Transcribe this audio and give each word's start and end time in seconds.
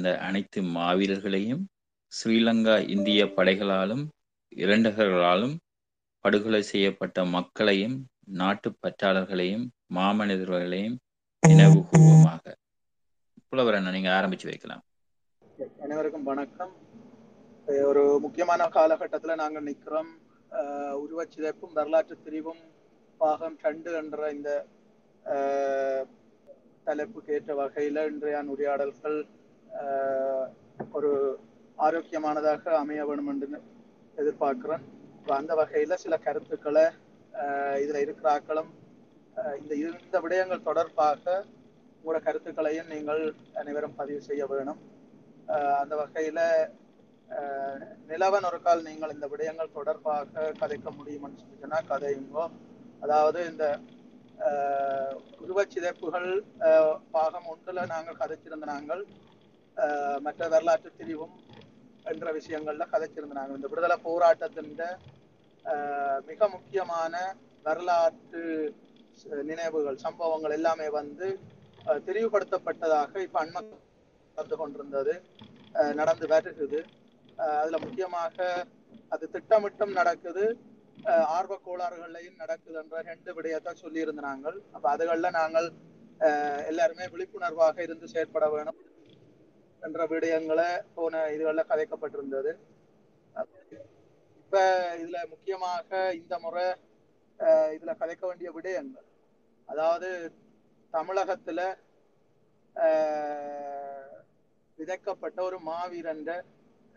வீரச்சாவடைந்த 0.00 0.26
அனைத்து 0.26 0.60
மாவீரர்களையும் 0.74 1.62
ஸ்ரீலங்கா 2.12 2.74
இந்திய 2.88 3.20
படைகளாலும் 3.36 4.04
இரண்டகர்களாலும் 4.52 5.54
படுகொலை 6.24 6.62
செய்யப்பட்ட 6.62 7.24
மக்களையும் 7.34 7.96
நாட்டு 8.38 8.68
பற்றாளர்களையும் 8.82 9.66
மாமனிதர்களையும் 9.94 10.96
நினைவு 11.42 11.78
கூர்வமாக 11.82 12.54
புலவர் 13.48 13.78
நீங்க 13.88 14.10
ஆரம்பிச்சு 14.12 14.46
வைக்கலாம். 14.48 14.82
அனைவருக்கும் 15.84 16.24
வணக்கம். 16.24 16.72
ஒரு 17.86 18.02
முக்கியமான 18.24 18.68
காலகட்டத்துல 18.70 19.34
நாங்க 19.36 19.60
நிக்கிறோம். 19.60 20.10
உருவச்சிதைப்பும் 21.00 21.74
வரலாற்று 21.74 22.14
திரிவும் 22.24 22.62
பாகம் 23.20 23.58
ரெண்டு 23.64 23.90
என்ற 23.98 24.30
இந்த 24.32 24.50
அஹ், 25.24 26.04
தலைப்புக்கு 26.86 27.34
ஏற்ற 27.34 27.52
வகையில 27.58 28.04
இன்றைய 28.06 28.38
உரையாடல்கள் 28.54 29.18
ஒரு 30.92 31.10
ஆரோக்கியமானதாக 31.78 32.74
அமைய 32.78 33.02
வேண்டும் 33.06 33.30
என்று 33.34 33.60
எதிர்பார்க்கிறேன் 34.16 34.84
அந்த 35.34 35.52
வகையில 35.58 35.94
சில 35.96 36.14
கருத்துக்களை 36.18 36.84
அஹ், 37.34 37.78
இதுல 37.82 37.98
இருக்கிற 38.04 38.28
ஆக்களும் 38.32 38.70
அஹ், 39.36 39.56
இந்த 39.60 39.72
இந்த 39.80 40.18
விடயங்கள் 40.22 40.66
தொடர்பாக 40.68 41.24
உங்களோட 41.96 42.18
கருத்துக்களையும் 42.22 42.92
நீங்கள் 42.92 43.22
அனைவரும் 43.54 43.96
பதிவு 43.96 44.20
செய்ய 44.22 44.42
வேணும். 44.46 44.80
அந்த 45.80 45.94
வகையில 45.98 46.40
நிலவன் 48.08 48.46
ஒரு 48.48 48.58
கால் 48.60 48.82
நீங்கள் 48.82 49.12
இந்த 49.12 49.26
விடயங்கள் 49.28 49.74
தொடர்பாக 49.74 50.28
கதைக்க 50.60 50.88
முடியும்னு 50.90 51.40
சொல்லி 51.40 51.56
சொன்னா 51.60 51.78
கதையுங்கோ 51.88 52.44
அதாவது 53.02 53.40
இந்த 53.46 53.64
உருவச்சிதைப்புகள் 55.40 56.28
பாகம் 57.12 57.48
ஒன்றுல 57.52 57.84
நாங்கள் 57.86 58.20
கதைச்சிருந்த 58.20 58.66
நாங்கள் 58.66 59.02
மற்ற 60.20 60.48
வரலாற்று 60.48 60.90
திரிவும் 60.98 61.34
என்ற 62.04 62.32
விஷயங்கள்ல 62.32 62.84
கதைச்சிருந்தாங்க. 62.92 63.56
இந்த 63.58 63.68
விடுதலை 63.72 63.96
போராட்டத்தின் 64.08 64.72
மிக 66.26 66.48
முக்கியமான 66.48 67.14
வரலாற்று 67.62 68.42
நினைவுகள் 69.50 70.02
சம்பவங்கள் 70.04 70.56
எல்லாமே 70.58 70.88
வந்து 70.98 71.28
தெரிவுபடுத்தப்பட்டதாக 72.06 73.22
இப்ப 73.26 73.38
அண்மை 73.44 73.62
நடந்து 74.36 74.56
கொண்டிருந்தது 74.56 75.14
அஹ் 75.74 75.94
நடந்து 75.94 76.26
வருகிறது. 76.26 76.80
அதுல 77.60 77.78
முக்கியமாக 77.78 78.36
அது 79.08 79.24
திட்டமிட்டும் 79.32 79.96
நடக்குது 80.00 80.44
ஆர்வ 81.36 81.54
கோளாறுகள்லையும் 81.66 82.40
நடக்குது 82.42 82.78
என்ற 82.82 83.00
ரெண்டு 83.10 83.34
விடயத்தை 83.34 83.72
சொல்லி 83.74 84.00
நாங்கள். 84.28 84.58
அப்ப 84.72 84.86
அதுகள்ல 84.96 85.30
நாங்கள் 85.40 85.68
அஹ் 86.20 86.62
எல்லாருமே 86.66 87.04
விழிப்புணர்வாக 87.14 87.76
இருந்து 87.86 88.08
செயற்பட 88.08 88.46
வேணும். 88.54 88.78
என்ற 89.82 90.06
விடயங்களை 90.06 90.68
போன 90.94 91.26
இதுகளில் 91.28 91.68
கதைக்கப்பட்டிருந்தது. 91.68 92.52
இப்ப 94.40 94.60
இதுல 94.96 95.28
முக்கியமாக 95.28 95.90
இந்த 96.14 96.38
முறை 96.38 96.64
அஹ் 97.40 97.70
இதுல 97.70 97.92
கதைக்க 97.96 98.20
வேண்டிய 98.20 98.52
விடயங்கள். 98.52 99.06
அதாவது 99.68 100.08
தமிழகத்துல 100.92 101.60
ஆஹ் 102.76 104.16
விதைக்கப்பட்ட 104.78 105.40
ஒரு 105.40 105.58
மாவீரன் 105.60 106.24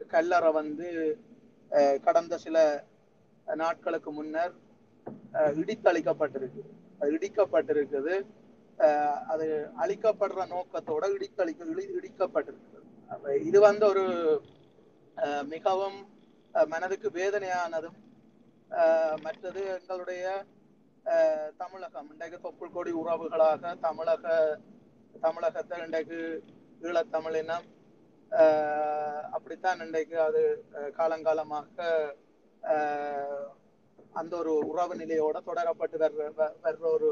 கல்லறை 0.08 0.52
வந்து 0.52 0.88
கடந்த 2.02 2.38
சில 2.38 2.58
நாட்களுக்கு 3.48 4.12
முன்னர் 4.12 4.54
இடித்தளிக்கப்பட்டிருக்கு. 5.60 6.62
அது 7.00 7.12
இடிக்கப்பட்டிருக்குது. 7.14 8.16
அது 9.28 9.48
அழிக்கப்படுற 9.78 10.46
நோக்கத்தோட 10.48 11.04
இடித்தளிக்க 11.16 11.70
இடி 11.72 11.86
இடிக்கப்பட்டிருக்கு 11.94 12.80
இது 13.44 13.60
வந்து 13.60 13.86
ஒரு 13.88 14.04
மிகவும் 15.48 15.98
மனதுக்கு 16.56 17.08
வேதனையானதும் 17.12 18.00
மற்றது 19.22 19.62
எங்களுடைய 19.72 20.26
தமிழகம் 21.58 22.10
இன்றைக்கு 22.12 22.38
தொப்புள் 22.40 22.74
கொடி 22.74 22.92
உறவுகளாக 22.94 23.74
தமிழக 23.82 24.26
தமிழகத்தை 25.22 25.78
இன்றைக்கு 25.86 26.20
ஈழத்தமிழினம் 26.82 27.68
ஆஹ் 28.32 29.24
அப்படித்தான் 29.32 29.82
இன்றைக்கு 29.82 30.18
அது 30.20 30.42
காலங்காலமாக 30.98 31.78
ஆஹ் 32.64 33.48
அந்த 34.16 34.34
ஒரு 34.38 34.54
உறவு 34.72 34.96
நிலையோட 34.96 35.38
தொடரப்பட்டு 35.46 35.98
வர்ற 35.98 36.24
வர்ற 36.64 36.84
ஒரு 36.90 37.10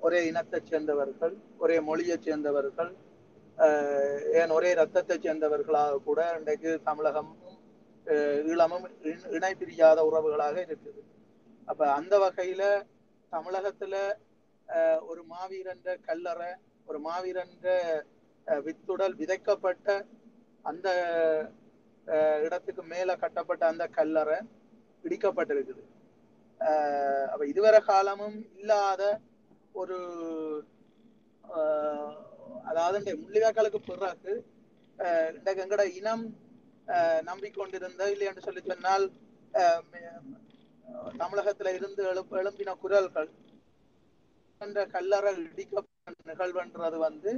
ஒரே 0.00 0.20
இனத்தைச் 0.26 0.70
சேர்ந்தவர்கள் 0.70 1.34
ஒரே 1.58 1.76
மொழியை 1.80 2.16
சேர்ந்தவர்கள் 2.20 2.92
ஏன் 4.34 4.50
ஒரே 4.50 4.74
ரத்தத்தை 4.74 5.18
சேர்ந்தவர்களாக 5.18 5.98
கூட 5.98 6.34
இன்றைக்கு 6.38 6.80
தமிழகமும் 6.86 7.38
ஈழமும் 8.42 8.86
இணை- 9.02 9.56
பிரியாத 9.56 10.04
உறவுகளாக 10.04 10.60
இருக்குது. 10.60 11.00
அப்ப 11.64 11.92
அந்த 11.92 12.18
வகையில 12.18 12.86
தமிழகத்துல 13.32 13.94
ஒரு 15.00 15.24
மாவீரன்ற 15.24 16.00
கல்லறை 16.00 16.46
ஒரு 16.86 17.00
மாவீரன்ற 17.00 17.66
வித்துடல் 18.46 19.16
விதைக்கப்பட்ட 19.16 20.06
அந்த 20.62 20.88
ஆஹ் 22.06 22.42
இடத்துக்கு 22.42 22.82
மேல 22.82 23.16
கட்டப்பட்ட 23.16 23.66
அந்த 23.66 23.86
கல்லறை 23.86 24.38
இடிக்கப்பட்டிருக்குது. 25.04 25.82
ஆஹ் 26.60 27.26
அப்ப 27.26 27.46
இதுவரை 27.46 27.80
காலமும் 27.80 28.56
இல்லாத 28.56 29.20
ஒரு 29.72 29.98
ஆஹ் 31.56 32.29
அதாவது 32.64 32.98
இந்த 32.98 33.12
முள்ளிவாய்க்காலுக்கு 33.22 33.80
பிறகு 33.86 34.32
எங்கட 35.62 35.82
இனம் 35.94 36.24
நம்பிக்கொண்டிருந்த 37.22 38.10
இல்லை 38.10 38.26
என்று 38.26 38.42
சொல்லி 38.42 38.62
சொன்னால் 38.66 39.06
தமிழகத்துல 41.18 41.74
இருந்து 41.74 42.04
எழுப் 42.04 42.34
எழும்பின 42.34 42.78
குரல்கள் 42.78 43.30
என்ற 44.60 44.86
கல்லறை 44.86 45.32
இடிக்க 45.44 45.82
நிகழ்வுன்றது 46.26 46.96
வந்து 46.98 47.32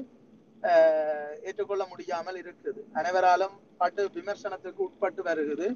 ஆஹ் 0.62 1.35
ஏற்றுக்கொள்ள 1.42 1.85
முடியாமல் 1.87 2.38
இருக்குது. 2.42 2.81
அனைவராலும் 2.92 3.61
பட்டு 3.78 4.09
விமர்சனத்துக்கு 4.09 4.83
உட்பட்டு 4.83 5.23
வருகிறது. 5.23 5.66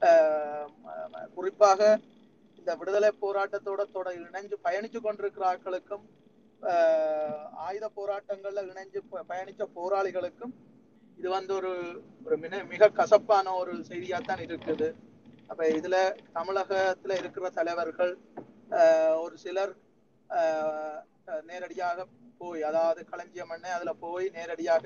ஆஹ் 0.00 0.68
குறிப்பாக 1.34 1.80
இந்த 2.58 2.76
விடுதலை 2.76 3.10
போராட்டத்தோட 3.20 3.82
தொட 3.92 4.14
இணைஞ்சு 4.14 4.56
பயணிச்சு 4.64 5.00
கொண்டிருக்கிற 5.00 5.44
ஆட்களுக்கும் 5.52 6.04
ஆயுத 7.64 7.86
போராட்டங்கள்ல 7.96 8.62
இணைஞ்சு 8.70 9.00
பயணிச்ச 9.30 9.62
போராளிகளுக்கும் 9.76 10.54
இது 11.18 11.28
வந்து 11.30 11.52
ஒரு 11.56 11.72
ஒரு 12.26 12.36
மிக 12.38 12.62
மிக 12.70 12.88
கசப்பான 12.96 13.52
ஒரு 13.54 13.72
செய்தியாத்தான் 13.88 14.42
இருக்குது. 14.46 14.88
அப்ப 15.50 15.66
இதுல 15.78 15.96
தமிழகத்துல 16.34 17.18
இருக்கிற 17.20 17.50
தலைவர்கள் 17.58 18.12
ஒரு 19.20 19.36
சிலர் 19.38 19.72
ஆஹ், 20.30 21.00
நேரடியாக 21.42 22.06
போய் 22.40 22.62
அதாவது 22.64 23.00
களஞ்சியம் 23.10 23.50
மண்ணை 23.50 23.70
அதுல 23.70 23.92
போய் 24.02 24.26
நேரடியாக 24.36 24.84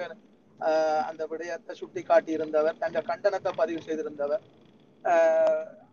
ஆஹ், 0.61 1.03
அந்த 1.09 1.23
விடயத்தை 1.27 1.75
சுட்டி 1.81 2.03
காட்டி 2.03 2.33
இருந்தவர் 2.33 2.79
கண்டனத்தை 3.07 3.53
பதிவு 3.57 3.81
செய்திருந்தவர். 3.83 4.45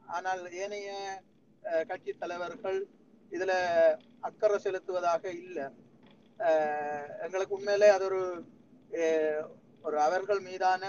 ஆனால் 0.07 0.41
ஏனைய 0.57 0.89
கட்சி 1.89 2.11
தலைவர்கள் 2.15 2.79
இதுல 3.35 3.53
அக்கறை 4.21 4.57
செலுத்துவதாக 4.59 5.23
இல்லை. 5.41 5.65
எங்களுக்கு 7.25 7.57
உண்மையிலே 7.57 7.89
அது 7.91 8.05
ஒரு 8.09 8.21
ஒரு 9.83 9.97
அவர்கள் 9.99 10.41
மீதான 10.41 10.83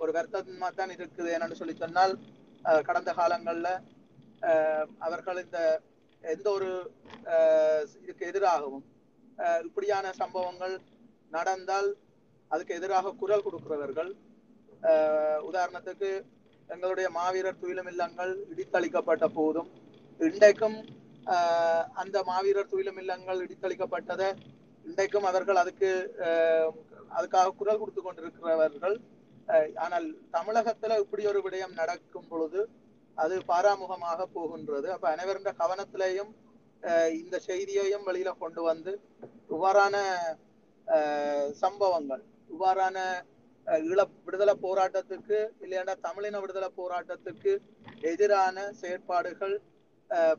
ஒரு 0.00 0.12
வருத்தமா 0.16 0.68
தான் 0.72 0.94
இருக்குது 0.94 1.30
என்னன்னு 1.34 1.58
சொல்லி 1.60 1.74
சொன்னால் 1.76 2.12
கடந்த 2.88 3.10
காலங்கள்ல 3.18 3.68
அவர்கள் 5.00 5.38
இந்த 5.44 5.58
எந்த 6.24 6.46
ஒரு 6.50 6.70
ஆஹ், 7.32 7.84
இதுக்கு 8.02 8.24
எதிராகவும் 8.28 8.84
இப்படியான 9.64 10.06
சம்பவங்கள் 10.18 10.74
நடந்தால் 11.32 11.88
அதுக்கு 12.50 12.76
எதிராக 12.78 13.14
குரல் 13.20 13.44
கொடுக்கிறவர்கள் 13.44 14.10
உதாரணத்துக்கு 15.48 16.10
எங்களுடைய 16.68 17.06
மாவீரர் 17.16 17.60
துயிலும் 17.60 17.90
இல்லங்கள் 17.92 18.32
இடித்தளிக்கப்பட்ட 18.52 19.26
போதும் 19.36 19.70
இன்றைக்கும் 20.20 20.76
அந்த 22.02 22.16
மாவீரர் 22.28 22.70
துயிலும் 22.70 23.00
இல்லங்கள் 23.02 23.42
இடித்தளிக்கப்பட்டதை 23.44 24.28
இன்றைக்கும் 24.84 25.26
அவர்கள் 25.28 25.60
அதுக்கு 25.62 25.90
அதுக்காக 27.10 27.52
குரல் 27.58 27.80
கொடுத்து 27.80 28.02
கொண்டிருக்கிறவர்கள். 28.02 28.96
ஆனால் 29.76 30.06
தமிழகத்துல 30.34 30.98
இப்படி 31.02 31.22
ஒரு 31.26 31.40
விடயம் 31.44 31.78
நடக்கும் 31.80 32.28
பொழுது 32.30 32.60
அது 33.16 33.34
பாராமுகமாக 33.48 34.26
போகின்றது. 34.36 34.86
அப்ப 34.94 35.06
அனைவருடைய 35.14 35.54
கவனத்திலையும் 35.60 36.32
இந்த 37.18 37.36
செய்தியையும் 37.48 38.06
வெளியில 38.08 38.30
கொண்டு 38.38 38.62
வந்து 38.62 38.92
இவ்வாறான 39.50 39.96
ஆஹ், 40.88 41.50
சம்பவங்கள் 41.60 42.22
இவ்வாறான 42.50 42.96
ஈழ 43.86 43.98
விடுதலை 44.26 44.54
போராட்டத்துக்கு 44.64 45.36
இல்லையாண்டா 45.64 45.94
தமிழின 46.06 46.40
விடுதலை 46.42 46.68
போராட்டத்துக்கு 46.78 47.52
எதிரான 48.10 48.56
செயற்பாடுகள் 48.80 49.54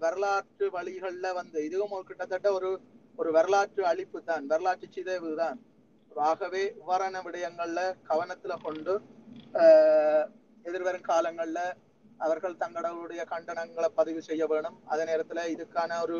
வரலாற்று 0.03 0.65
வழிகள்ல 0.73 1.27
வந்து 1.37 1.59
இதுவும் 1.67 1.95
ஒரு 1.97 2.05
கிட்டத்தட்ட 2.09 2.47
ஒரு 2.53 2.69
ஒரு 3.17 3.29
வரலாற்று 3.35 3.81
அழிப்பு 3.89 4.19
தான் 4.23 4.45
வரலாற்று 4.51 4.87
சிதைவு 4.93 5.31
தான் 5.37 5.57
ஆகவே 6.11 6.63
இவ்வாறான 6.73 7.21
விடயங்கள்ல 7.25 7.79
கவனத்துல 8.09 8.53
கொண்டு 8.63 8.93
ஆஹ், 9.61 10.25
எதிர்வரும் 10.65 11.07
காலங்கள்ல 11.07 11.59
அவர்கள் 12.19 12.59
தங்களுடைய 12.61 13.21
கண்டனங்களை 13.31 13.89
பதிவு 13.95 14.21
செய்ய 14.21 14.43
வேணும். 14.45 14.77
அதே 14.91 15.03
நேரத்துல 15.09 15.41
இதுக்கான 15.53 15.97
ஒரு 16.03 16.17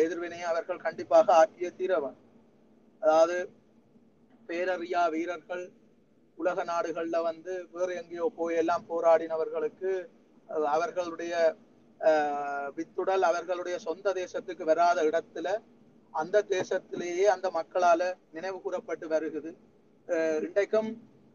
எதிர்வினையை 0.00 0.46
அவர்கள் 0.50 0.84
கண்டிப்பாக 0.84 1.34
ஆற்றிய 1.34 1.68
தீரவன் 1.78 2.16
அதாவது 3.02 3.36
பேரறியா 4.48 5.02
வீரர்கள் 5.12 5.64
உலக 6.38 6.64
நாடுகள்ல 6.64 7.16
வந்து 7.26 7.54
வேறு 7.72 7.92
எங்கேயோ 8.00 8.26
போய் 8.36 8.60
எல்லாம் 8.60 8.86
போராடினவர்களுக்கு 8.90 9.90
அவர்களுடைய 10.72 11.32
வித்துடல் 12.76 13.26
அவர்களுடைய 13.28 13.76
சொந்த 13.84 14.08
தேசத்துக்கு 14.16 14.64
வராத 14.64 14.98
இடத்துல 15.08 15.48
அந்த 16.14 16.44
தேசத்திலேயே 16.50 17.26
அந்த 17.32 17.48
மக்களால 17.56 18.02
நினைவு 18.32 18.58
கூறப்பட்டு 18.60 19.06
வருகிறது. 19.08 19.50
இன்றைக்கும் 20.42 20.90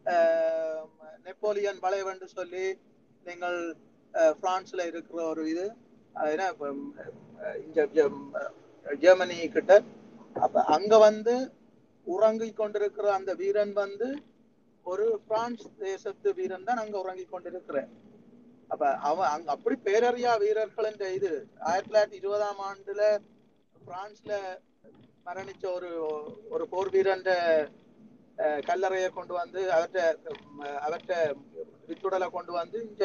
ஆஹ், 0.05 0.85
நெப்போலியன் 1.25 1.81
வளைவென்று 1.83 2.27
சொல்லி 2.31 2.65
நீங்கள் 3.25 3.59
பிரான்ஸ்ல 4.39 4.81
இருக்கிற 4.89 5.19
ஒரு 5.29 5.43
இது 5.51 5.65
என்ன 6.27 6.47
ஜெர்மனி 9.01 9.37
கிட்ட 9.49 9.73
அப்ப 10.35 10.63
அங்க 10.75 10.93
வந்து 11.05 11.33
உறங்கிக் 12.07 12.59
கொண்டிருக்கிற 12.59 13.07
அந்த 13.17 13.31
வீரன் 13.39 13.73
வந்து 13.77 14.07
ஒரு 14.85 15.05
பிரான்ஸ் 15.27 15.65
தேசத்து 15.81 16.29
வீரன் 16.39 16.67
தான் 16.67 16.81
அங்க 16.83 16.95
உறங்கிக் 17.03 17.33
கொண்டிருக்கிறேன் 17.33 17.89
அப்ப 18.69 18.83
அவன் 19.07 19.29
அங்க 19.31 19.47
அப்படி 19.55 19.75
பேரறியா 19.85 20.31
வீரர்கள் 20.41 20.87
இது 21.11 21.31
ஆயிரத்தி 21.63 21.89
தொள்ளாயிரத்தி 21.89 22.19
இருபதாம் 22.21 22.61
ஆண்டுல 22.67 23.03
பிரான்ஸ்ல 23.81 24.33
மரணிச்ச 25.25 25.63
ஒரு 25.75 25.89
ஒரு 26.49 26.63
போர் 26.71 26.91
வீரன் 26.93 27.25
கல்லறையை 28.67 29.09
கொண்டு 29.11 29.33
வந்து 29.35 29.61
அவர்கிட்ட 29.73 29.99
அவர்கிட்ட 30.81 31.15
வித்துடலை 31.89 32.27
கொண்டு 32.31 32.51
வந்து 32.53 32.77
இங்க 32.87 33.03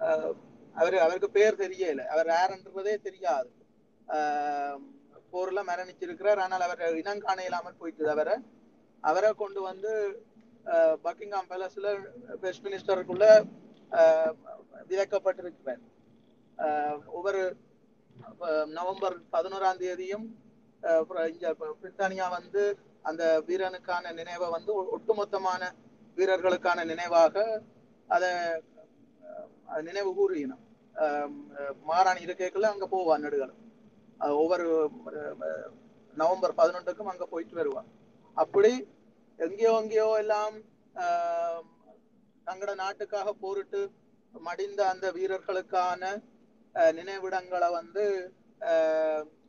அஹ், 0.00 0.32
அவரு 0.76 0.96
அவருக்கு 1.00 1.28
பேர் 1.30 1.60
தெரியல. 1.60 2.02
அவர் 2.12 2.28
யாருன்றதே 2.30 2.94
தெரியாது. 3.04 3.50
ஆஹ், 4.08 4.78
போர்ல 5.32 5.60
மரணிச்சிருக்கிறார். 5.68 6.40
ஆனால் 6.44 6.64
அவர் 6.66 6.80
இனங்காண 7.00 7.38
இல்லாமல் 7.46 7.78
போயிட்டு 7.80 8.02
தவிர 8.04 8.30
அவரை 9.04 9.30
கொண்டு 9.36 9.60
வந்து 9.68 9.92
ஆஹ், 10.66 10.96
பக்கிங்ஹாம் 11.04 11.50
பேலஸ்ல 11.50 11.88
வெஸ்ட் 12.42 12.64
மினிஸ்டருக்குள்ள 12.66 13.26
ஆஹ், 14.82 15.80
ஆஹ், 16.58 16.98
ஒவ்வொரு 17.12 17.42
நவம்பர் 18.76 19.16
பதினோராம் 19.32 19.80
தேதியும் 19.80 20.26
இங்க 21.30 21.48
பிரித்தானியா 21.74 22.26
வந்து 22.34 22.62
அந்த 23.04 23.22
வீரனுக்கான 23.46 24.12
நினைவை 24.14 24.48
வந்து 24.50 24.72
ஒட்டுமொத்தமான 24.94 25.62
வீரர்களுக்கான 26.16 26.84
நினைவாக 26.90 27.34
அதை 28.08 28.30
நினைவு 29.82 30.10
கூறினோம் 30.16 30.62
மாறாணி 31.86 32.22
இருக்கைக்குள்ள 32.26 32.66
அங்க 32.72 32.86
போவான் 32.88 33.22
நெடுகள் 33.24 33.52
ஒவ்வொரு 34.36 34.66
நவம்பர் 36.14 36.58
பதினொன்றுக்கும் 36.58 37.12
அங்க 37.12 37.26
போயிட்டு 37.30 37.54
வருவான் 37.58 37.88
அப்படி 38.36 38.72
எங்கேயோ 39.38 39.72
எங்கேயோ 39.80 40.08
எல்லாம் 40.18 40.56
ஆஹ், 40.96 41.62
தங்களோட 42.46 42.74
நாட்டுக்காக 42.80 43.32
போரிட்டு 43.42 43.80
மடிந்த 44.34 44.80
அந்த 44.90 45.06
வீரர்களுக்கான 45.16 46.02
அஹ், 46.74 46.92
நினைவிடங்களை 46.96 47.68
வந்து 47.72 48.04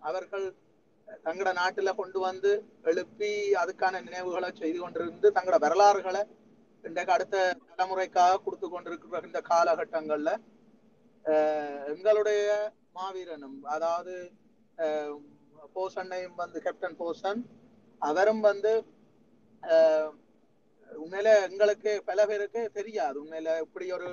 அவர்கள் 0.04 0.46
தங்களோட 1.24 1.52
நாட்டுல 1.58 1.90
கொண்டு 1.96 2.20
வந்து 2.22 2.52
எழுப்பி 2.84 3.30
அதுக்கான 3.62 4.02
நினைவுகளை 4.06 4.50
செய்து 4.56 4.80
கொண்டிருந்து 4.80 5.28
தங்களோட 5.36 5.60
வரலாறுகளை 5.66 6.24
இன்றைக்கு 6.84 7.14
அடுத்த 7.16 7.38
தலைமுறைக்காக 7.70 8.40
கொடுத்து 8.42 8.68
கொண்டிருக்கிற 8.68 9.22
இந்த 9.26 9.42
காலகட்டங்கள்ல 9.50 10.32
எங்களுடைய 11.92 12.48
மாவீரனும் 12.96 13.58
அதாவது 13.74 14.16
போசன்னையும் 15.76 16.40
வந்து 16.40 16.58
கேப்டன் 16.62 17.00
போசன் 17.00 17.40
அவரும் 18.02 18.44
வந்து 18.48 18.74
ஆஹ், 19.64 20.12
உண்மையில 20.92 21.30
எங்களுக்கு 21.46 21.92
பல 22.08 22.20
பேருக்கு 22.26 22.62
தெரியாது. 22.76 23.16
உண்மையில 23.22 23.50
இப்படி 23.64 23.86
ஒரு 23.92 24.10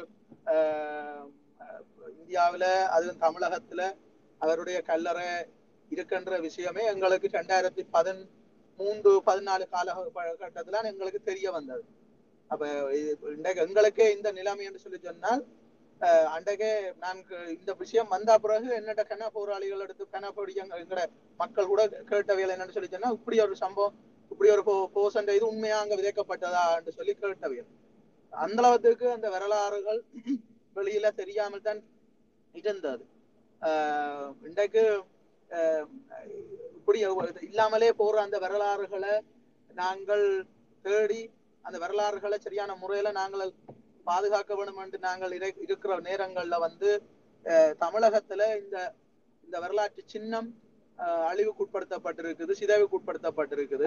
இந்தியாவுல 2.14 2.64
அதுவும் 2.94 3.22
தமிழகத்துல 3.22 3.82
அவருடைய 4.40 4.78
கல்லறை 4.82 5.28
இருக்கின்ற 5.90 6.34
விஷயமே 6.44 6.82
எங்களுக்கு 6.86 7.28
ரெண்டாயிரத்தி 7.32 7.82
பதின் 7.94 8.20
மூன்று 8.78 9.10
பதினாலு 9.26 9.64
கால 9.68 9.88
கட்டத்தில் 10.42 10.88
எங்களுக்கு 10.90 11.20
தெரிய 11.22 11.48
வந்தது. 11.50 11.82
அப்ப 12.50 12.62
இது 12.98 13.10
இன்றைக்கு 13.34 13.64
எங்களுக்கே 13.64 14.06
இந்த 14.12 14.28
நிலைமை 14.38 14.64
என்று 14.68 14.84
சொல்லி 14.84 15.00
சொன்னால் 15.00 15.42
அஹ், 16.00 16.28
அன்றைக்கே 16.34 16.70
நான் 16.98 17.18
இந்த 17.54 17.72
விஷயம் 17.80 18.12
வந்த 18.12 18.38
பிறகு 18.38 18.68
என்னட்ட 18.76 19.02
கன 19.08 19.26
போராளிகள் 19.34 19.84
எடுத்து 19.84 20.04
கன 20.14 20.30
போடி 20.30 20.52
எங்கட 20.62 21.02
மக்கள் 21.40 21.70
கூட 21.72 21.82
கேட்டவியல் 22.10 22.54
என்னன்னு 22.54 22.76
சொல்லி 22.76 22.90
சொன்னா 22.90 23.10
இப்படி 23.18 23.38
ஒரு 23.44 23.56
சம்பவம் 23.62 23.96
இப்படி 24.30 24.50
ஒரு 24.50 24.62
போசண்ட 24.96 25.34
இது 25.36 25.46
உண்மையாக 25.46 25.98
விதைக்கப்பட்டதா 25.98 26.64
என்று 26.78 26.96
சொல்லி 26.96 27.14
கேட்டவியல் 27.18 27.68
அந்த 28.32 28.60
அளவுக்கு 28.62 29.06
அந்த 29.16 29.28
வரலாறுகள் 29.34 30.00
வெளியில 30.76 31.06
தெரியாமல் 31.20 31.64
தான் 31.66 31.80
இருந்தது. 32.54 33.04
ஆஹ் 33.62 34.30
இன்றைக்கு 34.48 34.82
இப்படி 36.78 36.98
இல்லாமலே 37.48 37.90
போற 38.00 38.14
அந்த 38.26 38.36
வரலாறுகளை 38.44 39.14
நாங்கள் 39.70 40.24
தேடி 40.84 41.20
அந்த 41.64 41.76
வரலாறுகளை 41.84 42.38
சரியான 42.46 42.76
முறையில 42.82 43.08
நாங்கள் 43.18 43.50
பாதுகாக்க 44.06 44.52
வேண்டும் 44.58 44.80
என்று 44.84 44.98
நாங்கள் 45.08 45.32
இருக்கிற 45.64 45.98
நேரங்கள்ல 46.08 46.58
வந்து 46.66 46.90
தமிழகத்துல 47.82 48.42
இந்த 48.62 48.76
இந்த 49.44 49.56
வரலாற்று 49.64 50.02
சின்னம் 50.12 50.48
அழிவுக்குட்படுத்தப்பட்டிருக்குது 51.28 52.52
சிதைவுக்குட்படுத்தப்பட்டிருக்குது. 52.60 53.86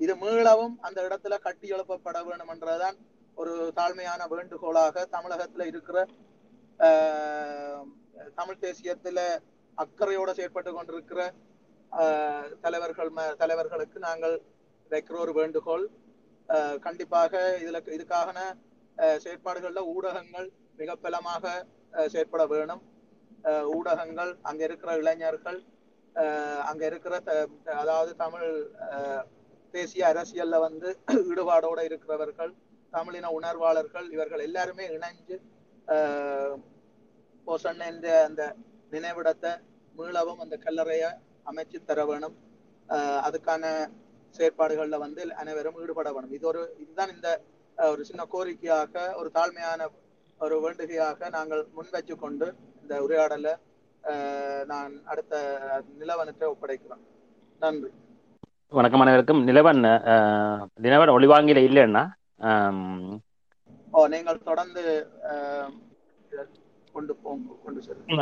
இது 0.00 0.14
மீளவும் 0.22 0.74
அந்த 0.86 0.98
இடத்துல 1.06 1.34
கட்டி 1.46 1.66
எழுப்பப்பட 1.74 2.18
வேண்டும் 2.26 2.52
என்றதான் 2.54 2.96
ஒரு 3.40 3.52
தாழ்மையான 3.76 4.28
வேண்டுகோளாக 4.28 5.06
தமிழகத்துல 5.12 5.64
இருக்கிற 5.64 5.98
தமிழ் 8.34 8.60
தேசியத்துல 8.60 9.20
அக்கறையோட 9.78 10.30
செயற்பட்டு 10.32 10.70
கொண்டிருக்கிற 10.72 11.20
தலைவர்கள் 12.60 13.10
ம- 13.10 13.34
தலைவர்களுக்கு 13.36 13.98
நாங்கள் 13.98 14.34
வைக்கிற 14.90 15.16
ஒரு 15.18 15.32
வேண்டுகோள். 15.32 15.84
கண்டிப்பாக 16.80 17.32
இதுல 17.60 17.78
இதுக்கான 17.90 18.38
செயற்பாடுகள்ல 19.18 19.82
ஊடகங்கள் 19.94 20.48
மிக 20.76 20.96
பலமாக 20.96 21.44
செயற்பட 22.06 22.44
வேணும். 22.46 22.82
ஊடகங்கள் 23.74 24.32
அங்க 24.42 24.62
இருக்கிற 24.64 24.96
இளைஞர்கள் 24.96 25.60
அங்க 26.64 26.82
இருக்கிற 26.86 27.14
த- 27.20 27.48
அதாவது 27.74 28.16
தமிழ் 28.16 28.48
தேசிய 29.74 30.04
அரசியல்ல 30.06 30.58
வந்து 30.60 30.88
ஈடுபாடோட 31.28 31.80
இருக்கிறவர்கள் 31.82 32.52
தமிழின 32.92 33.30
உணர்வாளர்கள் 33.36 34.06
இவர்கள் 34.10 34.46
எல்லாருமே 34.46 34.84
இணைஞ்சு 34.90 35.36
அஹ், 35.88 36.56
அந்த 38.26 38.42
நினைவிடத்தை 38.92 39.52
மீளவும் 39.94 40.42
அந்த 40.44 40.56
கல்லறைய 40.58 41.04
அமைச்சு 41.46 41.78
தர 41.82 42.00
வேணும் 42.04 42.36
அதுக்கான 43.22 43.64
செயற்பாடுகள்ல 44.34 44.96
வந்து 44.98 45.22
அனைவரும் 45.40 45.80
ஈடுபட 45.82 46.08
வேணும் 46.12 46.34
இது 46.36 46.46
ஒரு 46.46 46.62
இதுதான் 46.78 47.12
இந்த 47.14 47.28
ஒரு 47.78 48.02
சின்ன 48.08 48.22
கோரிக்கையாக 48.32 48.94
ஒரு 49.16 49.28
தாழ்மையான 49.36 49.88
ஒரு 50.40 50.56
வேண்டுகையாக 50.64 51.30
நாங்கள் 51.30 51.62
முன்வச்சு 51.74 52.14
கொண்டு 52.16 52.46
இந்த 52.82 52.94
உரையாடலை 53.04 53.52
நான் 54.66 54.92
அடுத்த 55.06 55.34
நிலவனத்தை 55.98 56.46
ஒப்படைக்கிறேன் 56.48 57.02
நன்றி. 57.60 57.90
வணக்கம் 58.72 59.02
அனைவருக்கும். 59.02 59.40
நிலவன் 59.48 59.82
நிலவன் 60.78 61.14
ஒளிவாங்கில 61.16 61.60
இல்லைன்னா 61.68 62.04
நீங்கள் 64.08 64.44
தொடர்ந்து 64.50 64.82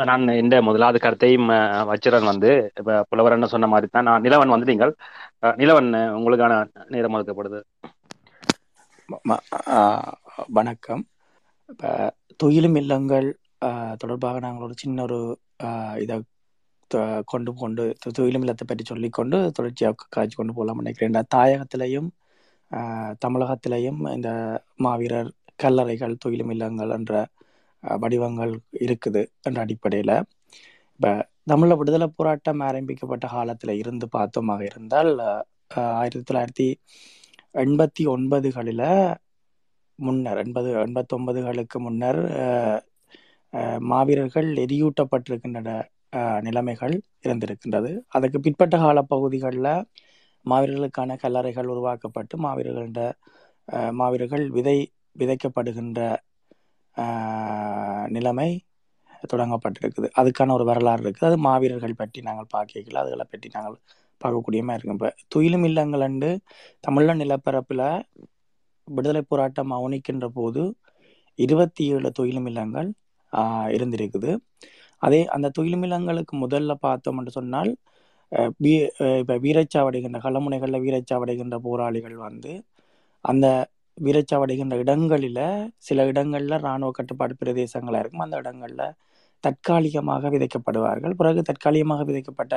நான் 0.09 0.25
இந்த 0.41 0.55
முதலாவது 0.67 0.99
கருத்தையும் 0.99 1.49
வச்சிரன் 1.91 2.29
வந்து 2.31 2.49
இப்ப 2.79 2.97
புலவர் 3.11 3.35
என்ன 3.35 3.47
சொன்ன 3.53 3.69
மாதிரி 3.73 3.87
தான் 3.89 4.07
நான் 4.09 4.25
நிலவன் 4.25 4.53
வந்து 4.55 4.71
நீங்கள் 4.71 4.93
அஹ், 5.43 5.55
நிலவன் 5.61 5.89
உங்களுக்கான 6.17 6.53
நேரம் 6.93 7.15
ஒதுக்கப்படுது. 7.17 7.59
வணக்கம். 10.57 11.03
இப்போ 11.69 11.89
துயிலும் 12.39 12.77
இல்லங்கள் 12.81 13.27
தொடர்பாக 14.03 14.39
நாங்கள் 14.39 14.65
ஒரு 14.67 14.75
சின்ன 14.83 15.03
ஒரு 15.07 15.19
இதை 16.03 16.17
கொண்டு 17.27 17.51
கொண்டு 17.55 17.83
துயிலும் 18.17 18.43
இல்லத்தை 18.43 18.65
பற்றி 18.67 18.85
சொல்லிக்கொண்டு 18.91 19.37
தொடர்ச்சியாக 19.57 20.07
காய்ச்சி 20.15 20.37
கொண்டு 20.37 20.55
போகலாம் 20.57 20.81
நினைக்கிறேன். 20.83 21.17
தாயகத்திலையும் 21.35 22.09
தமிழகத்திலையும் 23.25 24.01
இந்த 24.15 24.29
மாவீரர் 24.85 25.29
கல்லறைகள் 25.63 26.21
தொழிலும் 26.23 26.51
இல்லங்கள் 26.55 26.93
என்ற 26.97 27.13
வடிவங்கள் 27.83 28.53
இருக்குது 28.85 29.21
என்ற 29.47 29.59
அடிப்படையில். 29.65 30.15
இப்போ 30.95 31.11
தமிழ 31.51 31.75
விடுதலை 31.77 32.07
போராட்டம் 32.17 32.61
ஆரம்பிக்கப்பட்ட 32.69 33.25
காலத்தில் 33.27 33.79
இருந்து 33.81 34.07
பார்த்தோமாக 34.17 34.61
இருந்தால் 34.69 35.11
ஆயிரத்தி 36.01 36.25
தொள்ளாயிரத்தி 36.29 36.67
எண்பத்தி 37.63 38.03
ஒன்பதுகளில் 38.15 38.87
முன்னர் 40.05 40.39
எண்பது 40.43 40.69
எண்பத்தொன்பதுகளுக்கு 40.85 41.77
முன்னர் 41.85 42.21
மாவீரர்கள் 43.91 44.49
எரியூட்டப்பட்டிருக்கின்ற 44.65 45.71
நிலைமைகள் 46.47 46.95
இருந்திருக்கின்றது. 47.25 47.91
அதுக்கு 48.15 48.37
பிற்பட்ட 48.45 48.75
கால 48.83 49.01
பகுதிகளில் 49.13 49.73
மாவீரர்களுக்கான 50.45 51.17
கல்லறைகள் 51.23 51.71
உருவாக்கப்பட்டு 51.73 52.35
மாவீரர்கள 52.45 53.05
மாவீரர்கள் 53.99 54.45
விதை 54.57 54.77
விதைக்கப்படுகின்ற 55.15 55.99
நிலைமை 58.15 58.49
தொடங்கப்பட்டிருக்குது. 59.31 60.07
அதுக்கான 60.19 60.53
ஒரு 60.57 60.65
வரலாறு 60.69 61.01
இருக்குது. 61.05 61.27
அது 61.29 61.37
மாவீரர்கள் 61.47 61.99
பற்றி 62.01 62.19
நாங்கள் 62.27 62.51
பார்க்கல 62.55 63.01
அதுகளை 63.03 63.25
பற்றி 63.33 63.47
நாங்கள் 63.55 63.75
பார்க்கக்கூடியமா 64.21 64.73
இருக்கும். 64.75 64.97
இப்போ 64.99 65.09
துயிலும் 65.33 65.65
இல்லங்கள் 65.69 66.03
அண்டு 66.07 66.29
தமிழ 66.87 67.13
நிலப்பரப்பில் 67.21 67.85
விடுதலை 68.87 69.21
போராட்டம் 69.31 69.73
அவனிக்கின்ற 69.79 70.27
போது 70.39 70.61
இருபத்தி 71.39 71.83
ஏழு 71.95 72.09
துயிலும் 72.19 72.47
இல்லங்கள் 72.51 72.89
இருந்திருக்குது. 73.75 74.31
அதே 75.01 75.21
அந்த 75.35 75.47
துயிலும் 75.57 75.83
இல்லங்களுக்கு 75.87 76.33
முதல்ல 76.45 76.73
பார்த்தோம்னு 76.85 77.33
சொன்னால் 77.37 77.71
வீ- 78.59 78.89
அஹ், 78.99 79.39
வீரச்சாவடைகின்ற 79.39 80.17
களமுனைகளில் 80.21 80.83
வீரச்சாவடைகின்ற 80.83 81.57
போராளிகள் 81.57 82.15
வந்து 82.17 82.63
அந்த 83.25 83.47
வீரச்சாவடைகின்ற 83.97 84.75
இடங்களில் 84.75 85.43
சில 85.77 86.05
இடங்களில் 86.05 86.59
இராணுவ 86.59 86.91
கட்டுப்பாடு 86.91 87.35
பிரதேசங்களாக 87.39 87.99
இருக்கும் 87.99 88.19
அந்த 88.19 88.37
இடங்களில் 88.37 88.95
தற்காலிகமாக 89.43 90.29
விதைக்கப்படுவார்கள். 90.29 91.09
பிறகு 91.11 91.41
தற்காலிகமாக 91.41 92.03
விதைக்கப்பட்ட 92.03 92.55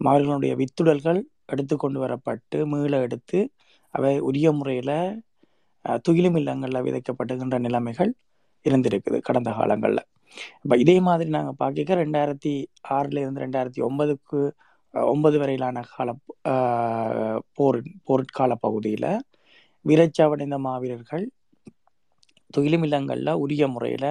மாவீரர்களுடைய 0.00 0.56
வித்துடல்கள் 0.56 1.20
எடுத்து 1.46 1.76
கொண்டு 1.76 2.00
வரப்பட்டு 2.00 2.66
மீள 2.66 3.00
எடுத்து 3.00 3.38
அவை 3.94 4.18
உரிய 4.20 4.52
முறையில் 4.52 4.96
துயிலும் 6.00 6.36
இல்லங்களில் 6.36 6.82
விதைக்கப்படுகின்ற 6.82 7.58
நிலைமைகள் 7.58 8.12
இருந்திருக்குது 8.64 9.20
கடந்த 9.20 9.50
காலங்களில். 9.50 10.04
இப்போ 10.64 10.76
இதே 10.76 11.00
மாதிரி 11.00 11.30
நாங்கள் 11.30 11.54
பார்க்க 11.56 11.94
ரெண்டாயிரத்தி 11.94 12.52
ஆறுல 12.90 13.20
இருந்து 13.20 13.40
ரெண்டாயிரத்தி 13.40 13.82
ஒன்பதுக்கு 13.84 14.40
ஒன்பது 14.94 15.38
வரையிலான 15.38 15.82
கால 15.82 16.10
போர் 17.52 17.78
போர்க்கால 18.08 18.52
பகுதியில் 18.54 19.10
வீரச்சாவடைந்த 19.84 20.56
மாவீரர்கள் 20.58 21.24
தொழிலமில்லங்களில் 22.54 23.32
உரிய 23.34 23.64
முறையில் 23.68 24.10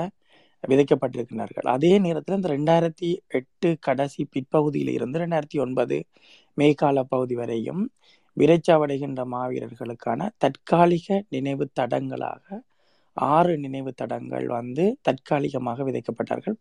விதைக்கப்பட்டிருக்கிறார்கள் 0.63 1.67
அதே 1.67 1.99
நேரத்தில் 1.99 2.35
இந்த 2.35 2.49
ரெண்டாயிரத்தி 2.49 3.09
எட்டு 3.27 3.69
கடைசி 3.79 4.21
பிற்பகுதியில் 4.25 4.91
இருந்து 4.93 5.19
ரெண்டாயிரத்தி 5.19 5.59
ஒன்பது 5.59 5.97
மேய்கால 6.57 7.03
பகுதி 7.03 7.35
வரையும் 7.35 7.81
விரைச்சாவடைகின்ற 8.37 9.21
மாவீரர்களுக்கான 9.25 10.29
தற்காலிக 10.37 11.23
நினைவு 11.29 11.65
தடங்களாக 11.79 12.61
ஆறு 13.17 13.57
நினைவு 13.57 13.91
தடங்கள் 13.93 14.47
வந்து 14.47 14.83
தற்காலிகமாக 15.01 15.83
விதைக்கப்பட்டார்கள். 15.83 16.55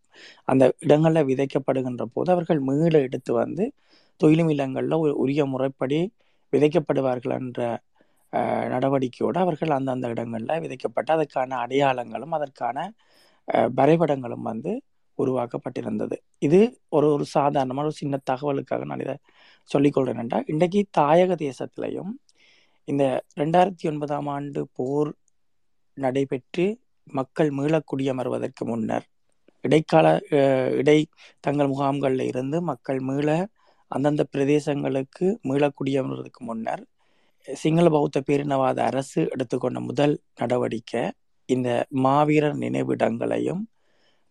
அந்த 0.45 0.65
இடங்களில் 0.79 1.29
விதைக்கப்படுகின்ற 1.31 2.05
போது 2.15 2.33
அவர்கள் 2.33 2.61
மீள 2.61 2.95
எடுத்து 2.99 3.33
வந்து 3.33 3.65
தொழிலும் 4.21 4.51
இல்லங்களில் 4.55 5.03
ஒரு 5.05 5.13
உரிய 5.17 5.43
முறைப்படி 5.45 6.01
விதைக்கப்படுவார்கள் 6.53 7.37
என்ற 7.41 7.61
நடவடிக்கையோடு 8.73 9.39
அவர்கள் 9.39 9.77
அந்தந்த 9.79 10.09
இடங்களில் 10.09 10.63
விதைக்கப்பட்டு 10.65 11.11
அதற்கான 11.11 11.57
அடையாளங்களும் 11.65 12.37
அதற்கான 12.39 12.77
வரைபடங்களும் 13.79 14.47
வந்து 14.51 14.73
உருவாக்கப்பட்டிருந்தது. 15.19 16.17
இது 16.39 16.61
ஒரு 16.89 17.07
ஒரு 17.15 17.25
சாதாரணமான 17.35 17.87
ஒரு 17.87 17.97
சின்ன 18.01 18.21
தகவலுக்காக 18.31 18.85
நான் 18.85 19.01
இதை 19.01 19.17
சொல்லிக்கொள்றேன் 19.71 20.21
என்றால் 20.23 20.47
இன்றைக்கு 20.47 20.81
தாயக 20.99 21.33
தேசத்திலையும் 21.45 22.13
இந்த 22.89 23.05
ரெண்டாயிரத்தி 23.37 23.85
ஒன்பதாம் 23.89 24.29
ஆண்டு 24.29 24.61
போர் 24.73 25.11
நடைபெற்று 25.97 26.67
மக்கள் 27.11 27.51
மீளக் 27.51 27.89
குடியமர்வதற்கு 27.91 28.65
முன்னர் 28.65 29.07
இடைக்கால 29.65 30.07
இடை 30.81 30.99
தங்கள் 31.41 31.67
முகாம்களில் 31.67 32.25
இருந்து 32.25 32.59
மக்கள் 32.63 33.01
மீள 33.01 33.29
அந்தந்த 33.93 34.23
பிரதேசங்களுக்கு 34.33 35.27
மீளக் 35.43 35.77
முன்னர் 36.41 36.83
சிங்கள 37.49 37.87
பௌத்த 37.89 38.19
பேரினவாத 38.29 38.79
அரசு 38.83 39.21
எடுத்துக்கொண்ட 39.29 39.79
முதல் 39.81 40.15
நடவடிக்கை 40.37 41.03
இந்த 41.49 41.69
மாவீரர் 42.05 42.57
நினைவிடங்களையும் 42.57 43.63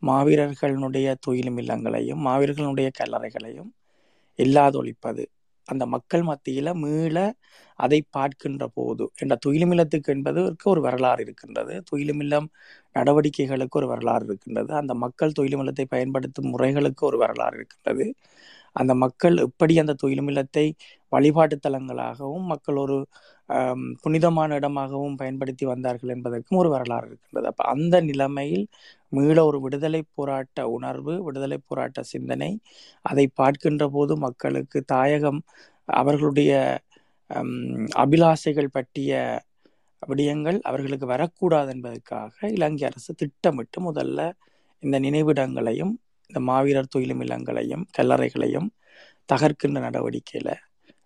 மாவீரர்களுடைய 0.03 1.07
துயிலும் 1.25 1.59
இல்லங்களையும் 1.61 2.21
மாவீரர்களுடைய 2.27 2.89
கல்லறைகளையும் 2.99 3.71
இல்லாதொழிப்பது. 4.39 5.23
அந்த 5.67 5.83
மக்கள் 5.85 6.23
மத்தியில 6.23 6.69
மீள 6.75 7.17
அதை 7.79 7.99
பார்க்கின்ற 8.09 8.63
போது 8.69 9.03
என்ற 9.15 9.33
துயிலுமில்லத்துக்கு 9.45 10.09
என்பதற்கு 10.09 10.65
ஒரு 10.69 10.81
வரலாறு 10.81 11.21
இருக்கின்றது. 11.25 11.73
துயிலுமில்லம் 11.89 12.47
நடவடிக்கைகளுக்கு 12.95 13.77
ஒரு 13.81 13.87
வரலாறு 13.87 14.25
இருக்கின்றது. 14.25 14.71
அந்த 14.73 14.93
மக்கள் 15.05 15.35
துயிலுமில்லத்தை 15.39 15.85
பயன்படுத்தும் 15.89 16.51
முறைகளுக்கு 16.53 17.05
ஒரு 17.09 17.17
வரலாறு 17.17 17.57
இருக்கின்றது. 17.57 18.07
அந்த 18.75 18.93
மக்கள் 19.03 19.35
எப்படி 19.45 19.73
அந்த 19.79 19.93
துயிலுமில்லத்தை 20.03 20.65
வழிபாட்டு 21.11 21.55
தலங்களாகவும் 21.59 22.45
மக்கள் 22.51 22.77
ஒரு 22.77 22.97
புனிதமான 24.03 24.49
இடமாகவும் 24.55 25.17
பயன்படுத்தி 25.17 25.65
வந்தார்கள் 25.65 26.13
என்பதற்கும் 26.15 26.59
ஒரு 26.59 26.69
வரலாறு 26.69 27.07
இருக்கின்றது. 27.07 27.47
அப்போ 27.47 27.63
அந்த 27.73 27.95
நிலைமையில் 28.01 28.65
மீள 29.13 29.37
ஒரு 29.45 29.57
விடுதலை 29.61 30.01
போராட்ட 30.15 30.67
உணர்வு 30.69 31.13
விடுதலை 31.23 31.57
போராட்ட 31.67 32.01
சிந்தனை 32.03 32.51
அதை 33.05 33.25
பார்க்கின்ற 33.33 33.85
போது 33.89 34.15
மக்களுக்கு 34.17 34.79
தாயகம் 34.85 35.41
அவர்களுடைய 35.93 36.51
அபிலாசைகள் 37.95 37.95
அபிலாஷைகள் 38.03 38.75
பற்றிய 38.77 39.11
விடயங்கள் 40.03 40.57
அவர்களுக்கு 40.61 41.05
வரக்கூடாது 41.05 41.69
என்பதற்காக 41.71 42.49
இலங்கை 42.49 42.85
அரசு 42.87 43.11
திட்டமிட்டு 43.15 43.79
முதல்ல 43.87 44.21
இந்த 44.83 44.97
நினைவிடங்களையும் 44.99 45.93
இந்த 46.31 46.41
மாவீரர் 46.49 46.91
துயிலும் 46.95 47.21
இல்லங்களையும் 47.25 47.83
கல்லறைகளையும் 47.97 48.67
தகர்க்கின்ற 49.29 49.79
நடவடிக்கையில் 49.87 50.53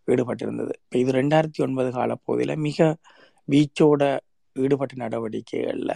ஈடுபட்டிருந்தது. 0.08 0.74
இப்போ 0.84 0.98
இது 1.04 1.12
ரெண்டாயிரத்தி 1.20 1.60
ஒன்பது 1.66 1.90
காலப்போதில் 1.98 2.54
மிக 2.68 2.88
வீச்சோட 3.48 4.04
ஈடுபட்ட 4.56 4.96
நடவடிக்கைகளில் 5.04 5.96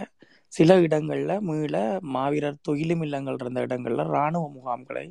சில 0.52 0.76
இடங்களில் 0.86 1.34
மீள 1.48 1.76
மாவீரர் 2.16 2.62
துயிலும் 2.68 3.02
இல்லங்கள் 3.06 3.38
இருந்த 3.40 3.60
இடங்களில் 3.66 4.04
இராணுவ 4.12 4.44
முகாம்களை 4.56 5.06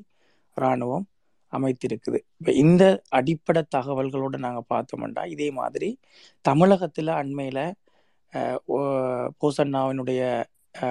இராணுவம் 0.58 1.06
அமைத்திருக்குது. 1.54 2.20
இப்போ 2.40 2.52
இந்த 2.64 2.84
அடிப்படை 3.20 3.62
தகவல்களோட 3.76 4.38
நாங்கள் 4.48 4.70
பார்த்தோம்னா 4.74 5.24
இதே 5.36 5.48
மாதிரி 5.60 5.90
தமிழகத்தில் 6.46 7.12
அண்மையில் 7.22 7.64
போசண்ணாவினுடைய 9.42 10.22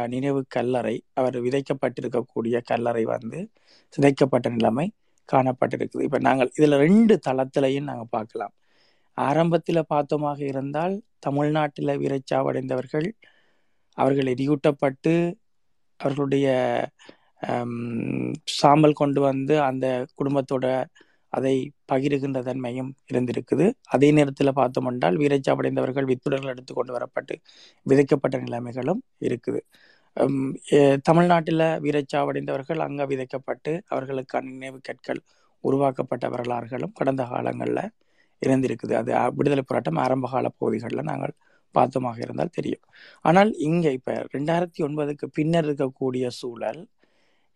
நினைவு 0.07 0.41
கல்லறை 0.49 0.95
அவர் 1.15 1.37
விதைக்கப்பட்டிருக்கக்கூடிய 1.45 2.57
கல்லறை 2.65 3.05
வந்து 3.05 3.41
சிதைக்கப்பட்ட 3.95 4.49
நிலைமை 4.57 4.87
காணப்பட்டிருக்குது. 5.29 6.05
இப்போ 6.07 6.19
நாங்கள் 6.19 6.51
இதில் 6.59 6.81
ரெண்டு 6.85 7.15
தளத்திலையும் 7.29 7.89
நாங்கள் 7.91 8.13
பார்க்கலாம். 8.17 8.55
ஆரம்பத்தில் 9.19 9.89
பார்த்தோமாக 9.95 10.41
இருந்தால் 10.53 10.95
தமிழ்நாட்டில் 11.27 12.01
வீரச்சாவடைந்தவர்கள் 12.03 13.09
அவர்கள் 13.99 14.33
எரியூட்டப்பட்டு 14.35 15.15
அவர்களுடைய 16.01 16.47
சாம்பல் 18.61 18.99
கொண்டு 19.01 19.21
வந்து 19.21 19.55
அந்த 19.63 19.87
குடும்பத்தோட 20.19 20.67
அதை 21.37 21.55
பகிருகின்ற 21.91 22.39
தன்மையும் 22.49 22.91
இருந்திருக்குது. 23.11 23.67
அதே 23.95 24.09
நேரத்தில் 24.19 24.57
பார்த்தோம் 24.61 24.89
என்றால் 24.91 25.17
வீரச்சாவடைந்தவர்கள் 25.23 26.09
வித்துடர்கள் 26.11 26.53
எடுத்து 26.55 26.73
கொண்டு 26.75 26.93
வரப்பட்டு 26.97 27.35
விதைக்கப்பட்ட 27.87 28.37
நிலைமைகளும் 28.47 29.03
இருக்குது. 29.29 29.61
தமிழ்நாட்டில் 31.09 31.65
வீரச்சா 31.87 32.21
தமிழ்நாட்டில் 32.21 33.09
வீரச்சாவடைந்தவர்கள் 33.11 33.11
விதைக்கப்பட்டு 33.13 33.73
அவர்களுக்கான 33.93 34.49
நினைவு 34.55 34.79
கற்கள் 34.89 35.21
உருவாக்கப்பட்ட 35.65 36.25
வரலாறுகளும் 36.35 36.95
கடந்த 36.99 37.23
காலங்களில் 37.33 37.85
இருந்திருக்குது. 38.43 38.95
அது 39.01 39.13
விடுதலை 39.39 39.63
போராட்டம் 39.69 40.01
ஆரம்ப 40.05 40.27
கால 40.35 40.49
பகுதிகளில் 40.61 41.09
நாங்கள் 41.11 41.35
பார்த்தோமாக 41.75 42.19
இருந்தால் 42.27 42.55
தெரியும். 42.59 42.85
ஆனால் 43.29 43.51
இங்கே 43.69 43.91
இப்போ 43.99 44.15
ரெண்டாயிரத்தி 44.35 44.81
ஒன்பதுக்கு 44.87 45.27
பின்னர் 45.39 45.67
இருக்கக்கூடிய 45.69 46.27
சூழல் 46.41 46.81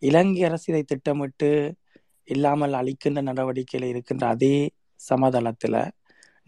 இலங்கை 0.09 0.43
அரசு 0.49 0.67
இதை 0.73 0.83
திட்டமிட்டு 0.93 1.51
இல்லாமல் 2.29 2.79
அழிக்கின்ற 2.81 3.21
நடவடிக்கையில் 3.23 3.91
இருக்கின்ற 3.91 4.25
அதே 4.27 4.55
சமதளத்தில் 5.01 5.81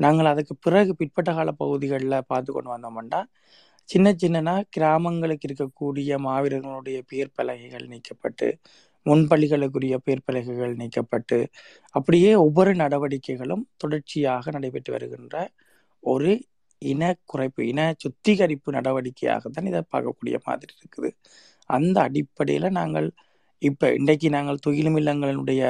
நாங்கள் 0.01 0.31
அதுக்கு 0.33 0.55
பிறகு 0.57 0.93
பிற்பட்ட 0.95 1.31
கால 1.35 1.51
பகுதிகளில் 1.53 2.27
பார்த்து 2.27 2.51
கொண்டு 2.53 2.71
வந்தோம்னா 2.75 3.21
சின்ன 3.89 4.09
சின்னனா 4.13 4.55
கிராமங்களுக்கு 4.71 5.47
இருக்கக்கூடிய 5.49 6.17
மாவீரர்களுடைய 6.27 6.99
பேர் 7.07 7.35
பலகைகள் 7.35 7.87
நீக்கப்பட்டு 7.93 8.47
முன்பள்ளிகளுக்குரிய 9.07 9.97
பேர் 10.07 10.25
பலகைகள் 10.25 10.75
நீக்கப்பட்டு 10.75 11.39
அப்படியே 11.95 12.31
ஒவ்வொரு 12.45 12.73
நடவடிக்கைகளும் 12.75 13.65
தொடர்ச்சியாக 13.77 14.51
நடைபெற்று 14.51 14.93
வருகின்ற 14.93 15.37
ஒரு 16.03 16.31
இன 16.83 17.03
குறைப்பு 17.33 17.63
இன 17.73 17.81
சுத்திகரிப்பு 18.03 18.71
நடவடிக்கையாக 18.73 19.51
தான் 19.51 19.69
இதை 19.71 19.83
பார்க்கக்கூடிய 19.93 20.37
மாதிரி 20.49 20.73
இருக்குது. 20.75 21.11
அந்த 21.71 21.97
அடிப்படையில் 22.09 22.77
நாங்கள் 22.81 23.09
இப்ப 23.65 23.91
இன்றைக்கு 23.95 24.29
நாங்கள் 24.31 24.63
துயிலும் 24.65 24.99
இல்லங்களினுடைய 25.01 25.63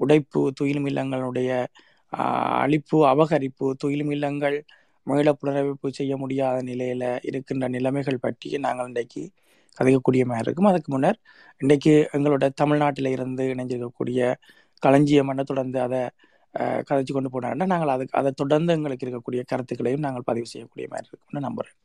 உடைப்பு 0.00 0.40
துயிலும் 0.58 0.88
இல்லங்களினுடைய 0.90 1.50
அழிப்பு 2.62 2.98
அபகரிப்பு 3.10 3.66
துயிலும் 3.82 4.12
இல்லங்கள் 4.12 4.56
மீள 5.06 5.32
புனரமைப்பு 5.34 5.88
செய்ய 5.98 6.14
முடியாத 6.22 6.58
நிலையில 6.62 7.04
இருக்கின்ற 7.28 7.66
நிலைமைகள் 7.76 8.24
பற்றி 8.24 8.58
நாங்கள் 8.64 8.88
இன்றைக்கு 8.90 9.22
கதைக்கக்கூடிய 9.78 10.22
மாதிரி 10.26 10.46
இருக்கும். 10.46 10.70
அதுக்கு 10.70 10.90
முன்னர் 10.92 11.18
இன்றைக்கு 11.60 11.92
எங்களோட 12.16 12.44
தமிழ்நாட்டில 12.60 13.10
இருந்து 13.10 13.44
இணைஞ்சிருக்கக்கூடிய 13.52 14.20
களஞ்சியம் 14.82 15.30
என்ன 15.32 15.42
தொடர்ந்து 15.44 15.78
அதை 15.86 16.02
அஹ், 16.54 16.82
கதைச்சு 16.88 17.12
கொண்டு 17.12 17.30
போனாருன்னா 17.30 17.66
நாங்கள் 17.66 17.92
அதுக்கு 17.94 18.16
அதை 18.18 18.30
தொடர்ந்து 18.38 18.74
எங்களுக்கு 18.76 19.04
இருக்கக்கூடிய 19.06 19.40
கருத்துக்களையும் 19.50 20.04
நாங்கள் 20.06 20.26
பதிவு 20.30 20.46
செய்யக்கூடிய 20.46 20.86
மாதிரி 20.90 21.08
இருக்கும்னு 21.10 21.46
நம்புறேன். 21.46 21.76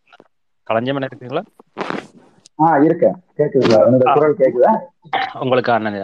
களஞ்சியம் 0.67 0.97
என்ன 0.99 1.09
இருக்கீங்களா 1.09 1.43
ஆ 2.59 2.77
இருக்கேன். 2.77 3.15
என்னோட 3.37 4.07
ஆ. 4.07 4.13
குரல் 4.13 4.35
கேக்குதா? 4.35 4.71
உங்களுக்கு 5.39 5.71
அண்ணன் 5.71 5.97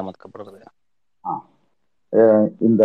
அஹ் 2.13 2.47
இந்த 2.59 2.83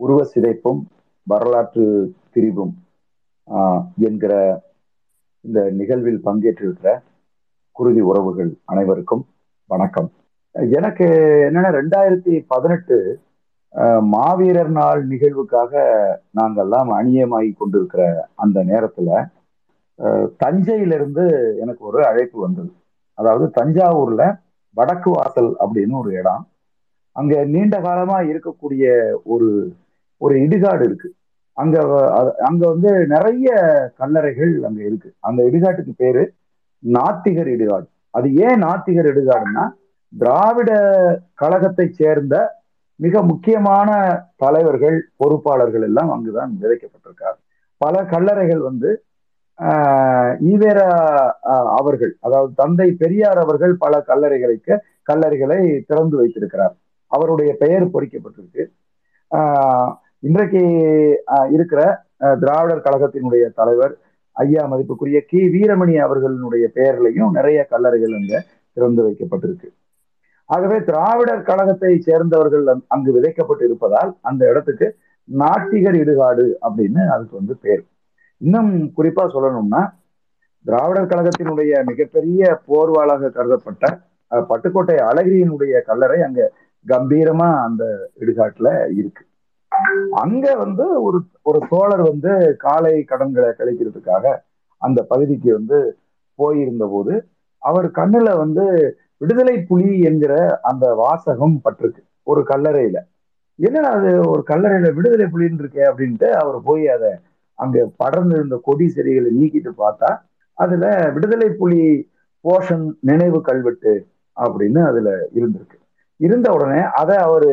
உருவ 0.00 0.24
சிதைப்பும் 0.24 0.80
வரலாற்று 1.26 1.84
திரிவும் 2.32 2.74
ஆஹ் 3.48 3.82
என்கிற 3.98 4.32
இந்த 5.44 5.70
நிகழ்வில் 5.70 6.24
பங்கேற்றிருக்கிற 6.24 6.90
குருதி 7.76 8.00
உறவுகள் 8.00 8.56
அனைவருக்கும் 8.64 9.22
வணக்கம். 9.70 10.08
எனக்கு 10.72 11.06
என்னன்னா 11.48 11.70
ரெண்டாயிரத்தி 11.72 12.44
பதினெட்டு 12.46 12.96
மாவீரர் 14.08 14.70
நாள் 14.70 15.08
நிகழ்வுக்காக 15.08 15.72
நாங்கெல்லாம் 16.34 16.88
அணியமாகி 16.92 17.52
கொண்டிருக்கிற 17.52 18.02
அந்த 18.34 18.64
நேரத்துல 18.64 19.10
தஞ்சையிலிருந்து 20.36 21.56
எனக்கு 21.60 21.84
ஒரு 21.84 22.06
அழைப்பு 22.06 22.40
வந்தது. 22.40 22.72
அதாவது 23.14 23.64
தஞ்சாவூர்ல 23.64 24.40
வடக்கு 24.70 25.10
வாசல் 25.10 25.56
அப்படின்னு 25.60 25.98
ஒரு 25.98 26.12
இடம். 26.12 26.48
அங்க 27.12 27.44
நீண்ட 27.44 27.80
காலமா 27.80 28.20
இருக்கக்கூடிய 28.20 29.12
ஒரு 29.24 29.74
ஒரு 30.16 30.38
இடுகாடு 30.38 30.84
இருக்கு. 30.84 31.12
அங்க 31.52 31.78
வ- 31.80 32.30
அங்க 32.30 32.68
வந்து 32.68 33.06
நிறைய 33.06 33.54
கல்லறைகள் 33.98 34.60
அங்க 34.60 34.82
இருக்கு. 34.82 35.12
அந்த 35.18 35.42
இடுகாட்டுக்கு 35.42 35.92
பேரு 35.96 36.32
நாத்திகர் 36.88 37.48
இடுகாடு. 37.48 37.86
அது 38.10 38.34
ஏன் 38.34 38.62
நாத்திகர் 38.62 39.06
இடுகாடுன்னா 39.06 39.68
திராவிட 40.18 40.74
கழகத்தை 41.34 41.88
சேர்ந்த 41.88 42.58
மிக 42.94 43.22
முக்கியமான 43.22 44.20
தலைவர்கள் 44.36 45.08
பொறுப்பாளர்கள் 45.16 45.82
எல்லாம் 45.82 46.10
அங்குதான் 46.10 46.58
விதைக்கப்பட்டிருக்காரு 46.60 47.38
பல 47.76 48.02
கல்லறைகள் 48.02 48.58
வந்து 48.58 49.04
ஈவேரா 50.50 50.86
அவர்கள் 51.78 52.16
அதாவது 52.20 52.52
தந்தை 52.54 52.92
பெரியார் 52.92 53.38
அவர்கள் 53.38 53.74
பல 53.76 54.04
கல்லறைகளுக்கு 54.06 54.74
கல்லறைகளை 55.10 55.58
திறந்து 55.86 56.16
வைத்திருக்கிறார். 56.16 56.74
அவருடைய 57.10 57.50
பெயர் 57.58 57.92
பொறிக்கப்பட்டிருக்கு. 57.94 58.64
ஆஹ், 59.30 59.90
இன்றைக்கு 60.20 60.62
இருக்கிற 61.50 61.80
திராவிடர் 62.40 62.86
கழகத்தினுடைய 62.86 63.44
தலைவர் 63.54 63.94
ஐயா 64.36 64.72
மதிப்புக்குரிய 64.72 65.20
கி. 65.20 65.40
வீரமணி 65.54 65.94
அவர்களினுடைய 66.06 66.66
பெயர்லையும் 66.74 67.30
நிறைய 67.30 67.60
கல்லறைகள் 67.70 68.16
அங்க 68.20 68.34
திறந்து 68.76 69.02
வைக்கப்பட்டிருக்கு. 69.06 69.68
ஆகவே 70.50 70.78
திராவிடர் 70.80 71.42
கழகத்தை 71.42 72.00
சேர்ந்தவர்கள் 72.00 72.64
அங்கு 72.86 73.10
விதைக்கப்பட்டு 73.16 73.64
இருப்பதால் 73.64 74.16
அந்த 74.20 74.42
இடத்துக்கு 74.48 74.86
நாட்டிகர் 75.28 75.94
இடுகாடு 75.94 76.46
அப்படின்னு 76.68 77.02
அதுக்கு 77.14 77.34
வந்து 77.36 77.56
பேர். 77.56 77.82
இன்னும் 78.40 78.72
குறிப்பா 78.96 79.24
சொல்லணும்னா 79.32 79.82
திராவிடர் 80.64 81.10
கழகத்தினுடைய 81.10 81.72
மிகப்பெரிய 81.86 82.40
போர்வாளாக 82.66 83.30
கருதப்பட்ட 83.30 83.84
பட்டுக்கோட்டை 84.32 84.96
அழகிரியினுடைய 85.08 85.74
கல்லறை 85.86 86.18
அங்க 86.22 86.40
கம்பீரமா 86.86 87.48
அந்த 87.64 87.82
இடுகாட்டுல 88.20 88.68
இருக்கு. 88.92 89.22
அங்க 90.22 90.44
வந்து 90.56 90.84
ஒரு 91.02 91.18
ஒரு 91.42 91.58
தோழர் 91.70 92.02
வந்து 92.02 92.32
காலை 92.58 92.94
கடன்களை 93.04 93.50
கழிக்கிறதுக்காக 93.52 94.24
அந்த 94.82 95.00
பகுதிக்கு 95.02 95.50
வந்து 95.52 95.78
போயிருந்த 96.38 96.84
போது 96.86 97.14
அவர் 97.62 97.88
கண்ணுல 97.90 98.28
வந்து 98.36 98.64
விடுதலை 99.18 99.56
புலி 99.62 99.90
என்கிற 100.00 100.34
அந்த 100.62 100.84
வாசகம் 100.94 101.56
பட்டிருக்கு 101.64 102.02
ஒரு 102.26 102.42
கல்லறையில. 102.50 102.98
என்னடா 103.58 103.90
அது 103.96 104.10
ஒரு 104.30 104.42
கல்லறையில 104.46 104.90
விடுதலை 104.96 105.26
புலின்னு 105.32 105.62
இருக்கே 105.62 105.82
அப்படின்ட்டு 105.90 106.28
அவர் 106.42 106.58
போய் 106.62 106.86
அதை 106.88 107.10
அங்க 107.62 107.84
படர்ந்து 108.02 108.34
இருந்த 108.38 108.56
கொடி 108.68 108.86
செடிகளை 108.88 109.30
நீக்கிட்டு 109.40 109.72
பார்த்தா 109.82 110.10
அதுல 110.58 110.86
விடுதலை 111.14 111.48
புலி 111.60 111.82
போஷன் 112.44 112.86
நினைவு 113.08 113.38
கல்வெட்டு 113.48 113.92
அப்படின்னு 114.36 114.80
அதுல 114.90 115.10
இருந்திருக்கு. 115.38 115.76
இருந்த 116.20 116.48
உடனே 116.56 116.80
அதை 117.00 117.16
அவரு 117.26 117.52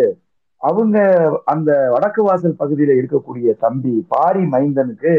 அவங்க 0.62 0.98
அந்த 1.46 1.72
வடக்கு 1.93 2.22
வாசல் 2.24 2.60
பகுதியில 2.60 2.93
இருக்கக்கூடிய 3.00 3.50
தம்பி 3.65 3.93
பாரி 4.13 4.43
மைந்தனுக்கு 4.54 5.13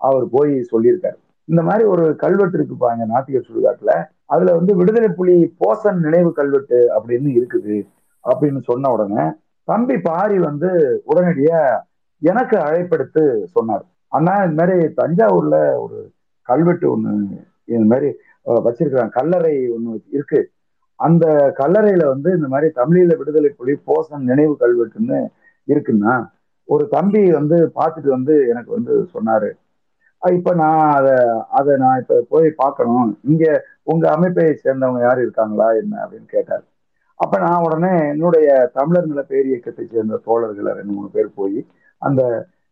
அவர் 0.00 0.24
போய் 0.34 0.54
சொல்லியிருக்காரு. 0.72 1.18
இந்த 1.48 1.62
மாதிரி 1.68 1.84
ஒரு 1.94 2.04
கல்வெட்டு 2.22 2.56
இருக்குப்பா 2.58 2.88
எங்க 2.94 3.06
நாட்டியர் 3.14 3.48
சுடுகாட்டுல. 3.48 3.92
அதுல 4.34 4.52
வந்து 4.58 4.72
விடுதலை 4.76 5.08
புலி 5.18 5.36
போசன் 5.62 5.98
நினைவு 6.06 6.30
கல்வெட்டு 6.32 6.78
அப்படின்னு 6.96 7.30
இருக்குது 7.38 7.76
அப்படின்னு 8.24 8.60
சொன்ன 8.68 8.92
உடனே 8.92 9.24
தம்பி 9.68 9.96
பாரி 10.06 10.38
வந்து 10.48 10.70
உடனடியா 11.12 11.60
எனக்கு 12.22 12.56
அழைப்படுத்து 12.66 13.22
சொன்னார். 13.54 13.84
அண்ணா 14.16 14.34
இந்த 14.46 14.56
மாதிரி 14.60 14.76
தஞ்சாவூர்ல 15.00 15.56
ஒரு 15.84 15.98
கல்வெட்டு 16.48 16.86
ஒண்ணு 16.94 17.12
இந்த 17.74 17.86
மாதிரி 17.92 18.08
வச்சிருக்கிறாங்க. 18.66 19.12
கல்லறை 19.18 19.54
ஒண்ணு 19.76 19.92
இருக்கு. 20.16 20.40
அந்த 21.00 21.26
கல்லறையில 21.60 22.04
வந்து 22.14 22.30
இந்த 22.38 22.48
மாதிரி 22.52 22.68
தமிழீழ 22.80 23.12
விடுதலை 23.20 23.50
புலி 23.60 23.74
போசன் 23.88 24.28
நினைவு 24.30 24.54
கல்வெட்டுன்னு 24.62 25.20
இருக்குன்னா 25.68 26.14
ஒரு 26.68 26.84
தம்பி 26.96 27.22
வந்து 27.38 27.56
பார்த்துட்டு 27.78 28.10
வந்து 28.16 28.34
எனக்கு 28.50 28.70
வந்து 28.76 28.94
சொன்னாரு. 29.14 29.50
இப்ப 30.22 30.52
நான் 30.60 30.84
அதை 30.98 31.16
அதை 31.58 31.72
நான் 31.82 32.00
இப்ப 32.02 32.20
போய் 32.32 32.46
பார்க்கணும். 32.62 33.08
இங்க 33.30 33.44
உங்க 33.92 34.04
அமைப்பை 34.16 34.44
சேர்ந்தவங்க 34.62 35.00
யார் 35.06 35.20
இருக்காங்களா 35.24 35.66
என்ன 35.80 35.94
அப்படின்னு 36.04 36.28
கேட்டார். 36.36 36.64
அப்ப 37.20 37.34
நான் 37.44 37.64
உடனே 37.66 37.92
என்னுடைய 38.12 38.48
தமிழர் 38.78 39.10
நில 39.10 39.22
பேரியக்கத்தை 39.32 39.84
சேர்ந்த 39.92 40.20
தோழர்களை 40.26 40.70
ரெண்டு 40.78 40.94
மூணு 40.96 41.10
பேர் 41.16 41.28
போய் 41.40 41.58
அந்த 42.02 42.22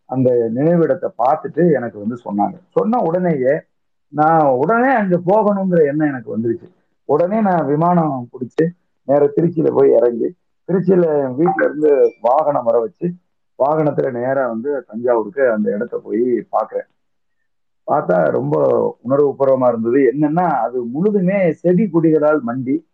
அந்த 0.05 0.51
நினைவிடத்தை 0.55 1.09
பார்த்துட்டு 1.19 1.73
எனக்கு 1.73 1.99
வந்து 1.99 2.17
சொன்னாங்க. 2.25 2.55
சொன்ன 2.69 2.99
உடனேயே 2.99 3.62
நான் 4.09 4.47
உடனே 4.47 4.95
அங்க 4.95 5.21
போகணுங்கிற 5.27 5.85
எண்ணம் 5.87 6.09
எனக்கு 6.09 6.38
வந்துருச்சு. 6.38 6.69
உடனே 7.05 7.41
நான் 7.41 7.67
விமானம் 7.67 8.29
பிடிச்சி 8.33 8.69
நேர 9.05 9.33
திருச்சியில 9.37 9.71
போய் 9.75 9.93
இறங்கி 9.93 10.35
திருச்சியில 10.69 11.07
வீட்டுல 11.38 11.65
இருந்து 11.65 12.12
வாகனம் 12.21 12.65
வர 12.65 12.79
வச்சு 12.79 13.12
வாகனத்துல 13.59 14.12
நேரா 14.12 14.49
வந்து 14.49 14.85
தஞ்சாவூருக்கு 14.87 15.51
அந்த 15.53 15.71
இடத்த 15.71 15.99
போய் 15.99 16.47
பாக்குறேன். 16.53 16.88
பார்த்தா 17.87 18.31
ரொம்ப 18.31 18.57
உணர்வுபூர்வமா 19.09 19.69
இருந்தது. 19.69 19.99
என்னன்னா 19.99 20.49
அது 20.49 20.85
முழுதுமே 20.85 21.51
செடி 21.51 21.91
கொடிகளால் 21.93 22.41
மண்டி 22.47 22.85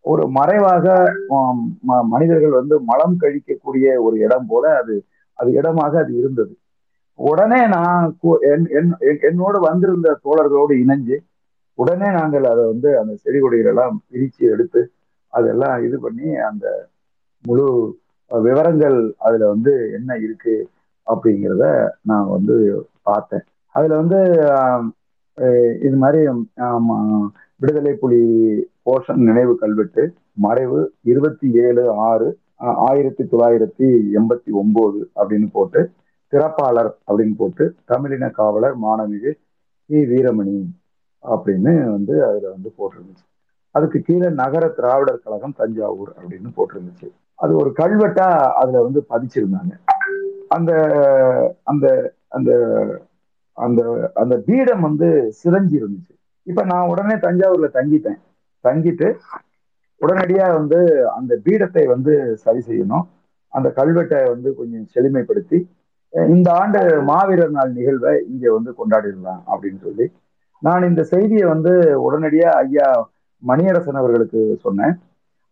ஒரு 0.00 0.28
மறைவாக 0.28 1.14
ம- 1.30 2.02
மனிதர்கள் 2.02 2.50
வந்து 2.50 2.80
மலம் 2.80 3.16
கழிக்கக்கூடிய 3.20 3.98
ஒரு 3.98 4.18
இடம் 4.18 4.46
போல 4.46 4.76
அது 4.76 5.04
அது 5.34 5.52
இடமாக 5.52 5.98
அது 5.98 6.18
இருந்தது. 6.18 6.54
உடனே 7.18 7.66
நான் 7.66 8.16
கு- 8.22 8.40
என்- 8.42 8.70
என்- 8.70 9.20
என்னோடு 9.20 9.60
வந்திருந்த 9.60 10.18
தோழர்களோடு 10.24 10.74
இணைஞ்சு 10.84 11.16
உடனே 11.78 12.08
நாங்கள் 12.10 12.44
அதை 12.44 12.64
வந்து 12.66 12.98
அந்த 12.98 13.14
செடி 13.16 13.38
கொடிகள் 13.38 13.66
எல்லாம் 13.66 14.02
எடுத்து 14.38 14.82
அதெல்லாம் 15.32 15.84
இது 15.84 16.00
பண்ணி 16.00 16.34
அந்த 16.34 16.66
முழு 17.44 17.66
விவரங்கள் 18.30 19.14
அதில் 19.18 19.46
வந்து 19.46 19.90
என்ன 19.92 20.16
இருக்கு 20.16 20.54
அப்படிங்கிறத 21.06 21.64
நான் 22.02 22.28
வந்து 22.28 22.56
பார்த்தேன். 23.02 23.44
அதில் 23.74 24.00
வந்து 24.02 24.20
இது 25.82 25.96
மாதிரி 25.96 26.20
விடுதலை 27.58 27.92
புலி 27.94 28.20
போஷன் 28.86 29.22
நினைவு 29.28 29.58
கல்வெட்டு 29.58 30.12
மறைவு 30.32 30.92
இருபத்தி 31.02 31.52
ஏழு 31.52 31.90
ஆறு 31.90 32.28
ஆயிரத்தி 32.72 33.24
தொள்ளாயிரத்தி 33.24 33.88
எண்பத்தி 34.14 34.50
ஒன்பது 34.50 35.10
அப்படின்னு 35.16 35.48
போட்டு 35.52 35.90
சிறப்பாளர் 36.32 36.96
அப்படின்னு 37.06 37.34
போட்டு 37.36 37.74
தமிழின 37.84 38.30
காவலர் 38.30 38.80
மாணவிகு 38.82 39.32
சி 39.90 39.96
வீரமணி 39.96 40.66
அப்படின்னு 41.22 41.90
வந்து 41.90 42.26
அதுல 42.26 42.50
வந்து 42.50 42.74
போட்டிருந்துச்சு. 42.78 43.24
அதுக்கு 43.70 44.00
கீழே 44.00 44.28
நகர 44.30 44.68
திராவிடர் 44.68 45.22
கழகம் 45.22 45.54
தஞ்சாவூர் 45.56 46.12
அப்படின்னு 46.20 46.50
போட்டிருந்துச்சு. 46.56 47.08
அது 47.34 47.56
ஒரு 47.56 47.72
கல்வெட்டா 47.78 48.28
அதுல 48.52 48.82
வந்து 48.82 49.04
பதிச்சிருந்தாங்க. 49.08 49.72
அந்த 50.48 50.72
அந்த 51.62 52.14
அந்த 52.28 52.50
அந்த 53.52 54.10
அந்த 54.14 54.36
பீடம் 54.46 54.80
வந்து 54.80 55.32
சிதஞ்சி 55.44 55.76
இருந்துச்சு 55.80 56.14
இப்ப 56.42 56.64
நான் 56.64 56.88
உடனே 56.88 57.14
தஞ்சாவூர்ல 57.14 57.68
தங்கிட்டேன். 57.72 58.20
தங்கிட்டு 58.64 59.16
உடனடியா 60.00 60.46
வந்து 60.58 60.78
அந்த 61.18 61.32
பீடத்தை 61.44 61.84
வந்து 61.94 62.12
சரி 62.44 62.60
செய்யணும். 62.68 63.04
அந்த 63.52 63.68
கல்வெட்டை 63.78 64.20
வந்து 64.34 64.48
கொஞ்சம் 64.58 64.86
செழுமைப்படுத்தி 64.94 65.58
இந்த 66.34 66.48
ஆண்டு 66.60 66.80
மாவீரர் 67.10 67.54
நாள் 67.56 67.70
நிகழ்வை 67.78 68.12
இங்கே 68.32 68.50
வந்து 68.56 68.70
கொண்டாடிடலாம் 68.80 69.40
அப்படின்னு 69.52 69.80
சொல்லி. 69.86 70.06
நான் 70.62 70.88
இந்த 70.88 71.02
செய்தியை 71.12 71.46
வந்து 71.52 71.72
உடனடியா 72.06 72.50
ஐயா 72.62 72.88
மணியரசன் 73.42 73.98
அவர்களுக்கு 74.02 74.40
சொன்னேன். 74.66 74.94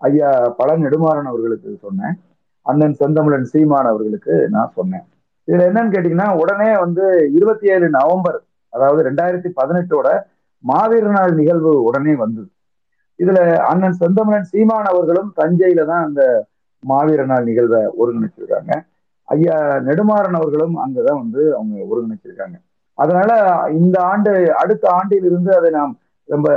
ஐயா 0.01 0.31
பல 0.61 0.77
நெடுமாறன் 0.85 1.31
அவர்களுக்கு 1.31 1.71
சொன்னேன். 1.87 2.15
அண்ணன் 2.67 2.97
செந்தமிழன் 3.01 3.49
சீமான் 3.53 3.91
அவர்களுக்கு 3.93 4.35
நான் 4.55 4.75
சொன்னேன். 4.79 5.05
இதுல 5.49 5.67
என்னன்னு 5.71 5.95
கேட்டீங்கன்னா 5.95 6.29
உடனே 6.43 6.71
வந்து 6.85 7.05
இருபத்தி 7.37 7.67
ஏழு 7.75 7.87
நவம்பர் 7.99 8.39
அதாவது 8.73 9.01
ரெண்டாயிரத்தி 9.09 9.51
பதினெட்டோட 9.61 10.09
மாவீரர் 10.65 11.17
நாள் 11.19 11.33
நிகழ்வு 11.41 11.73
உடனே 11.89 12.15
வந்தது. 12.25 12.49
இதுல 13.19 13.41
அண்ணன் 13.71 13.99
செந்தமிழன் 14.01 14.51
சீமான் 14.53 14.91
அவர்களும் 14.93 15.31
தஞ்சையில 15.41 15.85
தான் 15.91 16.07
அந்த 16.09 16.23
மாவீர 16.83 17.25
நாள் 17.31 17.49
நிகழ்வை 17.51 17.81
ஒருங்கிணைச்சிருக்காங்க. 18.01 18.73
ஐயா 19.29 19.57
நெடுமாறன் 19.89 20.39
அவர்களும் 20.39 20.77
அங்கதான் 20.85 21.21
வந்து 21.25 21.43
அவங்க 21.57 21.75
ஒருங்கிணைச்சிருக்காங்க. 21.91 22.57
அதனால 22.99 23.31
இந்த 23.81 23.97
ஆண்டு 24.11 24.33
அடுத்த 24.63 24.85
ஆண்டில் 24.99 25.27
இருந்து 25.31 25.51
அதை 25.59 25.69
நாம் 25.79 25.93
ரொம்ப 26.29 26.49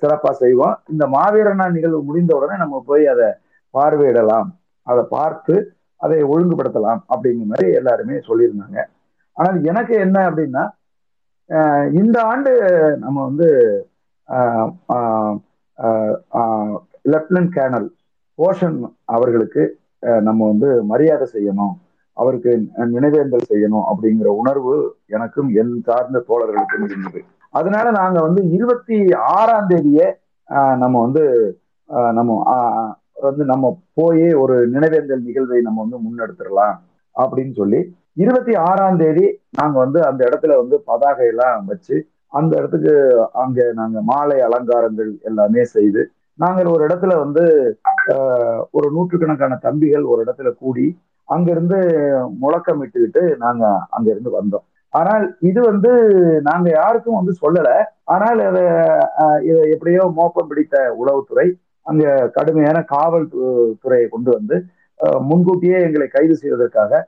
சிறப்பா 0.00 0.30
செய்வோம். 0.40 0.74
இந்த 0.92 1.04
மாவீர 1.16 1.48
நாள் 1.60 1.76
நிகழ்வு 1.76 2.00
முடிந்த 2.08 2.32
உடனே 2.38 2.56
நம்ம 2.62 2.80
போய் 2.88 3.04
அதை 3.12 3.28
பார்வையிடலாம். 3.74 4.48
அதை 4.86 5.02
பார்த்து 5.16 5.54
அதை 6.00 6.18
ஒழுங்குபடுத்தலாம் 6.32 7.00
அப்படிங்கிற 7.12 7.46
மாதிரி 7.52 7.68
எல்லாருமே 7.80 8.16
சொல்லியிருந்தாங்க. 8.28 8.78
ஆனால் 9.36 9.58
எனக்கு 9.70 9.94
என்ன 10.06 10.18
அப்படின்னா 10.28 10.64
இந்த 12.00 12.16
ஆண்டு 12.30 12.52
நம்ம 13.04 13.16
வந்து 13.28 13.48
லெப்டினன்ட் 17.12 17.52
கேர்னல் 17.56 17.88
போஷன் 18.38 18.78
அவர்களுக்கு 19.04 19.62
நம்ம 20.22 20.40
வந்து 20.46 20.68
மரியாதை 20.84 21.26
செய்யணும் 21.34 21.74
அவருக்கு 22.16 22.52
நினைவேந்தல் 22.94 23.50
செய்யணும் 23.50 23.86
அப்படிங்கிற 23.90 24.28
உணர்வு 24.42 24.74
எனக்கும் 25.06 25.48
என் 25.60 25.74
சார்ந்த 25.82 26.22
தோழர்களுக்கும் 26.28 26.84
இருந்தது. 26.88 27.20
அதனால 27.54 27.86
நாங்க 27.90 28.18
வந்து 28.20 28.42
இருபத்தி 28.50 28.96
ஆறாம் 29.36 29.70
தேதியே 29.70 30.08
நம்ம 30.78 30.94
வந்து 31.00 31.22
நம்ம 32.12 32.30
வந்து 33.22 33.44
நம்ம 33.44 33.64
போய் 33.94 34.26
ஒரு 34.34 34.56
நினைவேந்தல் 34.70 35.26
நிகழ்வை 35.28 35.58
நம்ம 35.60 35.80
வந்து 35.84 35.98
முன்னெடுத்துடலாம் 36.04 36.76
அப்படின்னு 37.16 37.54
சொல்லி 37.54 37.80
இருபத்தி 38.16 38.52
ஆறாம் 38.68 38.96
தேதி 38.96 39.26
நாங்க 39.50 39.76
வந்து 39.78 40.00
அந்த 40.06 40.20
இடத்துல 40.28 40.56
வந்து 40.56 40.76
பதாகை 40.86 41.26
எல்லாம் 41.26 41.66
வச்சு 41.66 41.96
அந்த 42.32 42.52
இடத்துக்கு 42.56 42.94
அங்க 43.34 43.60
நாங்க 43.72 43.98
மாலை 44.02 44.38
அலங்காரங்கள் 44.40 45.12
எல்லாமே 45.22 45.64
செய்து 45.74 46.02
நாங்கள் 46.38 46.66
ஒரு 46.66 46.82
இடத்துல 46.86 47.14
வந்து 47.18 47.44
ஒரு 48.70 48.88
நூற்றுக்கணக்கான 48.90 49.58
தம்பிகள் 49.60 50.04
ஒரு 50.04 50.20
இடத்துல 50.24 50.50
கூடி 50.54 50.86
அங்கிருந்து 51.28 51.78
முழக்கமிட்டுக்கிட்டு 52.40 53.22
நாங்க 53.36 53.64
அங்கிருந்து 53.88 54.30
வந்தோம். 54.30 54.64
ஆனால் 54.94 55.24
இது 55.40 55.60
வந்து 55.62 55.90
நாங்க 56.42 56.68
யாருக்கும் 56.70 57.18
வந்து 57.18 57.32
சொல்லல. 57.42 57.68
ஆனால் 58.04 58.40
அதை 58.46 58.62
இதை 59.42 59.60
எப்படியோ 59.70 60.04
மோப்பம் 60.16 60.48
பிடித்த 60.48 60.76
உளவுத்துறை 61.00 61.46
அங்க 61.86 62.04
கடுமையான 62.34 62.78
காவல் 62.88 63.26
து- 63.28 63.52
துறையை 63.82 64.08
கொண்டு 64.08 64.30
வந்து 64.30 64.56
முன்கூட்டியே 65.28 65.78
எங்களை 65.80 66.06
கைது 66.08 66.34
செய்வதற்காக 66.36 67.02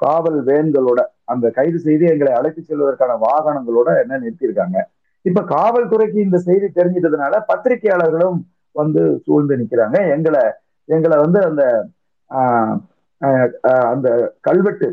காவல் 0.00 0.38
வேன்களோட 0.44 1.00
அந்த 1.28 1.46
கைது 1.50 1.78
செய்து 1.80 2.04
எங்களை 2.06 2.32
அழைத்து 2.32 2.60
செல்வதற்கான 2.62 3.12
வாகனங்களோட 3.22 3.88
என்ன 4.02 4.18
நிறுத்தியிருக்காங்க. 4.18 4.78
இப்ப 5.24 5.42
காவல்துறைக்கு 5.50 6.18
இந்த 6.20 6.38
செய்தி 6.40 6.66
தெரிஞ்சிட்டதுனால 6.76 7.34
பத்திரிகையாளர்களும் 7.48 8.38
வந்து 8.76 9.02
சூழ்ந்து 9.24 9.54
நிக்கிறாங்க. 9.56 9.98
எங்களை 10.14 10.42
எங்களை 10.88 11.16
வந்து 11.18 11.40
அந்த 11.46 11.62
ஆஹ், 12.30 12.74
அந்த 13.90 14.08
கல்வெட்டு 14.40 14.88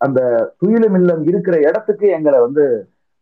அந்த 0.00 0.20
துயிலும் 0.60 0.94
இல்லம் 0.94 1.22
இருக்கிற 1.24 1.56
இடத்துக்கு 1.68 2.06
எங்களை 2.10 2.38
வந்து 2.40 2.64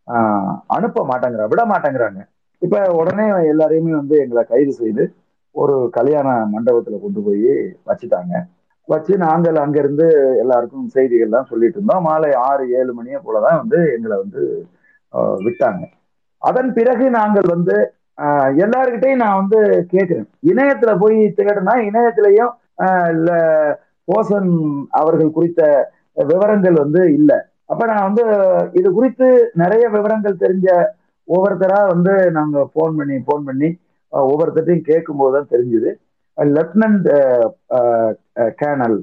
ஆஹ், 0.09 0.55
அனுப்ப 0.69 1.03
மாட்டேங்கிறா 1.07 1.47
விட 1.49 1.63
மாட்டேங்கிறாங்க. 1.67 2.21
இப்ப 2.63 2.77
உடனே 2.95 3.25
எல்லாரையுமே 3.53 3.93
வந்து 3.95 4.17
எங்களை 4.21 4.43
கைது 4.45 4.73
செய்து 4.73 5.05
ஒரு 5.55 5.75
கல்யாண 5.91 6.29
மண்டபத்துல 6.53 6.99
கொண்டு 7.01 7.21
போய் 7.23 7.49
வச்சுட்டாங்க. 7.87 8.33
வச்சு 8.89 9.15
நாங்கள் 9.23 9.57
அங்கிருந்து 9.61 10.07
எல்லாருக்கும் 10.43 10.87
செய்திகள்லாம் 10.95 11.51
சொல்லிட்டு 11.51 11.79
இருந்தோம் 11.79 12.07
மாலை 12.07 12.31
ஆறு 12.47 12.65
ஏழு 12.79 12.93
மணியை 12.95 13.19
போலதான் 13.23 13.61
வந்து 13.61 13.79
எங்களை 13.95 14.17
வந்து 14.19 14.43
விட்டாங்க. 15.41 15.83
அதன் 16.43 16.71
பிறகு 16.73 17.05
நாங்கள் 17.17 17.49
வந்து 17.53 17.77
ஆஹ், 18.19 18.51
எல்லார்கிட்டையும் 18.65 19.23
நான் 19.23 19.41
வந்து 19.41 19.61
கேட்கிறேன். 19.93 20.29
இணையத்துல 20.51 20.91
போய் 20.99 21.17
தேடுனா 21.39 21.75
இணையத்திலையும் 21.87 22.53
போசன் 24.09 24.51
அவர்கள் 24.99 25.33
குறித்த 25.33 25.63
விவரங்கள் 26.25 26.77
வந்து 26.79 27.03
இல்லை. 27.15 27.39
அப்ப 27.71 27.83
நான் 27.87 28.07
வந்து 28.09 28.25
இது 28.75 28.89
குறித்து 28.93 29.27
நிறைய 29.55 29.85
விவரங்கள் 29.89 30.43
தெரிஞ்ச 30.43 30.69
ஒவ்வொருத்தரா 31.29 31.81
வந்து 31.91 32.15
நாங்க 32.31 32.59
போன் 32.75 32.97
பண்ணி 32.97 33.17
போன் 33.29 33.45
பண்ணி 33.45 33.69
ஆஹ், 34.13 34.27
ஒவ்வொருத்தரையும் 34.29 34.89
கேட்கும் 34.89 35.21
போதுதான் 35.21 35.53
தெரிஞ்சுது. 35.53 35.91
லெப்டினன்ட் 36.39 37.09
கேனல் 38.59 38.99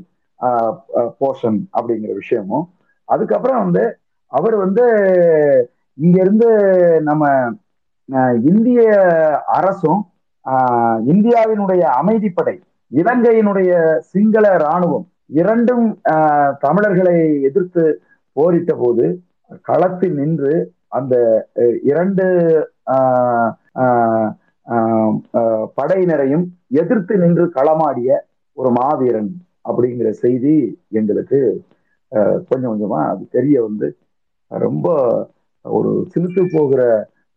போர்ஷன் 1.19 1.59
அப்படிங்கிற 1.73 2.11
விஷயமும். 2.15 2.65
அதுக்கப்புறம் 3.09 3.61
வந்து 3.63 3.83
அவர் 4.31 4.55
வந்து 4.57 4.85
இங்கிருந்து 5.97 6.49
நம்ம 7.01 7.23
இந்திய 8.47 8.81
அரசும் 9.55 10.01
இந்தியாவினுடைய 11.09 11.81
அமைதிப்படை 11.99 12.55
இலங்கையினுடைய 12.91 13.71
சிங்கள 14.11 14.45
இராணுவம் 14.55 15.05
இரண்டும் 15.33 15.85
தமிழர்களை 16.63 17.17
எதிர்த்து 17.43 17.83
போரிட்ட 18.35 18.73
போது 18.75 19.05
களத்தில் 19.65 20.15
நின்று 20.15 20.53
அந்த 20.89 21.15
இரண்டு 21.83 22.25
ஆஹ், 22.93 24.29
படையினரையும் 25.77 26.45
எதிர்த்து 26.79 27.13
நின்று 27.17 27.45
களமாடிய 27.55 28.09
ஒரு 28.57 28.69
மாவீரன் 28.77 29.31
அப்படிங்கிற 29.65 30.09
செய்தி 30.21 30.55
எங்களுக்கு 30.99 31.39
அஹ், 32.11 32.39
கொஞ்சம் 32.47 32.71
கொஞ்சமா 32.71 33.01
அது 33.11 33.23
தெரிய 33.31 33.57
வந்து 33.65 33.87
ரொம்ப 34.51 34.87
ஒரு 35.65 35.91
சிலுத்து 36.13 36.43
போகிற 36.53 36.81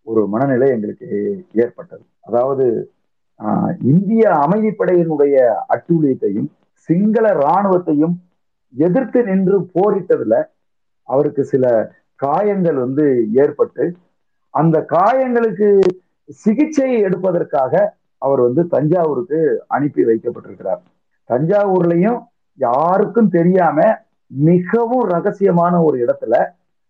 ஒரு 0.06 0.22
மனநிலை 0.26 0.68
எங்களுக்கு 0.70 1.08
ஏற்பட்டது. 1.62 2.04
அதாவது 2.22 2.66
ஆஹ், 3.40 3.72
இந்திய 3.90 4.24
அமைதிப்படையினுடைய 4.44 5.36
அட்டூழியத்தையும் 5.74 6.48
சிங்கள 6.88 7.24
இராணுவத்தையும் 7.38 8.14
எதிர்த்து 8.74 9.20
நின்று 9.24 9.56
போரிட்டதுல 9.74 10.34
அவருக்கு 11.08 11.42
சில 11.44 11.64
காயங்கள் 12.20 12.78
வந்து 12.80 13.04
ஏற்பட்டு 13.42 13.84
அந்த 14.54 14.76
காயங்களுக்கு 14.92 15.68
சிகிச்சை 16.28 17.00
எடுப்பதற்காக 17.00 17.94
அவர் 18.18 18.40
வந்து 18.40 18.66
தஞ்சாவூருக்கு 18.66 19.64
அனுப்பி 19.66 20.04
வைக்கப்பட்டிருக்கிறார். 20.04 20.82
தஞ்சாவூர்லயும் 21.30 22.20
யாருக்கும் 22.54 23.28
தெரியாம 23.28 23.98
மிகவும் 24.26 25.08
ரகசியமான 25.08 25.82
ஒரு 25.82 25.96
இடத்துல 26.04 26.34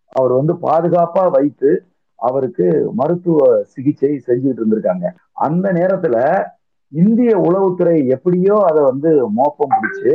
அவர் 0.08 0.32
வந்து 0.32 0.52
பாதுகாப்பா 0.52 1.30
வைத்து 1.30 1.86
அவருக்கு 2.14 2.90
மருத்துவ 2.92 3.62
சிகிச்சை 3.62 4.22
செஞ்சுட்டு 4.26 4.60
இருந்திருக்காங்க. 4.60 5.06
அந்த 5.32 5.72
நேரத்துல 5.72 6.44
இந்திய 6.88 7.38
உளவுத்துறை 7.38 8.06
எப்படியோ 8.06 8.56
அதை 8.64 8.82
வந்து 8.82 9.30
மோப்பம் 9.30 9.74
பிடிச்சு 9.74 10.14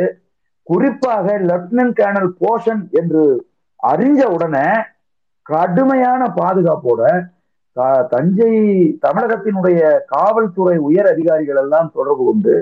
குறிப்பாக 0.64 1.40
லெப்டினன்ட் 1.40 1.98
கேர்னல் 2.00 2.32
போஷன் 2.40 2.90
என்று 2.90 3.24
அறிஞ்ச 3.84 4.24
உடனே 4.26 4.68
கடுமையான 5.42 6.22
பாதுகாப்போட 6.36 7.30
தஞ்சை 8.12 8.54
தமிழகத்தினுடைய 9.06 9.82
காவல்துறை 10.06 10.78
உயர் 10.80 11.08
அதிகாரிகள் 11.08 11.56
எல்லாம் 11.56 11.92
தொடர்பு 11.94 12.24
கொண்டு 12.26 12.54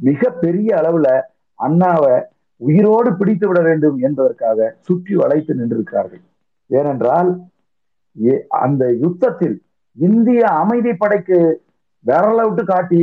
மிக 0.00 0.30
பெரிய 0.30 0.68
அளவுல 0.76 1.08
அண்ணாவை 1.58 2.14
உயிரோடு 2.60 3.10
பிடித்து 3.16 3.46
விட 3.48 3.60
வேண்டும் 3.60 3.96
என்பதற்காக 3.98 4.76
சுற்றி 4.80 5.14
வளைத்து 5.14 5.52
நின்றிருக்கிறார்கள். 5.54 6.22
ஏனென்றால் 6.70 7.30
அந்த 8.50 8.84
யுத்தத்தில் 9.02 9.56
இந்திய 9.96 10.42
அமைதிப்படைக்கு 10.62 11.38
விரலவிட்டு 12.04 12.64
காட்டி 12.64 13.02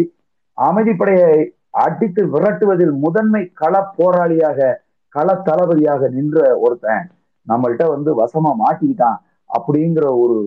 அமைதிப்படையை 0.58 1.34
அடித்து 1.70 2.22
விரட்டுவதில் 2.28 2.94
முதன்மை 2.98 3.52
கள 3.54 3.82
போராளியாக 3.98 4.70
கள 5.16 5.28
தளபதியாக 5.48 6.10
நின்ற 6.10 6.40
ஒருத்தன் 6.58 7.08
நம்மள்கிட்ட 7.48 7.86
வந்து 7.90 8.12
வசமா 8.22 8.52
மாட்டிக்கிட்டான் 8.64 9.20
அப்படிங்கிற 9.50 10.06
ஒரு 10.24 10.38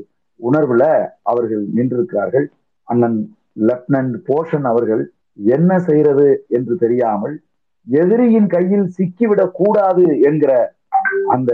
உணர்வுல 0.43 0.85
அவர்கள் 1.23 1.65
நின்றிருக்கிறார்கள். 1.75 2.47
அண்ணன் 2.89 3.19
லெப்டினன்ட் 3.69 4.17
போஷன் 4.29 4.67
அவர்கள் 4.67 5.03
என்ன 5.49 5.73
செய்யறது 5.81 6.27
என்று 6.49 6.75
தெரியாமல் 6.77 7.35
எதிரியின் 7.87 8.47
கையில் 8.47 8.87
சிக்கிவிடக் 8.97 9.57
கூடாது 9.57 10.05
என்கிற 10.23 10.53
அந்த 11.29 11.53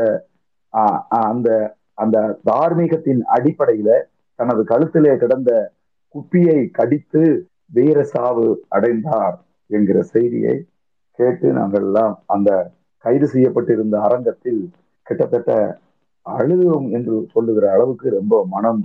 அந்த 1.24 1.48
அந்த 1.94 2.16
தார்மீகத்தின் 2.44 3.22
அடிப்படையில 3.36 3.90
தனது 4.38 4.62
கழுத்திலே 4.64 5.12
கிடந்த 5.16 5.50
குப்பியை 6.14 6.58
கடித்து 6.70 7.22
வீர 7.72 8.02
சாவு 8.04 8.46
அடைந்தார் 8.68 9.36
என்கிற 9.70 9.98
செய்தியை 10.12 10.56
கேட்டு 11.18 11.48
நாங்கள் 11.52 11.82
எல்லாம் 11.82 12.14
அந்த 12.26 12.50
கைது 13.04 13.26
செய்யப்பட்டிருந்த 13.26 13.96
அரங்கத்தில் 14.00 14.62
கிட்டத்தட்ட 15.06 15.50
அழுதும் 16.36 16.86
என்று 16.90 17.14
சொல்லுகிற 17.32 17.64
அளவுக்கு 17.72 18.06
ரொம்ப 18.10 18.34
மனம் 18.46 18.80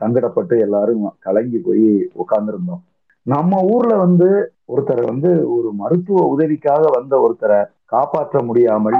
சங்கடப்பட்டு 0.00 0.54
எல்லாரும் 0.58 1.04
கலங்கி 1.18 1.58
போய் 1.58 1.88
உட்கார்ந்துருந்தோம் 2.22 2.82
நம்ம 3.26 3.60
ஊர்ல 3.74 3.92
வந்து 3.96 4.28
ஒருத்தரை 4.72 5.02
வந்து 5.04 5.30
ஒரு 5.56 5.68
மருத்துவ 5.72 6.24
உதவிக்காக 6.34 6.82
வந்த 6.96 7.14
ஒருத்தரை 7.24 7.60
காப்பாற்ற 7.84 8.38
முடியாமல் 8.42 8.98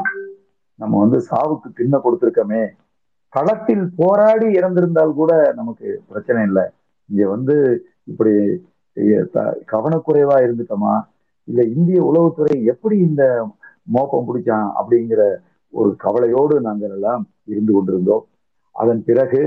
நம்ம 0.78 0.94
வந்து 0.98 1.18
சாவுக்கு 1.30 1.68
பின்ன 1.78 2.00
கொடுத்துருக்கோமே. 2.04 2.62
களத்தில் 3.32 3.84
போராடி 3.96 4.46
இறந்திருந்தால் 4.58 5.12
கூட 5.14 5.32
நமக்கு 5.56 5.88
பிரச்சனை 6.08 6.40
இல்லை. 6.48 6.64
இங்க 7.08 7.22
வந்து 7.28 7.56
இப்படி 8.10 8.32
கவனக்குறைவா 9.72 10.36
இருந்துட்டோமா? 10.44 10.94
இல்ல 11.48 11.60
இந்திய 11.74 11.98
உளவுத்துறை 12.10 12.54
எப்படி 12.72 12.96
இந்த 13.08 13.22
மோப்பம் 13.94 14.26
பிடிச்சான் 14.28 14.68
அப்படிங்கிற 14.80 15.22
ஒரு 15.74 15.90
கவலையோடு 16.00 16.54
நாங்கள் 16.66 16.92
எல்லாம் 16.96 17.22
இருந்து 17.48 17.72
கொண்டிருந்தோம். 17.72 18.24
அதன் 18.74 19.02
பிறகு 19.08 19.40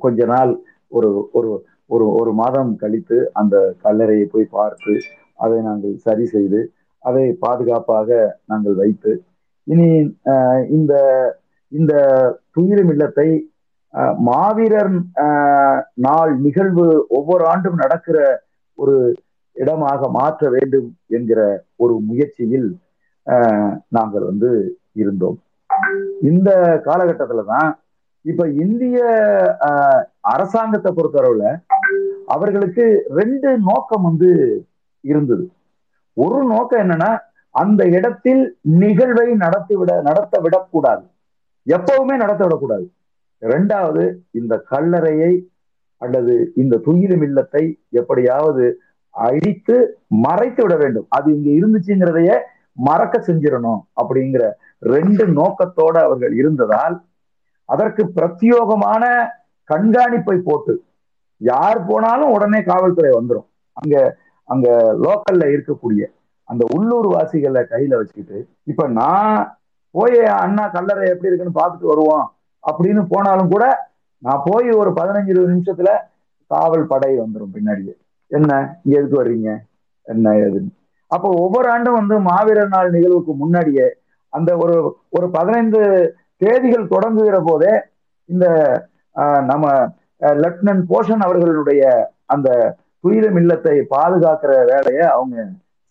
கொஞ்ச 0.00 0.20
நாள் 0.30 0.52
ஒரு 0.92 1.08
ஒரு 1.32 1.50
ஒரு 1.90 2.04
ஒரு 2.18 2.30
மாதம் 2.40 2.70
கழித்து 2.76 3.16
அந்த 3.40 3.54
கல்லறையை 3.82 4.26
போய் 4.28 4.52
பார்த்து 4.54 4.92
அதை 5.38 5.58
நாங்கள் 5.66 5.94
சரி 6.04 6.26
செய்து 6.32 6.60
அதை 7.02 7.24
பாதுகாப்பாக 7.42 8.08
நாங்கள் 8.46 8.76
வைத்து 8.76 9.12
இனி 9.66 9.88
அஹ், 10.32 10.62
இந்த 10.70 10.92
இந்த 11.72 11.92
துயிலும் 12.54 12.90
இல்லத்தை 12.94 13.28
மாவீரர் 14.26 14.92
நாள் 16.04 16.32
நிகழ்வு 16.44 16.86
ஒவ்வொரு 17.18 17.44
ஆண்டும் 17.50 17.80
நடக்கிற 17.82 18.18
ஒரு 18.78 18.96
இடமாக 19.56 20.08
மாற்ற 20.16 20.44
வேண்டும் 20.54 20.88
என்கிற 21.10 21.40
ஒரு 21.76 21.94
முயற்சியில் 22.08 22.68
நாங்கள் 23.92 24.24
வந்து 24.30 24.50
இருந்தோம். 24.96 25.38
இந்த 26.30 26.50
காலகட்டத்துல 26.86 27.44
தான் 27.54 27.70
இப்ப 28.24 28.42
இந்திய 28.64 28.98
அரசாங்கத்தை 30.34 30.90
பொறுத்தளவுல 30.92 31.46
அவர்களுக்கு 32.34 32.84
ரெண்டு 33.18 33.48
நோக்கம் 33.70 34.06
வந்து 34.08 34.30
இருந்தது. 35.04 35.44
ஒரு 36.16 36.40
நோக்கம் 36.52 36.82
என்னன்னா 36.84 37.10
அந்த 37.54 37.82
இடத்தில் 37.96 38.42
நிகழ்வை 38.82 39.26
நடத்தி 39.42 39.74
விட 39.80 39.90
நடத்த 40.08 40.34
விடக்கூடாது. 40.44 41.04
எப்பவுமே 41.66 42.14
நடத்த 42.22 42.42
விடக்கூடாது. 42.44 42.86
ரெண்டாவது 43.42 44.04
இந்த 44.40 44.54
கல்லறையை 44.72 45.32
அல்லது 46.02 46.34
இந்த 46.62 46.80
துயிலும் 46.86 47.24
இல்லத்தை 47.28 47.64
எப்படியாவது 48.00 48.64
அழித்து 49.14 49.76
மறைத்து 50.26 50.60
விட 50.62 50.74
வேண்டும். 50.82 51.06
அது 51.16 51.28
இங்க 51.36 51.48
இருந்துச்சுங்கிறதைய 51.58 52.32
மறக்க 52.88 53.16
செஞ்சிடணும் 53.26 53.80
அப்படிங்கிற 54.02 54.44
ரெண்டு 54.82 55.26
நோக்கத்தோட 55.32 55.96
அவர்கள் 56.02 56.34
இருந்ததால் 56.34 56.96
அதற்கு 57.68 58.02
பிரத்யோகமான 58.16 59.04
கண்காணிப்பை 59.70 60.36
போட்டு 60.42 60.74
யார் 61.40 61.86
போனாலும் 61.86 62.30
உடனே 62.30 62.62
காவல்துறை 62.62 63.10
வந்துடும் 63.10 63.48
அங்க 63.76 63.94
அங்க 64.48 64.66
லோக்கல்ல 65.00 65.44
இருக்கக்கூடிய 65.46 66.04
அந்த 66.48 66.64
உள்ளூர் 66.76 67.06
வாசிகளை 67.06 67.62
கையில 67.70 67.96
வச்சுக்கிட்டு 67.96 68.38
இப்ப 68.62 68.88
நான் 68.88 69.38
போய் 69.94 70.18
அண்ணா 70.36 70.68
கல்லறை 70.68 71.08
எப்படி 71.08 71.28
இருக்குன்னு 71.28 71.58
பார்த்துட்டு 71.60 71.86
வருவோம் 71.86 72.26
அப்படின்னு 72.64 73.06
போனாலும் 73.08 73.48
கூட 73.48 73.64
நான் 74.22 74.42
போய் 74.44 74.70
ஒரு 74.70 74.90
பதினஞ்சு 74.90 75.26
இருபது 75.26 75.54
நிமிஷத்துல 75.54 75.90
காவல் 76.50 76.86
படை 76.86 77.18
வந்துடும் 77.18 77.54
பின்னாடியே. 77.54 77.94
என்ன? 78.30 78.50
இங்க 78.84 78.98
எதுக்கு 78.98 79.16
வர்றீங்க? 79.16 79.50
என்ன 80.06 80.30
ஏதுன்னு. 80.34 80.70
அப்போ 81.10 81.28
ஒவ்வொரு 81.36 81.70
ஆண்டும் 81.70 81.94
வந்து 81.94 82.18
மாவீரர் 82.20 82.68
நாள் 82.68 82.90
நிகழ்வுக்கு 82.90 83.32
முன்னாடியே 83.34 83.86
அந்த 84.34 84.50
ஒரு 84.64 84.76
ஒரு 85.16 85.26
பதினைந்து 85.36 85.80
தேதிகள் 86.44 86.92
தொடங்குகிற 86.94 87.38
போதே 87.48 87.74
இந்த 88.28 88.46
நம்ம 89.50 89.66
லெப்டினன்ட் 90.44 90.84
போஷன் 90.92 91.24
அவர்களுடைய 91.26 91.82
அந்த 92.34 92.48
துயிலும் 93.04 93.38
இல்லத்தை 93.40 93.74
பாதுகாக்கிற 93.94 94.52
வேலையை 94.72 95.04
அவங்க 95.14 95.36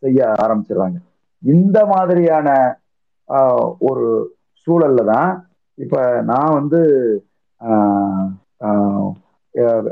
செய்ய 0.04 0.20
ஆரம்பிச்சிடுறாங்க. 0.44 0.98
இந்த 1.44 1.80
மாதிரியான 1.92 2.48
ஒரு 3.90 4.08
சூழல்ல 4.68 5.02
தான் 5.14 5.32
இப்ப 5.78 6.02
நான் 6.32 6.58
வந்து 6.60 6.82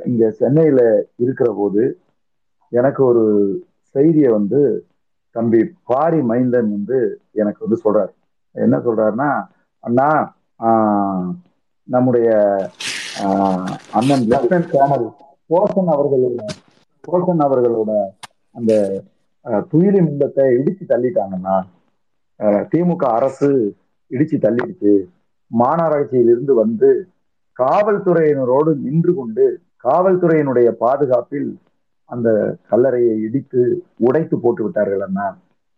இங்க 0.09 0.23
சென்னையில 0.39 0.81
இருக்கிற 1.23 1.49
போது 1.59 1.83
எனக்கு 2.71 3.01
ஒரு 3.09 3.23
செய்தியை 3.95 4.29
வந்து 4.37 4.61
தம்பி 5.35 5.61
பாரி 5.89 6.19
மைந்தன் 6.29 6.71
வந்து 6.77 6.97
எனக்கு 7.41 7.59
வந்து 7.65 7.79
சொல்றாரு. 7.85 8.11
என்ன 8.55 8.77
சொல்றாருன்னா 8.79 9.29
அண்ணா 9.83 10.07
ஆஹ், 10.59 11.27
நம்முடைய 11.87 12.29
ஆஹ், 13.21 13.69
அண்ணன் 13.93 14.25
லெப்டினன்ட் 14.31 14.71
கேர்னல் 14.73 15.07
போசன் 15.49 15.89
அவர்களோட 15.93 16.41
போசன் 17.03 17.43
அவர்களோட 17.45 17.91
அந்த 18.55 18.73
துயிலி 19.71 19.99
துயிலும் 20.01 20.09
இடிச்சு 20.57 20.83
தள்ளிட்டாங்கன்னா 20.89 21.55
திமுக 22.71 23.03
அரசு 23.11 23.49
இடிச்சு 24.11 24.37
தள்ளிடுச்சு. 24.39 24.93
மாநகராட்சியிலிருந்து 25.51 26.53
வந்து 26.55 26.89
காவல்துறையினரோடு 27.59 28.71
நின்று 28.83 29.11
கொண்டு 29.13 29.45
காவல்துறையினுடைய 29.85 30.69
பாதுகாப்பில் 30.81 31.49
அந்த 32.09 32.29
கல்லறையை 32.69 33.15
இடித்து 33.21 33.61
உடைத்து 33.99 34.35
போட்டு 34.39 34.63
விட்டார்கள் 34.63 35.03
அண்ணா 35.07 35.27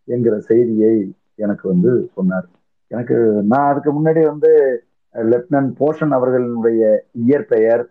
என்கிற 0.07 0.35
செய்தியை 0.47 0.95
எனக்கு 1.35 1.65
வந்து 1.69 1.91
சொன்னார். 2.15 2.47
எனக்கு 2.91 3.17
நான் 3.49 3.69
அதுக்கு 3.69 3.91
முன்னாடி 3.93 4.21
வந்து 4.27 4.51
லெப்டினன்ட் 5.15 5.71
போஷன் 5.79 6.13
அவர்களினுடைய 6.17 6.81
இயற்பெயர் 7.23 7.83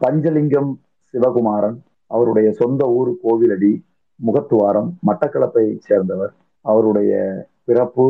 பஞ்சலிங்கம் 0.00 0.70
சிவகுமாரன் 1.14 1.78
அவருடைய 2.10 2.48
சொந்த 2.58 2.84
ஊர் 2.96 3.10
கோவிலடி 3.22 3.72
முகத்துவாரம் 4.20 4.90
மட்டக்களப்பை 5.08 5.64
சேர்ந்தவர். 5.86 6.32
அவருடைய 6.64 7.12
பிறப்பு 7.64 8.04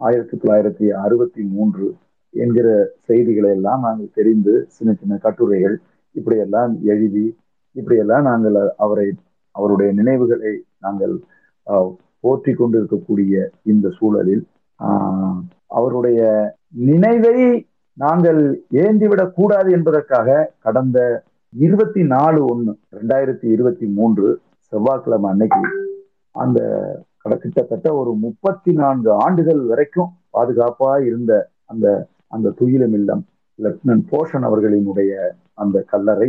ஆயிரத்தி 0.00 0.34
தொள்ளாயிரத்தி 0.36 0.86
அறுபத்தி 1.00 1.42
மூன்று 1.50 1.86
என்கிற 2.34 2.68
செய்திகளை 3.08 3.50
எல்லாம் 3.56 3.82
நாங்கள் 3.86 4.14
தெரிந்து 4.14 4.54
சின்ன 4.76 4.92
சின்ன 4.94 5.14
கட்டுரைகள் 5.24 5.76
இப்படியெல்லாம் 6.14 6.72
எழுதி 6.86 7.26
இப்படியெல்லாம் 7.76 8.24
நாங்கள் 8.24 8.56
அவரை 8.78 9.06
அவருடைய 9.54 9.90
நினைவுகளை 9.92 10.52
நாங்கள் 10.78 11.14
போற்றி 12.24 12.52
கொண்டிருக்கக்கூடிய 12.54 13.34
இந்த 13.64 13.86
சூழலில் 13.96 14.42
ஆஹ், 14.80 15.38
அவருடைய 15.70 16.20
நினைவை 16.84 17.36
நாங்கள் 17.96 18.40
ஏந்திவிடக் 18.80 19.34
கூடாது 19.34 19.68
என்பதற்காக 19.72 20.28
கடந்த 20.58 20.98
இருபத்தி 21.52 22.02
நாலு 22.12 22.40
ஒன்று 22.46 22.72
ரெண்டாயிரத்தி 22.96 23.46
இருபத்தி 23.54 23.86
மூன்று 23.96 24.26
செவ்வாய்க்கிழமை 24.72 25.28
அன்னைக்கு 25.30 25.62
அந்த 26.34 26.58
கிட்டத்தட்ட 27.38 27.88
ஒரு 27.96 28.12
முப்பத்தி 28.22 28.72
நான்கு 28.76 29.10
ஆண்டுகள் 29.24 29.62
வரைக்கும் 29.66 30.10
பாதுகாப்பா 30.34 30.92
இருந்த 31.08 31.32
அந்த 31.66 31.86
அந்த 32.32 32.52
துயிலும் 32.58 32.94
இல்லம் 32.98 33.22
லெப்டினன்ட் 33.58 34.06
போஷன் 34.10 34.46
அவர்களினுடைய 34.48 35.12
அந்த 35.54 35.78
கல்லறை 35.88 36.28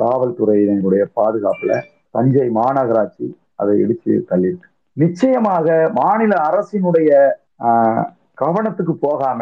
காவல்துறையினுடைய 0.00 1.04
பாதுகாப்புல 1.16 1.72
தஞ்சை 2.14 2.46
மாநகராட்சி 2.56 3.26
அதை 3.56 3.74
இடிச்சு 3.82 4.12
தள்ளியிருக்கு. 4.30 4.68
நிச்சயமாக 4.96 5.66
மாநில 5.94 6.32
அரசினுடைய 6.48 7.10
ஆஹ், 7.60 8.04
கவனத்துக்கு 8.38 8.94
போகாம 9.00 9.40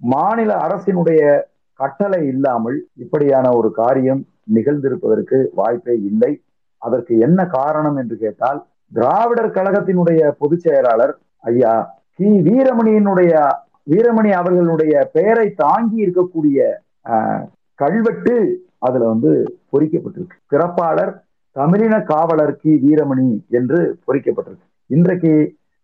மாநில 0.00 0.50
அரசினுடைய 0.66 1.22
கட்டளை 1.80 2.26
இல்லாமல் 2.26 2.78
இப்படியான 2.94 3.46
ஒரு 3.50 3.70
காரியம் 3.72 4.20
நிகழ்ந்திருப்பதற்கு 4.54 5.38
வாய்ப்பே 5.54 5.94
இல்லை. 6.02 6.32
அதற்கு 6.82 7.18
என்ன 7.18 7.40
காரணம் 7.48 7.96
என்று 7.96 8.16
கேட்டால் 8.16 8.58
திராவிடர் 8.92 9.54
கழகத்தினுடைய 9.54 10.30
பொதுச் 10.38 10.60
செயலாளர் 10.60 11.12
ஐயா 11.44 11.74
கி. 12.18 12.28
வீரமணியினுடைய 12.48 13.32
வீரமணி 13.90 14.30
அவர்களுடைய 14.32 14.94
பெயரை 15.12 15.46
தாங்கி 15.54 15.98
இருக்கக்கூடிய 16.04 16.58
ஆஹ், 17.06 17.44
கல்வெட்டு 17.78 18.34
அதுல 18.78 19.06
வந்து 19.06 19.30
பொறிக்கப்பட்டிருக்கு. 19.72 20.36
பிறப்பாளர் 20.50 21.12
தமிழின 21.56 22.00
காவலர் 22.04 22.56
கி. 22.56 22.72
வீரமணி 22.84 23.28
என்று 23.50 23.78
பொறிக்கப்பட்டிருக்கு. 24.06 24.66
இன்றைக்கு 24.90 25.32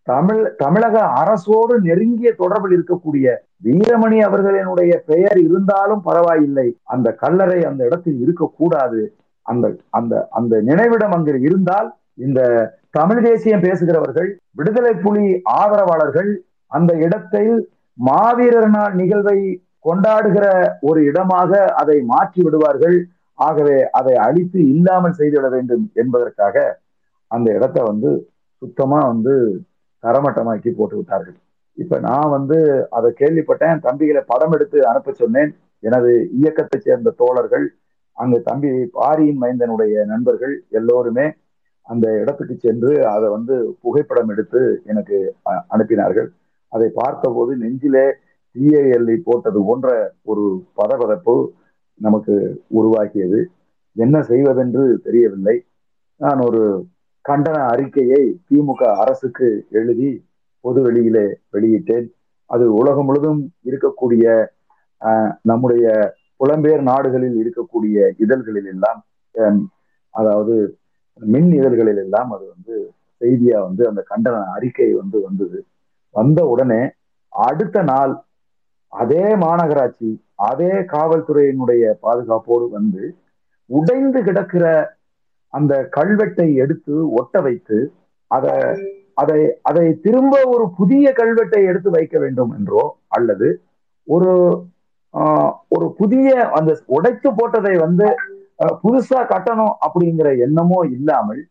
தமிழ் 0.07 0.41
தமிழக 0.61 0.95
அரசோடு 1.21 1.75
நெருங்கிய 1.87 2.29
தொடர்பில் 2.41 2.75
இருக்கக்கூடிய 2.77 3.27
வீரமணி 3.65 4.17
அவர்களினுடைய 4.27 4.91
பெயர் 5.11 5.39
இருந்தாலும் 5.47 6.03
பரவாயில்லை. 6.07 6.67
அந்த 6.93 7.07
கல்லறை 7.23 7.59
அந்த 7.69 7.81
இடத்தில் 7.89 8.19
இருக்கக்கூடாது. 8.25 9.01
அந்த 9.45 9.65
அந்த 9.97 10.13
அந்த 10.39 10.53
நினைவிடம் 10.69 11.15
அங்கு 11.17 11.41
இருந்தால் 11.47 11.89
இந்த 12.25 12.41
தமிழ் 12.97 13.21
தேசியம் 13.27 13.65
பேசுகிறவர்கள் 13.67 14.29
விடுதலை 14.59 14.93
புலி 15.05 15.25
ஆதரவாளர்கள் 15.59 16.31
அந்த 16.71 16.91
இடத்தில் 17.05 17.53
மாவீரர் 17.97 18.71
நாள் 18.77 18.95
நிகழ்வை 19.01 19.37
கொண்டாடுகிற 19.87 20.45
ஒரு 20.89 20.99
இடமாக 21.09 21.51
அதை 21.81 21.97
மாற்றி 22.11 22.41
விடுவார்கள். 22.45 22.97
ஆகவே 23.37 23.77
அதை 23.99 24.13
அழித்து 24.25 24.59
இல்லாமல் 24.73 25.17
செய்துவிட 25.19 25.47
வேண்டும் 25.55 25.85
என்பதற்காக 26.01 26.57
அந்த 27.31 27.47
இடத்தை 27.57 27.81
வந்து 27.91 28.11
சுத்தமா 28.61 28.99
வந்து 29.11 29.35
தரமட்டமாக்கி 30.03 30.69
போட்டு 30.69 30.95
விட்டார்கள். 30.95 31.37
இப்ப 31.77 31.99
நான் 31.99 32.29
வந்து 32.29 32.57
அதை 32.89 33.09
கேள்விப்பட்டேன். 33.19 33.81
தம்பிகளை 33.87 34.21
படம் 34.27 34.51
எடுத்து 34.51 34.87
அனுப்ப 34.87 35.11
சொன்னேன். 35.11 35.51
எனது 35.83 36.11
இயக்கத்தை 36.31 36.79
சேர்ந்த 36.79 37.13
தோழர்கள் 37.17 37.65
அங்கு 38.17 38.37
தம்பி 38.41 38.69
பாரியின் 38.91 39.41
மைந்தனுடைய 39.41 40.05
நண்பர்கள் 40.05 40.63
எல்லோருமே 40.69 41.25
அந்த 41.81 42.05
இடத்துக்கு 42.19 42.55
சென்று 42.57 42.93
அதை 43.07 43.27
வந்து 43.29 43.77
புகைப்படம் 43.81 44.29
எடுத்து 44.29 44.61
எனக்கு 44.85 45.17
அனுப்பினார்கள். 45.69 46.29
அதை 46.71 46.87
பார்த்தபோது 46.93 47.55
நெஞ்சிலே 47.55 48.05
டிஏஎல்இ 48.55 49.15
போட்டது 49.23 49.59
போன்ற 49.65 49.87
ஒரு 50.23 50.43
பதபதப்பு 50.77 51.35
நமக்கு 51.99 52.35
உருவாக்கியது. 52.67 53.39
என்ன 53.95 54.21
செய்வதென்று 54.21 54.83
தெரியவில்லை. 55.03 55.55
நான் 56.21 56.39
ஒரு 56.39 56.61
கண்டன 57.27 57.57
அறிக்கையை 57.71 58.19
திமுக 58.47 58.81
அரசுக்கு 59.01 59.47
எழுதி 59.71 60.09
பொது 60.65 60.79
வெளியிலே 60.85 61.25
வெளியிட்டேன். 61.53 62.07
அது 62.49 62.65
உலகம் 62.73 63.07
முழுதும் 63.07 63.41
இருக்கக்கூடிய 63.65 64.25
அஹ், 65.01 65.31
நம்முடைய 65.43 65.85
புலம்பெயர் 66.39 66.83
நாடுகளில் 66.83 67.35
இருக்கக்கூடிய 67.41 67.95
இதழ்களில் 68.23 68.69
எல்லாம் 68.71 68.99
அதாவது 70.13 70.55
மின் 71.19 71.51
இதழ்களில் 71.53 72.01
எல்லாம் 72.03 72.29
அது 72.33 72.45
வந்து 72.53 72.75
செய்தியா 73.21 73.57
வந்து 73.65 73.83
அந்த 73.89 74.01
கண்டன 74.09 74.41
அறிக்கை 74.55 74.89
வந்து 74.95 75.17
வந்தது. 75.23 75.59
வந்த 76.15 76.39
உடனே 76.51 76.81
அடுத்த 77.33 77.77
நாள் 77.83 78.13
அதே 78.93 79.23
மாநகராட்சி 79.41 80.09
அதே 80.47 80.71
காவல்துறையினுடைய 80.91 81.83
பாதுகாப்போடு 82.03 82.65
வந்து 82.71 83.03
உடைந்து 83.69 84.19
கிடக்கிற 84.23 84.65
அந்த 85.53 85.73
கல்வெட்டை 85.93 86.47
எடுத்து 86.61 86.95
ஒட்ட 87.17 87.41
வைத்து 87.41 87.77
அதை 88.31 88.53
அதை 89.17 89.37
அதை 89.63 89.85
திரும்ப 90.01 90.33
ஒரு 90.49 90.65
புதிய 90.77 91.13
கல்வெட்டை 91.19 91.61
எடுத்து 91.69 91.89
வைக்க 91.93 92.15
வேண்டும் 92.19 92.51
என்றோ 92.57 92.83
அல்லது 93.09 93.47
ஒரு 94.07 94.31
ஆஹ், 95.13 95.53
ஒரு 95.71 95.85
புதிய 95.99 96.27
அந்த 96.55 96.71
உடைத்து 96.95 97.29
போட்டதை 97.37 97.73
வந்து 97.79 98.07
புதுசா 98.81 99.19
கட்டணும் 99.29 99.73
அப்படிங்கிற 99.85 100.29
எண்ணமோ 100.45 100.79
இல்லாமல் 100.93 101.41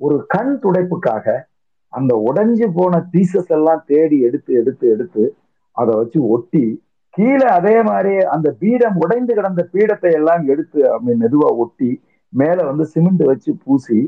ஒரு 0.00 0.16
கண் 0.32 0.52
துடைப்புக்காக 0.62 1.26
அந்த 1.92 2.12
உடைஞ்சு 2.26 2.66
போன 2.74 2.94
பீசஸ் 3.12 3.52
எல்லாம் 3.56 3.82
தேடி 3.88 4.18
எடுத்து 4.28 4.52
எடுத்து 4.60 4.86
எடுத்து 4.94 5.24
அதை 5.76 5.92
வச்சு 5.96 6.20
ஒட்டி 6.30 6.64
கீழே 7.14 7.46
அதே 7.56 7.76
மாதிரி 7.84 8.14
அந்த 8.34 8.48
பீடம் 8.60 8.96
உடைந்து 9.02 9.32
கிடந்த 9.34 9.62
பீடத்தை 9.72 10.10
எல்லாம் 10.18 10.42
எடுத்து 10.52 10.80
அப்படி 10.88 11.14
மெதுவா 11.20 11.50
ஒட்டி 11.62 11.90
மேல 12.32 12.58
வந்து 12.68 12.84
சிமெண்ட் 12.92 13.22
வச்சு 13.28 13.50
பூசி 13.62 13.98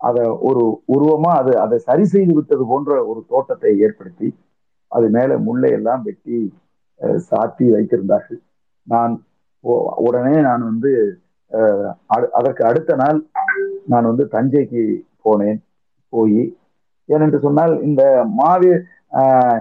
அதை 0.00 0.20
ஒரு 0.48 0.62
உருவமா 0.94 1.30
அது 1.40 1.52
அதை 1.62 1.76
சரி 1.86 2.04
செய்து 2.10 2.32
விட்டது 2.36 2.64
போன்ற 2.68 2.90
ஒரு 3.10 3.20
தோட்டத்தை 3.30 3.70
ஏற்படுத்தி 3.84 4.28
அது 4.92 5.06
மேல 5.14 5.30
முல்லை 5.46 5.70
எல்லாம் 5.78 6.02
வெட்டி 6.04 6.36
அஹ், 7.00 7.18
சாத்தி 7.26 7.64
வைத்திருந்தார்கள். 7.72 8.40
நான் 8.86 9.12
உடனே 10.04 10.36
நான் 10.46 10.62
வந்து 10.68 10.92
அஹ், 11.52 11.90
அதற்கு 12.38 12.62
அடுத்த 12.66 12.92
நாள் 13.00 13.18
நான் 13.86 14.08
வந்து 14.10 14.24
தஞ்சைக்கு 14.32 14.82
போனேன் 15.24 15.60
போய் 16.12 16.40
ஏனென்று 17.08 17.38
சொன்னால் 17.44 17.74
இந்த 17.86 18.02
மாவி 18.38 18.70
ஆஹ், 19.20 19.58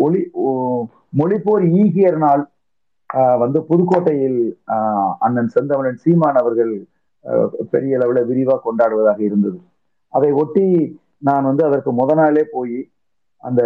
ஒளி 0.00 0.20
மொழிப்போர் 1.18 1.64
ஈகியர் 1.78 2.18
நாள் 2.24 2.42
ஆஹ், 3.10 3.38
வந்து 3.38 3.58
புதுக்கோட்டையில் 3.68 4.40
ஆஹ், 4.74 5.12
அண்ணன் 5.20 5.52
செந்தமனன் 5.54 6.00
சீமான் 6.04 6.40
அவர்கள் 6.42 6.72
பெரிய 7.72 7.98
அளவில் 7.98 8.28
விரிவாக 8.30 8.62
கொண்டாடுவதாக 8.66 9.20
இருந்தது. 9.28 9.58
அதை 10.16 10.30
ஒட்டி 10.42 10.66
நான் 11.28 11.48
வந்து 11.50 11.62
அதற்கு 11.68 11.90
முத 12.00 12.14
நாளே 12.20 12.44
போய் 12.54 12.78
அந்த 13.48 13.62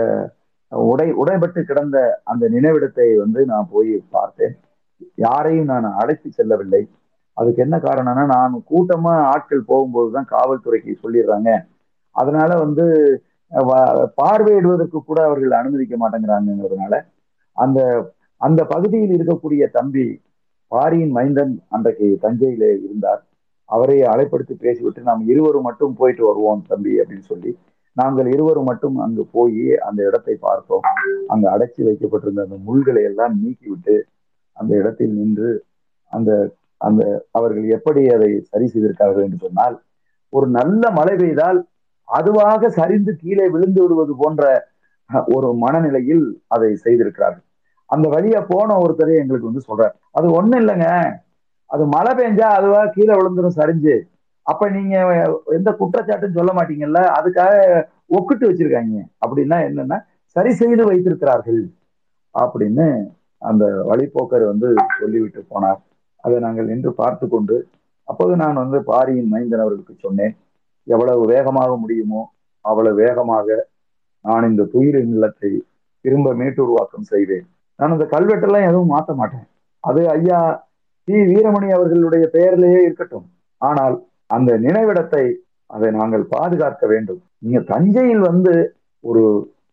உடை 0.73 1.09
உடைபட்டு 1.23 1.61
கிடந்த 1.69 1.99
அந்த 2.31 2.45
நினைவிடத்தை 2.55 3.07
வந்து 3.23 3.41
நான் 3.53 3.69
போய் 3.75 3.93
பார்த்தேன். 4.17 4.55
யாரையும் 5.27 5.71
நான் 5.73 5.87
அழைத்து 6.01 6.29
செல்லவில்லை. 6.39 6.83
அதுக்கு 7.37 7.61
என்ன 7.67 7.77
காரணம்னா 7.85 8.25
நான் 8.35 8.55
கூட்டமா 8.71 9.13
ஆட்கள் 9.33 9.69
போகும்போது 9.71 10.11
தான் 10.17 10.29
காவல்துறைக்கு 10.35 10.93
சொல்லிடுறாங்க. 11.05 11.51
அதனால 12.17 12.51
வந்து 12.65 12.85
பார்வையிடுவதற்கு 14.21 14.99
கூட 15.01 15.19
அவர்கள் 15.29 15.59
அனுமதிக்க 15.61 15.95
மாட்டேங்கிறாங்கிறதுனால 16.03 16.95
அந்த 17.57 17.81
அந்த 18.41 18.61
பகுதியில் 18.73 19.15
இருக்கக்கூடிய 19.17 19.65
தம்பி 19.79 20.07
பாரியின் 20.73 21.15
மைந்தன் 21.17 21.53
அன்றைக்கு 21.75 22.07
தஞ்சையிலே 22.25 22.71
இருந்தார். 22.87 23.23
அவரை 23.69 23.97
அலைப்படுத்தி 24.13 24.55
பேசிவிட்டு 24.65 25.01
நாம் 25.03 25.23
இருவரும் 25.33 25.67
மட்டும் 25.69 25.95
போயிட்டு 26.01 26.25
வருவோம் 26.29 26.65
தம்பி 26.73 26.93
அப்படின்னு 27.01 27.27
சொல்லி 27.33 27.53
நாங்கள் 27.97 28.29
இருவரும் 28.35 28.69
மட்டும் 28.71 28.97
அங்கு 29.05 29.23
போய் 29.37 29.65
அந்த 29.89 30.01
இடத்தை 30.09 30.35
பார்த்தோம். 30.47 30.85
அங்கு 31.33 31.47
அடைச்சி 31.55 31.81
வைக்கப்பட்டிருந்த 31.89 32.47
அந்த 32.47 32.57
முள்களை 32.69 33.03
எல்லாம் 33.11 33.35
நீக்கிவிட்டு 33.43 33.97
அந்த 34.57 34.73
இடத்தில் 34.81 35.15
நின்று 35.19 35.51
அந்த 36.13 36.31
அந்த 36.87 37.03
அவர்கள் 37.31 37.67
எப்படி 37.77 38.03
அதை 38.17 38.31
சரி 38.51 38.67
செய்திருக்கார்கள் 38.73 39.25
என்று 39.27 39.39
சொன்னால் 39.45 39.77
ஒரு 40.33 40.47
நல்ல 40.59 40.83
மழை 40.91 41.15
பெய்தால் 41.21 41.61
அதுவாக 42.09 42.71
சரிந்து 42.79 43.13
கீழே 43.17 43.47
விழுந்து 43.55 43.81
விடுவது 43.83 44.15
போன்ற 44.23 44.43
ஒரு 45.37 45.49
மனநிலையில் 45.63 46.25
அதை 46.55 46.71
செய்திருக்கிறார்கள். 46.85 47.45
அந்த 47.91 48.07
வழியா 48.15 48.41
போன 48.53 48.77
ஒருத்தரே 48.83 49.21
எங்களுக்கு 49.23 49.51
வந்து 49.51 49.67
சொல்றார் 49.69 49.95
அது 50.11 50.27
ஒண்ணும் 50.39 50.61
இல்லைங்க. 50.63 50.89
அது 51.71 51.85
மழை 51.95 52.13
பெஞ்சா 52.19 52.49
அதுவா 52.59 52.81
கீழே 52.97 53.15
விழுந்துரும் 53.19 53.59
சரிஞ்சு. 53.61 53.95
அப்ப 54.47 54.69
நீங்க 54.77 54.95
எந்த 55.57 55.71
குற்றச்சாட்டும் 55.81 56.37
சொல்ல 56.39 56.51
மாட்டீங்கல்ல 56.59 57.01
அதுக்காக 57.19 57.55
ஒக்கிட்டு 58.17 58.49
வச்சிருக்காங்க. 58.49 58.97
அப்படின்னா 59.25 59.59
என்னன்னா 59.69 59.99
சரி 60.37 60.53
செய்து 60.61 60.83
வைத்திருக்கிறார்கள். 60.91 61.63
அப்படின்னு 62.35 62.87
அந்த 63.43 63.65
வழிப்போக்கர் 63.91 64.45
வந்து 64.53 64.69
சொல்லிவிட்டு 65.01 65.41
போனார். 65.53 65.81
அதை 66.25 66.37
நாங்கள் 66.47 66.69
நின்று 66.73 66.91
பார்த்து 67.01 67.25
கொண்டு 67.35 67.57
அப்போது 68.09 68.33
நான் 68.43 68.61
வந்து 68.63 68.79
பாரியின் 68.91 69.31
மைந்தன் 69.33 69.63
அவர்களுக்கு 69.65 69.95
சொன்னேன் 70.05 70.35
எவ்வளவு 70.87 71.23
வேகமாக 71.35 71.71
முடியுமோ 71.83 72.23
அவ்வளவு 72.65 72.99
வேகமாக 73.03 73.47
நான் 74.25 74.49
இந்த 74.51 74.63
துயிரின் 74.73 75.13
நிலத்தை 75.15 75.51
திரும்ப 76.05 76.29
மீட்டுருவாக்கம் 76.41 77.07
செய்வேன். 77.13 77.47
நான் 77.79 77.95
அந்த 77.97 78.07
கல்வெட்டெல்லாம் 78.15 78.69
எதுவும் 78.71 78.93
மாற்ற 78.95 79.13
மாட்டேன். 79.21 79.47
அது 79.85 80.01
ஐயா 80.17 80.41
டி 81.09 81.17
வீரமணி 81.31 81.69
அவர்களுடைய 81.77 82.25
பெயரிலேயே 82.35 82.81
இருக்கட்டும். 82.87 83.27
ஆனால் 83.63 83.97
அந்த 84.37 84.51
நினைவிடத்தை 84.67 85.25
அதை 85.71 85.89
நாங்கள் 85.99 86.25
பாதுகாக்க 86.35 86.85
வேண்டும். 86.93 87.21
நீங்க 87.45 87.61
தஞ்சையில் 87.73 88.23
வந்து 88.31 88.55
ஒரு 89.05 89.25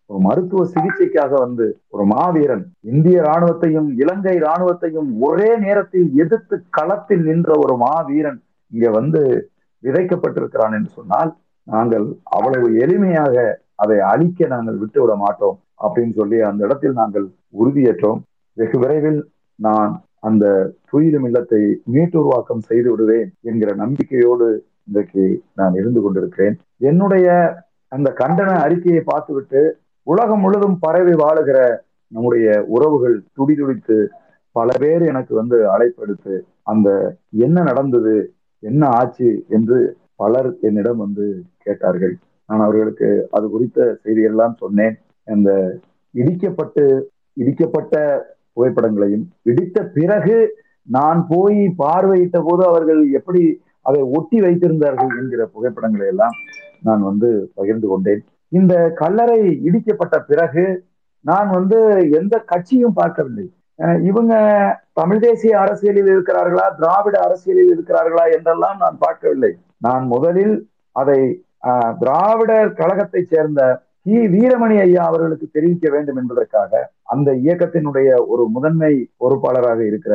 ஒரு 0.10 0.20
மருத்துவ 0.26 0.62
சிகிச்சைக்காக 0.72 1.34
வந்து 1.44 1.66
ஒரு 1.94 2.04
மாவீரன் 2.14 2.64
இந்திய 2.94 3.18
ராணுவத்தையும் 3.28 3.88
இலங்கை 4.02 4.34
ராணுவத்தையும் 4.46 5.10
ஒரே 5.28 5.50
நேரத்தில் 5.66 6.10
எதிர்த்து 6.24 6.56
களத்தில் 6.78 7.24
நின்ற 7.30 7.52
ஒரு 7.64 7.76
மாவீரன் 7.84 8.40
இங்க 8.72 8.90
வந்து 8.98 9.22
விதைக்கப்பட்டிருக்கிறான் 9.84 10.76
என்று 10.78 10.92
சொன்னால் 10.98 11.32
நாங்கள் 11.68 12.08
அவ்வளவு 12.38 12.68
எளிமையாக 12.84 13.36
அதை 13.84 13.98
அழிக்க 14.12 14.48
நாங்கள் 14.56 14.82
விட்டுவிட 14.82 15.14
மாட்டோம் 15.24 15.58
அப்படின்னு 15.86 16.14
சொல்லி 16.20 16.40
அந்த 16.50 16.62
இடத்தில் 16.68 17.00
நாங்கள் 17.02 17.26
உறுதியேற்றோம். 17.62 18.22
வெகு 18.58 18.78
விரைவில் 18.84 19.22
நான் 19.60 19.94
அந்த 20.24 20.46
துயிலும் 20.90 21.26
இல்லத்தை 21.28 21.62
மீட்டுருவாக்கம் 21.94 22.64
செய்து 22.70 22.90
விடுவேன் 22.92 23.30
என்கிற 23.50 23.70
நம்பிக்கையோடு 23.84 24.48
இன்றைக்கு 24.88 25.24
நான் 25.60 25.78
இருந்து 25.82 26.02
கொண்டிருக்கிறேன். 26.02 26.56
என்னுடைய 26.90 27.28
அந்த 27.92 28.10
கண்டன 28.20 28.52
அறிக்கையை 28.66 29.02
பார்த்துவிட்டு 29.06 29.62
உலகம் 30.08 30.44
முழுதும் 30.46 30.78
பரவி 30.80 31.16
வாழுகிற 31.24 31.60
நம்முடைய 32.12 32.48
உறவுகள் 32.76 33.16
துடிதுடித்து 33.36 33.98
பல 34.56 34.70
பேர் 34.82 35.04
எனக்கு 35.12 35.34
வந்து 35.36 35.58
அழைப்பெடுத்து 35.74 36.36
அந்த 36.72 36.90
என்ன 37.46 37.58
நடந்தது 37.70 38.16
என்ன 38.64 38.82
ஆச்சு 39.00 39.30
என்று 39.58 39.78
பலர் 40.22 40.50
என்னிடம் 40.68 41.00
வந்து 41.04 41.26
கேட்டார்கள். 41.66 42.14
நான் 42.50 42.64
அவர்களுக்கு 42.66 43.10
அது 43.32 43.46
குறித்த 43.50 43.80
செய்தியெல்லாம் 44.04 44.56
சொன்னேன். 44.64 44.96
அந்த 45.28 45.50
இடிக்கப்பட்டு 46.14 46.84
இடிக்கப்பட்ட 47.38 47.96
புகைப்படங்களையும் 48.56 49.26
இடித்த 49.52 49.78
பிறகு 49.98 50.38
நான் 50.98 51.20
போய் 51.32 51.60
பார்வையிட்ட 51.82 52.38
போது 52.48 52.64
அவர்கள் 52.72 53.02
எப்படி 53.20 53.42
அதை 53.90 54.02
ஒட்டி 54.18 54.38
வைத்திருந்தார்கள் 54.46 55.12
என்கிற 55.20 55.42
புகைப்படங்களை 55.54 56.08
எல்லாம் 56.14 56.36
நான் 56.88 57.02
வந்து 57.10 57.30
பகிர்ந்து 57.60 57.88
கொண்டேன். 57.92 58.22
இந்த 58.52 58.74
கல்லறை 59.02 59.40
இடிக்கப்பட்ட 59.68 60.16
பிறகு 60.30 60.66
நான் 61.26 61.50
வந்து 61.58 61.80
எந்த 62.20 62.36
கட்சியும் 62.52 62.98
பார்க்கவில்லை. 63.00 63.46
இவங்க 64.10 64.34
தமிழ் 65.00 65.22
தேசிய 65.26 65.54
அரசியலில் 65.64 66.10
இருக்கிறார்களா 66.14 66.66
திராவிட 66.80 67.16
அரசியலில் 67.28 67.72
இருக்கிறார்களா 67.74 68.26
என்றெல்லாம் 68.38 68.78
நான் 68.84 68.98
பார்க்கவில்லை. 69.06 69.52
நான் 69.86 70.04
முதலில் 70.14 70.56
அதை 70.96 71.20
திராவிடர் 72.02 72.70
கழகத்தைச் 72.80 73.32
சேர்ந்த 73.34 73.62
கி 74.06 74.16
வீரமணி 74.34 74.76
ஐயா 74.82 75.02
அவர்களுக்கு 75.08 75.48
தெரிவிக்க 75.50 75.88
வேண்டும் 75.94 76.20
என்பதற்காக 76.22 76.72
அந்த 77.08 77.30
இயக்கத்தினுடைய 77.44 78.10
ஒரு 78.32 78.44
முதன்மை 78.56 78.94
பொறுப்பாளராக 79.22 79.80
இருக்கிற 79.88 80.14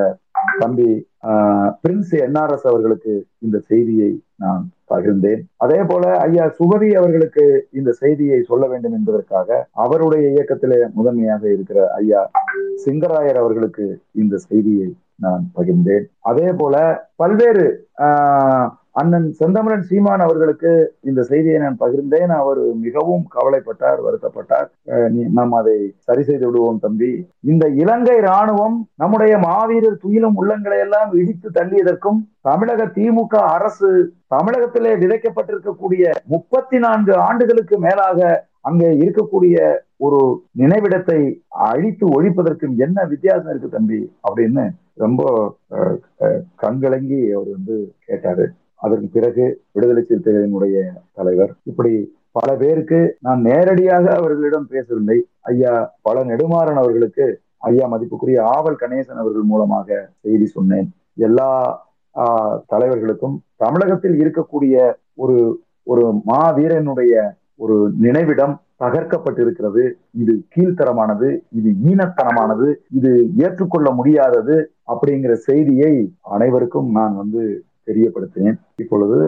தம்பி 0.60 0.88
ஆஹ், 1.28 1.70
பிரின்ஸ் 1.82 2.14
என்ஆர்எஸ் 2.24 2.66
அவர்களுக்கு 2.66 3.12
இந்த 3.42 3.56
செய்தியை 3.68 4.10
நான் 4.42 4.62
பகிர்ந்தேன். 4.90 5.40
அதே 5.60 5.78
போல 5.84 6.04
ஐயா 6.24 6.44
சுகதி 6.58 6.88
அவர்களுக்கு 6.96 7.44
இந்த 7.72 7.90
செய்தியை 8.00 8.38
சொல்ல 8.42 8.64
வேண்டும் 8.72 8.96
என்பதற்காக 8.98 9.48
அவருடைய 9.84 10.24
இயக்கத்திலே 10.34 10.78
முதன்மையாக 10.94 11.44
இருக்கிற 11.52 11.78
ஐயா 11.96 12.20
சிங்கராயர் 12.84 13.40
அவர்களுக்கு 13.42 13.86
இந்த 14.14 14.36
செய்தியை 14.46 14.88
நான் 15.18 15.44
பகிர்ந்தேன். 15.56 16.06
அதே 16.24 16.48
போல 16.54 16.74
பல்வேறு 17.16 17.66
ஆஹ், 18.06 18.68
அண்ணன் 18.96 19.26
செந்தமரன் 19.38 19.82
சீமான் 19.82 20.22
அவர்களுக்கு 20.24 20.70
இந்த 21.04 21.20
செய்தியை 21.24 21.58
நான் 21.58 21.78
பகிர்ந்தேன். 21.80 22.30
அவர் 22.36 22.60
மிகவும் 22.84 23.24
கவலைப்பட்டார் 23.34 24.00
வருத்தப்பட்டார். 24.04 24.68
அஹ், 24.90 25.08
நாம் 25.36 25.52
அதை 25.52 25.74
சரி 26.06 26.22
செய்து 26.22 26.46
விடுவோம் 26.46 26.78
தம்பி. 26.78 27.10
இந்த 27.44 27.66
இலங்கை 27.82 28.16
ராணுவம் 28.26 28.78
நம்முடைய 28.94 29.34
மாவீரர் 29.44 30.00
துயிலும் 30.02 30.38
உள்ளங்களை 30.40 30.78
எல்லாம் 30.80 31.12
இடித்து 31.18 31.50
தள்ளியதற்கும் 31.54 32.20
தமிழக 32.42 32.88
திமுக 32.96 33.34
அரசு 33.54 33.90
தமிழகத்திலே 34.28 34.92
விதைக்கப்பட்டிருக்கக்கூடிய 35.02 36.04
முப்பத்தி 36.26 36.78
நான்கு 36.78 37.14
ஆண்டுகளுக்கு 37.26 37.78
மேலாக 37.80 38.20
அங்கே 38.62 38.88
இருக்கக்கூடிய 39.00 39.56
ஒரு 39.98 40.20
நினைவிடத்தை 40.60 41.20
அழித்து 41.66 42.06
ஒழிப்பதற்கும் 42.16 42.76
என்ன 42.84 43.04
வித்தியாசம் 43.10 43.50
இருக்கு 43.50 43.70
தம்பி? 43.70 44.00
அப்படின்னு 44.26 44.64
ரொம்ப 44.98 45.22
அஹ், 45.76 45.96
கண்கலங்கி 46.56 47.20
அவர் 47.32 47.50
வந்து 47.52 47.76
கேட்டாரு. 48.06 48.46
அதற்கு 48.80 49.08
பிறகு 49.08 49.44
விடுதலை 49.72 50.02
சிறுத்தைகளினுடைய 50.02 50.76
தலைவர். 51.12 51.52
இப்படி 51.62 51.92
பல 52.34 52.56
பேருக்கு 52.56 52.98
நான் 53.20 53.40
நேரடியாக 53.42 54.06
அவர்களிடம் 54.16 54.66
பேசவில்லை. 54.66 55.18
ஐயா 55.44 55.72
பல 56.02 56.24
நெடுமாறன் 56.24 56.80
அவர்களுக்கு 56.82 57.26
ஐயா 57.62 57.86
மதிப்புக்குரிய 57.86 58.38
ஆவல் 58.54 58.80
கணேசன் 58.80 59.22
அவர்கள் 59.22 59.46
மூலமாக 59.46 59.88
செய்தி 60.24 60.46
சொன்னேன். 60.48 60.88
எல்லா 61.20 61.50
ஆஹ், 62.14 62.56
தலைவர்களுக்கும் 62.66 63.34
தமிழகத்தில் 63.56 64.14
இருக்கக்கூடிய 64.20 64.76
ஒரு 65.16 65.36
ஒரு 65.86 66.04
மாவீரனுடைய 66.30 67.14
ஒரு 67.60 67.74
நினைவிடம் 67.98 68.54
தகர்க்கப்பட்டிருக்கிறது. 68.80 69.82
இது 70.14 70.32
கீழ்த்தரமானது 70.54 71.28
இது 71.52 71.70
ஈனத்தனமானது 71.88 72.66
இது 72.90 73.10
ஏற்றுக்கொள்ள 73.44 73.90
முடியாதது 73.90 74.56
அப்படிங்கிற 74.88 75.32
செய்தியை 75.46 75.92
அனைவருக்கும் 76.30 76.88
நான் 76.90 77.14
வந்து 77.16 77.42
தெரியப்படுத்தினேன் 77.86 78.58
இப்பொழுது 78.82 79.18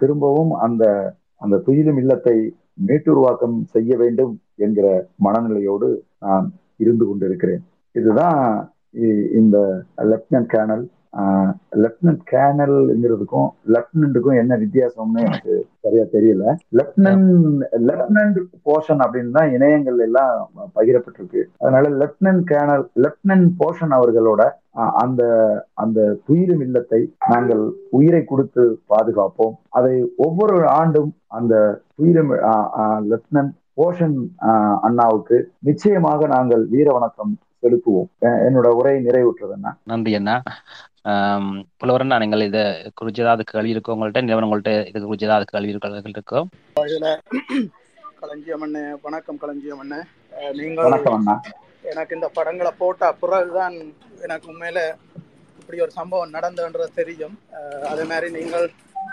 திரும்பவும் 0.00 0.52
அந்த 0.66 0.84
அந்த 1.44 1.56
துயிலும் 1.66 1.98
இல்லத்தை 2.02 2.36
மீட்டுருவாக்கம் 2.86 3.56
செய்ய 3.74 3.96
வேண்டும் 3.96 4.32
என்கிற 4.56 4.86
மனநிலையோடு 5.16 5.88
நான் 6.18 6.46
இருந்து 6.82 7.04
கொண்டிருக்கிறேன். 7.06 7.62
இதுதான் 7.94 8.38
இந்த 9.40 9.56
லெப்டினன்ட் 10.10 10.50
கேர்னல் 10.54 10.84
லெப்டினன்ட் 11.82 12.22
கேனல்ங்கிறதுக்கும் 12.32 13.48
லெப்டினன்ட்டுக்கும் 13.74 14.38
என்ன 14.42 14.56
வித்தியாசம்னு 14.62 15.24
எனக்கு 15.28 15.54
சரியா 15.84 16.04
தெரியல. 16.14 16.44
லெப்டினன்ட் 16.78 17.62
லெப்டினன்ட் 17.88 18.38
போர்ஷன் 18.66 19.02
அப்படின்னு 19.04 19.36
தான் 19.38 19.52
இணையங்கள் 19.56 19.98
எல்லாம் 20.06 20.34
பகிரப்பட்டிருக்கு. 20.78 21.42
அதனால 21.62 21.90
லெப்டினன்ட் 22.02 22.44
கேனல் 22.52 22.84
லெப்டினன்ட் 23.06 23.48
போர்ஷன் 23.60 23.94
அவர்களோட 23.98 24.42
அந்த 25.04 25.22
அந்த 25.84 26.00
துயிரும் 26.26 26.62
இல்லத்தை 26.66 27.00
நாங்கள் 27.32 27.62
உயிரை 27.98 28.22
கொடுத்து 28.24 28.64
பாதுகாப்போம். 28.92 29.54
அதை 29.78 29.94
ஒவ்வொரு 30.26 30.58
ஆண்டும் 30.80 31.10
அந்த 31.38 31.54
துயிரும் 31.98 32.32
லெப்டினன்ட் 33.12 33.54
போஷன் 33.80 34.16
அண்ணாவுக்கு 34.86 35.36
நிச்சயமாக 35.68 36.26
நாங்கள் 36.36 36.62
வீர 36.72 36.88
வணக்கம் 36.96 37.32
அஹ், 37.62 38.40
என்னோட 38.46 38.68
உரை 38.74 38.92
நிறைவுற்றதுன்னா 39.04 39.70
நன்றி 39.84 40.12
அண்ணா. 40.14 40.34
புலவரண்ணா 41.80 42.16
நீங்கள் 42.18 42.46
இதை 42.46 42.62
குறித்து 42.94 43.22
ஏதாவது 43.22 43.44
கேள்வி 43.44 43.74
இருக்கோ 43.74 43.94
உங்கள்கிட்ட 43.94 44.20
நிலவரம் 44.20 44.48
உங்கள்கிட்ட 44.48 44.72
இது 44.90 45.04
குறித்து 45.04 45.26
ஏதாவது 45.26 45.46
கேள்வி 45.46 45.72
இருக்கோ 45.72 46.40
களஞ்சியம் 48.20 48.62
அண்ணே. 48.62 48.82
வணக்கம் 49.02 49.38
களஞ்சியம் 49.38 49.80
அண்ணே. 49.80 50.00
நீங்கள் 50.54 50.86
வணக்கம் 50.88 51.16
அண்ணா. 51.16 51.34
எனக்கு 51.84 52.14
இந்த 52.14 52.28
படங்களை 52.30 52.72
போட்ட 52.78 53.12
பிறகுதான் 53.14 53.76
எனக்கு 54.22 54.46
உண்மையில 54.52 54.80
இப்படி 55.60 55.80
ஒரு 55.80 55.90
சம்பவம் 55.90 56.34
நடந்ததுன்றது 56.34 56.92
தெரியும். 56.94 57.34
அதே 57.90 58.04
மாதிரி 58.04 58.28
நீங்கள் 58.30 58.66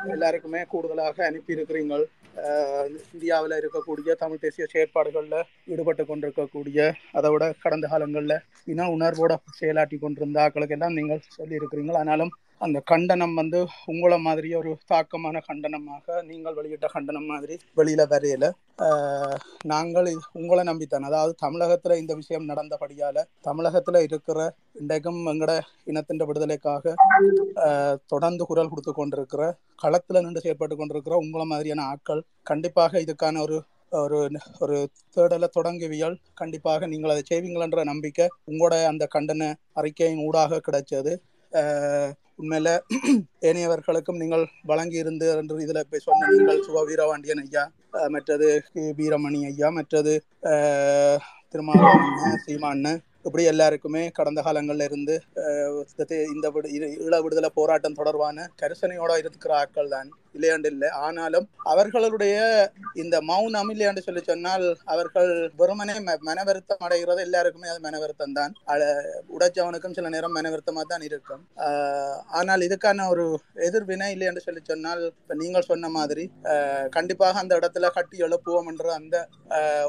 எல்லாருக்குமே 0.10 0.62
கூடுதலாக 0.66 1.18
அனுப்பியிருக்கிறீங்கள் 1.30 2.04
அஹ் 2.06 2.19
இந்தியாவில் 3.14 3.56
இருக்கக்கூடிய 3.60 4.14
தமிழ் 4.16 4.42
தேசிய 4.42 4.66
செயற்பாடுகளில் 4.70 5.40
ஈடுபட்டு 5.68 6.04
கொண்டிருக்கக்கூடிய 6.06 6.80
அதை 7.12 7.30
விட 7.32 7.46
கடந்த 7.60 7.88
காலங்களில் 7.88 8.38
இன 8.66 8.88
உணர்வோட 8.90 9.36
செயலாற்றி 9.60 10.00
கொண்டிருந்த 10.00 10.40
ஆட்களுக்கு 10.42 10.78
எல்லாம் 10.78 10.94
நீங்கள் 10.94 11.26
சொல்லியிருக்கிறீங்கள் 11.38 12.00
ஆனாலும் 12.00 12.34
அந்த 12.60 12.80
கண்டனம் 12.80 13.34
வந்து 13.34 13.68
உங்களை 13.86 14.20
மாதிரி 14.20 14.54
ஒரு 14.56 14.78
தாக்கமான 14.94 15.42
கண்டனமாக 15.48 16.24
நீங்கள் 16.24 16.54
வெளியிட்ட 16.54 16.86
கண்டனம் 16.88 17.26
மாதிரி 17.26 17.58
வெளியில 17.76 18.04
வரையில. 18.10 18.52
நாங்கள் 19.64 20.06
இது- 20.06 20.18
உங்களை 20.32 20.74
நம்பித்தான். 20.74 21.00
அதாவது 21.00 21.36
தமிழகத்துல 21.46 21.98
இந்த 21.98 22.16
விஷயம் 22.16 22.50
நடந்தபடியால 22.50 23.24
தமிழகத்துல 23.44 24.02
இருக்கிற 24.02 24.54
இன்றைக்கும் 24.74 25.26
எங்கட 25.26 25.60
இனத்தின் 25.84 26.18
விடுதலைக்காக 26.18 26.94
தொடர்ந்து 28.08 28.46
குரல் 28.46 28.70
கொடுத்து 28.70 28.94
கொண்டிருக்கிற 28.94 29.56
களத்துல 29.84 30.22
நின்று 30.22 30.42
செயற்பட்டு 30.44 30.76
கொண்டிருக்கிற 30.76 31.16
உங்களை 31.16 31.46
மாதிரியான 31.46 31.84
ஆட்கள் 31.84 32.24
கண்டிப்பாக 32.44 33.00
இதுக்கான 33.00 33.42
ஒரு 33.42 33.64
ஒரு 33.90 34.30
ஒரு 34.60 34.90
தேடலை 35.16 35.48
தொடங்குவியால் 35.60 36.16
கண்டிப்பாக 36.34 36.88
நீங்கள் 36.88 37.10
அதை 37.10 37.24
செய்வீங்களன்ற 37.30 37.84
நம்பிக்கை 37.84 38.28
உங்களோட 38.48 38.86
அந்த 38.86 39.08
கண்டன 39.16 39.54
அறிக்கையின் 39.74 40.26
ஊடாக 40.26 40.62
கிடைச்சது. 40.68 41.18
உண்மையில 42.40 42.70
ஏனையவர்களுக்கும் 43.44 44.22
நீங்கள் 44.22 44.44
வழங்கி 44.64 44.98
இருந்து 44.98 45.28
என்று 45.34 45.64
இதுல 45.64 45.82
போய் 45.88 46.06
சொன்ன 46.06 46.30
நீங்கள் 46.34 46.64
சுப 46.64 46.84
வீரபாண்டியன் 46.86 47.44
ஐயா 47.44 47.64
மற்றது 48.08 48.48
வீரமணி 48.98 49.40
ஐயா 49.46 49.70
மற்றது 49.72 50.14
அஹ், 50.52 51.20
திருமாவளவன் 51.54 52.90
இப்படி 53.26 53.44
எல்லாருக்குமே 53.44 54.02
கடந்த 54.12 54.40
காலங்கள்ல 54.42 54.84
இருந்து 54.84 55.16
இந்த 56.34 56.48
விடு- 56.50 56.72
இள 56.76 56.86
ஈழ 57.00 57.16
விடுதலை 57.22 57.50
போராட்டம் 57.54 57.98
தொடர்பான 57.98 58.48
கரிசனையோட 58.56 59.18
இருக்கிற 59.22 59.52
ஆட்கள் 59.58 59.90
தான் 59.90 60.10
இல்லையாண்டு 60.36 60.70
இல்லை. 60.74 60.90
ஆனாலும் 61.06 61.46
அவர்களுடைய 61.72 62.36
இந்த 63.04 63.16
மௌனம் 63.30 63.72
இல்லையாண்டு 63.74 64.06
சொல்லி 64.06 64.24
சொன்னால் 64.30 64.66
அவர்கள் 64.94 65.32
வெறுமனே 65.62 65.96
ம- 66.08 66.20
மனவருத்தம் 66.30 66.84
அடைகிறது. 66.88 67.26
எல்லாருக்குமே 67.28 67.72
அது 67.74 67.86
மனவருத்தம் 67.88 68.38
தான். 68.40 68.54
உடைச்சவனுக்கும் 69.36 69.98
சில 69.98 70.10
நேரம் 70.16 70.36
மனவருத்தமா 70.38 70.84
தான் 70.92 71.06
இருக்கும். 71.10 71.44
ஆனால் 72.40 72.66
இதுக்கான 72.68 73.08
ஒரு 73.14 73.26
எதிர்வினை 73.70 74.08
இல்லையாண்டு 74.08 74.28
என்று 74.30 74.46
சொல்லி 74.46 74.62
சொன்னால் 74.64 75.02
இப்ப 75.12 75.36
நீங்கள் 75.36 75.68
சொன்ன 75.70 75.90
மாதிரி 75.90 76.24
கண்டிப்பாக 76.90 77.40
அந்த 77.42 77.54
இடத்துல 77.60 77.88
கட்டி 77.96 78.18
எழுப்புவோம்ன்ற 78.26 78.90
அந்த 78.98 79.16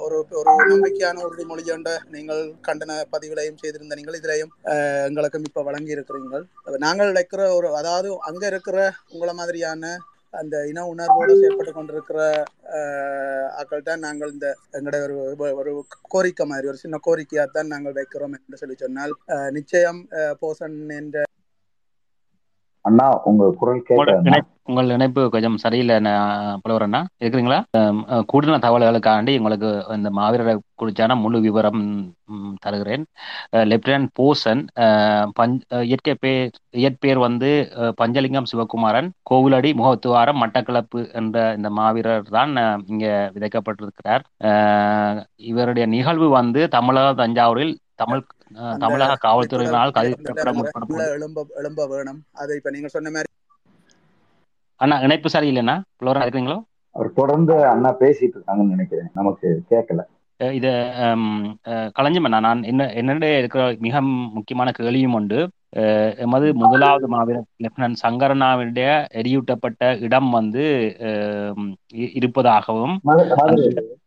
ஒரு 0.05 0.17
ஒரு 0.41 0.51
நம்பிக்கையான 0.73 1.23
உறுதிமொழியோண்ட 1.27 1.91
நீங்கள் 2.15 2.41
கண்டன 2.69 2.97
பதிவுகளையும் 3.15 3.61
செய்திருந்த 3.63 3.99
நீங்கள் 3.99 4.19
இதிலையும் 4.21 4.53
எங்களுக்கும் 5.09 5.49
இப்ப 5.49 5.63
வழங்கி 5.63 5.97
இருக்கிறீர்கள் 5.97 6.45
நாங்கள் 6.79 7.13
இருக்கிற 7.15 7.43
ஒரு 7.59 7.69
அதாவது 7.77 8.11
அங்க 8.31 8.45
இருக்கிற 8.47 8.79
உங்களை 9.11 9.35
மாதிரியான 9.35 9.85
அந்த 10.35 10.57
இன 10.67 10.85
உணர்வோடு 10.89 11.33
செயல்பட்டு 11.39 11.73
கொண்டிருக்கிற 11.73 12.19
அஹ், 12.75 13.49
தான் 13.87 14.05
நாங்கள் 14.05 14.33
இந்த 14.33 14.47
எங்களுடைய 14.75 15.03
ஒரு 15.05 15.17
ஒரு 15.61 15.73
கோரிக்கை 16.09 16.45
மாதிரி 16.47 16.69
ஒரு 16.69 16.83
சின்ன 16.83 17.01
கோரிக்கையாக 17.07 17.51
தான் 17.51 17.73
நாங்கள் 17.73 17.97
வைக்கிறோம் 17.97 18.37
என்று 18.39 18.61
சொல்லி 18.61 18.77
சொன்னால் 18.79 19.15
அஹ், 19.35 19.51
நிச்சயம் 19.53 20.01
அஹ், 20.19 20.37
போசன் 20.43 20.79
என்ற 20.97 21.25
அண்ணா 22.85 23.07
உங்க 23.29 23.45
குரல் 23.61 23.81
இணைப்பு 24.23 24.49
உங்கள் 24.69 24.93
இணைப்பு 24.95 25.23
கொஞ்சம் 25.29 25.57
சரியில்லை 25.59 25.95
நான் 26.01 26.29
புலவரண்ணா 26.63 27.01
இருக்கிறீங்களா? 27.21 27.59
கூடுதல் 28.29 28.63
தகவல்களுக்காண்டி 28.63 29.33
உங்களுக்கு 29.39 29.69
இந்த 29.97 30.11
மாவீரரை 30.19 30.53
குறித்தான 30.81 31.17
முழு 31.21 31.39
விவரம் 31.41 31.83
தருகிறேன். 32.61 33.05
லெப்டினன்ட் 33.71 34.11
போசன் 34.19 34.63
அஹ், 34.85 35.27
பஞ் 35.39 35.57
அஹ், 35.71 35.85
இயற்கை 35.89 36.15
பேர் 36.19 36.53
இயற்பெயர் 36.75 37.21
வந்து 37.21 37.51
பஞ்சலிங்கம் 38.01 38.49
சிவகுமாரன் 38.51 39.09
கோவிலடி 39.23 39.73
முகத்துவாரம் 39.81 40.41
மட்டக்களப்பு 40.43 41.03
என்ற 41.15 41.37
இந்த 41.57 41.71
மாவீரர் 41.79 42.31
தான் 42.31 42.55
இங்க 42.87 43.05
விதைக்கப்பட்டிருக்கிறார். 43.35 44.25
இவருடைய 45.51 45.87
நிகழ்வு 45.91 46.29
வந்து 46.33 46.63
தமிழக 46.71 47.09
தஞ்சாவூரில் 47.17 47.75
தமிழ் 48.01 48.23
தமிழக 48.83 49.19
காவல்துறையினால் 49.25 49.95
எழும்ப 51.15 51.47
எழும்ப 51.61 51.87
வேணும். 51.93 52.21
அது 52.35 52.57
இப்ப 52.59 52.71
நீங்க 52.71 52.91
சொன்ன 52.97 53.11
மாதிரி 53.11 53.29
அண்ணா 54.81 54.97
இணைப்பு 55.01 55.29
சரியில்லைண்ணா 55.33 55.77
புலவரா 55.99 56.25
இருக்கிறீங்களோ? 56.25 56.59
அவர் 56.95 57.11
தொடர்ந்து 57.13 57.55
அண்ணா 57.73 57.91
பேசிட்டு 58.01 58.37
இருக்காங்கன்னு 58.37 58.75
நினைக்கிறேன். 58.75 59.11
நமக்கு 59.15 59.49
கேட்கல. 59.71 60.01
இது 60.41 60.71
களஞ்சிமண்ணா 61.97 62.39
நான் 62.41 62.61
என்ன 62.63 62.83
என்னிடையே 63.01 63.39
இருக்கிற 63.39 63.63
மிக 63.87 63.97
முக்கியமான 64.37 64.69
கேள்வியும் 64.73 65.17
உண்டு. 65.19 65.41
எமது 66.25 66.47
முதலாவது 66.63 67.07
மாவீரர் 67.09 67.47
லெப்டினன்ட் 67.65 68.01
சங்கரனாவுடைய 68.05 68.89
எரியூட்டப்பட்ட 69.21 69.83
இடம் 70.07 70.31
வந்து 70.31 70.65
இருப்பதாகவும் 72.19 72.97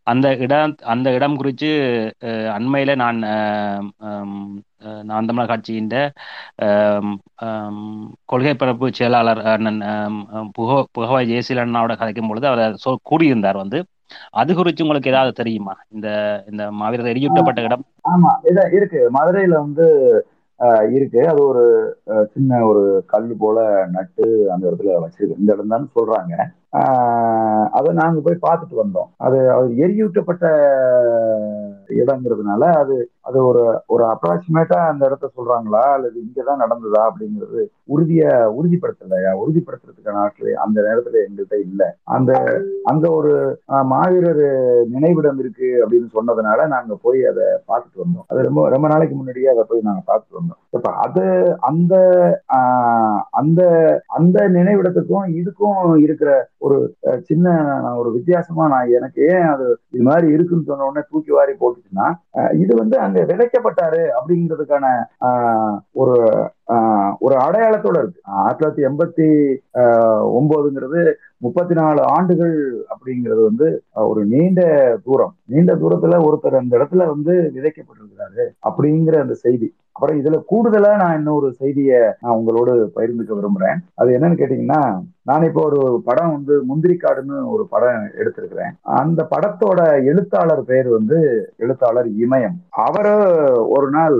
அந்த 0.07 0.27
இடம் 0.37 0.73
அந்த 0.93 1.07
இடம் 1.13 1.37
குறித்து 1.37 1.69
அண்மையில 2.55 2.91
நான் 3.01 3.19
நான் 5.03 5.27
தமிழர் 5.27 5.51
கட்சியின் 5.51 5.89
கொள்கை 8.31 8.53
பரப்பு 8.55 8.87
செயலாளர் 8.91 9.41
அண்ணன் 9.53 9.79
புகோ 10.57 10.77
புகவாய் 10.95 11.29
ஜெயசீலண்ணாவோட 11.31 11.95
கதைக்கும் 11.97 12.29
பொழுது 12.29 12.47
அவர் 12.51 12.79
சொ 12.85 12.91
கூறியிருந்தார் 13.09 13.61
வந்து. 13.63 13.79
அது 14.39 14.51
குறித்து 14.55 14.83
உங்களுக்கு 14.83 15.11
ஏதாவது 15.11 15.33
தெரியுமா? 15.39 15.73
இந்த 15.93 16.07
இந்த 16.51 16.63
மாவீரர் 16.79 17.11
எரியூட்டப்பட்ட 17.13 17.61
இடம். 17.67 17.83
ஆமா 18.05 18.31
இத 18.49 18.59
இருக்கு. 18.77 19.01
மதுரையில 19.15 19.55
வந்து 19.65 19.85
இருக்கு. 20.93 21.21
அது 21.31 21.41
ஒரு 21.51 21.63
சின்ன 22.33 22.59
ஒரு 22.69 22.83
கல் 23.07 23.31
போல 23.37 23.57
நட்டு 23.95 24.25
அந்த 24.53 24.63
இடத்துல 24.69 24.91
வச்சிருக்கு. 25.05 25.39
இந்த 25.41 25.51
இடம் 25.55 25.73
தான் 25.75 25.87
சொல்றாங்க. 25.95 26.33
அதை 27.73 27.89
நாங்க 27.93 28.19
போய் 28.21 28.43
பார்த்துட்டு 28.43 28.75
வந்தோம். 28.79 29.09
அது 29.19 29.39
அது 29.53 29.67
எரியூட்டப்பட்ட 29.83 30.45
இடங்கிறதுனால 31.97 32.63
அது 32.77 32.95
அது 33.25 33.39
ஒரு 33.45 33.61
ஒரு 33.89 34.03
அப்ராக்சிமேட்டா 34.05 34.77
அந்த 34.87 35.03
இடத்த 35.05 35.25
சொல்றாங்களா? 35.29 35.83
அல்லது 35.95 36.17
இங்கதான் 36.19 36.61
நடந்ததா? 36.63 37.01
அப்படிங்கிறது 37.09 37.61
உறுதிய 37.89 38.23
உறுதிப்படுத்தலையா? 38.57 39.31
உறுதிப்படுத்துறதுக்கான 39.41 40.21
ஆட்கள் 40.23 40.49
அந்த 40.63 40.77
நேரத்துல 40.81 41.21
எங்கள்கிட்ட 41.23 41.57
இல்ல. 41.67 41.81
அந்த 42.09 42.31
அங்க 42.85 43.05
ஒரு 43.11 43.33
மாவீரர் 43.91 44.43
நினைவிடம் 44.89 45.39
இருக்கு 45.39 45.69
அப்படின்னு 45.83 46.09
சொன்னதுனால 46.15 46.67
நாங்க 46.67 46.95
போய் 47.01 47.21
அதை 47.25 47.45
பார்த்துட்டு 47.69 48.03
வந்தோம். 48.03 48.27
அது 48.29 48.47
ரொம்ப 48.47 48.63
ரொம்ப 48.69 48.87
நாளைக்கு 48.87 49.15
முன்னாடியே 49.15 49.49
அதை 49.49 49.63
போய் 49.63 49.87
நாங்க 49.87 50.03
பார்த்துட்டு 50.07 50.39
வந்தோம். 50.41 50.59
இப்ப 50.73 50.91
அது 51.05 51.25
அந்த 51.69 51.93
ஆஹ், 52.55 53.21
அந்த 53.33 53.61
அந்த 54.15 54.37
நினைவிடத்துக்கும் 54.49 55.01
இதுக்கும் 55.39 55.77
இருக்கிற 55.99 56.29
ஒரு 56.63 56.77
சின்ன 57.25 57.45
நான் 57.69 57.97
ஒரு 57.97 58.09
வித்தியாசமா 58.11 58.63
நான் 58.67 58.93
எனக்கு 58.93 59.21
ஏன் 59.29 59.47
அது 59.49 59.65
இது 59.93 60.03
மாதிரி 60.03 60.27
இருக்குன்னு 60.33 60.67
சொன்ன 60.67 60.85
உடனே 60.85 61.03
தூக்கி 61.07 61.31
வாரி 61.31 61.53
போட்டுச்சுன்னா 61.55 62.07
இது 62.55 62.73
வந்து 62.75 62.95
அங்க 62.99 63.19
விதைக்கப்பட்டாரு 63.23 64.01
அப்படிங்கிறதுக்கான 64.17 64.85
ஆஹ், 65.27 65.73
ஒரு 65.95 66.15
ஆஹ், 66.73 67.13
ஒரு 67.19 67.35
அடையாளத்தோட 67.37 67.97
இருக்கு. 67.97 68.19
ஆயிரத்தி 68.35 68.59
தொள்ளாயிரத்தி 68.59 68.87
எண்பத்தி 68.87 69.27
ஆஹ், 69.81 70.23
ஒன்பதுங்கிறது 70.37 71.01
முப்பத்தி 71.39 71.73
நாலு 71.73 72.01
ஆண்டுகள் 72.13 72.55
அப்படிங்கிறது 72.93 73.41
வந்து 73.41 73.67
ஒரு 74.05 74.21
நீண்ட 74.25 74.61
தூரம். 75.05 75.33
நீண்ட 75.45 75.71
தூரத்துல 75.75 76.19
ஒருத்தர் 76.27 76.61
அந்த 76.61 76.73
இடத்துல 76.79 77.07
வந்து 77.09 77.33
விதைக்கப்பட்டிருக்கிறாரு 77.55 78.45
அப்படிங்கிற 78.69 79.17
அந்த 79.21 79.35
செய்தி. 79.41 79.69
அப்புறம் 79.95 80.19
இதுல 80.19 80.37
கூடுதலா 80.51 80.91
நான் 81.01 81.17
இன்னொரு 81.17 81.47
செய்தியை 81.61 81.99
நான் 82.21 82.37
உங்களோடு 82.39 82.73
பகிர்ந்துக்க 82.95 83.33
விரும்புறேன். 83.39 83.79
அது 84.01 84.09
என்னன்னு 84.17 84.39
கேட்டீங்கன்னா 84.39 84.81
நான் 85.29 85.45
இப்போ 85.47 85.61
ஒரு 85.69 85.81
படம் 86.05 86.31
வந்து 86.35 86.53
முந்திரிக்காடுன்னு 86.69 87.35
ஒரு 87.53 87.63
படம் 87.73 88.07
எடுத்திருக்கிறேன். 88.21 88.71
அந்த 89.01 89.27
படத்தோட 89.33 89.81
எழுத்தாளர் 90.11 90.63
பேர் 90.71 90.89
வந்து 90.97 91.19
எழுத்தாளர் 91.57 92.09
இமயம். 92.23 92.57
அவரை 92.87 93.13
ஒரு 93.75 93.89
நாள் 93.89 94.17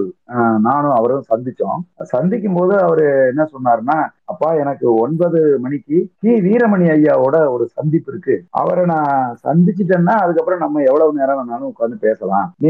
நானும் 0.67 0.95
அவரும் 0.99 1.27
சந்திச்சோம். 1.31 1.81
சந்திக்கும் 2.13 2.57
போது 2.59 2.75
அவரு 2.85 3.05
என்ன 3.31 3.43
சொன்னாருன்னா 3.55 3.97
அப்பா 4.25 4.53
எனக்கு 4.53 4.93
ஒன்பது 4.93 5.59
மணிக்கு 5.59 6.07
கி. 6.19 6.29
வீரமணி 6.29 6.85
ஐயாவோட 6.87 7.49
ஒரு 7.49 7.67
சந்திப்பு 7.67 8.11
இருக்கு. 8.11 8.43
அவரை 8.49 8.85
நான் 8.85 9.37
சந்திச்சிட்டேன்னா 9.43 10.09
அதுக்கப்புறம் 10.09 10.59
நம்ம 10.59 10.81
எவ்வளவு 10.81 11.13
நேரம் 11.13 11.49
வேணாலும் 11.49 11.81
உட்காந்து 11.81 11.97
பேசலாம். 11.99 12.53
நீ 12.57 12.69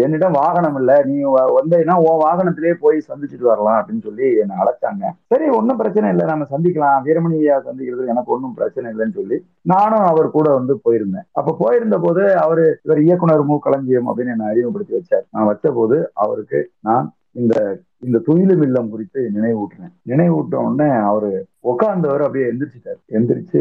என்னிடம் 0.00 0.32
வாகனம் 0.32 0.76
இல்ல. 0.76 1.04
நீ 1.04 1.24
வ- 1.24 1.54
வந்தீங்கன்னா 1.62 1.94
உன் 1.94 2.20
வாகனத்திலேயே 2.20 2.74
போய் 2.80 3.02
சந்திச்சுட்டு 3.08 3.42
வரலாம் 3.42 3.86
அப்படின்னு 3.86 4.02
சொல்லி 4.02 4.36
என்னை 4.36 4.56
அழைச்சாங்க. 4.56 5.04
சரி 5.26 5.48
ஒன்றும் 5.48 5.76
பிரச்சனை 5.76 6.10
இல்லை. 6.10 6.26
நம்ம 6.26 6.46
சந்திக்கலாம். 6.50 7.06
வீரமணி 7.06 7.32
ஐயா 7.32 7.58
சந்திக்கிறது 7.58 8.06
எனக்கு 8.06 8.32
ஒன்றும் 8.32 8.54
பிரச்சனை 8.54 8.92
இல்லைன்னு 8.92 9.14
சொல்லி 9.14 9.46
நானும் 9.62 9.98
அவர் 9.98 10.30
கூட 10.30 10.50
வந்து 10.50 10.80
போயிருந்தேன். 10.84 11.28
அப்ப 11.32 11.56
போயிருந்த 11.58 11.98
போது 11.98 12.36
அவரு 12.36 12.78
இவர் 12.82 13.02
இயக்குனர் 13.02 13.44
மு. 13.44 13.58
களஞ்சியம் 13.58 14.16
அப்படின்னு 14.16 14.30
என்னை 14.30 14.46
அறிமுகப்படுத்தி 14.46 14.96
வச்சார். 14.96 15.22
நான் 15.30 15.46
வச்ச 15.46 15.70
போது 15.70 16.10
அவருக்கு 16.14 16.70
நான் 16.80 17.14
இந்த 17.32 17.78
இந்த 18.06 18.18
துயிலும் 18.26 18.62
இல்லம் 18.66 18.92
குறித்து 18.92 19.20
நினைவூட்டினேன் 19.36 19.94
நினைவூட்ட 20.10 20.54
உடனே 20.66 20.88
அவரு 21.10 21.32
உட்கார்ந்தவர் 21.70 22.22
அப்படியே 22.24 22.46
எந்திரிச்சிட்டார். 22.50 22.98
எந்திரிச்சு 23.16 23.60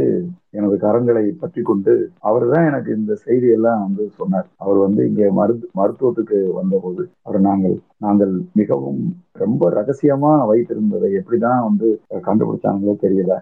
எனது 0.57 0.75
கரங்களை 0.83 1.23
பற்றி 1.41 1.61
கொண்டு 1.69 1.93
அவர் 2.29 2.45
தான் 2.53 2.67
எனக்கு 2.69 2.89
இந்த 2.99 3.13
செய்தியெல்லாம் 3.27 3.83
வந்து 3.85 4.03
சொன்னார். 4.19 4.47
அவர் 4.63 4.79
வந்து 4.85 5.01
இங்கே 5.09 5.27
மருத்து 5.39 5.65
மருத்துவத்துக்கு 5.79 6.39
வந்தபோது 6.59 7.03
அவர் 7.25 7.39
நாங்கள் 7.47 7.77
நாங்கள் 8.05 8.33
மிகவும் 8.59 9.01
ரொம்ப 9.43 9.69
ரகசியமா 9.79 10.33
வைத்திருந்ததை 10.51 11.09
எப்படிதான் 11.21 11.61
வந்து 11.69 11.89
கண்டுபிடிச்சாங்களோ 12.27 12.95
தெரியல. 13.05 13.33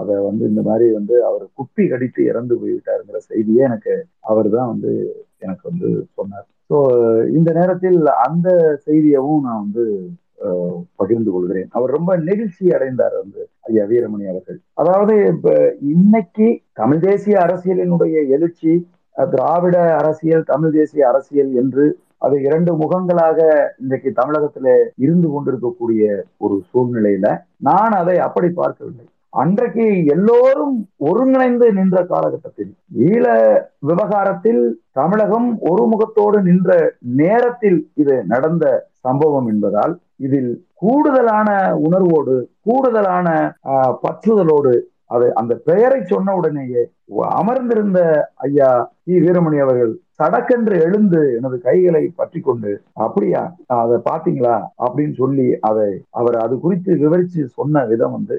அதை 0.00 0.16
வந்து 0.28 0.44
இந்த 0.52 0.62
மாதிரி 0.70 0.88
வந்து 0.98 1.16
அவர் 1.28 1.44
குப்பி 1.60 1.86
கடித்து 1.92 2.22
இறந்து 2.32 2.56
போய்விட்டாருங்கிற 2.62 3.20
செய்தியே 3.30 3.62
எனக்கு 3.70 3.94
அவர் 4.32 4.50
தான் 4.56 4.70
வந்து 4.74 4.92
எனக்கு 5.44 5.64
வந்து 5.70 5.88
சொன்னார். 6.18 6.46
ஸோ 6.70 6.76
இந்த 7.38 7.50
நேரத்தில் 7.58 7.98
அந்த 8.26 8.48
செய்தியவும் 8.86 9.42
நான் 9.46 9.64
வந்து 9.64 9.84
பகிர்ந்து 10.96 11.30
கொள்கிறேன். 11.32 11.68
அவர் 11.70 11.90
ரொம்ப 11.90 12.16
நெகிழ்ச்சி 12.28 12.64
அடைந்தார் 12.72 13.14
வந்து 13.22 13.42
ஐயா 13.60 13.84
வீரமணி 13.84 14.26
அவர்கள். 14.32 14.58
அதாவது 14.74 15.14
இப்ப 15.26 15.76
இன்னைக்கு 15.94 16.48
தமிழ் 16.72 16.98
தேசிய 16.98 17.36
அரசியலினுடைய 17.46 18.16
எழுச்சி 18.28 18.72
திராவிட 19.16 19.76
அரசியல் 19.96 20.48
தமிழ் 20.52 20.70
தேசிய 20.70 21.08
அரசியல் 21.08 21.52
என்று 21.62 21.84
அது 22.18 22.36
இரண்டு 22.42 22.72
முகங்களாக 22.74 23.38
இன்றைக்கு 23.78 24.10
தமிழகத்துல 24.20 24.68
இருந்து 24.96 25.28
கொண்டிருக்கக்கூடிய 25.30 26.24
ஒரு 26.36 26.56
சூழ்நிலையில 26.70 27.26
நான் 27.68 27.94
அதை 28.02 28.16
அப்படி 28.18 28.48
பார்க்கவில்லை. 28.60 29.04
அன்றைக்கு 29.34 29.84
எல்லோரும் 30.14 30.74
ஒருங்கிணைந்து 31.04 31.66
நின்ற 31.76 31.98
காலகட்டத்தில் 32.10 32.72
ஈழ 33.06 33.24
விவகாரத்தில் 33.88 34.60
தமிழகம் 34.92 35.48
ஒரு 35.68 35.82
முகத்தோடு 35.92 36.38
நின்ற 36.44 36.70
நேரத்தில் 37.18 37.78
இது 37.94 38.16
நடந்த 38.26 38.64
சம்பவம் 39.00 39.48
என்பதால் 39.48 39.94
இதில் 40.20 40.50
கூடுதலான 40.82 41.48
உணர்வோடு 41.86 42.34
கூடுதலான 42.64 43.28
ஆஹ், 43.70 43.94
பற்றுதலோடு 44.02 44.74
அது 45.10 45.26
அந்த 45.40 45.54
பெயரை 45.66 46.00
சொன்ன 46.06 46.34
உடனேயே 46.36 46.82
அமர்ந்திருந்த 47.38 47.98
ஐயா 48.44 48.70
ஈ 49.06 49.16
வீரமணி 49.20 49.58
அவர்கள் 49.60 49.92
சடக்கென்று 50.18 50.74
எழுந்து 50.82 51.20
எனது 51.36 51.56
கைகளை 51.60 52.02
பற்றி 52.12 52.40
கொண்டு 52.40 52.72
அப்படியா? 53.04 53.40
அதை 53.76 53.96
பாத்தீங்களா 54.04 54.52
அப்படின்னு 54.84 55.14
சொல்லி 55.14 55.46
அதை 55.68 55.86
அவர் 56.14 56.36
அது 56.42 56.54
குறித்து 56.60 56.92
விவரிச்சு 57.00 57.40
சொன்ன 57.56 57.82
விதம் 57.88 58.14
வந்து 58.16 58.36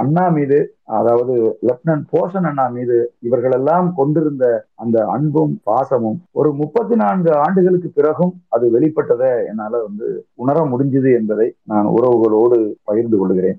அண்ணா 0.00 0.24
மீது 0.30 0.58
அதாவது 0.98 1.34
லெப்டினன்ட் 1.68 2.06
போஷன் 2.12 2.48
அண்ணா 2.50 2.66
மீது 2.68 2.98
இவர்களெல்லாம் 3.22 3.88
கொண்டிருந்த 3.94 4.44
அந்த 4.76 4.98
அன்பும் 5.14 5.54
பாசமும் 5.64 6.20
ஒரு 6.34 6.50
முப்பத்தி 6.60 6.96
நான்கு 7.02 7.32
ஆண்டுகளுக்கு 7.42 7.90
பிறகும் 7.90 8.34
அது 8.48 8.66
வெளிப்பட்டதை 8.74 9.32
என்னால 9.50 9.82
வந்து 9.82 10.08
உணர 10.36 10.66
முடிஞ்சது 10.70 11.12
என்பதை 11.18 11.48
நான் 11.64 11.90
உறவுகளோடு 11.94 12.58
பகிர்ந்து 12.84 13.18
கொள்கிறேன். 13.18 13.58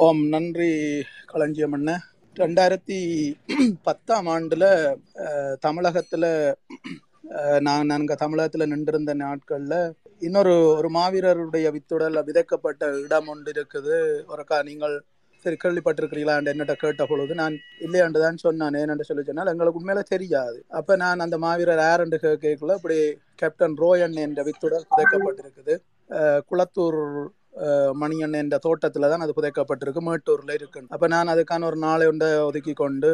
ஓம். 0.00 0.22
நன்றி 0.30 0.70
களஞ்சியம் 1.26 1.72
அண்ணன் 1.72 2.04
ரெண்டாயிரத்தி 2.42 2.98
பத்தாம் 3.86 4.28
ஆண்டுல 4.34 4.64
தமிழகத்துல 5.66 6.24
நான் 7.66 7.90
நாங்க 7.92 8.14
தமிழகத்துல 8.22 8.66
நின்றிருந்த 8.72 9.12
நாட்கள்ல 9.22 9.76
இன்னொரு 10.26 10.52
ஒரு 10.78 10.88
மாவீரருடைய 10.96 11.66
வித்துடல் 11.76 12.24
விதைக்கப்பட்ட 12.28 12.84
இடம் 13.04 13.28
ஒன்று 13.32 13.50
இருக்குது. 13.54 13.96
ஒருக்கா 14.32 14.56
நீங்கள் 14.68 14.94
சரி 15.44 15.56
கேள்விப்பட்டிருக்கிறீங்களா 15.62 16.36
என்னட்ட 16.52 16.74
கேட்ட 16.82 17.02
பொழுது 17.10 17.32
நான் 17.40 17.56
இல்லையாண்டு 17.86 18.22
தான் 18.24 18.40
சொன்னான். 18.44 18.78
ஏன்னு 18.80 19.08
சொல்லி 19.08 19.24
சொன்னால் 19.28 19.52
எங்களுக்கு 19.52 19.80
உண்மையில 19.80 20.02
தெரியாது. 20.14 20.58
அப்ப 20.78 20.96
நான் 21.02 21.24
அந்த 21.26 21.36
மாவீரர் 21.44 21.82
யாருன்னு 21.88 22.18
கேட்கல. 22.44 22.76
இப்படி 22.80 22.98
கேப்டன் 23.42 23.76
ரோயன் 23.84 24.16
என்ற 24.26 24.42
வித்துடல் 24.48 24.88
விதைக்கப்பட்டிருக்குது. 24.92 25.76
குளத்தூர் 26.50 27.00
மணியன் 28.02 28.40
என்ற 28.42 28.56
தோட்டத்தில் 28.66 29.10
தான் 29.12 29.24
அது 29.24 29.36
புதைக்கப்பட்டிருக்கு 29.36 30.02
மேட்டூரில் 30.08 30.56
இருக்கு 30.56 30.80
அப்போ 30.94 31.06
நான் 31.14 31.32
அதுக்கான 31.34 31.68
ஒரு 31.70 31.78
நாளை 31.86 32.06
ஒன்றை 32.12 32.30
ஒதுக்கி 32.48 32.74
கொண்டு 32.82 33.12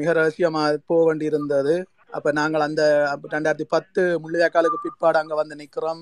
மிக 0.00 0.08
ரகசியமாக 0.18 0.82
போக 0.90 1.00
வேண்டியிருந்தது. 1.08 1.76
அப்போ 2.16 2.30
நாங்கள் 2.38 2.64
அந்த 2.66 2.82
ரெண்டாயிரத்தி 3.32 3.66
பத்து 3.72 4.02
முள்ளியாக்காலுக்கு 4.22 4.78
பிற்பாடு 4.84 5.18
அங்கே 5.20 5.36
வந்து 5.40 5.58
நிற்கிறோம் 5.60 6.00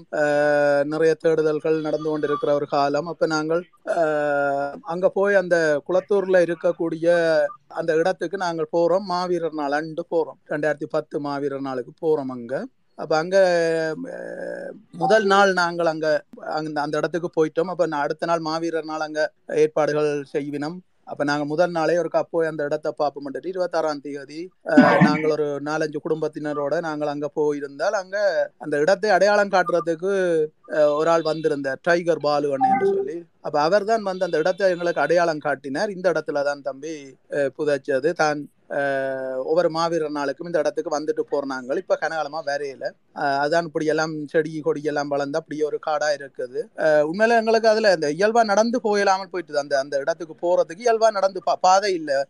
நிறைய 0.93 1.13
தேடுதல்கள் 1.23 1.79
நடந்து 1.87 2.09
கொண்டிருக்கிற 2.11 2.51
ஒரு 2.59 2.67
காலம். 2.75 3.09
அப்போ 3.13 3.27
நாங்கள் 3.35 3.63
அங்கே 4.93 5.09
போய் 5.19 5.41
அந்த 5.43 5.57
குளத்தூரில் 5.89 6.45
இருக்கக்கூடிய 6.47 7.09
அந்த 7.81 7.93
இடத்துக்கு 8.01 8.39
நாங்கள் 8.47 8.73
போகிறோம் 8.77 9.09
மாவீரர் 9.13 9.59
நாள் 9.63 9.77
அண்டு 9.81 10.05
போகிறோம் 10.15 10.39
ரெண்டாயிரத்தி 10.53 10.89
பத்து 10.97 11.19
மாவீரர் 11.27 11.69
நாளுக்கு 11.69 11.95
போகிறோம் 12.05 12.33
அங்கே. 12.37 12.61
அப்ப 12.99 13.13
அங்க 13.17 13.37
முதல் 14.95 15.27
நாள் 15.27 15.51
நாங்கள் 15.55 15.91
அங்க 15.91 16.07
அந்த 16.59 16.79
அந்த 16.81 16.95
இடத்துக்கு 17.01 17.31
போயிட்டோம். 17.37 17.73
அப்ப 17.73 17.87
நான் 17.87 18.05
அடுத்த 18.05 18.27
நாள் 18.27 18.47
மாவீரர் 18.47 18.91
நாள் 18.91 19.07
அங்க 19.07 19.21
ஏற்பாடுகள் 19.65 20.11
செய்வினோம். 20.33 20.79
அப்ப 21.07 21.25
நாங்க 21.25 21.45
முதல் 21.45 21.75
நாளே 21.75 21.97
ஒரு 21.99 22.11
போய் 22.31 22.49
அந்த 22.51 22.63
இடத்தை 22.65 22.91
பார்ப்போம் 22.93 23.27
இருபத்தாறாம் 23.51 24.01
தேதி 24.01 24.41
அஹ், 24.73 24.97
நாங்கள் 25.05 25.35
ஒரு 25.35 25.47
நாலஞ்சு 25.69 25.99
குடும்பத்தினரோட 26.03 26.75
நாங்கள் 26.81 27.13
அங்க 27.13 27.29
போயிருந்தால் 27.37 27.97
அங்க 28.01 28.17
அந்த 28.61 28.75
இடத்தை 28.85 29.11
அடையாளம் 29.17 29.53
காட்டுறதுக்கு 29.53 30.13
அஹ், 30.77 30.93
ஒரு 30.99 31.09
ஆள் 31.11 31.29
வந்திருந்தார். 31.29 31.81
டைகர் 31.89 32.25
பாலு 32.25 32.49
என்று 32.71 32.89
சொல்லி. 32.91 33.17
அப்ப 33.43 33.57
அவர் 33.67 33.89
தான் 33.91 34.09
வந்து 34.09 34.27
அந்த 34.27 34.41
இடத்தை 34.43 34.71
எங்களுக்கு 34.73 35.05
அடையாளம் 35.05 35.45
காட்டினார். 35.47 35.95
இந்த 35.97 36.07
இடத்துல 36.15 36.43
தான் 36.45 36.65
தம்பி 36.65 36.95
அஹ், 37.37 37.51
புதைச்சது. 37.59 38.11
தான் 38.23 38.41
ஒவ்வொரு 39.45 39.71
மாவீரர் 39.71 40.11
நாளுக்கும் 40.11 40.47
இந்த 40.47 40.59
இடத்துக்கு 40.59 40.99
வந்துட்டு 40.99 41.23
போறாங்க 41.31 41.77
இப்ப 41.77 41.99
கனகாலமா 42.01 42.41
வேறையில 42.47 42.91
அதான் 43.15 43.63
இப்படி 43.63 43.87
எல்லாம் 43.87 44.27
செடி 44.27 44.61
கொடி 44.61 44.83
எல்லாம் 44.83 45.09
வளர்ந்து 45.09 45.39
அப்படியே 45.39 45.65
ஒரு 45.65 45.79
காடா 45.87 46.09
இருக்குது. 46.17 46.61
உண்மையில 47.11 47.39
எங்களுக்கு 47.39 47.69
அதுல 47.69 47.93
இந்த 47.93 48.09
இயல்பா 48.11 48.45
நடந்து 48.45 48.81
போயிடாமல் 48.85 49.31
போயிட்டுது. 49.33 49.57
அந்த 49.57 49.79
அந்த 49.79 49.99
இடத்துக்கு 49.99 50.35
போறதுக்கு 50.43 50.87
இயல்பா 50.87 51.11
நடந்து 51.11 51.41
பா- 51.47 51.55
பாதை 51.61 51.95
இல்ல. 51.95 52.29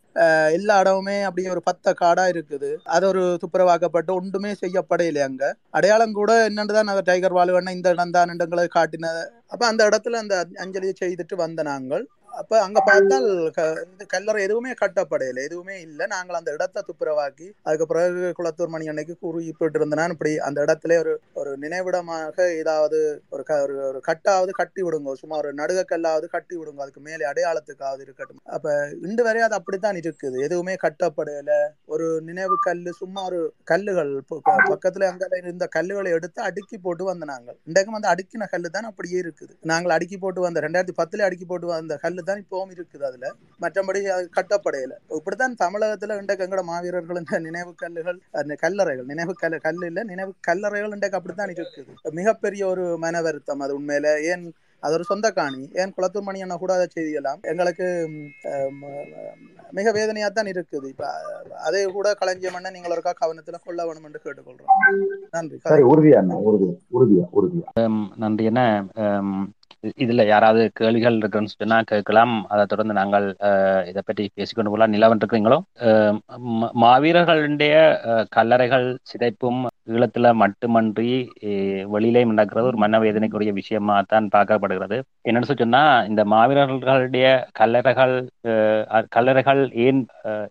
எல்லா 0.52 0.82
இடமுமே 0.82 1.22
அப்படியே 1.22 1.50
ஒரு 1.50 1.62
பத்த 1.70 1.94
காடா 2.00 2.24
இருக்குது. 2.28 2.76
அது 2.84 3.06
ஒரு 3.06 3.38
துப்புரவாக்கப்பட்டு 3.40 4.12
ஒன்றுமே 4.12 4.54
செய்யப்படையில 4.66 5.18
அங்க. 5.18 5.56
அடையாளம் 5.70 6.12
கூட 6.12 6.48
என்னன்னு 6.48 6.72
தான் 6.72 7.02
டைகர் 7.02 7.32
வாழ்வண்ண 7.32 7.72
இந்த 7.72 7.88
இடம் 7.88 8.10
தான் 8.10 8.38
எங்களை 8.38 8.68
காட்டின. 8.74 9.24
அப்ப 9.48 9.66
அந்த 9.66 9.88
இடத்துல 9.88 10.10
அந்த 10.10 10.46
அஞ்சலியை 10.54 10.92
செய்துட்டு 11.00 11.34
வந்த 11.36 11.62
நாங்கள். 11.62 12.08
அப்ப 12.36 12.60
அங்க 12.62 12.80
பார்த்தால் 12.80 13.50
க- 13.50 13.86
இந்த 13.90 14.04
கல்லறை 14.04 14.42
எதுவுமே 14.42 14.72
கட்டப்படையில 14.72 15.42
எதுவுமே 15.42 15.80
இல்லை. 15.80 16.06
நாங்கள் 16.06 16.36
அந்த 16.36 16.52
இடத்தை 16.52 16.82
துப்புரவாக்கி 16.86 17.52
அதுக்கு 17.62 17.86
பிறகு 17.86 18.32
குளத்தூர் 18.38 18.68
மணி 18.68 18.88
அன்னைக்கு 18.88 19.18
குறிப்பிட்டு 19.18 19.78
இருந்தனா. 19.78 20.10
இப்படி 20.10 20.38
அந்த 20.38 20.64
இடத்துல 20.64 20.98
ஒரு 20.98 21.20
ஒரு 21.34 21.58
நினைவிடமாக 21.58 22.56
ஏதாவது 22.56 23.22
ஒரு 23.30 23.42
க- 23.42 23.62
ஒரு 23.62 23.76
ஒரு 23.76 24.00
கட்டாவது 24.06 24.50
கட்டி 24.50 24.82
விடுங்க. 24.82 25.12
சும்மா 25.12 25.36
ஒரு 25.36 25.54
நடுகக்கல்லாவது 25.54 26.26
கட்டி 26.26 26.56
விடுங்க. 26.56 26.80
அதுக்கு 26.80 27.00
மேலே 27.00 27.26
அடையாளத்துக்காவது 27.26 28.00
இருக்கட்டும். 28.00 28.38
அப்ப 28.44 28.88
இன்று 29.02 29.24
வரை 29.24 29.42
அது 29.42 29.54
அப்படித்தான் 29.54 29.96
இருக்குது. 29.96 30.42
எதுவுமே 30.42 30.76
கட்டப்படையில. 30.82 31.50
ஒரு 31.86 32.20
நினைவு 32.22 32.56
கல்லு 32.62 32.92
சும்மா 32.92 33.24
ஒரு 33.24 33.52
கல்லுகள். 33.64 34.22
பக்கத்துல 34.46 35.04
அங்க 35.04 35.28
இருந்த 35.36 35.68
கல்லுகளை 35.76 36.10
எடுத்து 36.10 36.42
அடுக்கி 36.42 36.78
போட்டு 36.78 37.04
வந்த 37.04 37.24
நாங்கள். 37.24 37.58
இன்றைக்கும் 37.64 37.94
அந்த 37.94 38.14
அடுக்கின 38.14 38.48
கல்லு 38.50 38.70
தான் 38.70 38.82
அப்படியே 38.82 39.20
இருக்குது. 39.20 39.56
நாங்கள் 39.62 39.90
அடுக்கி 39.90 40.18
போட்டு 40.18 40.40
வந்த 40.40 40.60
ரெண்டாயிரத்தி 40.60 40.94
பத்துல 41.02 41.20
அடுக்கி 41.20 41.44
போட்டு 41.44 41.66
வந்த 41.66 41.96
கல்லு 41.96 42.24
தான் 42.28 42.42
இப்பவும் 42.42 42.74
இருக்குது 42.76 43.06
அதுல. 43.08 43.30
மற்றபடி 43.64 44.02
அது 44.16 44.26
கட்டப்படையில. 44.38 44.92
இப்படித்தான் 45.18 45.56
தமிழகத்துல 45.64 46.18
இன்றைக்கு 46.22 46.46
எங்கட 46.46 46.64
மாவீரர்கள் 46.72 47.20
இந்த 47.22 47.40
நினைவு 47.48 47.72
கல்லுகள் 47.84 48.20
அந்த 48.42 48.56
கல்லறைகள் 48.64 49.10
நினைவு 49.14 49.34
கல் 49.42 49.64
கல்லு 49.66 49.88
இல்ல 49.92 50.04
நினைவு 50.12 50.32
கல்லறைகள் 50.50 50.94
இன்றைக்கு 50.98 51.20
அப்படித்தான் 51.20 51.54
இருக்குது. 51.56 52.12
மிகப்பெரிய 52.20 52.62
ஒரு 52.74 52.86
மன 53.06 53.22
வருத்தம் 53.28 53.64
அது 53.66 53.78
உண்மையில. 53.80 54.12
ஏன் 54.32 54.46
அது 54.82 54.94
ஒரு 54.96 55.04
சொந்த 55.10 55.26
காணி 55.36 55.62
ஏன் 55.82 55.92
குளத்தூர் 55.96 56.26
மணி 56.26 56.42
அண்ணா 56.44 56.56
கூட 56.62 56.72
அதை 56.76 56.86
செய்யலாம் 56.94 57.40
எங்களுக்கு 57.50 57.86
மிக 59.78 59.92
வேதனையா 59.96 60.28
தான் 60.28 60.50
இருக்குது. 60.52 60.86
இப்ப 60.92 61.06
அதை 61.66 61.80
கூட 61.96 62.08
களஞ்சியம் 62.20 62.56
பண்ண 62.56 62.72
நீங்கள் 62.74 62.94
இருக்கா 62.94 63.12
கவனத்துல 63.22 63.58
கொள்ள 63.64 63.86
வேணும் 63.88 64.06
என்று 64.08 64.20
கேட்டுக்கொள்றோம். 64.24 64.70
நன்றி. 65.36 65.56
சரி 65.72 65.86
உறுதியா 65.92 66.20
உறுதியா 66.50 67.24
உறுதியா 67.38 67.86
நன்றி 68.24 68.44
என்ன 68.52 68.62
இதுல 69.96 70.26
யாராவது 70.26 70.70
கேள்விகள் 70.72 71.16
இருக்குன்னு 71.16 71.52
சொன்னா 71.52 71.82
கேட்கலாம். 71.82 72.46
அதை 72.48 72.66
தொடர்ந்து 72.66 72.94
நாங்கள் 72.94 73.26
இதை 73.86 74.02
பற்றி 74.04 74.30
பேசிக்கொண்டு 74.34 74.70
போகலாம். 74.70 74.92
நிலவன் 74.92 75.20
இருக்கிறீங்களோ? 75.20 75.58
அஹ், 75.82 76.18
மாவீரர்களுடைய 76.80 77.74
அஹ், 78.06 78.26
கல்லறைகள் 78.36 78.86
சிதைப்பும் 79.04 79.60
ஈழத்துல 79.86 80.26
மட்டுமன்றி 80.40 81.10
அஹ், 81.46 81.84
வெளியிலேயும் 81.92 82.32
நடக்கிறது 82.32 82.66
ஒரு 82.66 82.78
மனவேதனைக்குரிய 82.82 83.52
விஷயமா 83.58 83.96
தான் 84.06 84.26
பார்க்கப்படுகிறது. 84.32 84.96
என்னன்னு 85.24 85.50
சொன்னா 85.52 85.80
இந்த 86.08 86.22
மாவீரர்களுடைய 86.32 87.26
கல்லறைகள் 87.60 88.14
கல்லறைகள் 89.14 89.62
ஏன் 89.84 90.00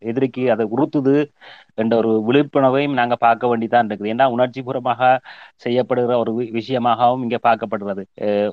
எதிரிக்கு 0.09 0.43
அதை 0.51 0.65
உறுத்துது 0.73 1.15
என்ற 1.77 1.93
ஒரு 2.01 2.11
விழிப்புணர்வையும் 2.27 2.97
நாங்க 2.99 3.15
பார்க்க 3.23 3.49
வேண்டிதான் 3.49 3.87
இருக்குது. 3.87 4.11
ஏன்னா 4.13 4.25
உணர்ச்சிபூர்வமாக 4.33 5.01
செய்யப்படுகிற 5.61 6.13
ஒரு 6.21 6.31
வி- 6.37 6.49
விஷயமாகவும் 6.57 7.23
இங்க 7.25 7.37
பார்க்கப்படுகிறது. 7.43 8.03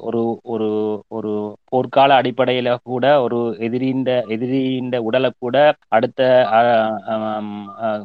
ஒரு 0.02 0.22
ஒரு 0.52 0.68
ஒரு 1.10 1.32
போர்க்கால 1.72 2.16
அடிப்படையில 2.20 2.60
கூட 2.84 3.04
ஒரு 3.22 3.38
எதிரிந்த 3.66 4.10
எதிரியின் 4.34 4.80
உடலை 5.06 5.30
கூட 5.40 5.56
அடுத்த 5.96 6.20
அஹ், 6.56 8.04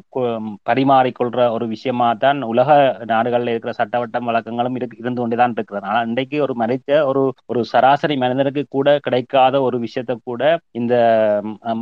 பரிமாறிக்கொள்ற 0.67 1.25
ஒரு 1.51 1.65
விஷயமா 1.73 2.09
தான் 2.17 2.39
உலக 2.47 2.66
நாடுகளில் 3.11 3.51
இருக்கிற 3.51 3.73
சட்டவட்டம் 3.77 4.27
வழக்கங்களும் 4.29 4.77
இருக்கு 4.77 4.97
இருந்து 4.97 5.21
கொண்டுதான் 5.21 5.55
இருக்கிறது. 5.57 5.85
ஆனால் 5.87 6.07
இன்றைக்கு 6.09 6.37
ஒரு 6.45 6.55
மனித 6.61 6.75
ஒரு 7.09 7.21
ஒரு 7.47 7.61
சராசரி 7.71 8.15
மனிதனுக்கு 8.17 8.63
கூட 8.69 8.87
கிடைக்காத 9.01 9.35
ஒரு 9.63 9.77
விஷயத்தை 9.85 10.15
கூட 10.23 10.41
இந்த 10.75 10.95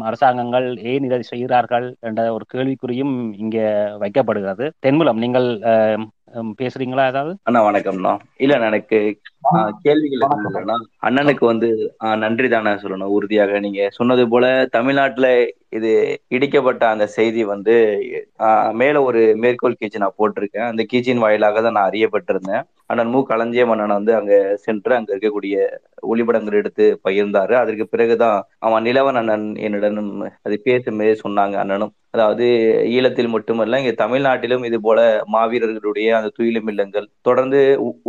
அரசாங்கங்கள் 0.06 0.68
ஏன் 0.88 1.04
இதை 1.04 1.20
செய்கிறார்கள் 1.26 1.88
என்ற 2.02 2.22
ஒரு 2.34 2.46
கேள்விக்குறியும் 2.50 3.14
இங்க 3.38 3.58
வைக்கப்படுகிறது. 4.02 4.66
தென்மூலம் 4.84 5.22
நீங்கள் 5.24 5.48
அஹ், 5.72 6.04
பேசுறீங்களா 6.60 7.04
ஏதாவது? 7.08 7.32
அண்ணா 7.44 7.60
வணக்கம்ண்ணா. 7.66 8.12
இல்ல 8.40 8.54
எனக்கு 8.62 8.98
ஆஹ், 9.50 9.72
கேள்விகள் 9.84 10.24
அண்ணனுக்கு 11.02 11.44
வந்து 11.46 11.68
ஆஹ், 12.02 12.18
நன்றி 12.18 12.48
தானே 12.50 12.72
சொல்லணும் 12.82 13.14
உறுதியாக. 13.16 13.60
நீங்க 13.60 13.82
சொன்னது 13.92 14.24
போல 14.28 14.46
தமிழ்நாட்டுல 14.74 15.28
இது 15.72 15.92
இடிக்கப்பட்ட 16.32 16.84
அந்த 16.88 17.06
செய்தி 17.16 17.42
வந்து 17.46 17.76
ஆஹ், 18.40 18.72
மேல 18.74 19.02
ஒரு 19.04 19.22
மேற்கோள் 19.44 19.78
கீச்சு 19.78 20.04
நான் 20.04 20.18
போட்டிருக்கேன். 20.20 20.70
அந்த 20.70 20.84
கீச்சின் 20.92 21.24
வாயிலாக 21.24 21.62
தான் 21.62 21.78
நான் 21.78 21.90
அறியப்பட்டிருந்தேன். 21.90 22.64
அண்ணன் 22.90 23.12
மு. 23.12 23.20
களஞ்சியம் 23.30 23.72
அண்ணன் 23.74 23.98
வந்து 23.98 24.14
அங்க 24.16 24.34
சென்று 24.66 24.94
அங்க 24.96 25.10
இருக்கக்கூடிய 25.14 25.56
ஒளிப்படங்கள் 26.04 26.60
எடுத்து 26.60 26.86
பகிர்ந்தாரு. 27.06 27.54
அதற்கு 27.56 27.86
பிறகுதான் 27.88 28.38
அவன் 28.62 28.86
நிலவன் 28.86 29.20
அண்ணன் 29.22 29.48
என்னிடம் 29.62 30.02
அது 30.46 30.58
பேசும்போது 30.68 31.22
சொன்னாங்க 31.24 31.56
அண்ணனும். 31.58 31.94
அதாவது 32.16 32.46
ஈழத்தில் 32.96 33.34
மட்டுமல்ல 33.36 33.80
இங்க 33.82 33.94
தமிழ்நாட்டிலும் 34.04 34.66
இது 34.70 34.80
போல 34.88 35.00
மாவீரர்களுடைய 35.36 36.10
அந்த 36.20 36.30
துயிலும் 36.38 36.70
இல்லங்கள் 36.74 37.08
தொடர்ந்து 37.28 37.60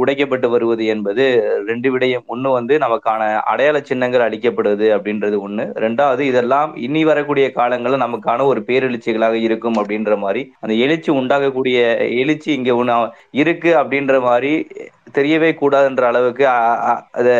உடைக்கப்பட்டு 0.02 0.48
வருவது 0.54 0.84
என்பது 0.94 1.24
ரெண்டு 1.70 1.88
விடயம். 1.94 2.24
ஒண்ணு 2.34 2.48
வந்து 2.58 2.74
நமக்கான 2.84 3.22
அடையாள 3.52 3.76
சின்னங்கள் 3.90 4.26
அளிக்கப்படுது 4.26 4.88
அப்படின்றது 4.96 5.36
ஒண்ணு. 5.46 5.64
ரெண்டாவது 5.84 6.22
இதெல்லாம் 6.30 6.70
இனி 6.86 7.02
வரக்கூடிய 7.10 7.46
காலங்கள்ல 7.58 8.02
நமக்கான 8.06 8.46
ஒரு 8.52 8.62
பேரெழுச்சிகளாக 8.68 9.38
இருக்கும் 9.48 9.78
அப்படின்ற 9.80 10.14
மாதிரி 10.24 10.42
அந்த 10.64 10.74
எழுச்சி 10.84 11.10
உண்டாகக்கூடிய 11.20 11.78
எழுச்சி 12.22 12.50
இங்க 12.58 12.72
ஒண்ணு 12.82 12.96
இருக்கு 13.42 13.72
அப்படின்ற 13.82 14.14
மாதிரி 14.28 14.52
தெரியவே 15.14 15.50
கூடாதுன்ற 15.60 16.04
அளவுக்கு 16.10 16.44
அதை 17.18 17.34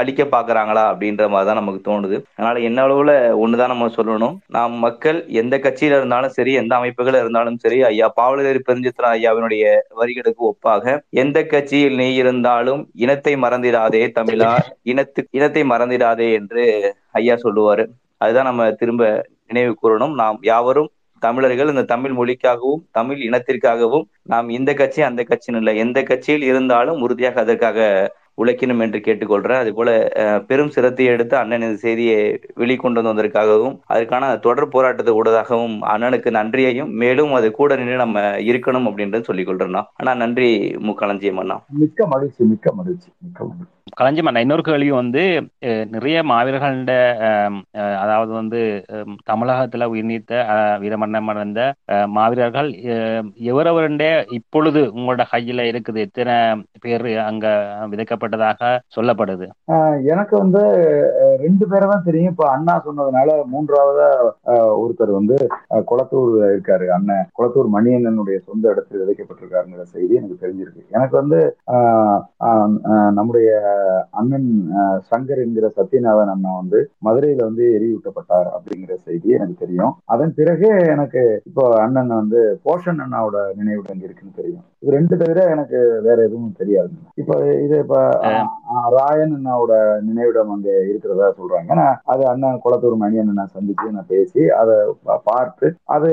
அழிக்க 0.00 0.24
பாக்குறாங்களா 0.34 0.82
அப்படின்ற 0.90 1.24
மாதிரி 1.32 1.48
தான் 1.48 1.60
நமக்கு 1.60 1.80
தோணுது. 1.88 2.16
அதனால 2.36 2.60
என்ன 2.68 2.78
அளவுல 2.86 3.12
ஒண்ணுதான் 3.44 3.72
நம்ம 3.72 3.88
சொல்லணும். 3.96 4.36
நாம் 4.56 4.74
மக்கள் 4.86 5.18
எந்த 5.40 5.56
கட்சியில 5.64 5.98
இருந்தாலும் 6.00 6.34
சரி 6.36 6.52
எந்த 6.62 6.74
அமைப்புகள் 6.78 7.20
இருந்தாலும் 7.22 7.58
சரி 7.64 7.78
ஐயா 7.90 8.08
பாவலர் 8.18 8.60
பெருஞ்சித்ரா 8.68 9.10
ஐயாவினுடைய 9.16 9.64
வரிகளுக்கு 10.00 10.44
ஒப்பாக 10.50 10.96
எந்த 11.24 11.38
கட்சியில் 11.54 11.98
நீ 12.02 12.08
இருந்தாலும் 12.22 12.82
இனத்தை 13.06 13.34
மறந்திடாதே 13.44 14.04
தமிழா 14.18 14.52
இனத்து 14.92 15.26
இனத்தை 15.38 15.64
மறந்திடாதே 15.72 16.30
என்று 16.38 16.64
ஐயா 17.20 17.36
சொல்லுவாரு. 17.44 17.86
அதுதான் 18.24 18.50
நம்ம 18.50 18.70
திரும்ப 18.80 19.04
நினைவு 19.50 19.74
கூறணும். 19.82 20.16
நாம் 20.22 20.38
யாவரும் 20.52 20.90
தமிழர்கள் 21.22 21.72
இந்த 21.72 21.84
தமிழ் 21.90 22.14
மொழிக்காகவும் 22.16 22.82
தமிழ் 22.92 23.20
இனத்திற்காகவும் 23.26 24.04
நாம் 24.26 24.48
இந்த 24.56 24.70
கட்சி 24.76 25.00
அந்த 25.06 25.22
கட்சின்னு 25.24 25.60
இல்லை. 25.62 25.74
எந்த 25.84 25.98
கட்சியில் 26.04 26.44
இருந்தாலும் 26.50 27.02
உறுதியாக 27.04 27.40
அதற்காக 27.44 27.78
உழைக்கணும் 28.38 28.82
என்று 28.84 28.98
கேட்டுக்கொள்றேன். 29.00 29.60
அது 29.62 29.70
போல 29.74 29.90
அஹ், 30.20 30.40
பெரும் 30.48 30.72
சிரத்தை 30.74 31.04
எடுத்து 31.12 31.34
அண்ணன் 31.38 31.66
இந்த 31.66 31.78
செய்தியை 31.82 32.18
வெளிக்கொண்டு 32.60 33.00
வந்ததற்காகவும் 33.00 33.74
அதற்கான 33.86 34.08
தொடர் 34.46 34.72
போராட்டத்தை 34.74 35.14
கூடதாகவும் 35.14 35.74
அண்ணனுக்கு 35.92 36.30
நன்றியையும் 36.38 36.92
மேலும் 37.02 37.32
அது 37.38 37.50
கூட 37.52 37.76
நின்று 37.80 37.98
நம்ம 37.98 38.20
இருக்கணும் 38.48 38.88
அப்படின்றது 38.90 39.28
சொல்லிக் 39.28 39.48
கொள்றேன்னா 39.48 39.82
அண்ணா 40.00 40.14
நன்றி 40.22 40.48
முக்காலஞ்சியம் 40.88 41.42
அண்ணா. 41.42 41.58
மிக்க 41.82 42.06
மகிழ்ச்சி 42.12 42.42
மிக்க 42.52 42.72
மகிழ்ச்சி 42.78 43.08
மிக்க 43.20 43.40
மகிழ்ச்சி. 43.44 43.74
களஞ்சியம் 43.98 44.18
இன்னொரு 44.40 44.62
கேள்வி 44.62 44.90
வந்து 44.94 45.22
அஹ், 45.64 45.84
நிறைய 45.92 46.18
மாவீரர்கள 46.28 46.96
அதாவது 48.00 48.32
வந்து 48.32 48.60
தமிழகத்துல 49.30 49.88
உயிர் 49.90 50.08
நீத்த 50.08 50.34
வீரமரணம் 50.82 51.30
அடைந்த 51.32 51.60
மாவீரர்கள் 52.14 52.68
அஹ், 52.92 53.24
எவரவருண்ட 53.50 54.04
இப்பொழுது 54.38 54.80
உங்களோட 54.92 55.24
கையில 55.30 55.66
இருக்குது? 55.70 55.98
எத்தனை 56.00 56.36
பேர் 56.80 56.98
அங்க 57.24 57.46
விதைக்கப்பட்டதாக 57.92 58.58
சொல்லப்படுது? 58.96 59.46
ஆஹ் 59.72 59.96
எனக்கு 60.10 60.34
வந்து 60.38 60.62
ரெண்டு 61.42 61.64
பேரை 61.70 61.86
தான் 61.88 62.06
தெரியும். 62.06 62.32
இப்ப 62.32 62.46
அண்ணா 62.50 62.74
சொன்னதுனால 62.86 63.18
மூன்றாவதா 63.52 64.08
ஆஹ், 64.50 64.74
ஒருத்தர் 64.80 65.12
வந்து 65.12 65.36
குளத்தூர் 65.88 66.32
இருக்காரு 66.46 66.86
அண்ணன். 66.92 67.26
குளத்தூர் 67.38 67.68
மணியண்ணனுடைய 67.74 68.38
சொந்த 68.42 68.64
இடத்துல 68.72 69.02
விதைக்கப்பட்டிருக்காருங்கிற 69.02 69.84
செய்தி 69.90 70.14
எனக்கு 70.16 70.42
தெரிஞ்சிருக்கு. 70.42 70.82
எனக்கு 70.92 71.16
வந்து 71.16 71.40
ஆஹ், 71.74 72.20
ஆஹ், 72.44 72.70
நம்முடைய 73.12 73.48
அண்ணன் 74.20 74.48
சங்கர் 75.10 75.42
என்கிற 75.44 75.66
சத்யநாதன் 75.78 76.32
அண்ணா 76.34 76.52
வந்து 76.60 76.78
மதுரையில 77.06 77.46
வந்து 77.48 77.64
எரியூட்டப்பட்டார் 77.78 78.48
அப்படிங்கிற 78.56 78.94
செய்தி 79.06 79.28
எனக்கு 79.38 79.56
தெரியும். 79.64 79.94
அதன் 80.14 80.34
பிறகு 80.38 80.68
எனக்கு 80.94 81.22
இப்போ 81.50 81.64
அண்ணன் 81.84 82.12
வந்து 82.20 82.40
போஷன் 82.66 83.02
அண்ணாவோட 83.04 83.38
நினைவு 83.60 83.82
அங்க 83.92 84.04
இருக்குன்னு 84.08 84.38
தெரியும். 84.40 84.64
இது 84.82 84.94
ரெண்டு 84.96 85.14
தவிர 85.20 85.40
எனக்கு 85.54 85.78
வேற 86.06 86.18
எதுவும் 86.28 86.58
தெரியாது. 86.60 86.92
இப்போ 87.20 87.34
இது 87.64 87.76
இப்ப 87.84 87.96
ராயன் 88.96 89.34
அண்ணாவோட 89.38 89.74
நினைவிடம் 90.08 90.52
அங்க 90.54 90.70
இருக்கிறதா 90.90 91.28
சொல்றாங்க. 91.38 91.70
நான் 91.80 91.98
அது 92.12 92.22
அண்ணன் 92.32 92.62
குளத்தூர் 92.64 93.00
மணி 93.02 93.20
அண்ணனை 93.22 93.46
சந்திச்சு 93.56 93.94
நான் 93.96 94.10
பேசி 94.14 94.42
அதை 94.60 94.76
பார்த்து 95.28 95.66
அது 95.96 96.10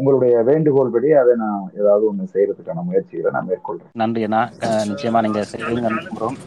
உங்களுடைய 0.00 0.34
வேண்டுகோள் 0.50 0.94
படி 0.96 1.10
அதை 1.22 1.34
நான் 1.44 1.68
ஏதாவது 1.80 2.04
ஒண்ணு 2.10 2.32
செய்யறதுக்கான 2.34 2.84
முயற்சிகளை 2.88 3.32
நான் 3.36 3.50
மேற்கொள்றேன். 3.50 3.92
நன்றி 4.02 4.24
அண்ணா. 4.28 4.42
நிச்சயமா 4.90 5.22
நீங்க 5.26 5.42
நம்புறோம். 5.88 6.38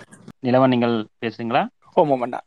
நிலவன் 0.43 0.67
நீங்கள் 0.67 0.95
பேசுறீங்களா? 1.21 1.61
ஓம் 1.93 2.23
அண்ணா. 2.23 2.39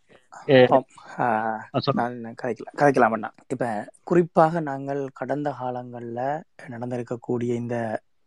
கதைக்கலாம் 2.43 2.77
கதைக்கலாம் 2.79 3.15
அண்ணா. 3.17 3.31
இப்ப 3.49 3.67
குறிப்பாக 4.03 4.61
நாங்கள் 4.61 5.09
கடந்த 5.13 5.55
காலங்கள்ல 5.61 6.21
நடந்திருக்கக்கூடிய 6.69 7.51
இந்த 7.55 7.77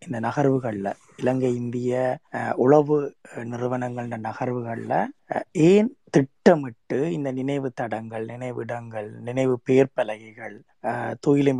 இந்த 0.01 0.17
நகர்வுகள்ல 0.19 0.87
இலங்கை 1.15 1.55
இந்திய 1.55 1.93
உளவு 2.55 2.97
நிறுவனங்கள 3.45 3.95
நகர்வுகள்ல 4.27 4.93
ஏன் 5.69 5.89
திட்டமிட்டு 6.13 6.97
இந்த 7.11 7.29
நினைவு 7.31 7.69
தடங்கள் 7.73 8.25
நினைவிடங்கள் 8.25 9.09
நினைவு 9.21 9.55
பெயர் 9.63 9.93
பலகைகள் 9.93 10.55
அஹ், 10.83 11.15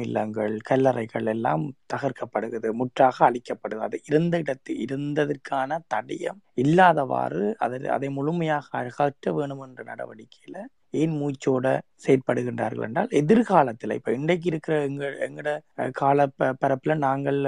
இல்லங்கள் 0.06 0.56
கல்லறைகள் 0.70 1.28
எல்லாம் 1.28 1.64
தகர்க்கப்படுகிறது 1.94 2.72
முற்றாக 2.74 3.18
அழிக்கப்படுது 3.28 3.82
அது 3.82 4.00
இருந்த 4.06 4.38
இடத்து 4.38 4.74
இருந்ததற்கான 4.86 5.80
தடயம் 5.96 6.40
இல்லாதவாறு 6.58 7.44
அதை 7.60 7.80
அதை 7.90 8.10
முழுமையாக 8.12 8.68
அகற்ற 8.82 9.34
வேணும் 9.34 9.64
என்ற 9.64 9.84
நடவடிக்கையில 9.84 10.58
ஏன் 10.94 11.16
மூச்சோட 11.18 11.68
செயற்படுகின்றார்கள் 12.06 12.84
என்றால் 12.84 13.10
எதிர்காலத்துல 13.20 13.94
இப்ப 13.94 14.12
இன்றைக்கு 14.12 14.48
இருக்கிற 14.48 14.84
எங்க 14.84 15.06
எங்கட 15.28 15.50
அஹ், 15.78 15.92
கால 15.94 16.28
ப- 16.34 16.56
பரப்புல 16.62 16.96
நாங்கள் 17.00 17.40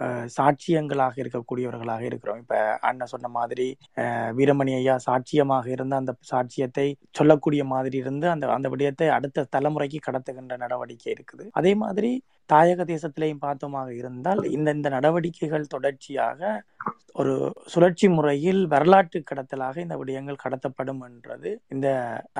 அஹ், 0.00 0.26
சாட்சியங்களாக 0.36 1.14
இருக்கக்கூடியவர்களாக 1.22 2.02
இருக்கிறோம். 2.02 2.38
இப்ப 2.38 2.56
அண்ணன் 2.82 3.06
சொன்ன 3.06 3.28
மாதிரி 3.30 3.66
அஹ், 3.96 4.30
வீரமணி 4.36 4.74
ஐயா 4.74 4.96
சாட்சியமாக 5.06 5.66
இருந்த 5.68 5.96
அந்த 5.96 6.14
சாட்சியத்தை 6.30 6.86
சொல்லக்கூடிய 7.12 7.64
மாதிரி 7.66 7.98
இருந்து 7.98 8.28
அந்த 8.30 8.52
அந்த 8.52 8.68
விடயத்தை 8.68 9.08
அடுத்த 9.10 9.48
தலைமுறைக்கு 9.52 10.00
கடத்துகின்ற 10.06 10.56
நடவடிக்கை 10.58 11.12
இருக்குது. 11.12 11.46
அதே 11.52 11.74
மாதிரி 11.76 12.12
தாயக 12.52 12.80
தேசத்திலையும் 12.92 13.44
பார்த்தோமாக 13.46 13.90
இருந்தால் 14.00 14.42
இந்த 14.56 14.68
இந்த 14.76 14.88
நடவடிக்கைகள் 14.96 15.72
தொடர்ச்சியாக 15.74 16.40
ஒரு 17.20 17.34
சுழற்சி 17.72 18.06
முறையில் 18.08 18.60
வரலாற்று 18.66 19.18
கடத்தலாக 19.30 19.76
இந்த 19.84 19.94
விடயங்கள் 20.00 20.42
கடத்தப்படும் 20.44 21.00
என்றது 21.06 21.50
இந்த 21.74 21.88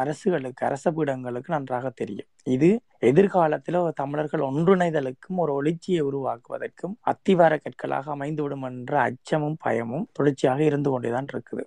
அரசுகளுக்கு 0.03 0.63
அரச 0.69 0.93
பீடங்களுக்கு 0.97 1.55
நன்றாக 1.55 1.91
தெரியும். 2.01 2.29
இது 2.55 2.71
எதிர்காலத்தில் 3.11 3.79
ஒரு 3.85 3.95
தமிழர்கள் 4.03 4.47
ஒன்றிணைதலுக்கும் 4.49 5.41
ஒரு 5.45 5.55
ஒளிச்சியை 5.61 6.03
உருவாக்குவதற்கும் 6.11 6.97
அத்திவார 7.13 7.57
கற்களாக 7.65 8.13
அமைந்துவிடும் 8.17 8.67
என்ற 8.71 8.95
அச்சமும் 9.09 9.59
பயமும் 9.67 10.07
தொடர்ச்சியாக 10.13 10.63
இருந்து 10.65 10.91
கொண்டேதான் 10.91 11.31
இருக்குது. 11.35 11.65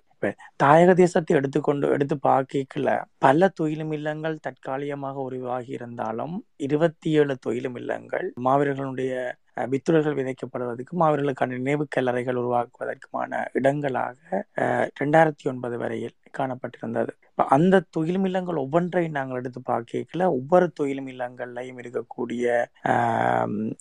தாயக 0.56 0.90
தேசத்தை 0.96 1.34
எடுத்துக்கொண்டு 1.36 1.86
எடுத்து 1.90 2.16
பார்க்கல 2.26 2.90
பல 3.18 3.48
தொழிலும் 3.58 3.92
இல்லங்கள் 3.96 4.36
தற்காலிகமாக 4.46 5.16
உருவாகி 5.28 5.72
இருந்தாலும் 5.78 6.34
இருபத்தி 6.66 7.10
ஏழு 7.20 7.34
தொழிலும் 7.46 7.78
இல்லங்கள் 7.80 8.26
மாவீரர்களுடைய 8.46 9.12
அஹ், 9.56 9.68
வித்துடர்கள் 9.72 10.18
விதைக்கப்படுவதற்கு 10.18 10.94
மாவீரர்களுக்கான 11.00 11.56
நினைவு 11.56 11.84
கல்லறைகள் 11.94 12.40
உருவாக்குவதற்குமான 12.40 13.30
இடங்களாக 13.58 14.18
ரெண்டாயிரத்தி 15.00 15.44
ஒன்பது 15.50 15.76
வரையில் 15.82 16.16
காணப்பட்டிருந்தது. 16.38 17.12
அந்த 17.54 17.82
தொழிலும் 17.96 18.26
இல்லங்கள் 18.28 18.62
ஒவ்வொன்றையும் 18.64 19.16
நாங்கள் 19.18 19.38
எடுத்து 19.40 19.60
பார்க்கல 19.70 20.26
ஒவ்வொரு 20.38 20.66
தொழிலும் 20.78 21.08
இல்லங்கள்லையும் 21.12 21.80
இருக்கக்கூடிய 21.82 22.44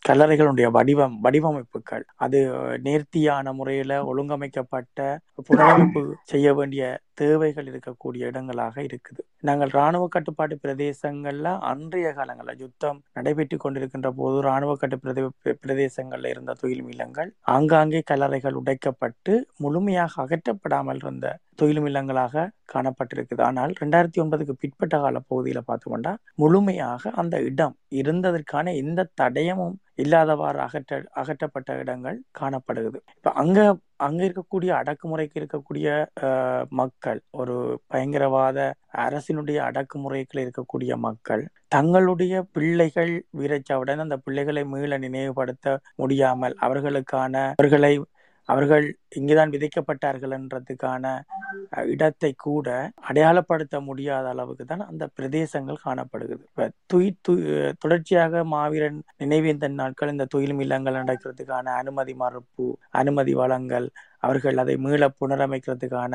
கல்லறைகளுடைய 0.10 0.68
வடிவம் 0.78 1.18
வடிவமைப்புகள். 1.26 2.06
அது 2.26 2.40
நேர்த்தியான 2.88 3.54
முறையில 3.60 4.02
ஒழுங்கமைக்கப்பட்ட 4.12 5.10
புனரமைப்பு 5.50 6.02
செய்ய 6.34 6.48
வேண்டிய 6.60 6.84
தேவைகள் 7.22 7.70
இருக்கக்கூடிய 7.70 8.28
இடங்களாக 8.32 8.76
இருக்குது. 8.88 9.22
நாங்கள் 9.48 9.72
ராணுவ 9.78 10.04
கட்டுப்பாட்டு 10.14 10.56
பிரதேசங்கள்ல 10.64 11.48
அன்றைய 11.72 12.08
காலங்களில் 12.18 12.62
யுத்தம் 12.64 13.00
நடைபெற்று 13.18 13.58
கொண்டிருக்கின்ற 13.64 14.10
போது 14.20 14.38
ராணுவ 14.48 14.74
கட்டு 14.82 14.98
பிரதேசங்கள்ல 15.66 16.32
இருந்த 16.34 16.56
தொழில் 16.62 16.90
இல்லங்கள் 16.94 17.32
ஆங்காங்கே 17.56 18.02
கல்லறைகள் 18.12 18.60
உடைக்கப்பட்டு 18.62 19.36
முழுமையாக 19.66 20.22
அகற்றப்படாமல் 20.26 21.02
இருந்த 21.04 21.36
தொழிலும் 21.62 21.88
இல்லங்களாக 21.90 22.48
காணப்பட்டிருக்குது. 22.74 23.42
ஆனால் 23.50 23.74
ரெண்டாயிரத்தி 23.82 24.22
ஒன்பதுக்கு 24.24 24.56
பிற்பட்ட 24.62 24.96
கால 25.00 25.22
பகுதியில 25.30 25.62
பார்த்தோம்னா 25.68 26.14
முழுமையாக 26.36 27.12
அந்த 27.22 27.36
இடம் 27.50 27.76
இருந்ததற்கான 28.00 28.74
எந்த 28.78 29.10
தடயமும் 29.22 29.78
இல்லாதவாறு 29.96 30.60
அகற்ற 30.66 30.98
அகற்றப்பட்ட 31.14 31.70
இடங்கள் 31.80 32.18
காணப்படுகிறது. 32.32 33.00
இப்ப 33.16 33.32
அங்க 33.42 33.60
அங்க 34.00 34.22
இருக்கக்கூடிய 34.24 34.72
அடக்குமுறைக்கு 34.80 35.38
இருக்கக்கூடிய 35.40 35.88
மக்கள் 36.72 37.20
ஒரு 37.32 37.56
பயங்கரவாத 37.88 38.60
அரசினுடைய 39.04 39.58
அடக்குமுறைகள் 39.70 40.42
இருக்கக்கூடிய 40.44 40.94
மக்கள் 41.08 41.44
தங்களுடைய 41.68 42.36
பிள்ளைகள் 42.52 43.12
வீரச்சாவுடன் 43.40 44.04
அந்த 44.06 44.18
பிள்ளைகளை 44.18 44.64
மீள 44.66 44.98
நினைவுபடுத்த 44.98 45.68
முடியாமல் 45.96 46.56
அவர்களுக்கான 46.60 47.36
அவர்களை 47.58 47.94
அவர்கள் 48.50 48.86
இங்குதான் 49.16 49.54
விதைக்கப்பட்டார்கள் 49.54 50.34
என்றதுக்கான 50.38 51.06
இடத்தை 51.92 52.32
கூட 52.40 52.68
அடையாளப்படுத்த 53.10 53.78
முடியாத 53.82 54.26
அளவுக்கு 54.30 54.66
தான் 54.66 54.84
அந்த 54.88 55.04
பிரதேசங்கள் 55.16 55.84
காணப்படுகிறது. 55.84 56.44
இப்ப 56.50 56.68
துய் 56.86 57.10
து- 57.26 57.40
தொடர்ச்சியாக 57.80 58.44
மாவீரன் 58.54 59.00
நினைவேந்தன் 59.20 59.80
நாட்கள் 59.80 60.10
இந்த 60.10 60.28
துயிலும் 60.34 60.62
இல்லங்கள் 60.66 61.00
நடக்கிறதுக்கான 61.02 61.74
அனுமதி 61.80 62.16
மறுப்பு 62.16 62.68
அனுமதி 63.00 63.34
வழங்கல் 63.36 63.88
அவர்கள் 64.20 64.58
அதை 64.58 64.76
மீள 64.78 65.04
புனரமைக்கிறதுக்கான 65.20 66.14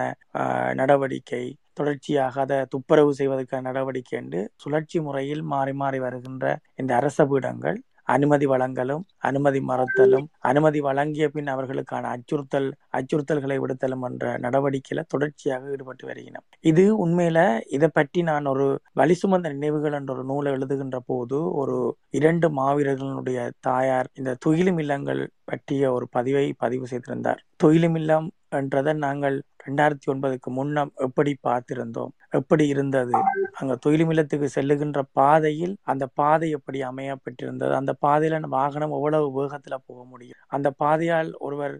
நடவடிக்கை 0.74 1.44
தொடர்ச்சியாக 1.72 2.40
அதை 2.40 2.58
துப்புரவு 2.68 3.12
செய்வதற்கான 3.14 3.66
நடவடிக்கை 3.68 4.16
என்று 4.18 4.40
சுழற்சி 4.56 4.98
முறையில் 5.00 5.42
மாறி 5.46 5.72
மாறி 5.74 5.98
வருகின்ற 6.00 6.44
இந்த 6.74 6.92
அரச 6.94 7.26
பீடங்கள் 7.26 7.78
அனுமதி 8.08 8.46
வழங்கலும் 8.46 9.02
அனுமதி 9.18 9.60
மறுத்தலும் 9.60 10.26
அனுமதி 10.50 10.80
வழங்கிய 10.80 11.26
பின் 11.28 11.50
அவர்களுக்கான 11.54 12.10
அச்சுறுத்தல் 12.14 12.68
அச்சுறுத்தல்களை 12.92 13.56
விடுத்தலும் 13.58 14.04
என்ற 14.08 14.38
நடவடிக்கையில 14.38 15.04
தொடர்ச்சியாக 15.08 15.70
ஈடுபட்டு 15.70 16.06
வருகிறோம் 16.06 16.46
இது 16.62 16.84
உண்மையில 17.04 17.38
இதை 17.68 17.88
பற்றி 17.88 18.22
நான் 18.22 18.46
ஒரு 18.46 18.66
வலி 18.92 19.16
சுமந்த 19.22 19.52
நினைவுகள் 19.54 19.92
என்ற 19.92 20.12
ஒரு 20.14 20.24
நூலை 20.24 20.52
எழுதுகின்ற 20.52 20.98
போது 21.06 21.38
ஒரு 21.54 21.76
இரண்டு 22.10 22.48
மாவீரர்களுடைய 22.60 23.38
தாயார் 23.60 24.10
இந்த 24.14 24.36
துயிலும் 24.46 24.78
இல்லங்கள் 24.78 25.22
பற்றிய 25.44 25.92
ஒரு 25.92 26.06
பதிவை 26.08 26.46
பதிவு 26.58 26.86
செய்திருந்தார். 26.86 27.40
துயிலும் 27.56 27.94
இல்லம் 27.94 28.26
என்றதை 28.52 28.92
நாங்கள் 29.06 29.36
ரெண்டாயிரத்தி 29.66 30.06
ஒன்பதுக்கு 30.12 30.48
முன்னம் 30.50 30.90
எப்படி 30.96 31.32
பார்த்திருந்தோம்? 31.42 32.12
எப்படி 32.38 32.64
இருந்தது? 32.74 33.16
அங்க 33.60 33.74
தொழிலும் 33.84 34.12
செல்லுகின்ற 34.56 35.00
பாதையில் 35.18 35.74
அந்த 35.92 36.04
பாதை 36.20 36.48
எப்படி 36.58 36.78
அமையப்பட்டிருந்தது 36.90 37.74
அந்த 37.80 37.92
பாதையில 38.06 38.40
வாகனம் 38.56 38.96
எவ்வளவு 38.98 39.28
வேகத்துல 39.38 39.76
போக 39.88 40.00
முடியும்? 40.12 40.40
அந்த 40.56 40.68
பாதையால் 40.82 41.30
ஒருவர் 41.46 41.76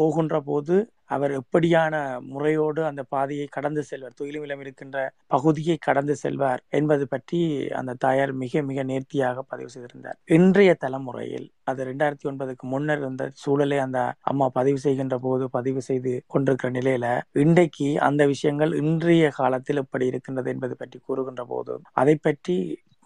போகின்ற 0.00 0.36
போது 0.50 0.76
அவர் 1.14 1.32
எப்படியான 1.40 1.94
முறையோடு 2.32 2.80
அந்த 2.88 3.02
பாதையை 3.14 3.46
கடந்து 3.50 3.82
செல்வார்? 3.90 4.16
தொழிலுமிலம் 4.18 4.62
இருக்கின்ற 4.64 4.96
பகுதியை 5.26 5.76
கடந்து 5.86 6.14
செல்வார் 6.16 6.60
என்பது 6.78 7.04
பற்றி 7.08 7.38
அந்த 7.78 7.92
தாயார் 8.04 8.32
மிக 8.42 8.62
மிக 8.62 8.82
நேர்த்தியாக 8.90 9.44
பதிவு 9.52 9.70
செய்திருந்தார். 9.74 10.18
இன்றைய 10.36 10.72
தலைமுறையில் 10.84 11.46
அது 11.64 11.80
ரெண்டாயிரத்தி 11.84 12.26
ஒன்பதுக்கு 12.30 12.64
முன்னர் 12.64 13.00
இருந்த 13.02 13.24
சூழலை 13.42 13.78
அந்த 13.78 14.00
அம்மா 14.30 14.46
பதிவு 14.48 14.78
செய்கின்ற 14.78 15.16
போது 15.18 15.44
பதிவு 15.56 15.80
செய்து 15.88 16.12
கொண்டிருக்கிற 16.26 16.70
நிலையில 16.70 17.06
இன்றைக்கு 17.44 17.88
அந்த 18.08 18.22
விஷயங்கள் 18.26 18.72
இன்றைய 18.82 19.30
காலத்தில் 19.40 19.82
எப்படி 19.84 19.97
இருக்கின்றது 20.06 20.50
என்பது 20.50 20.76
பற்றி 20.76 20.98
கூறுகின்ற 20.98 21.44
போது 21.44 21.74
அதை 21.92 22.14
பற்றி 22.16 22.56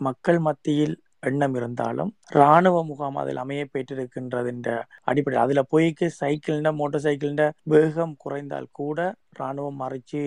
மக்கள் 0.01 0.39
மத்தியில் 0.39 0.95
எண்ணம் 1.21 1.55
இருந்தாலும் 1.55 2.17
ராணுவ 2.27 2.85
முகாம் 2.85 3.17
அதில் 3.17 3.37
அமைய 3.37 3.67
பெற்றிருக்கின்றது 3.73 4.47
என்ற 4.47 4.69
அடிப்படையில் 5.03 5.45
அதுல 5.45 5.63
போய்க்கு 5.71 6.07
சைக்கிள் 6.07 6.61
மோட்டார் 6.73 7.05
சைக்கிள்ன 7.05 7.51
வேகம் 7.63 8.17
குறைந்தால் 8.17 8.69
கூட 8.73 8.99
ராணுவம் 9.39 9.79
மறைச்சு 9.81 10.23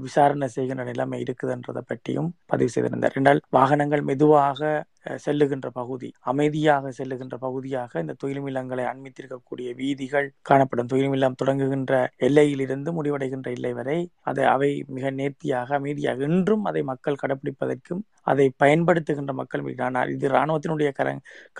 விசாரணை 0.00 0.48
செய்கின்ற 0.48 0.84
நிலைமை 0.84 1.22
இருக்குதுன்றதை 1.22 1.82
பற்றியும் 1.86 2.30
பதிவு 2.46 2.70
செய்திருந்தார். 2.70 3.12
என்றால் 3.14 3.40
வாகனங்கள் 3.50 4.02
மெதுவாக 4.02 4.60
செல்லுகின்ற 5.06 5.68
பகுதி 5.70 6.12
அமைதியாக 6.20 6.92
செல்லுகின்ற 6.98 7.36
பகுதியாக 7.36 8.00
இந்த 8.00 8.12
துயிலும் 8.12 8.46
அண்மித்திருக்கக்கூடிய 8.92 9.74
வீதிகள் 9.74 10.32
காணப்படும். 10.42 10.86
துயிலும் 10.86 11.34
தொடங்குகின்ற 11.34 12.10
எல்லையிலிருந்து 12.18 12.90
முடிவடைகின்ற 12.92 13.50
எல்லை 13.50 13.72
வரை 13.72 14.10
அதை 14.22 14.44
அவை 14.44 14.84
மிக 14.88 15.10
நேர்த்தியாக 15.10 15.74
அமைதியாக 15.74 16.22
இன்றும் 16.22 16.64
அதை 16.64 16.82
மக்கள் 16.82 17.20
கடைபிடிப்பதற்கும் 17.22 18.02
அதை 18.26 18.46
பயன்படுத்துகின்ற 18.64 19.32
மக்கள் 19.40 19.64
மீது. 19.66 19.80
ஆனால் 19.88 20.10
இது 20.14 20.26
இராணுவத்தினுடைய 20.28 20.90
கர 20.98 21.08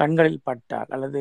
கண்களில் 0.00 0.42
பட்டால் 0.44 0.90
அல்லது 0.96 1.20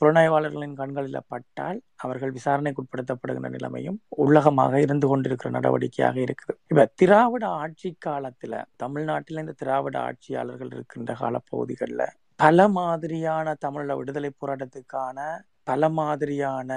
புலனாய்வாளர்களின் 0.00 0.76
கண்களில் 0.80 1.20
பட்டால் 1.34 1.78
அவர்கள் 2.04 2.34
விசாரணைக்கு 2.38 2.82
உட்படுத்தப்படுகின்ற 2.84 3.50
நிலைமையும் 3.56 3.98
உள்ளகமாக 4.24 4.80
இருந்து 4.86 5.08
கொண்டிருக்கிற 5.08 5.50
நடவடிக்கையாக 5.58 6.18
இருக்குது. 6.26 6.56
இப்ப 6.72 6.86
திராவிட 7.02 7.44
ஆட்சி 7.62 7.90
காலத்துல 8.06 8.62
தமிழ்நாட்டில் 8.84 9.42
இந்த 9.44 9.54
திராவிட 9.62 9.96
ஆட்சியாளர்கள் 10.08 10.72
இருக்கின்ற 10.76 11.14
காலப்பகுதிகளில் 11.22 12.06
பல 12.42 12.68
மாதிரியான 12.76 13.54
தமிழ 13.64 13.94
விடுதலை 13.98 14.30
போராட்டத்துக்கான 14.40 15.18
பல 15.64 15.88
மாதிரியான 15.88 16.70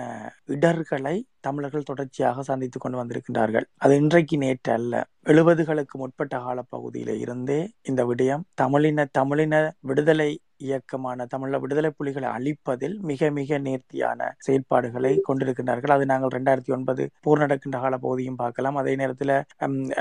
இடர்களை 0.47 1.23
தமிழர்கள் 1.39 1.83
தொடர்ச்சியாக 1.83 2.41
சந்தித்துக் 2.41 2.81
கொண்டு 2.81 3.03
வந்திருக்கின்றார்கள். 3.03 3.63
அது 3.77 3.95
இன்றைக்கு 3.95 4.37
நேற்று 4.37 4.73
அல்ல. 4.73 5.05
எழுபதுகளுக்கு 5.25 5.97
முற்பட்ட 5.97 6.37
காலப்பகுதியில 6.37 7.19
இருந்தே 7.19 7.71
இந்த 7.83 8.05
விடயம் 8.05 8.41
தமிழின 8.53 9.05
தமிழின 9.11 9.75
விடுதலை 9.79 10.39
இயக்கமான 10.67 11.25
தமிழ 11.33 11.59
விடுதலை 11.63 11.91
புலிகளை 11.97 12.27
அழிப்பதில் 12.37 12.95
மிக 13.09 13.29
மிக 13.37 13.59
நேர்த்தியான 13.67 14.29
செயற்பாடுகளை 14.45 15.11
கொண்டிருக்கின்றார்கள். 15.27 15.93
அது 15.95 16.05
நாங்கள் 16.11 16.33
ரெண்டாயிரத்தி 16.37 16.73
ஒன்பது 16.77 17.03
போர் 17.25 17.43
நடக்கின்ற 17.43 17.79
கால 17.85 17.97
பகுதியும் 18.05 18.39
பார்க்கலாம். 18.43 18.79
அதே 18.81 18.93
நேரத்தில் 19.01 19.33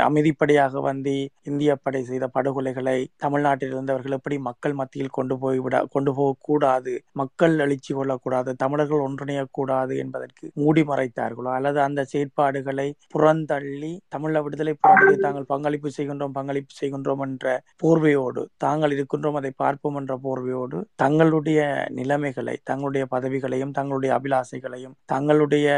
அமைதிப்படையாக 0.08 0.82
வந்து 0.88 1.14
இந்திய 1.50 1.70
படை 1.84 2.02
செய்த 2.10 2.26
படுகொலைகளை 2.36 2.96
தமிழ்நாட்டில் 3.24 3.74
இருந்தவர்கள் 3.74 4.16
எப்படி 4.18 4.38
மக்கள் 4.48 4.78
மத்தியில் 4.80 5.14
கொண்டு 5.18 5.34
போய் 5.42 5.60
விட 5.64 5.76
கொண்டு 5.94 6.12
போகக்கூடாது 6.18 6.92
மக்கள் 7.22 7.56
எழுச்சி 7.66 7.92
கொள்ளக்கூடாது 7.98 8.50
தமிழர்கள் 8.62 9.04
ஒன்றிணையக்கூடாது 9.06 9.94
என்பதற்கு 10.04 10.44
மூடி 10.62 10.84
மறைத்தார்களோ? 10.90 11.50
அல்லது 11.58 11.78
அந்த 11.86 12.00
செயற்பாடுகளை 12.12 12.88
புறந்தள்ளி 13.14 13.92
தமிழ 14.14 14.42
விடுதலை 14.46 14.74
போராட்டத்தை 14.82 15.18
தாங்கள் 15.26 15.50
பங்களிப்பு 15.52 15.90
செய்கின்றோம் 15.96 16.36
பங்களிப்பு 16.38 16.74
செய்கின்றோம் 16.80 17.22
என்ற 17.26 17.46
போர்வையோடு 17.82 18.42
தாங்கள் 18.64 18.94
இருக்கின்றோம் 18.96 19.38
அதை 19.40 19.52
பார்ப்போம் 19.62 19.98
என்ற 20.00 20.14
போர்வையோடு 20.44 20.78
தங்களுடைய 20.96 21.60
நிலைமைகளை 21.90 22.54
தங்களுடைய 22.64 23.04
பதவிகளையும் 23.10 23.72
தங்களுடைய 23.72 24.10
அபிலாசைகளையும் 24.18 24.94
தங்களுடைய 25.06 25.68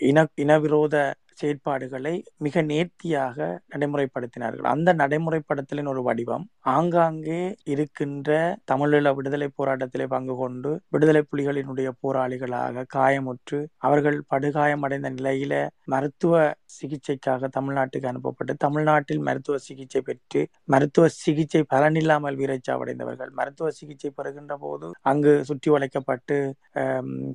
இன 0.00 0.26
இனவிரோத 0.34 0.96
செயற்பாடுகளை 1.40 2.14
மிக 2.44 2.62
நேர்த்தியாக 2.70 3.38
நடைமுறைப்படுத்தினார்கள். 3.72 4.68
அந்த 4.74 4.90
நடைமுறைப்படுத்தலின் 5.02 5.90
ஒரு 5.92 6.02
வடிவம் 6.08 6.44
ஆங்காங்கே 6.74 7.40
இருக்கின்ற 7.74 8.30
தமிழீழ 8.70 9.12
விடுதலை 9.18 9.48
போராட்டத்திலே 9.58 10.06
பங்கு 10.14 10.36
கொண்டு 10.42 10.70
விடுதலை 10.94 11.22
புலிகளினுடைய 11.30 11.90
போராளிகளாக 12.04 12.86
காயமுற்று 12.96 13.60
அவர்கள் 13.88 14.18
படுகாயமடைந்த 14.34 15.10
நிலையில 15.18 15.54
மருத்துவ 15.94 16.34
சிகிச்சைக்காக 16.76 17.48
தமிழ்நாட்டுக்கு 17.56 18.08
அனுப்பப்பட்டு 18.10 18.52
தமிழ்நாட்டில் 18.64 19.22
மருத்துவ 19.28 19.56
சிகிச்சை 19.66 20.00
பெற்று 20.08 20.40
மருத்துவ 20.74 21.04
சிகிச்சை 21.16 21.62
பலனில்லாமல் 21.74 22.38
வீரச்சாவடைந்தவர்கள். 22.40 23.30
மருத்துவ 23.40 23.68
சிகிச்சை 23.78 24.10
பெறுகின்ற 24.18 24.54
போது 24.64 24.88
அங்கு 25.10 25.32
சுற்றி 25.50 25.70
வளைக்கப்பட்டு 25.74 26.36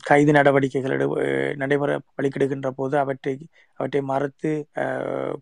கைது 0.09 0.31
நடவடிக்கைகள் 0.37 0.95
நடைபெற 1.63 1.91
வழிகிடுகின்ற 2.17 2.69
போது 2.79 2.95
அவற்றை 3.03 3.35
அவற்றை 3.81 4.01
மறுத்து 4.09 4.51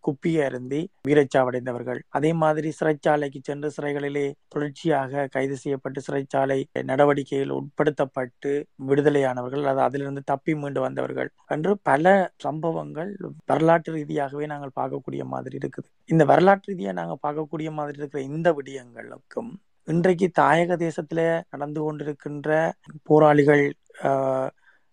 குப்பிய 0.04 0.18
அருந்தி 0.46 0.80
வீரச்சாவடைந்தவர்கள். 1.10 2.00
அதே 2.18 2.32
மாதிரி 2.40 2.70
சிறைச்சாலைக்கு 2.78 3.40
சென்று 3.44 3.70
சிறைகளிலே 3.76 4.24
தொடர்ச்சியாக 4.54 4.98
கைது 5.34 5.56
செய்யப்பட்டு 5.60 5.78
சிறைச்சாலை 6.06 6.60
நடவடிக்கையில் 6.90 7.56
உட்படுத்தப்பட்டு 7.58 8.52
விடுதலையானவர்கள் 8.90 9.38
அது 9.72 9.82
அதிலிருந்து 9.86 10.24
தப்பி 10.30 10.54
மீண்டு 10.58 10.82
வந்தவர்கள் 10.86 11.30
என்று 11.50 11.72
பல 11.90 12.06
சம்பவங்கள் 12.44 13.12
வரலாற்று 13.50 13.92
ரீதியாகவே 13.96 14.46
நாங்கள் 14.50 14.78
பார்க்கக்கூடிய 14.78 14.98
மாதிரி 15.30 15.56
இருக்குது. 15.60 15.88
இந்த 16.10 16.24
வரலாற்று 16.30 16.70
ரீதியாக 16.72 17.00
நாங்கள் 17.00 17.24
பார்க்கக்கூடிய 17.24 17.48
மாதிரி 17.76 17.98
இருக்கிற 18.00 18.24
இந்த 18.30 18.50
விடயங்களுக்கும் 18.58 19.52
இன்றைக்கு 19.88 20.28
தாயக 20.38 20.74
தேசத்திலே 20.82 21.24
நடந்து 21.54 21.80
கொண்டிருக்கின்ற 21.82 22.50
போராளிகள் 23.08 23.64
ஆஹ், 24.10 24.50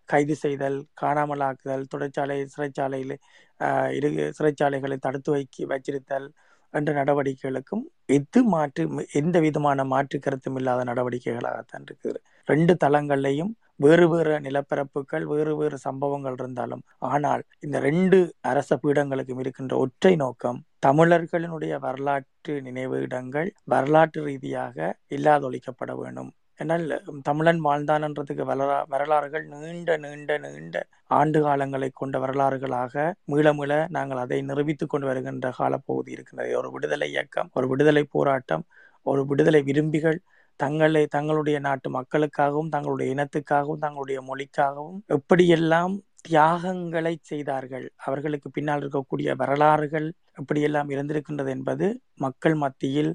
கைது 0.09 0.35
செய்தல் 0.37 0.79
காணாமலாக்குதல் 1.03 1.91
தொழிற்சாலை 1.93 2.39
சிறைச்சாலையில் 2.55 3.17
ஆஹ், 3.61 3.91
இரு 3.91 4.09
சிறைச்சாலைகளை 4.39 4.99
தடுத்து 4.99 5.31
வைக்கி 5.33 5.63
வச்சிருத்தல் 5.67 6.29
என்ற 6.75 6.91
நடவடிக்கைகளுக்கும் 6.93 7.83
எது 8.09 8.41
மாற்று 8.53 8.83
எந்த 9.21 9.37
விதமான 9.45 9.85
மாற்று 9.93 10.17
கருத்தும் 10.19 10.57
இல்லாத 10.57 10.81
நடவடிக்கைகளாகத்தான் 10.85 11.85
இருக்குது. 11.87 12.19
ரெண்டு 12.49 12.73
தளங்கள்லையும் 12.83 13.53
வேறு 13.81 14.07
வேறு 14.09 14.35
நிலப்பரப்புகள் 14.45 15.25
வேறு 15.31 15.53
வேறு 15.57 15.77
சம்பவங்கள் 15.79 16.37
இருந்தாலும் 16.39 16.83
ஆனால் 17.09 17.43
இந்த 17.63 17.79
ரெண்டு 17.81 18.19
அரச 18.51 18.79
பீடங்களுக்கும் 18.83 19.41
இருக்கின்ற 19.41 19.75
ஒற்றை 19.77 20.15
நோக்கம் 20.17 20.59
தமிழர்களினுடைய 20.87 21.75
வரலாற்று 21.79 22.55
நினைவு 22.63 22.99
இடங்கள் 23.03 23.51
வரலாற்று 23.67 24.23
ரீதியாக 24.29 24.77
இல்லாதொழிக்கப்பட 25.11 25.93
வேண்டும். 26.01 26.31
என்னால் 26.59 26.85
தமிழன் 27.23 27.61
வாழ்ந்தான்ன்றதுக்கு 27.67 28.45
வரலா 28.51 28.77
வரலாறுகள் 28.89 29.45
நீண்ட 29.53 29.97
நீண்ட 30.05 30.39
நீண்ட 30.45 30.77
ஆண்டு 31.11 31.39
காலங்களை 31.41 31.89
கொண்ட 31.93 32.17
வரலாறுகளாக 32.19 32.95
மீள 33.25 33.53
மீள 33.53 33.73
நாங்கள் 33.89 34.23
அதை 34.25 34.39
நிரூபித்துக் 34.43 34.93
கொண்டு 34.93 35.07
வருகின்ற 35.07 35.51
காலப்பகுதி 35.59 36.11
இருக்கின்றது. 36.13 36.53
ஒரு 36.57 36.71
விடுதலை 36.71 37.09
இயக்கம் 37.11 37.51
ஒரு 37.53 37.69
விடுதலை 37.69 38.05
போராட்டம் 38.17 38.65
ஒரு 39.07 39.23
விடுதலை 39.27 39.61
விரும்பிகள் 39.63 40.19
தங்களை 40.61 41.03
தங்களுடைய 41.07 41.57
நாட்டு 41.59 41.89
மக்களுக்காகவும் 41.91 42.69
தங்களுடைய 42.69 43.15
இனத்துக்காகவும் 43.15 43.83
தங்களுடைய 43.85 44.21
மொழிக்காகவும் 44.31 44.99
எப்படியெல்லாம் 45.17 45.95
தியாகங்களை 46.23 47.13
செய்தார்கள் 47.23 47.87
அவர்களுக்கு 48.07 48.49
பின்னால் 48.51 48.81
இருக்கக்கூடிய 48.83 49.31
வரலாறுகள் 49.37 50.09
இப்படியெல்லாம் 50.39 50.91
இருந்திருக்கின்றது 50.91 51.49
என்பது 51.49 51.87
மக்கள் 52.17 52.55
மத்தியில் 52.55 53.11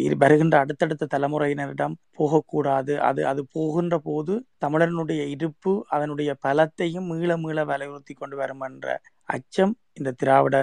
இரு- 0.00 0.18
வருகின்ற 0.18 0.56
அடுத்தடுத்த 0.58 1.08
தலைமுறையினரிடம் 1.14 1.94
போகக்கூடாது. 2.12 2.92
அது 3.00 3.22
அது 3.26 3.42
போகின்ற 3.52 3.98
போது 3.98 4.34
தமிழனுடைய 4.64 5.22
இருப்பு 5.26 5.72
அதனுடைய 5.88 6.30
பலத்தையும் 6.46 7.08
மீள 7.10 7.36
மீள 7.36 7.64
வலியுறுத்தி 7.64 8.14
கொண்டு 8.14 8.36
வரும் 8.36 8.60
என்ற 8.60 8.86
அச்சம் 9.28 9.74
இந்த 9.92 10.10
திராவிட 10.12 10.56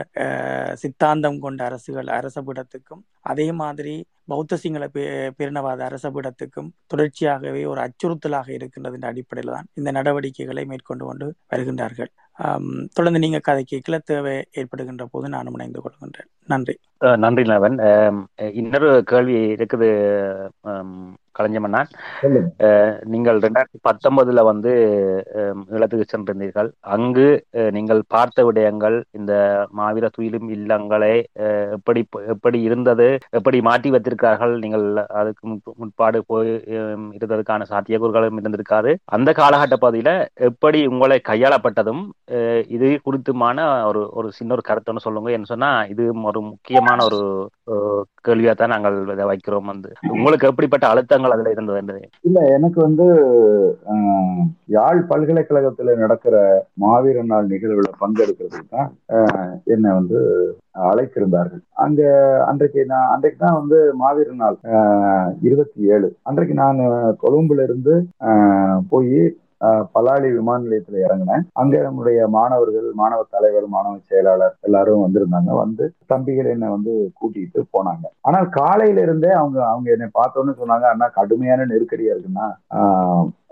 சித்தாந்தம் 0.74 1.40
கொண்ட 1.40 1.64
அரசுகள் 1.66 2.10
அரசபீடத்துக்கும் 2.14 3.04
அதே 3.26 3.52
மாதிரி 3.54 3.96
பௌத்த 4.32 4.58
சிங்கள 4.64 4.86
பேரினவாத 4.96 5.82
அரசபீடத்துக்கும் 5.90 6.70
தொடர்ச்சியாகவே 6.94 7.62
ஒரு 7.72 7.80
அச்சுறுத்தலாக 7.86 8.50
இருக்கின்றது 8.58 8.96
என்ற 8.96 9.08
அடிப்படையில் 9.08 9.54
தான் 9.54 9.68
இந்த 9.74 9.90
நடவடிக்கைகளை 9.92 10.66
மேற்கொண்டு 10.66 11.06
கொண்டு 11.06 11.28
வருகின்றார்கள். 11.54 12.12
தொடர்ந்து 12.94 13.20
நீங்க 13.20 13.40
கதைக்கு 13.40 13.78
கிளத்தேவை 13.88 14.02
தேவை 14.12 14.36
ஏற்படுகின்ற 14.52 15.06
போது 15.12 15.30
நானும் 15.30 15.54
இணைந்து 15.54 15.82
கொள்கின்றேன். 15.86 16.30
நன்றி. 16.48 16.76
நன்றி 17.18 17.44
நவன். 17.44 17.78
இன்னொரு 18.54 18.90
கேள்வி 19.12 19.38
இருக்குது. 19.56 19.90
அஹ் 22.60 23.04
நீங்கள் 23.04 23.40
ரெண்டாயிரத்தி 23.40 23.80
பத்தொன்பதுல 23.84 24.44
வந்து 24.44 24.72
ஈழத்துக்கு 25.72 26.04
சென்றிருந்தீர்கள். 26.04 26.70
அங்கு 26.80 27.46
நீங்கள் 27.72 28.04
பார்த்த 28.08 28.52
விடயங்கள் 28.52 29.04
இந்த 29.12 29.34
மாவீர 29.78 30.10
துயிலும் 30.14 30.50
இல்லங்களை 30.50 31.24
எப்படி 31.72 32.06
எப்படி 32.28 32.62
இருந்தது 32.62 33.18
எப்படி 33.30 33.62
மாற்றி 33.62 33.92
வைத்திருக்கார்கள் 33.92 34.58
நீங்கள் 34.58 35.06
அதுக்கு 35.06 35.48
முன்பு- 35.48 35.74
முன்பாடு 35.76 36.24
போய் 36.28 36.64
இருந்ததுக்கான 36.66 37.62
சாத்தியக்கூறுகளும் 37.70 38.40
இருந்திருக்காது. 38.44 38.96
அந்த 39.06 39.32
காலகட்ட 39.32 39.76
பகுதியில 39.82 40.26
எப்படி 40.34 40.86
உங்களை 40.86 41.22
கையாளப்பட்டதும் 41.30 42.04
இது 42.68 43.00
குறித்துமான 43.06 43.60
ஒரு 43.86 44.10
ஒரு 44.12 44.32
சின்ன 44.32 44.54
ஒரு 44.54 44.62
கருத்து 44.62 44.92
ஒன்று 44.92 45.04
சொல்லுங்க. 45.04 45.32
என்ன 45.32 45.46
சொன்னா 45.46 45.84
இது 45.84 46.14
ஒரு 46.24 46.42
முக்கியமான 46.42 47.04
ஒரு 47.04 47.20
கேள்வியா 48.28 48.56
தான் 48.56 48.70
நாங்கள் 48.70 49.06
வைக்கிறோம் 49.06 49.62
வந்து. 49.62 49.94
உங்களுக்கு 50.08 50.48
எப்படிப்பட்ட 50.48 50.88
அழுத்தங்கள் 50.88 51.23
அதுல 51.32 51.52
இருந்தது 51.52 51.80
என்பதை 51.80 52.02
இல்ல 52.22 52.40
எனக்கு 52.56 52.80
வந்து 52.82 53.06
யாழ் 54.68 55.00
பல்கலைக்கழகத்துல 55.10 55.96
நடக்கிற 55.98 56.36
மாவீர 56.82 57.24
நாள் 57.24 57.52
நிகழ்வுல 57.54 57.90
பங்கெடுக்கிறதுக்கு 58.02 58.70
தான் 58.70 58.90
என்னை 59.66 59.92
வந்து 59.92 60.20
அழைத்திருந்தார்கள். 60.90 61.62
அங்க 61.84 62.02
அன்றைக்கு 62.48 62.82
நான் 62.86 63.12
அன்றைக்கு 63.14 63.38
தான் 63.38 63.60
வந்து 63.60 63.80
மாவீர 63.94 64.30
நாள் 64.34 64.58
இருபத்தி 65.42 65.82
ஏழு. 65.96 66.10
அன்றைக்கு 66.24 66.54
நான் 66.54 66.80
கொழும்புல 67.24 67.64
இருந்து 67.64 67.96
போய் 68.90 69.20
பலாலி 69.96 70.30
விமான 70.32 70.60
நிலையத்துல 70.66 70.98
இறங்கினேன். 71.06 71.44
அங்க 71.54 71.82
நம்முடைய 71.82 72.28
மாணவர்கள் 72.38 72.88
மாணவ 73.02 73.22
தலைவர் 73.36 73.68
மாணவ 73.68 73.94
செயலாளர் 74.10 74.56
எல்லாரும் 74.62 75.04
வந்திருந்தாங்க. 75.06 75.52
வந்து 75.64 75.84
தம்பிகள் 76.06 76.52
என்னை 76.56 76.70
வந்து 76.70 76.94
கூட்டிட்டு 77.20 77.62
போனாங்க. 77.76 78.06
ஆனால் 78.22 78.50
காலையில 78.60 79.06
இருந்தே 79.08 79.32
அவங்க 79.42 79.60
அவங்க 79.66 79.90
என்னை 79.96 80.10
பார்த்தோன்னு 80.20 80.54
சொன்னாங்க 80.62 80.88
அண்ணா 80.92 81.10
கடுமையான 81.20 81.68
நெருக்கடியா 81.74 82.14
இருக்குன்னா 82.14 82.48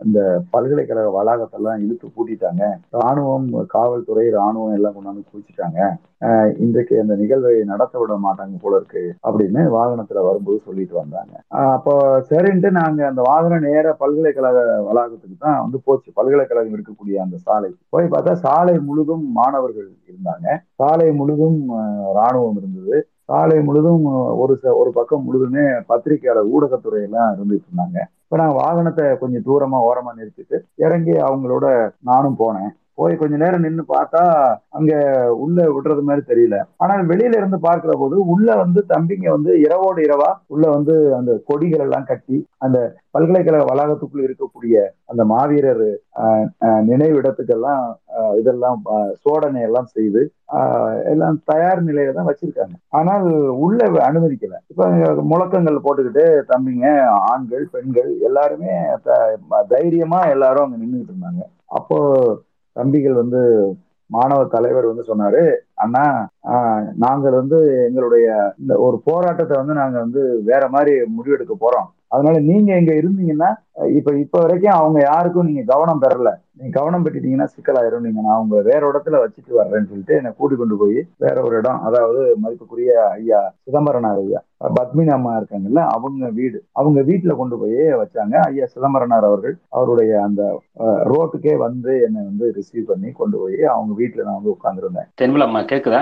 அந்த 0.02 0.12
இந்த 0.12 0.22
பல்கலைக்கழக 0.54 1.10
வளாகத்தெல்லாம் 1.16 1.82
இழுத்து 1.84 2.08
பூட்டிட்டாங்க. 2.16 2.64
ராணுவம் 3.00 3.46
காவல்துறை 3.74 4.26
ராணுவம் 4.38 4.76
எல்லாம் 4.78 4.96
கொண்டாந்து 4.96 5.24
குளிச்சுட்டாங்க 5.30 5.80
இன்றைக்கு 6.64 6.96
அந்த 7.02 7.14
நிகழ்வை 7.22 7.54
நடத்த 7.70 7.96
விட 8.00 8.16
மாட்டாங்க 8.26 8.56
போல 8.64 8.80
இருக்கு 8.80 9.04
அப்படின்னு 9.28 9.62
வாகனத்துல 9.76 10.24
வரும்போது 10.28 10.58
சொல்லிட்டு 10.68 10.96
வந்தாங்க. 11.00 11.34
அப்போ 11.76 11.94
சரின்ட்டு 12.30 12.70
நாங்க 12.80 13.02
அந்த 13.12 13.22
வாகனம் 13.30 13.66
நேர 13.70 13.94
பல்கலைக்கழக 14.04 14.60
வளாகத்துக்கு 14.90 15.38
தான் 15.46 15.62
வந்து 15.64 15.80
போச்சு. 15.88 16.10
பல்கலைக்கழகம் 16.20 16.76
இருக்கக்கூடிய 16.78 17.18
அந்த 17.26 17.38
சாலை. 17.48 17.72
போய் 17.96 18.12
பார்த்தா 18.14 18.36
சாலை 18.46 18.76
முழுதும் 18.90 19.26
மாணவர்கள் 19.40 19.90
இருந்தாங்க. 20.12 20.48
சாலை 20.82 21.10
முழுதும் 21.22 21.60
ராணுவம் 22.20 22.60
இருந்தது. 22.62 22.98
சாலை 23.32 23.58
முழுதும் 23.70 24.06
ஒரு 24.44 24.54
ஒரு 24.82 24.92
பக்கம் 25.00 25.26
முழுதுமே 25.28 25.66
பத்திரிகையாளர் 25.92 26.52
ஊடகத்துறை 26.56 27.02
எல்லாம் 27.10 27.30
இருந்துட்டு 27.36 27.68
இருந்தாங்க. 27.70 28.00
இப்ப 28.32 28.44
நான் 28.44 28.58
வாகனத்தை 28.58 29.18
கொஞ்சம் 29.18 29.46
தூரமா 29.46 29.78
ஓரமா 29.88 30.12
நிறுத்திட்டு 30.18 30.58
இறங்கி 30.76 31.12
அவங்களோட 31.12 31.66
நானும் 32.00 32.38
போனேன். 32.40 32.70
போய் 33.02 33.16
கொஞ்ச 33.18 33.36
நேரம் 33.38 33.64
நின்னு 33.64 33.84
பார்த்தா 33.90 34.24
அங்க 34.78 34.92
உள்ள 35.42 35.58
விடுறது 35.72 36.04
மாதிரி 36.04 36.24
தெரியல. 36.26 36.56
ஆனால் 36.78 37.04
வெளியில 37.12 37.40
இருந்து 37.40 37.60
பார்க்கிற 37.62 37.94
போது 37.98 38.16
உள்ள 38.34 38.50
வந்து 38.60 38.82
தம்பிங்க 38.90 39.28
வந்து 39.32 39.52
இரவோடு 39.62 40.02
இரவா 40.06 40.32
உள்ள 40.48 40.66
வந்து 40.74 40.96
அந்த 41.18 41.32
கொடிகள் 41.48 41.84
எல்லாம் 41.84 42.08
கட்டி 42.08 42.38
அந்த 42.60 42.78
பல்கலைக்கழக 43.16 43.64
வளாகத்துக்குள்ள 43.70 44.28
இருக்கக்கூடிய 44.28 44.76
அந்த 45.10 45.24
மாவீரர் 45.32 45.88
ஆஹ், 46.22 46.46
நினைவிடத்துக்கெல்லாம் 46.92 47.84
இதெல்லாம் 48.38 48.80
சோடனை 49.24 49.62
எல்லாம் 49.62 49.90
செய்து 49.92 50.22
ஆஹ், 50.56 50.80
எல்லாம் 51.12 51.38
தயார் 51.46 51.82
நிலையில 51.84 52.14
தான் 52.14 52.30
வச்சிருக்காங்க. 52.30 52.76
ஆனால் 52.92 53.26
உள்ள 53.62 53.80
அனுமதிக்கல. 54.06 54.56
இப்ப 54.70 54.88
முழக்கங்கள் 55.30 55.84
போட்டுக்கிட்டு 55.84 56.24
தம்பிங்க 56.50 56.88
ஆண்கள் 57.30 57.66
பெண்கள் 57.74 58.12
எல்லாருமே 58.22 58.74
த- 59.06 59.20
தைரியமா 59.72 60.22
எல்லாரும் 60.30 60.66
அங்க 60.66 60.78
நின்றுட்டு 60.78 61.14
இருந்தாங்க. 61.14 61.44
அப்போ 61.72 61.98
தம்பிகள் 62.76 63.16
வந்து 63.16 63.42
மாணவ 64.10 64.40
தலைவர் 64.48 64.86
வந்து 64.88 65.04
சொன்னாரு 65.04 65.42
அண்ணா 65.76 66.04
ஆஹ், 66.52 66.86
நாங்கள் 66.98 67.36
வந்து 67.36 67.58
எங்களுடைய 67.86 68.26
இந்த 68.60 68.74
ஒரு 68.86 68.98
போராட்டத்தை 69.06 69.56
வந்து 69.58 69.74
நாங்க 69.74 69.98
வந்து 70.00 70.22
வேற 70.44 70.64
மாதிரி 70.70 70.94
முடிவெடுக்க 71.16 71.54
போறோம். 71.58 71.88
அதனால 72.10 72.38
நீங்க 72.48 72.70
இங்க 72.78 72.94
இருந்தீங்கன்னா 72.94 73.50
இப்ப 73.92 74.14
இப்ப 74.24 74.40
வரைக்கும் 74.42 74.78
அவங்க 74.78 75.00
யாருக்கும் 75.04 75.48
நீங்க 75.48 75.64
கவனம் 75.70 76.02
பெறல. 76.02 76.32
நீங்க 76.62 76.74
கவனம் 76.78 77.04
பெற்றுட்டீங்கன்னா 77.06 77.48
சிக்கலாயிரும். 77.54 78.06
நீங்க 78.06 78.22
நான் 78.26 78.42
உங்க 78.44 78.58
வேற 78.68 78.82
இடத்துல 78.90 79.20
வச்சுட்டு 79.22 79.60
வர்றேன்னு 79.60 79.90
சொல்லிட்டு 79.92 80.18
என்னை 80.18 80.32
கூட்டி 80.40 80.56
கொண்டு 80.58 80.76
போய் 80.82 81.00
வேற 81.18 81.36
ஒரு 81.48 81.56
இடம் 81.62 81.84
அதாவது 81.88 82.22
மதிப்புக்குரிய 82.44 82.94
ஐயா 83.16 83.42
சிதம்பரனார் 83.66 84.22
ஐயா 84.24 84.42
பத்மினி 84.76 85.12
அம்மா 85.14 85.32
இருக்காங்கல்ல 85.38 85.84
அவங்க 85.94 86.26
வீடு 86.40 86.58
அவங்க 86.80 87.00
வீட்டுல 87.08 87.34
கொண்டு 87.40 87.56
போய் 87.62 87.80
வச்சாங்க. 88.02 88.34
ஐயா 88.50 88.66
சிதம்பரனார் 88.74 89.26
அவர்கள் 89.30 89.56
அவருடைய 89.78 90.12
அந்த 90.26 90.42
ரோட்டுக்கே 91.12 91.54
வந்து 91.64 91.92
என்னை 92.08 92.22
வந்து 92.28 92.46
ரிசீவ் 92.58 92.86
பண்ணி 92.92 93.10
கொண்டு 93.12 93.38
போய் 93.42 93.60
அவங்க 93.76 93.94
வீட்டுல 94.02 94.26
நான் 94.28 94.38
வந்து 94.40 94.54
உட்கார்ந்துருந்தேன். 94.54 95.08
தென்பிலம்மா 95.22 95.62
கேக்குதா? 95.72 96.02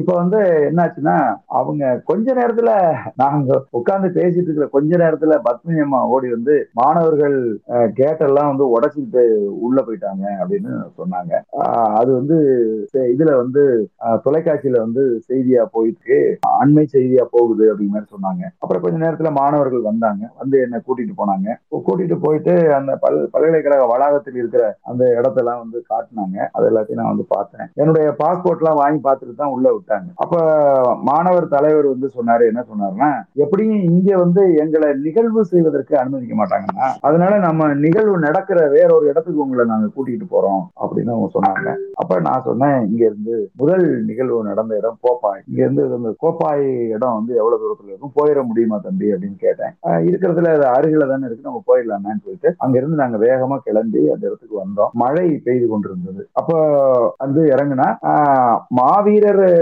இப்ப 0.00 0.10
வந்து 0.20 0.40
என்னாச்சுன்னா 0.68 1.16
அவங்க 1.60 1.82
கொஞ்ச 2.10 2.28
நேரத்துல 2.40 2.70
நாங்க 3.16 3.50
உட்கார்ந்து 3.80 4.10
பேசிட்டு 4.18 4.48
இருக்கிற 4.48 4.68
கொஞ்ச 4.76 4.92
நேரத்துல 5.04 5.40
பத்மினி 5.48 5.82
அம்மா 5.86 6.02
ஓடி 6.14 6.30
வந்து 6.36 6.56
மாணவர்கள் 6.80 7.36
கேட் 8.00 8.24
எல்லாம் 8.28 8.50
வந்து 8.52 8.66
உடைச்சிக்கிட்டு 8.76 9.24
உள்ள 9.66 9.78
போயிட்டாங்க 9.86 10.24
அப்படின்னு 10.40 10.72
சொன்னாங்க. 11.00 11.32
அது 12.00 12.10
வந்து 12.18 12.38
இதுல 13.14 13.30
வந்து 13.42 13.62
தொலைக்காட்சியில 14.26 14.78
வந்து 14.86 15.02
செய்தியா 15.28 15.62
போயிட்டு 15.76 16.16
அண்மை 16.62 16.84
செய்தியா 16.94 17.24
போகுது 17.36 17.64
அப்படிங்கிற 17.70 17.94
மாதிரி 17.96 18.12
சொன்னாங்க. 18.14 18.42
அப்புறம் 18.62 18.82
கொஞ்ச 18.84 18.98
நேரத்துல 19.04 19.32
மாணவர்கள் 19.40 19.88
வந்தாங்க. 19.90 20.22
வந்து 20.42 20.56
என்ன 20.66 20.82
கூட்டிட்டு 20.86 21.14
போனாங்க. 21.20 21.48
கூட்டிட்டு 21.88 22.18
போயிட்டு 22.24 22.54
அந்த 22.78 22.92
பல் 23.04 23.18
பல்கலைக்கழக 23.34 23.86
வளாகத்தில் 23.92 24.38
இருக்கிற 24.40 24.64
அந்த 24.90 25.02
இடத்தெல்லாம் 25.18 25.62
வந்து 25.64 25.78
காட்டினாங்க. 25.92 26.38
அது 26.56 26.66
எல்லாத்தையும் 26.70 27.00
நான் 27.02 27.12
வந்து 27.12 27.26
பார்த்தேன். 27.34 27.68
என்னுடைய 27.82 28.06
பாஸ்போர்ட் 28.22 28.62
எல்லாம் 28.62 28.80
வாங்கி 28.82 29.00
பார்த்துட்டு 29.06 29.34
தான் 29.42 29.54
உள்ள 29.56 29.66
விட்டாங்க. 29.76 30.08
அப்ப 30.22 30.36
மாணவர் 31.10 31.52
தலைவர் 31.56 31.86
வந்து 31.94 32.08
சொன்னாரு 32.16 32.44
என்ன 32.50 32.64
சொன்னாருன்னா 32.70 33.10
எப்படியும் 33.44 33.82
இங்க 33.90 34.10
வந்து 34.24 34.42
எங்களை 34.64 34.88
நிகழ்வு 35.06 35.42
செய்வதற்கு 35.52 35.94
அனுமதிக்க 36.02 36.34
மாட்டாங்கன்னா 36.40 36.88
அதனால 37.08 37.32
நம்ம 37.46 37.68
நிகழ்வு 37.86 38.16
நடக்கிற 38.26 38.58
வேற 38.76 38.88
ஒரு 38.98 39.06
இடத்துக்கு 39.12 39.44
உங்களை 39.46 39.64
நாங்க 39.70 39.88
கூட்டிட்டு 39.94 40.26
போறோம் 40.30 40.62
அப்படின்னு 40.82 41.14
அவங்க 41.14 41.28
சொன்னாங்க. 41.34 41.68
அப்ப 41.94 42.20
நான் 42.20 42.44
சொன்னேன் 42.44 42.86
இங்க 42.86 43.04
இருந்து 43.04 43.50
முதல் 43.56 44.04
நிகழ்வு 44.04 44.44
நடந்த 44.44 44.76
இடம் 44.76 44.98
கோப்பாய். 45.02 45.42
இங்க 45.46 45.60
இருந்து 45.62 45.84
இந்த 45.98 46.14
கோப்பாய் 46.18 46.64
இடம் 46.88 47.16
வந்து 47.18 47.32
எவ்வளவு 47.34 47.62
தூரத்துல 47.62 47.90
இருக்கும்? 47.90 48.14
போயிட 48.14 48.42
முடியுமா 48.42 48.78
தம்பி? 48.78 49.12
அப்படின்னு 49.14 49.38
கேட்டேன். 49.38 49.72
இருக்கிறதுல 50.08 50.52
அது 50.56 50.66
அருகில 50.76 51.08
தானே 51.08 51.26
இருக்கு 51.26 51.48
நம்ம 51.48 51.62
போயிடலாமேன்னு 51.66 52.24
சொல்லிட்டு 52.24 52.54
அங்க 52.58 52.78
இருந்து 52.78 52.96
நாங்க 52.96 53.18
வேகமா 53.18 53.58
கிளம்பி 53.64 54.10
அந்த 54.10 54.26
இடத்துக்கு 54.26 54.56
வந்தோம். 54.62 54.92
மழை 54.94 55.26
பெய்து 55.44 55.68
கொண்டிருந்தது. 55.68 56.22
அப்போ 56.32 56.56
வந்து 57.18 57.40
இறங்குனா 57.46 57.88
ஆஹ் 58.12 58.58
மாவீரர்கள் 58.80 59.58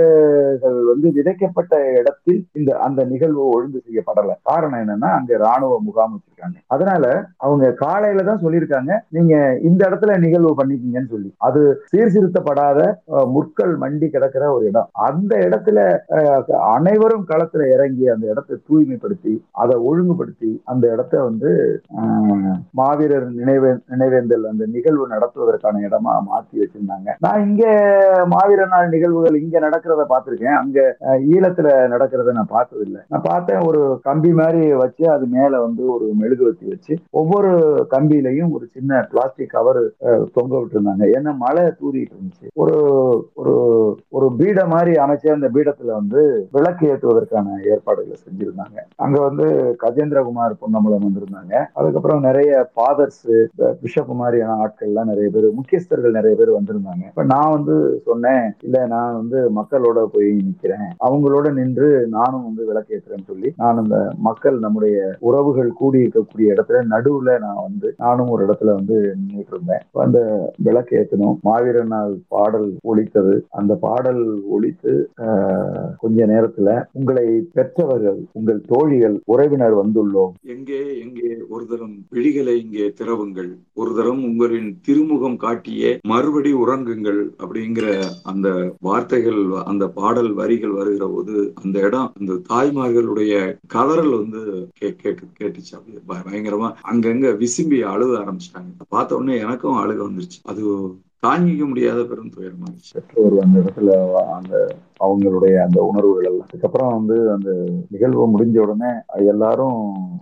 வந்து 0.85 1.09
விதைக்கப்பட்ட 1.13 1.75
இடத்தில் 1.99 2.47
இந்த 2.53 2.79
அந்த 2.79 3.05
நிகழ்வு 3.05 3.49
ஒழுங்கு 3.49 3.83
செய்யப்படல. 3.87 4.33
காரணம் 4.43 4.81
என்னன்னா 4.81 5.11
அங்க 5.19 5.37
ராணுவ 5.37 5.79
முகாம் 5.81 6.15
வச்சிருக்காங்க. 6.15 6.59
அதனால 6.67 7.05
அவங்க 7.37 7.73
காலையில 7.75 8.23
தான் 8.23 8.43
சொல்லியிருக்காங்க 8.43 8.93
நீங்க 9.09 9.35
இந்த 9.63 9.89
இடத்துல 9.89 9.98
நிகழ்வு 10.25 10.53
பண்ணிக்கீங்கன்னு 10.59 11.13
சொல்லி. 11.15 11.31
அது 11.49 11.63
சீர்திருத்தப்படாத 11.93 12.81
முற்கள் 13.35 13.73
மண்டி 13.83 14.07
கிடக்கிற 14.15 14.45
ஒரு 14.57 14.65
இடம். 14.71 14.89
அந்த 15.09 15.33
இடத்துல 15.47 15.79
அனைவரும் 16.77 17.27
களத்துல 17.31 17.67
இறங்கி 17.75 18.05
அந்த 18.15 18.27
இடத்தை 18.33 18.57
தூய்மைப்படுத்தி 18.69 19.35
அதை 19.63 19.77
ஒழுங்குபடுத்தி 19.89 20.53
அந்த 20.73 20.85
இடத்த 20.95 21.23
வந்து 21.29 21.51
மாவீரர் 22.81 23.27
நினைவே 23.41 23.73
நினைவேந்தல் 23.93 24.45
அந்த 24.53 24.65
நிகழ்வு 24.75 25.05
நடத்துவதற்கான 25.15 25.83
இடமா 25.89 26.15
மாத்தி 26.31 26.57
வச்சிருந்தாங்க. 26.63 27.09
நான் 27.25 27.45
இங்க 27.49 27.65
மாவீரர் 28.35 28.73
நாள் 28.75 28.93
நிகழ்வுகள் 28.95 29.41
இங்க 29.43 29.57
நடக்கிறத 29.67 30.05
பார்த்திருக்கேன். 30.13 30.59
அங்க 30.63 30.79
ஈழத்துல 31.35 31.69
நடக்கிறத 31.95 32.33
நான் 32.39 32.55
பார்த்தது 32.57 32.85
இல்லை 32.87 33.01
நான் 33.13 33.27
பார்த்தேன் 33.31 33.65
ஒரு 33.69 33.83
கம்பி 34.09 34.33
மாதிரி 34.41 34.63
வச்சு 34.83 35.05
அது 35.17 35.27
மேல 35.37 35.53
வந்து 35.67 35.83
ஒரு 35.95 36.07
மெழுகுவத்தி 36.21 36.67
வச்சு 36.73 36.95
ஒவ்வொரு 37.21 37.51
கம்பியிலையும் 37.95 38.53
ஒரு 38.57 38.65
சின்ன 38.77 39.01
பிளாஸ்டிக் 39.13 39.55
கவர் 39.57 39.78
தொங்க 40.33 40.53
விட்டுருந்தாங்க. 40.57 41.05
ஏன்னா 41.17 41.37
மழை 41.37 41.65
தூரிட்டு 41.81 42.15
இருந்துச்சு. 42.17 42.47
ஒரு 42.55 42.77
ஒரு 43.35 43.55
ஒரு 44.09 44.27
பீட 44.39 44.67
மாதிரி 44.67 44.93
அமைச்சு 45.05 45.29
அந்த 45.31 45.49
பீடத்துல 45.55 45.91
வந்து 46.01 46.49
விளக்கு 46.53 46.85
ஏற்றுவதற்கான 46.89 47.57
ஏற்பாடுகளை 47.65 48.17
செஞ்சிருந்தாங்க. 48.27 48.79
அங்க 48.97 49.19
வந்து 49.21 49.47
கஜேந்திரகுமார் 49.83 50.59
பொன்னம்பலம் 50.59 51.07
வந்திருந்தாங்க. 51.07 51.55
அதுக்கப்புறம் 51.73 52.21
நிறைய 52.21 52.71
ஃபாதர்ஸ் 52.75 53.23
பிஷப் 53.83 54.13
மாதிரியான 54.15 54.57
ஆட்கள் 54.63 54.89
எல்லாம் 54.89 55.07
நிறைய 55.07 55.31
பேர் 55.31 55.49
முக்கியஸ்தர்கள் 55.55 56.19
நிறைய 56.19 56.35
பேர் 56.37 56.57
வந்திருந்தாங்க. 56.59 57.05
இப்ப 57.07 57.25
நான் 57.25 57.55
வந்து 57.57 57.77
சொன்னேன் 58.05 58.45
இல்ல 58.63 58.87
நான் 58.87 59.17
வந்து 59.17 59.39
மக்களோட 59.61 59.99
போய் 60.13 60.31
நிக்கிறேன். 60.49 60.89
அவங்களோட 61.07 61.47
நின்று 61.53 61.89
நானும் 62.09 62.47
வந்து 62.49 62.63
விளக்கேற்றுறேன்னு 62.71 63.27
சொல்லி 63.27 63.53
நான் 63.57 63.77
அந்த 63.77 63.97
மக்கள் 64.19 64.59
நம்முடைய 64.59 64.97
உறவுகள் 65.19 65.71
கூடி 65.73 65.99
இருக்கக்கூடிய 66.05 66.55
இடத்துல 66.55 66.81
நடுவுல 66.95 67.39
நான் 67.39 67.63
வந்து 67.63 67.95
நானும் 67.97 68.31
ஒரு 68.31 68.43
இடத்துல 68.47 68.75
வந்து 68.75 68.97
நின்றுட்டு 69.19 69.59
இருந்தேன் 69.69 70.05
அந்த 70.05 70.19
விளக்கு 70.67 70.93
ஏற்றணும் 70.99 71.39
மாவீரர் 71.47 71.91
நாள் 71.95 72.13
பாடல் 72.35 72.69
ஒழித்தது 72.91 73.35
அந்த 73.61 73.73
பாடல் 73.87 74.23
ஒழித்து 74.57 74.93
கொஞ்ச 76.03 76.27
நேரத்துல 76.33 76.69
உங்களை 76.99 77.27
பெற்றவர்கள் 77.57 78.21
உங்கள் 78.39 78.61
தோழிகள் 78.73 79.17
உறவினர் 79.33 79.77
வந்துள்ளோம். 79.81 80.33
எங்கே 80.55 80.81
எங்கே 81.05 81.31
ஒரு 81.55 81.65
தரம் 81.71 81.97
விழிகளை 82.17 82.55
இங்கே 82.65 82.87
திறவுங்கள். 83.01 83.51
ஒரு 83.81 83.91
தரம் 83.99 84.23
உங்களின் 84.29 84.71
திருமுகம் 84.87 85.39
காட்டிய 85.45 85.93
மறுபடி 86.13 86.53
உறங்குங்கள் 86.63 87.23
அப்படிங்கிற 87.43 87.87
அந்த 88.33 88.49
வார்த்தைகள் 88.89 89.41
அந்த 89.71 89.85
பாடல் 89.99 90.33
வரிகள் 90.41 90.77
வருகிற 90.79 91.07
போது 91.15 91.35
அந்த 91.63 91.77
இடம் 91.89 92.11
அந்த 92.19 92.41
தாய்மார்களுடைய 92.51 93.35
கதறல் 93.75 94.15
வந்து 94.21 94.43
கேட்டு 94.81 95.27
கேட்டுச்சு. 95.41 95.73
அப்படியே 95.77 96.01
பயங்கரமா 96.11 96.69
அங்கங்க 96.91 97.29
விசும்பி 97.43 97.79
அழுத 97.93 98.13
ஆரம்பிச்சிட்டாங்க. 98.23 98.71
பார்த்த 98.95 99.19
உடனே 99.19 99.37
எனக்கும் 99.59 99.77
ஆளுக 99.77 100.01
வந்துருச்சு. 100.09 100.39
அது 100.43 100.63
தாங்கிக்க 101.23 101.63
முடியாத 101.69 102.01
பெரும் 102.09 102.33
துயரம் 102.35 102.75
பெற்றோர் 102.95 103.37
அந்த 103.45 103.57
இடத்துல 103.63 103.95
அந்த 104.37 104.55
அவங்களுடைய 105.05 105.55
அந்த 105.65 105.79
உணர்வுகள் 105.89 106.29
எல்லாம். 106.29 106.47
அதுக்கப்புறம் 106.47 106.93
வந்து 106.97 107.17
அந்த 107.35 107.51
நிகழ்வு 107.93 108.25
முடிஞ்ச 108.35 108.57
உடனே 108.65 108.91
எல்லாரும் 109.33 109.81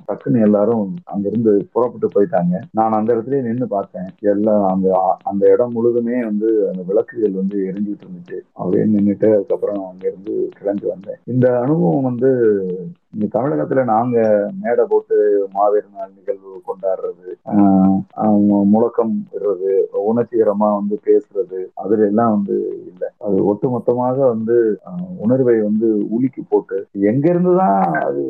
டக்குன்னு 0.08 0.44
எல்லாரும் 0.46 0.82
அங்கிருந்து 1.12 1.52
புறப்பட்டு 1.74 2.08
போயிட்டாங்க. 2.14 2.54
நான் 2.78 2.96
அந்த 2.98 3.08
இடத்துல 3.14 3.40
நின்று 3.46 3.68
பார்த்தேன். 3.76 4.08
எல்லாம் 4.32 4.64
அந்த 4.72 4.88
அந்த 5.30 5.42
இடம் 5.54 5.74
முழுதுமே 5.76 6.18
வந்து 6.30 6.50
அந்த 6.70 6.82
விளக்குகள் 6.90 7.40
வந்து 7.40 7.58
எரிஞ்சுட்டு 7.70 8.06
இருந்துச்சு. 8.06 8.38
அப்படியே 8.58 8.84
நின்றுட்டு 8.94 9.30
அதுக்கப்புறம் 9.36 9.82
அங்கிருந்து 9.90 10.34
கிளம்பி 10.58 10.88
வந்தேன். 10.94 11.20
இந்த 11.34 11.46
அனுபவம் 11.64 12.08
வந்து 12.10 12.30
இங்க 13.14 13.26
தமிழகத்துல 13.34 13.82
நாங்க 13.94 14.16
மேடை 14.62 14.84
போட்டு 14.88 15.16
மாவீர 15.54 15.84
நாள் 15.98 16.16
நிகழ்வு 16.16 16.50
கொண்டாடுறது 16.68 17.28
முழக்கம் 18.72 19.14
விடுறது 19.30 19.70
உணர்ச்சிகரமா 20.10 20.68
வந்து 20.78 20.85
வந்து 20.86 20.98
பேசுறது 21.06 21.60
அதுல 21.82 22.08
எல்லாம் 22.08 22.34
வந்து 22.34 22.56
இல்லை. 22.82 23.08
அது 23.26 23.36
ஒட்டுமொத்தமாக 23.50 24.18
வந்து 24.28 24.56
உணர்வை 25.22 25.56
வந்து 25.62 25.86
உலுக்கி 26.14 26.42
போட்டு 26.44 26.76
எங்க 27.08 27.24
இருந்துதான் 27.32 27.78
அது 28.02 28.20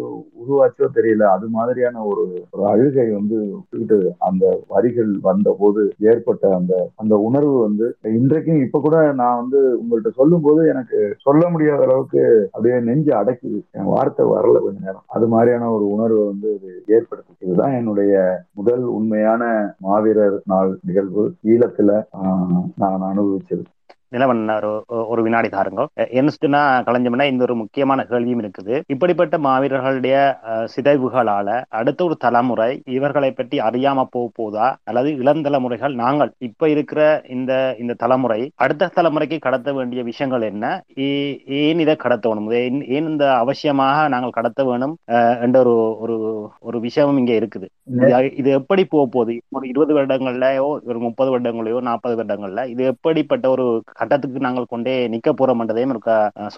உருவாச்சோ 0.41 0.87
தெரியல 0.97 1.25
அது 1.35 1.47
மாதிரியான 1.55 1.75
ஒரு 2.11 2.25
ஒரு 2.55 2.63
அழுகை 2.73 3.07
வந்து 3.13 3.37
விட்டுக்கிட்டு 3.49 3.99
அந்த 4.29 4.45
வரிகள் 4.71 5.13
வந்த 5.23 5.49
போது 5.61 5.83
ஏற்பட்ட 6.11 6.25
அந்த 6.59 6.73
அந்த 7.01 7.15
உணர்வு 7.27 7.57
வந்து 7.63 7.87
இன்றைக்கும் 8.17 8.63
இப்ப 8.67 8.81
கூட 8.81 8.97
நான் 9.21 9.41
வந்து 9.41 9.61
உங்கள்கிட்ட 9.81 10.13
சொல்லும் 10.19 10.45
போது 10.47 10.61
எனக்கு 10.73 10.99
சொல்ல 11.27 11.43
முடியாத 11.53 11.83
அளவுக்கு 11.87 12.23
அப்படியே 12.55 12.77
நெஞ்சு 12.87 13.13
அடக்கிது. 13.19 13.59
என் 13.77 13.91
வார்த்தை 13.93 14.25
வரல 14.33 14.61
கொஞ்ச 14.65 14.79
நேரம். 14.87 15.05
அது 15.17 15.27
மாதிரியான 15.33 15.71
ஒரு 15.77 15.87
உணர்வை 15.95 16.23
வந்து 16.27 16.49
இது 16.57 16.69
ஏற்படுத்து 16.97 17.25
இதுதான் 17.47 17.77
என்னுடைய 17.79 18.13
முதல் 18.59 18.85
உண்மையான 18.97 19.43
மாவீரர் 19.87 20.37
நாள் 20.53 20.71
நிகழ்வு. 20.89 21.25
ஈழத்துல 21.51 21.91
ஆஹ், 22.19 22.46
நான் 22.77 23.09
அனுபவிச்சது 23.11 23.65
நிலவன் 24.13 24.43
ஒரு 24.57 24.71
ஒரு 25.09 25.21
வினாடி 25.23 25.49
தாருங்க 25.49 25.83
என்ன 26.21 26.57
கலைஞ்சோம்னா 26.87 27.27
இந்த 27.27 27.43
ஒரு 27.43 27.55
முக்கியமான 27.57 28.01
கேள்வியும் 28.07 28.43
இருக்குது. 28.43 28.75
இப்படிப்பட்ட 28.89 29.37
மாவீரர்களுடைய 29.47 30.17
அஹ், 30.51 30.67
சிதைவுகளால 30.73 31.49
அடுத்த 31.77 32.01
ஒரு 32.05 32.17
தலைமுறை 32.19 32.69
இவர்களை 32.97 33.31
பற்றி 33.33 33.57
அறியாம 33.63 34.07
போக 34.11 34.27
போதா 34.35 34.67
அல்லது 34.85 35.11
இளந்தலைமுறைகள் 35.19 35.95
நாங்கள் 35.97 36.15
இப்ப 36.47 36.69
இருக்கிற 36.69 37.01
இந்த 37.37 37.53
இந்த 37.79 37.97
தலைமுறை 37.97 38.41
அடுத்த 38.59 38.91
தலைமுறைக்கு 38.97 39.39
கடத்த 39.41 39.73
வேண்டிய 39.73 40.01
விஷயங்கள் 40.05 40.25
என்ன? 40.47 40.65
ஏ- 41.01 41.37
ஏன் 41.59 41.81
இதை 41.81 41.97
கடத்தணும் 41.99 42.25
ஏன் 42.59 42.81
ஏன் 42.91 43.09
இந்த 43.09 43.25
அவசியமாக 43.43 43.75
நாங்கள் 44.09 44.37
கடத்த 44.37 44.61
வேணும் 44.65 44.95
அஹ், 45.15 45.37
என்ற 45.45 45.57
ஒரு 45.63 45.75
ஒரு 46.05 46.17
ஒரு 46.63 46.79
விஷயமும் 46.87 47.19
இங்க 47.19 47.33
இருக்குது. 47.35 47.67
இது 47.97 48.09
இது 48.37 48.51
எப்படி 48.59 48.83
போக 48.87 49.05
போகுது 49.09 49.25
ஒரு 49.53 49.65
இருபது 49.69 49.93
வருடங்கள்லயோ 49.95 50.63
ஒரு 50.87 50.99
முப்பது 51.01 51.31
வருடங்களையோ 51.31 51.79
நாற்பது 51.83 52.15
வருடங்கள்ல 52.17 52.35
இது 52.69 52.83
எப்படிப்பட்ட 52.87 53.47
ஒரு 53.51 53.67
கட்டத்துக்கு 53.99 54.41
நாங்கள் 54.41 54.67
கொண்டே 54.67 54.95
நிக்க 55.13 55.29
போறோம்ன்றதையும் 55.33 55.93
இருக்க 55.93 56.13
அஹ், 56.37 56.51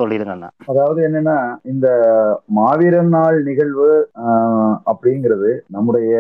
அதாவது 0.69 1.01
என்னன்னா 1.07 1.37
இந்த 1.73 1.89
மாவீரன் 2.59 3.13
நாள் 3.15 3.39
நிகழ்வு 3.49 3.89
ஆஹ், 4.25 4.75
அப்படிங்கிறது 4.91 5.51
நம்முடைய 5.71 6.13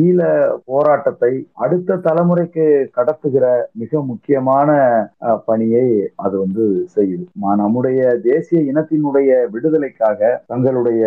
ஈழ 0.00 0.20
போராட்டத்தை 0.68 1.32
அடுத்த 1.62 1.98
தலைமுறைக்கு 2.06 2.66
கடத்துகிற 2.96 3.44
மிக 3.80 4.02
முக்கியமான 4.08 4.66
பணியை 5.46 5.86
அது 6.18 6.34
வந்து 6.38 6.64
செய்யுது. 6.94 7.24
நம்முடைய 7.60 8.00
தேசிய 8.24 8.60
இனத்தினுடைய 8.70 9.24
விடுதலைக்காக 9.52 10.20
தங்களுடைய 10.48 11.02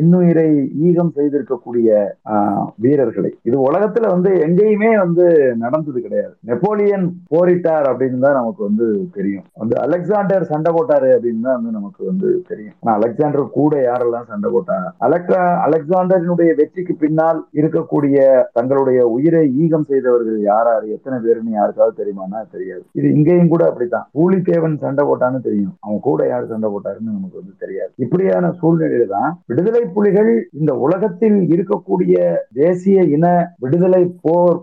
இன்னுயிரை 0.00 0.48
ஈகம் 0.84 1.14
செய்திருக்கக்கூடிய 1.16 1.88
ஆஹ், 2.32 2.50
வீரர்களை. 2.82 3.32
இது 3.44 3.56
உலகத்துல 3.66 4.06
வந்து 4.10 4.30
எங்கேயுமே 4.46 4.92
வந்து 4.98 5.26
நடந்தது 5.62 5.98
கிடையாது. 6.00 6.34
நெப்போலியன் 6.48 7.04
போரிட்டார் 7.32 7.88
அப்படின்னு 7.90 8.20
தான் 8.20 8.38
நமக்கு 8.38 8.62
வந்து 8.72 8.88
தெரியும். 9.16 9.44
வந்து 9.60 9.74
அலெக்சாண்டர் 9.84 10.44
சண்டை 10.50 10.70
போட்டாரு 10.76 11.08
அப்படின்னு 11.14 11.46
தான் 11.46 11.56
வந்து 11.58 11.72
நமக்கு 11.78 12.02
வந்து 12.10 12.28
தெரியும். 12.50 12.74
ஆனா 12.82 12.92
அலெக்சாண்டர் 12.98 13.44
கூட 13.58 13.74
யாரெல்லாம் 13.88 14.28
சண்டை 14.32 14.48
போட்டாங்க 14.54 14.88
அலெக்சா 15.06 15.40
அலெக்சாண்டரினுடைய 15.66 16.50
வெற்றிக்கு 16.60 16.94
பின்னால் 17.02 17.40
இருக்கக்கூடிய 17.60 18.16
தங்களுடைய 18.58 19.00
உயிரை 19.16 19.42
ஈகம் 19.62 19.86
செய்தவர்கள் 19.90 20.38
யாராரு? 20.50 20.86
எத்தனை 20.96 21.18
பேருன்னு 21.24 21.58
யாருக்காவது 21.58 21.98
தெரியுமானா? 22.00 22.40
தெரியாது. 22.54 22.84
இது 22.98 23.06
இங்கேயும் 23.16 23.52
கூட 23.54 23.62
அப்படித்தான். 23.70 24.06
பூலித்தேவன் 24.18 24.76
சண்டை 24.84 25.04
போட்டான்னு 25.10 25.40
தெரியும். 25.48 25.74
அவன் 25.84 26.00
கூட 26.08 26.20
யார் 26.32 26.50
சண்டை 26.52 26.70
போட்டாருன்னு 26.74 27.16
நமக்கு 27.18 27.40
வந்து 27.42 27.54
தெரியாது. 27.64 27.92
இப்படியான 28.06 28.52
சூழ்நிலையில 28.60 29.06
தான் 29.16 29.30
விடுதலை 29.52 29.84
புலிகள் 29.96 30.32
இந்த 30.60 30.72
உலகத்தில் 30.86 31.38
இருக்கக்கூடிய 31.54 32.16
தேசிய 32.62 33.00
இன 33.16 33.26
விடுதலை 33.64 34.02
போர் 34.26 34.58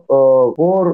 போர் 0.60 0.92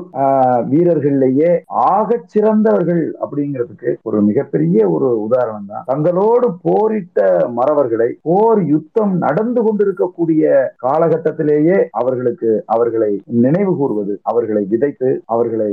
வீரர்களிலேயே 0.71 1.51
ஆக 1.91 2.19
சிறந்தவர்கள் 2.33 3.03
அப்படிங்கிறதுக்கு 3.19 3.90
ஒரு 4.03 4.19
மிகப்பெரிய 4.27 4.64
ஒரு 4.91 5.10
உதாரணம் 5.26 5.68
தான் 5.68 5.86
தங்களோடு 5.90 6.23
போரிட்ட 6.65 7.19
மறவர்களை 7.57 8.10
போர் 8.27 8.61
யுத்தம் 8.72 9.14
நடந்து 9.23 9.61
கொண்டிருக்கக்கூடிய 9.65 10.44
காலகட்டத்திலேயே 10.86 11.77
அவர்களுக்கு 11.99 12.34
அவர்களை 12.76 13.11
நினைவு 13.44 13.73
கூறுவது 13.77 13.94
அவர்களை 14.30 14.64
விதைத்து 14.72 15.10
அவர்களை 15.30 15.72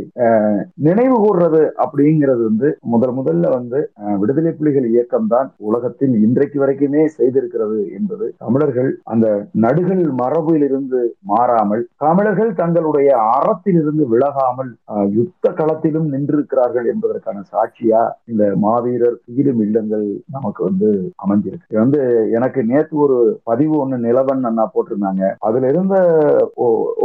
நினைவு 0.87 1.17
கூறுறது 1.19 1.63
அப்படிங்கிறது 1.85 2.43
வந்து 2.45 2.69
முதல் 2.93 3.15
முதல்ல 3.19 3.47
வந்து 3.55 3.79
விடுதலை 4.21 4.53
புலிகள் 4.55 4.87
இயக்கம் 4.91 5.29
தான் 5.29 5.49
உலகத்தில் 5.69 6.15
இன்றைக்கு 6.25 6.59
வரைக்குமே 6.63 7.03
செய்திருக்கிறது 7.17 7.61
என்பது 7.97 8.27
தமிழர்கள் 8.43 8.91
அந்த 9.13 9.27
நடுகள் 9.65 10.05
மரபிலிருந்து 10.23 11.01
மாறாமல் 11.33 11.83
தமிழர்கள் 12.03 12.31
தங்களுடைய 12.61 13.09
அறத்திலிருந்து 13.37 13.81
விலகாமல் 14.13 14.73
ஆஹ், 14.93 15.09
யுத்த 15.17 15.47
களத்திலும் 15.59 16.09
நின்றிருக்கிறார்கள் 16.13 16.87
அதற்கான 17.23 17.45
சாட்சியா 17.53 18.01
இந்த 18.31 18.45
மாவீரர் 18.65 19.17
துயிலும் 19.27 19.61
இல்லங்கள் 19.67 20.07
நமக்கு 20.37 20.61
வந்து 20.69 20.89
அமைஞ்சிருக்கு. 21.25 21.69
இது 21.73 21.83
வந்து 21.85 22.01
எனக்கு 22.37 22.61
நேத்து 22.71 22.95
ஒரு 23.05 23.19
பதிவு 23.51 23.75
ஒண்ணு 23.83 23.97
நிலவன் 24.07 24.49
அண்ணா 24.51 24.65
போட்டிருந்தாங்க. 24.75 25.23
அதுல 25.49 25.69
இருந்த 25.73 25.97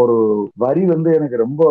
ஒரு 0.01 0.17
வரி 0.63 0.83
வந்து 0.93 1.09
எனக்கு 1.19 1.37
ரொம்ப 1.45 1.63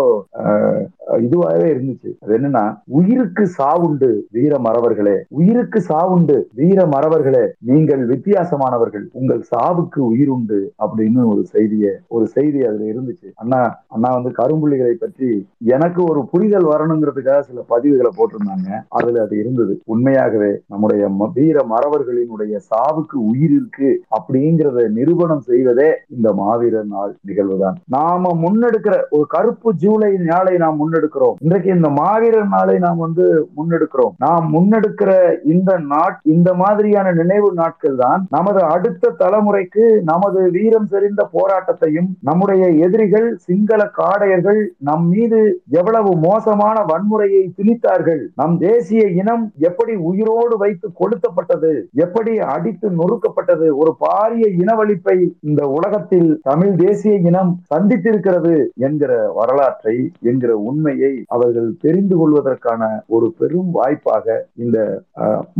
இதுவாகவே 1.27 1.67
இருந்துச்சு. 1.73 2.11
அது 2.23 2.33
என்னன்னா 2.39 2.65
உயிருக்கு 2.99 3.45
சாவுண்டு 3.59 4.09
வீர 4.37 4.55
மறவர்களே 4.67 5.17
உயிருக்கு 5.39 5.81
சாவுண்டு 5.91 6.37
வீர 6.61 6.79
மறவர்களே 6.95 7.45
நீங்கள் 7.71 8.03
வித்தியாசமானவர்கள் 8.13 9.07
உங்கள் 9.21 9.43
சாவுக்கு 9.53 10.01
உயிர் 10.11 10.33
உண்டு 10.37 10.61
அப்படின்னு 10.85 11.21
ஒரு 11.33 11.43
செய்திய 11.55 11.87
ஒரு 12.17 12.27
செய்தி 12.37 12.61
அதுல 12.69 12.87
இருந்துச்சு. 12.93 13.29
அண்ணா 13.43 13.61
அண்ணா 13.95 14.09
வந்து 14.19 14.33
கரும்புள்ளிகளை 14.41 14.95
பற்றி 15.05 15.31
எனக்கு 15.75 16.01
ஒரு 16.11 16.21
புரிதல் 16.33 16.71
வரணுங்கிறதுக்காக 16.73 17.45
சில 17.51 17.63
பதிவுகளை 17.73 18.13
போட்டு 18.17 18.36
போட்டிருந்தாங்க. 18.37 18.81
அதுல 18.89 19.23
அது 19.23 19.35
இருந்தது. 19.39 19.81
உண்மையாகவே 19.85 20.53
நம்முடைய 20.67 21.03
வீர 21.37 21.59
மறவர்களினுடைய 21.73 22.57
சாவுக்கு 22.71 23.17
உயிர் 23.31 23.55
இருக்கு 23.59 23.91
அப்படிங்கிறத 24.17 24.85
நிரூபணம் 24.89 25.45
செய்வதே 25.51 25.89
இந்த 26.15 26.29
மாவீரர் 26.33 26.89
நாள் 26.95 27.13
நிகழ்வுதான். 27.29 27.77
நாம 27.89 28.33
முன்னெடுக்கிற 28.45 28.95
ஒரு 29.11 29.27
கருப்பு 29.27 29.73
ஜூலை 29.75 30.11
நாளை 30.17 30.57
நாம் 30.57 30.81
முன்னெடுக்கிறோம். 30.83 31.37
இன்றைக்கு 31.41 31.71
இந்த 31.75 31.89
மாவீரர் 32.01 32.49
நாளை 32.49 32.79
நாம் 32.79 32.99
வந்து 32.99 33.27
முன்னெடுக்கிறோம். 33.57 34.15
நாம் 34.19 34.47
முன்னெடுக்கிற 34.55 35.11
இந்த 35.45 35.79
நாட் 35.79 36.19
இந்த 36.23 36.55
மாதிரியான 36.55 37.13
நினைவு 37.13 37.53
நாட்கள் 37.53 37.97
தான் 37.97 38.27
நமது 38.31 38.61
அடுத்த 38.65 39.15
தலைமுறைக்கு 39.23 39.85
நமது 40.03 40.51
வீரம் 40.51 40.91
செறிந்த 40.93 41.23
போராட்டத்தையும் 41.33 42.11
நம்முடைய 42.21 42.65
எதிரிகள் 42.87 43.29
சிங்கள 43.47 43.81
காடையர்கள் 44.01 44.61
நம் 44.79 45.07
மீது 45.09 45.41
எவ்வளவு 45.71 46.11
மோசமான 46.27 46.77
வன்முறையை 46.93 47.43
திணித்தார்கள் 47.59 48.23
நம் 48.35 48.57
தேசிய 48.59 49.03
இனம் 49.21 49.45
எப்படி 49.61 49.95
உயிரோடு 50.09 50.57
வைத்து 50.57 50.89
கொளுத்தப்பட்டது 51.01 51.73
எப்படி 51.97 52.33
அடித்து 52.49 52.89
நொறுக்கப்பட்டது 52.99 53.69
ஒரு 53.77 53.93
பாரிய 54.01 54.47
இனவழிப்பை 54.63 55.17
இந்த 55.41 55.63
உலகத்தில் 55.69 56.31
தமிழ் 56.43 56.75
தேசிய 56.77 57.15
இனம் 57.23 57.53
சந்தித்திருக்கிறது 57.71 58.55
என்கிற 58.79 59.13
வரலாற்றை 59.35 59.97
என்கிற 60.23 60.53
உண்மையை 60.69 61.13
அவர்கள் 61.29 61.71
தெரிந்து 61.81 62.17
கொள்வதற்கான 62.17 62.83
ஒரு 63.09 63.29
பெரும் 63.39 63.71
வாய்ப்பாக 63.71 64.37
இந்த 64.57 64.79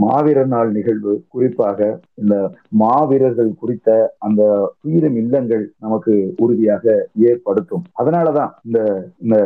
மாவீர 0.05 0.45
நாள் 0.47 0.71
நிகழ்வு 0.73 1.15
குறிப்பாக 1.29 1.81
இந்த 2.15 2.35
மாவீரர்கள் 2.79 3.53
குறித்த 3.55 3.91
அந்த 4.19 4.43
உயிரும் 4.81 5.17
இல்லங்கள் 5.17 5.65
நமக்கு 5.79 6.15
உறுதியாக 6.37 6.85
ஏற்படுத்தும். 7.29 7.85
அதனாலதான் 8.01 8.53
இந்த 8.65 8.79
இந்த 9.21 9.37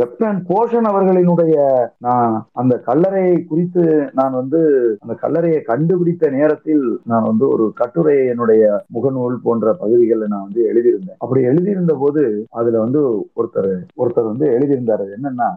லெப்டினன்ட் 0.00 0.42
போஷன் 0.50 0.88
அவர்களினுடைய 0.90 1.56
நான் 1.98 2.29
அந்த 2.60 2.74
கல்லறையை 2.88 3.36
குறித்து 3.50 3.84
நான் 4.18 4.34
வந்து 4.40 4.60
அந்த 5.02 5.14
கல்லறையை 5.22 5.60
கண்டுபிடித்த 5.70 6.30
நேரத்தில் 6.36 6.84
நான் 7.12 7.28
வந்து 7.30 7.44
ஒரு 7.54 7.66
கட்டுரை 7.80 8.16
என்னுடைய 8.32 8.62
முகநூல் 8.96 9.36
போன்ற 9.46 9.74
பகுதிகளை 9.82 10.26
நான் 10.32 10.46
வந்து 10.46 10.62
எழுதியிருந்தேன். 10.70 11.18
அப்படி 11.24 11.42
எழுதியிருந்த 11.50 11.94
போது 12.02 12.22
அதுல 12.60 12.80
வந்து 12.84 13.02
ஒருத்தர் 13.40 13.72
ஒருத்தர் 14.02 14.30
வந்து 14.32 14.46
எழுதியிருந்தாரு. 14.56 15.06
என்னன்னா 15.16 15.48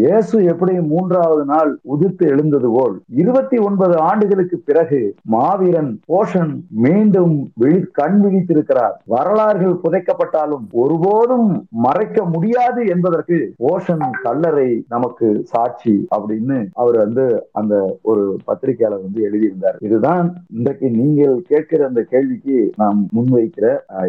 இயேசு 0.00 0.36
எப்படி 0.52 0.74
மூன்றாவது 0.94 1.44
நாள் 1.52 1.72
உதிர்த்து 1.94 2.24
எழுந்தது 2.34 2.68
போல் 2.76 2.96
இருபத்தி 3.22 3.58
ஒன்பது 3.68 3.96
ஆண்டுகளுக்கு 4.08 4.58
பிறகு 4.68 5.00
மாவீரன் 5.34 5.92
போஷன் 6.12 6.52
மீண்டும் 6.86 7.34
விழி 7.62 7.80
கண் 8.00 8.18
விழித்திருக்கிறார். 8.24 8.96
வரலாறுகள் 9.14 9.80
புதைக்கப்பட்டாலும் 9.84 10.64
ஒருபோதும் 10.82 11.48
மறைக்க 11.86 12.24
முடியாது 12.34 12.80
என்பதற்கு 12.94 13.38
ஓஷன் 13.72 14.06
கல்லறை 14.26 14.68
நமக்கு 14.94 15.28
சாட்சி 15.52 15.89
அப்படின்னு 16.16 16.58
அவர் 16.82 16.96
வந்து 17.04 17.24
அந்த 17.60 17.74
ஒரு 18.10 18.24
பத்திரிகையாளர் 18.48 19.04
வந்து 19.06 19.20
எழுதியிருந்தார். 19.28 19.78
இதுதான் 19.88 20.26
இன்றைக்கு 20.56 20.86
நீங்கள் 21.00 21.36
கேட்கிற 21.50 21.80
அந்த 21.88 22.02
கேள்விக்கு 22.12 22.56
நாம் 22.82 23.00
முன்வைக்கிற 23.16 23.66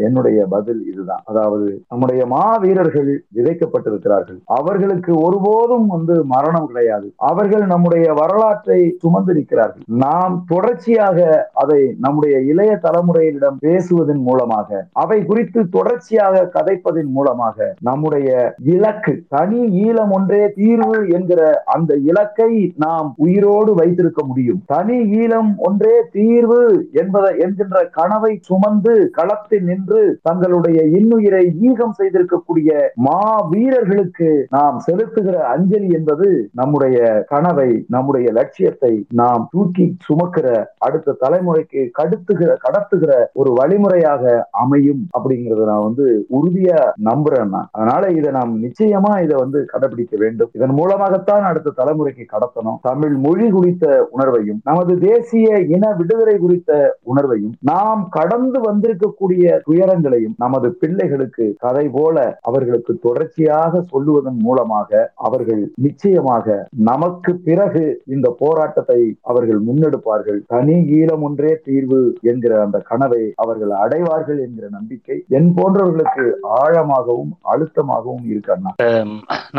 என்னுடைய 0.08 0.40
பதில் 0.56 0.82
இதுதான். 0.91 1.24
அதாவது 1.26 1.68
நம்முடைய 1.88 2.22
மாவீரர்கள் 2.36 3.12
விதைக்கப்பட்டிருக்கிறார்கள். 3.38 4.40
அவர்களுக்கு 4.60 5.12
ஒருபோதும் 5.28 5.88
வந்து 5.88 6.16
மரணம் 6.36 6.70
கிடையாது. 6.72 7.08
அவர்கள் 7.32 7.66
நம்முடைய 7.74 8.08
வரலாற்றை 8.22 8.80
சுமந்திருக்கிறார்கள். 9.06 9.86
நாம் 10.06 10.36
தொடர்ச்சியாக 10.53 11.20
அதை 11.53 11.82
நம்முடைய 12.06 12.36
இளைய 12.52 12.72
தலைமுறையிடம் 12.86 13.60
பேசுவதன் 13.66 14.24
மூலமாக 14.30 14.80
அவை 15.03 15.20
குறித்து 15.30 15.60
தொடர்ச்சியாக 15.70 16.44
கதைப்பதன் 16.56 17.12
மூலமாக 17.18 17.68
நம்முடைய 17.90 18.30
இலக்கு 18.76 19.14
தனி 19.36 19.62
ஈழம் 19.86 20.12
ஒன்றே 20.18 20.41
தீர்வு 20.60 20.98
என்கிற 21.18 21.41
அந்த 21.74 21.92
இலக்கை 22.08 22.52
நாம் 22.78 23.08
உயிரோடு 23.24 23.72
வைத்திருக்க 23.78 24.22
முடியும் 24.26 24.60
தனி 24.68 24.98
ஈழம் 25.18 25.52
ஒன்றே 25.66 25.96
தீர்வு 26.16 26.62
என்பதை 27.02 27.32
என்கின்ற 27.44 27.60
கனவை 27.96 28.34
சுமந்து 28.48 28.96
களத்தில் 29.18 29.68
நின்று 29.68 30.02
தங்களுடைய 30.22 30.80
இன்னுயிரை 30.98 31.44
ஈகம் 31.64 31.96
செய்திருக்கக்கூடிய 32.00 32.70
மா 33.06 33.20
வீரர்களுக்கு 33.52 34.30
நாம் 34.52 34.78
செலுத்துகிற 34.86 35.36
அஞ்சலி 35.54 35.90
என்பது 35.98 36.28
நம்முடைய 36.54 36.98
கனவை 37.32 37.70
நம்முடைய 37.92 38.10
லட்சியத்தை 38.38 38.92
நாம் 39.20 39.44
தூக்கி 39.52 39.88
சுமக்கிற 40.06 40.48
அடுத்த 40.82 41.18
தலைமுறைக்கு 41.22 41.68
கடுத்துகிற 41.98 42.52
கடத்துகிற 42.64 43.12
ஒரு 43.36 43.52
வழிமுறையாக 43.60 44.24
அமையும் 44.62 45.04
அப்படிங்கறத 45.16 45.66
நான் 45.66 45.88
வந்து 45.88 46.08
உறுதியா 46.36 46.80
நம்புறேன் 47.08 47.30
நான். 47.52 47.70
அதனால 47.72 48.10
இதை 48.12 48.32
நாம் 48.34 48.54
நிச்சயமா 48.64 49.14
இதை 49.24 49.36
வந்து 49.38 49.60
கடைபிடிக்க 49.72 50.16
வேண்டும் 50.20 50.52
இதன் 50.54 50.76
மூலமாகத்தான் 50.80 51.46
அடுத்த 51.52 51.76
தலைமுறைக்கு 51.80 52.26
கடத்தணும். 52.34 52.80
தமிழ் 52.90 53.15
மொழி 53.26 53.48
குறித்த 53.57 53.86
உணர்வையும் 54.18 54.60
நமது 54.69 54.94
தேசிய 55.07 55.48
இன 55.76 55.94
விடுதலை 55.99 56.36
குறித்த 56.45 56.72
உணர்வையும் 57.11 57.56
நாம் 57.72 58.03
கடந்து 58.18 58.60
வந்திருக்கக்கூடிய 58.68 59.60
துயரங்களையும் 59.68 60.36
நமது 60.44 60.68
பிள்ளைகளுக்கு 60.82 61.48
கதை 61.65 61.86
போல 61.98 62.18
அவர்களுக்கு 62.49 62.94
தொடர்ச்சியாக 63.07 63.84
சொல்லுவதன் 63.91 64.40
மூலமாக 64.48 65.02
அவர்கள் 65.28 65.64
நிச்சயமாக 65.86 66.48
நமக்கு 66.91 67.32
பிறகு 67.48 67.84
இந்த 68.15 68.28
போராட்டத்தை 68.44 68.99
அவர்கள் 69.32 69.60
முன்னெடுப்பார்கள். 69.68 70.40
தனி 70.53 70.76
ஈழம் 70.98 71.23
ஒன்றே 71.28 71.52
தீர்வு 71.68 71.99
என்கிற 72.32 72.53
அந்த 72.65 72.78
கனவை 72.90 73.22
அவர்கள் 73.44 73.73
அடைவார்கள் 73.84 74.40
என்கிற 74.45 74.65
நம்பிக்கை 74.78 75.18
என் 75.38 75.49
போன்றவர்களுக்கு 75.57 76.26
ஆழமாகவும் 76.61 77.32
அழுத்தமாகவும் 77.53 78.26
இருக்கு 78.32 78.53
அண்ணா. 78.56 78.72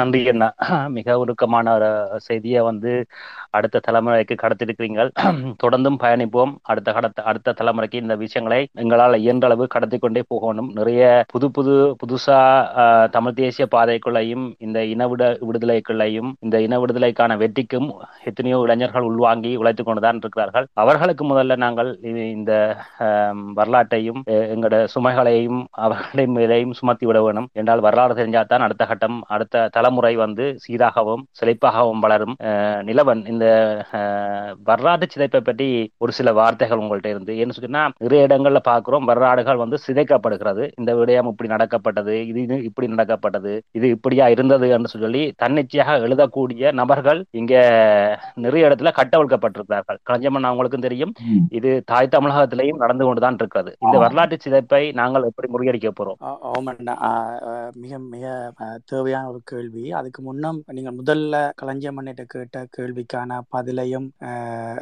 நன்றி 0.00 0.22
அண்ணா. 0.32 0.48
மிக 0.96 1.16
உருக்கமான 1.22 1.74
செய்தியை 2.18 2.60
வந்து 2.60 2.92
அடுத்த 3.58 3.82
தலைமுறைக்கு 3.88 4.34
கடத்திருக்கிறீர்கள் 4.42 5.10
தொடர்ந்தும் 5.62 5.98
பயணிப்போம். 6.04 6.52
அடுத்த 6.72 6.90
கடத்த 6.96 7.22
அடுத்த 7.30 7.54
தலைமுறைக்கு 7.60 8.02
இந்த 8.04 8.14
விஷயங்களை 8.24 8.60
எங்களால் 8.82 9.20
இயன்ற 9.24 9.46
அளவு 9.50 9.64
கடத்தி 9.74 9.98
கொண்டே 9.98 10.22
போகணும். 10.32 10.70
நிறைய 10.78 11.02
புது 11.32 11.46
புது 11.56 11.74
புதுசா 12.02 12.38
தமிழ் 13.16 13.38
தேசிய 13.40 13.66
பாதைக்குள்ளையும் 13.74 14.46
இந்த 14.66 14.78
இன 14.92 15.08
விட 15.12 15.22
விடுதலைக்குள்ளையும் 15.48 16.30
இந்த 16.46 16.56
இன 16.66 16.78
விடுதலைக்கான 16.82 17.36
வெற்றிக்கும் 17.42 17.88
எத்தனையோ 18.30 18.58
இளைஞர்கள் 18.66 19.08
உள்வாங்கி 19.10 19.52
உழைத்து 19.62 19.84
கொண்டுதான் 19.84 20.20
இருக்கிறார்கள். 20.22 20.66
அவர்களுக்கு 20.82 21.24
முதல்ல 21.32 21.56
நாங்கள் 21.64 21.90
இந்த 22.36 22.52
வரலாற்றையும் 23.58 24.20
எங்களோட 24.54 24.76
சுமைகளையும் 24.94 25.60
அவர்களுடைய 25.84 26.28
மேலேயும் 26.38 26.76
சுமத்தி 26.80 27.04
விட 27.08 27.18
வேணும். 27.26 27.48
என்றால் 27.60 27.84
வரலாறு 27.86 28.14
தெரிஞ்சால்தான் 28.20 28.64
அடுத்த 28.66 28.84
கட்டம் 28.92 29.18
அடுத்த 29.34 29.66
தலைமுறை 29.76 30.14
வந்து 30.24 30.44
சீராகவும் 30.64 31.24
செழிப்பாகவும் 31.40 32.02
வளரும். 32.06 32.36
நிலவன் 32.88 33.22
இந்த 33.32 33.41
அஹ், 33.92 34.50
வரலாற்று 34.64 35.06
சிதைப்பை 35.08 35.40
பற்றி 35.40 35.66
ஒரு 35.98 36.12
சில 36.12 36.32
வார்த்தைகள் 36.32 36.80
உங்கள்ட்ட 36.80 37.06
இருந்து. 37.06 37.32
என்ன 37.38 37.52
சொன்னா 37.56 37.82
நிறைய 37.98 38.26
இடங்கள்ல 38.26 38.60
பார்க்கிறோம் 38.64 39.04
வரலாறுகள் 39.04 39.56
வந்து 39.56 39.78
சிதைக்கப்படுகிறது. 39.86 40.40
இந்த 40.76 40.90
விடயம் 40.94 41.30
இப்படி 41.32 41.50
நடக்கப்பட்டது 41.54 42.14
இது 42.22 42.40
இது 42.42 42.58
இப்படி 42.64 42.88
நடக்கப்பட்டது 42.92 43.52
இது 43.72 43.88
இப்படியா 43.88 44.28
இருந்தது 44.28 44.68
என்று 44.70 44.92
சொல்லி 44.96 45.22
தன்னிச்சையாக 45.36 45.98
எழுதக்கூடிய 46.06 46.50
நபர்கள் 46.80 47.00
இங்க 47.34 47.54
நிறைய 48.38 48.68
இடத்துல 48.68 48.92
கட்டவிழ்க்கப்பட்டிருக்கிறார்கள். 48.98 49.98
களஞ்சமன் 50.08 50.48
அவங்களுக்கும் 50.48 50.86
தெரியும். 50.86 51.14
இது 51.52 51.70
தாய் 51.84 52.12
தமிழகத்திலேயும் 52.12 52.82
நடந்து 52.82 53.04
கொண்டுதான் 53.04 53.38
இருக்கிறது. 53.38 53.70
இந்த. 53.78 53.96
வரலாற்று 54.04 54.38
சிதைப்பை 54.38 54.68
நாங்கள் 54.94 55.28
எப்படி 55.30 55.48
முறியடிக்க 55.52 55.90
போறோம்? 55.92 56.18
மிக 57.82 57.98
மிக 58.06 58.24
தேவையான 58.84 59.28
ஒரு 59.28 59.40
கேள்வி. 59.44 59.84
அதுக்கு 59.92 60.22
முன்னம் 60.22 60.58
நீங்கள் 60.72 60.96
முதல்ல 60.96 61.28
களஞ்சியம்மன்கிட்ட 61.60 62.24
கேட்ட 62.28 62.66
கேள்விக்கான 62.76 63.31
பதிலையும் 63.52 64.08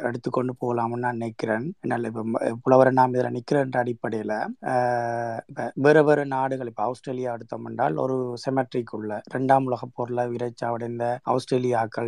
எடுத்துக்கொண்டு 0.03 0.53
போகலாம்னு 0.61 1.01
நான் 1.01 1.19
நினைக்கிறேன். 1.19 1.67
என்னால் 1.81 2.05
இப்போ 2.05 2.23
புலவரை 2.63 2.93
நாம் 2.93 3.15
இதில் 3.15 3.35
நிற்கிறன்ற 3.35 3.79
அடிப்படையில் 3.79 4.35
வேறு 5.81 6.03
வேறு 6.03 6.27
நாடுகள் 6.29 6.67
இப்போ 6.67 6.83
ஆஸ்திரேலியா 6.85 7.33
எடுத்தோம் 7.33 7.67
என்றால் 7.67 7.97
ஒரு 7.97 8.17
செமெட்ரிக்குள்ள 8.45 9.07
ரெண்டாம் 9.35 9.67
உலக 9.67 9.87
போரில் 9.93 10.23
வீரச்சாவடைந்த 10.33 11.05
ஆஸ்திரேலியாக்கள 11.33 12.07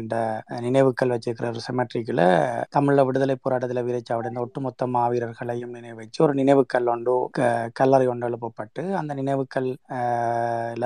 நினைவுகள் 0.61 1.13
வச்சிருக்கிற 1.13 1.49
ஒரு 1.49 1.63
செமெட்ரிக்கில் 1.67 2.25
தமிழில் 2.71 3.05
விடுதலை 3.05 3.37
போராட்டத்தில் 3.39 3.85
வீரச்சாவடைந்த 3.85 4.41
ஒட்டுமொத்த 4.41 4.87
மாவீரர்களையும் 4.95 5.75
நினைவு 5.75 5.97
வச்சு 5.97 6.23
ஒரு 6.23 6.35
நினைவுக்கல் 6.35 6.89
ஒன்று 6.89 7.15
க- 7.31 7.49
கல்லறை 7.73 8.07
ஒன்று 8.07 8.29
எழுப்பப்பட்டு 8.29 8.83
அந்த 8.97 9.13
நினைவுக்கல் 9.15 9.71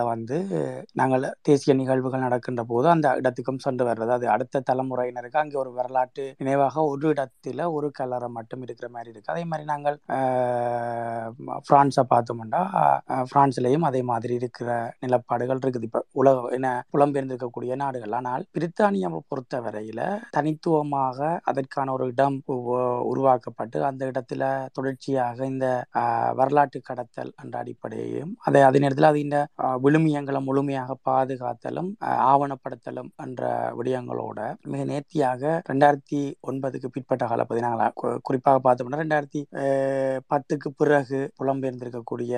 வந்து 0.09 0.39
நாங்கள் 0.93 1.25
தேசிய 1.43 1.75
நிகழ்வுகள் 1.75 2.21
நடக்கின்ற 2.21 2.63
போது 2.65 2.87
அந்த 2.89 3.09
இடத்துக்கும் 3.17 3.59
சென்று 3.59 3.85
வர்றது 3.85 4.09
அது 4.11 4.27
அடுத்த 4.29 4.63
தலைமுறையினருக்கு 4.71 5.39
அங்கே 5.47 5.59
ஒரு 5.59 5.73
வரலாற்று 5.77 6.27
நினைவாக 6.39 6.85
ஒரு 6.91 7.07
இடத்துல 7.13 7.45
ஒரு 7.77 7.89
கல்லறை 7.97 8.29
மட்டும் 8.37 8.63
இருக்கிற 8.65 8.89
மாதிரி 8.91 9.11
இருக்கு. 9.13 9.33
அதே 9.33 9.45
மாதிரி 9.51 9.65
நாங்கள் 9.73 9.97
பிரான்ஸை 11.67 12.05
பார்த்தோம்னா 12.11 12.61
ஆஹ், 12.81 13.27
பிரான்ஸ்லயும் 13.31 13.87
அதே 13.89 14.01
மாதிரி 14.09 14.35
இருக்கிற 14.41 14.69
நிலப்பாடுகள் 15.03 15.61
இருக்குது. 15.63 15.89
இப்போ 15.89 16.01
உலக 16.15 16.53
என்ன 16.57 16.69
புலம்பெயர்ந்திருக்கக்கூடிய 16.93 17.55
நாடுகள். 17.83 18.15
ஆனால் 18.19 18.45
பிரித்தானியாவை 18.55 19.21
பொறுத்த 19.27 19.61
வரையில 19.67 20.01
தனித்துவமாக 20.37 21.19
அதற்கான 21.51 21.93
ஒரு 21.93 22.07
இடம் 22.13 22.39
உருவாக்கப்பட்டு 23.11 23.79
அந்த 23.89 24.03
இடத்துல 24.11 24.43
தொடர்ச்சியாக 24.73 25.15
இந்த 25.47 25.67
வரலாற்று 26.39 26.81
கடத்தல் 26.85 27.33
என்ற 27.43 27.55
அடிப்படையையும் 27.63 28.33
அதை 28.47 28.63
அதே 28.63 28.81
நேரத்தில் 28.83 29.11
அது 29.11 29.21
இந்த 29.21 29.39
விழுமியங்களை 29.85 30.41
முழுமையாக 30.47 30.75
பாதுகாத்தலும் 31.07 31.91
ஆவணப்படுத்தலும் 32.31 33.11
என்ற 33.25 33.43
விடயங்களோட 33.79 34.41
மிக 34.73 34.83
நேர்த்தியாக 34.91 35.36
ரெண்டாயிரத்தி 35.69 36.19
ஒன்பதுக்கு 36.43 36.89
பிற்பட்ட 36.89 37.27
காலப்பகுதி 37.27 37.61
நாங்கள் 37.61 37.93
கு- 38.01 38.19
குறிப்பாக 38.23 38.61
பார்த்தோம்னா 38.65 39.01
ரெண்டாயிரத்தி 39.03 39.41
பத்துக்கு 40.31 40.69
பிறகு 40.77 41.21
புலம்பெயர்ந்திருக்கக்கூடிய 41.41 42.35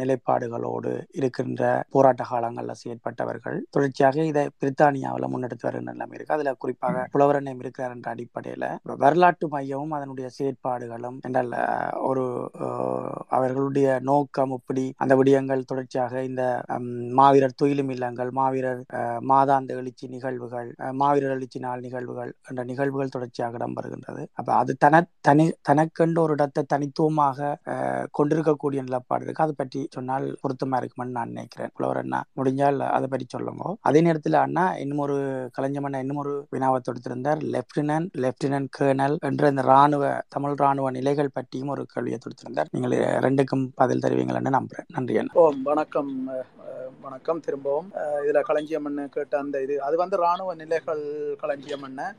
நிலைப்பாடுகளோடு 0.00 0.90
இருக்கின்ற 1.12 1.62
போராட்ட 1.90 2.24
காலங்களில் 2.30 2.80
செயற்பட்டவர்கள் 2.82 3.58
தொடர்ச்சியாக 3.70 4.24
இதை 4.24 4.44
பிரித்தானியாவில் 4.60 5.30
முன்னெடுத்து 5.32 5.66
வருகின்ற 5.66 5.92
நிலைமை 5.92 6.16
இருக்கு. 6.16 6.34
அதுல 6.34 6.54
குறிப்பாக 6.58 7.06
புலவரண்யம் 7.14 7.60
இருக்கிறார் 7.60 7.94
என்ற 7.94 8.08
அடிப்படையில 8.10 8.64
வரலாற்று 9.02 9.48
மையமும் 9.48 9.94
அதனுடைய 9.98 10.28
செயற்பாடுகளும் 10.38 11.18
என்றால் 11.22 11.52
ஒரு 12.02 12.24
அவர்களுடைய 13.30 13.78
நோக்கம் 14.08 14.54
இப்படி 14.58 14.84
அந்த 14.96 15.14
விடயங்கள் 15.16 15.68
தொடர்ச்சியாக 15.70 15.88
இந்த 16.24 16.42
மாவீரர் 17.18 17.58
துயிலும் 17.60 17.90
இல்லங்கள் 17.90 18.30
மாவீரர் 18.32 18.82
மாதாந்த 19.30 19.76
எழுச்சி 19.76 20.06
நிகழ்வுகள் 20.08 20.68
மாவீரர் 21.00 21.34
எழுச்சி 21.36 21.60
நாள் 21.60 21.80
நிகழ்வுகள் 21.80 22.29
என்ற 22.48 22.62
நிகழ்வுகள் 22.70 23.14
தொடர்ச்சியாக 23.14 23.58
இடம்பெறுகின்றது. 23.60 24.22
அப்ப 24.38 24.50
அது 24.60 24.72
தன 24.84 25.02
தனி 25.28 25.46
தனக்கென்று 25.68 26.20
ஒரு 26.24 26.34
இடத்தை 26.36 26.64
தனித்துவமாக 26.74 27.54
கொண்டிருக்கக்கூடிய 28.18 28.82
நிலப்பாடு 28.86 29.24
இருக்கு. 29.26 29.44
அதை 29.46 29.54
பற்றி 29.62 29.80
சொன்னால் 29.96 30.26
பொருத்தமா 30.42 30.78
இருக்குமென்னு 30.80 31.16
நான் 31.18 31.32
நினைக்கிறேன். 31.34 31.72
புலவர் 31.76 32.00
அண்ணா 32.02 32.20
முடிஞ்சால் 32.40 32.80
அதை 32.96 33.08
பற்றி 33.12 33.26
சொல்லுங்க. 33.36 33.74
அதே 33.90 34.00
நேரத்தில் 34.08 34.42
அண்ணா 34.44 34.66
இன்னும் 34.84 35.04
ஒரு 35.06 35.18
கலைஞம் 35.58 35.86
அண்ணா 35.88 36.02
இன்னும் 36.04 36.22
ஒரு 36.24 36.34
வினாவை 36.54 36.80
தொடுத்திருந்தார். 36.88 37.42
லெப்டினன்ட் 37.56 38.10
லெப்டினன்ட் 38.26 38.70
கேர்னல் 38.78 39.16
என்ற 39.30 39.48
இந்த 39.54 39.62
ராணுவ 39.72 40.12
தமிழ் 40.36 40.60
ராணுவ 40.64 40.90
நிலைகள் 40.98 41.34
பற்றியும் 41.38 41.72
ஒரு 41.76 41.84
கேள்வியை 41.94 42.18
தொடுத்திருந்தார். 42.24 42.72
நீங்கள் 42.76 42.96
ரெண்டுக்கும் 43.26 43.66
பதில் 43.82 44.04
தருவீங்கள்னு 44.06 44.56
நம்புறேன். 44.58 44.88
நன்றி 44.96 45.18
அண்ணா. 45.22 45.36
ஓ 45.42 45.44
வணக்கம் 45.70 46.12
வணக்கம். 47.04 47.40
திரும்பவும் 47.44 47.88
இதுல 48.24 48.40
களஞ்சியம் 48.48 48.88
கேட்ட 49.14 49.34
அந்த 49.42 49.56
இது 49.64 49.74
அது 49.86 49.96
வந்து 50.00 50.16
ராணுவ 50.22 50.54
நிலைகள் 50.60 51.02
களஞ்சியம் 51.42 51.84
என்ன 51.88 52.09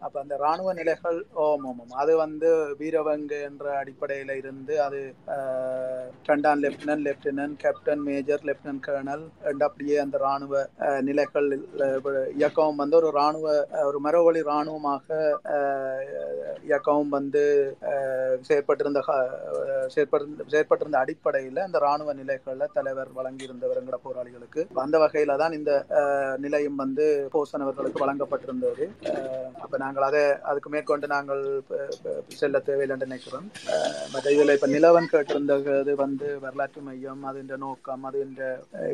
அப்ப 0.00 0.16
அந்த 0.20 0.36
ராணுவ 0.38 0.72
நிலைகள் 0.74 1.18
ஓம் 1.42 1.64
ஓம் 1.64 1.80
ஓம். 1.80 1.94
அது 1.96 2.12
வந்து 2.16 2.48
வீரவங்கு 2.80 3.38
என்ற 3.42 3.64
அடிப்படையில 3.80 4.36
இருந்து 4.36 4.74
அது 4.82 5.00
கண்டான் 6.24 6.44
ரெண்டாம் 6.46 6.62
lieutenant 6.64 7.06
lieutenant 7.06 7.56
captain 7.58 8.02
major 8.04 8.44
lieutenant 8.44 8.84
colonel 8.86 9.24
and 9.44 9.62
அப்படியே 9.62 9.96
அந்த 9.98 10.16
ராணுவ 10.18 10.54
நிலைகள் 11.02 11.48
இயக்கம் 12.36 12.76
வந்து 12.76 12.96
ஒரு 12.96 13.10
ராணுவ 13.14 13.46
ஒரு 13.84 14.00
மரவழி 14.04 14.42
ராணுவமாக 14.46 15.06
இயக்கம் 16.64 17.08
வந்து 17.10 17.42
செயற்பட்டிருந்த 18.42 19.00
கா- 19.02 19.22
செயற்பட்டிருந்த 20.48 20.54
அடிப்படையில் 20.96 21.14
அடிப்படையில 21.16 21.64
அந்த 21.64 21.78
ராணுவ 21.82 22.10
நிலைகள்ல 22.14 22.66
தலைவர் 22.72 23.10
வழங்கியிருந்தவருங்கிற 23.16 23.96
போராளிகளுக்கு. 24.02 24.60
அந்த 24.82 24.96
வகையில 24.98 25.36
தான் 25.38 25.52
இந்த 25.52 25.72
நிலையம் 26.38 26.76
வந்து 26.76 27.04
போசன் 27.32 27.64
அவர்களுக்கு 27.64 28.02
வழங்கப்பட்டிருந்தது 28.04 28.84
அப்ப 29.64 29.74
நாங்கள் 29.84 30.06
அதை 30.08 30.22
அதுக்கு 30.50 30.68
மேற்கொண்டு 30.74 31.06
நாங்கள் 31.14 31.42
செல்ல 32.40 32.58
தேவையில்லை 32.68 32.96
நினைக்கிறோம். 33.04 33.46
மற்ற 34.12 34.26
இதுல 34.36 34.54
இப்ப 34.56 34.68
நிலவன் 34.74 35.10
கேட்டிருந்தது 35.12 35.94
வந்து 36.04 36.28
வரலாற்று 36.44 36.82
மையம் 36.88 37.22
அது 37.30 37.38
இந்த 37.44 37.56
நோக்கம் 37.64 38.04
அது 38.10 38.18
இந்த 38.28 38.42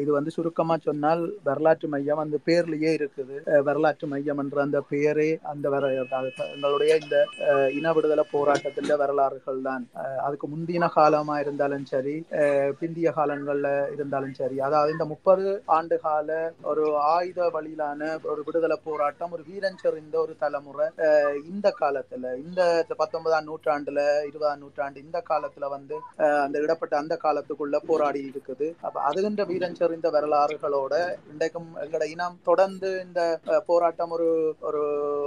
இது 0.03 0.11
வந்து 0.19 0.35
சுருக்கமா 0.37 0.77
சொன்னால் 0.89 1.25
வரலாற்று 1.49 1.89
மையம் 1.95 2.23
அந்த 2.25 2.39
பேர்லயே 2.49 2.93
இருக்குது. 2.99 3.37
வரலாற்று 3.69 4.09
மையம் 4.15 4.41
என்ற 4.45 4.61
அந்த 4.67 4.81
பெயரே 4.93 5.31
அந்த 5.53 5.67
வர 5.75 5.91
எங்களுடைய 6.55 6.93
இந்த 7.03 7.17
இன 7.79 7.93
விடுதலை 7.97 8.25
போராட்டத்தின் 8.35 8.91
வரலாறுகள் 9.03 9.61
தான். 9.69 9.85
அதுக்கு 10.27 10.47
முந்தின 10.55 10.91
காலமா 10.97 11.35
இருந்தாலும் 11.45 11.87
சரி 11.93 12.17
பிந்திய 12.81 13.09
காலங்கள்ல 13.19 13.69
இருந்தாலும் 13.95 14.35
சரி 14.41 14.57
அதாவது 14.67 14.95
இந்த 14.97 15.07
முப்பது 15.13 15.47
ஆண்டு 15.77 15.97
கால 16.07 16.31
ஒரு 16.71 16.85
ஆயுத 17.15 17.49
வழியிலான 17.57 18.11
ஒரு 18.33 18.41
விடுதலை 18.47 18.77
போராட்டம் 18.87 19.35
ஒரு 19.37 19.43
வீரன் 19.49 19.81
செறிந்த 19.83 20.17
ஒரு 20.25 20.32
தலைமுறை. 20.41 20.87
அஹ், 21.07 21.37
இந்த 21.45 21.75
காலத்துல 21.81 22.35
இந்த 22.37 22.61
பத்தொன்பதாம் 22.97 23.49
நூற்றாண்டுல 23.49 24.01
இருபதாம் 24.27 24.59
நூற்றாண்டு 24.59 25.01
இந்த 25.01 25.23
காலத்துல 25.31 25.69
வந்து 25.69 25.97
அந்த 26.43 26.57
இடப்பட்ட 26.59 26.97
அந்த 26.97 27.19
காலத்துக்குள்ள 27.25 27.77
போராடி 27.87 28.23
இருக்குது. 28.31 28.69
அப்ப 28.81 29.01
அதுகின்ற 29.01 29.45
வீரன் 29.45 29.79
செறிந்த 29.81 30.11
வரலாறுகளோட 30.11 30.95
இன்றைக்கும் 31.33 31.69
எங்களோட 31.83 32.05
இனம் 32.07 32.39
தொடர்ந்து 32.43 33.03
இந்த 33.07 33.21
போராட்டம் 33.67 34.11
ஒரு 34.11 34.29
ஒரு 34.61 34.83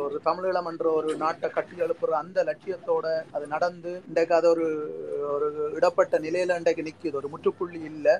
ஒரு 0.06 0.20
தமிழீழம் 0.26 0.70
என்ற 0.72 0.90
ஒரு 0.92 1.16
நாட்டை 1.16 1.50
கட்டி 1.50 1.76
எழுப்புற 1.78 2.12
அந்த 2.22 2.44
லட்சியத்தோட 2.44 3.06
அது 3.32 3.48
நடந்து 3.48 3.92
இன்றைக்கு 4.08 4.36
அது 4.36 4.50
ஒரு 4.50 4.66
ஒரு 5.36 5.48
இடப்பட்ட 5.76 6.20
நிலையில 6.20 6.58
இன்றைக்கு 6.58 6.84
நிக்குது. 6.84 7.14
ஒரு 7.14 7.28
முற்றுப்புள்ளி 7.28 7.82
இல்லை. 7.84 8.14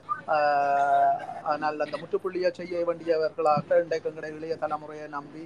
ஆனால் 1.44 1.84
அந்த 1.86 1.98
முற்றுப்புள்ளியை 2.02 2.50
செய்ய 2.52 2.84
வேண்டியவர்களாக 2.88 3.82
இன்றைக்கு 3.84 4.10
எங்களுடைய 4.10 4.38
இளைய 4.38 4.56
தலைமுறையை 4.62 5.08
நம்பி 5.08 5.44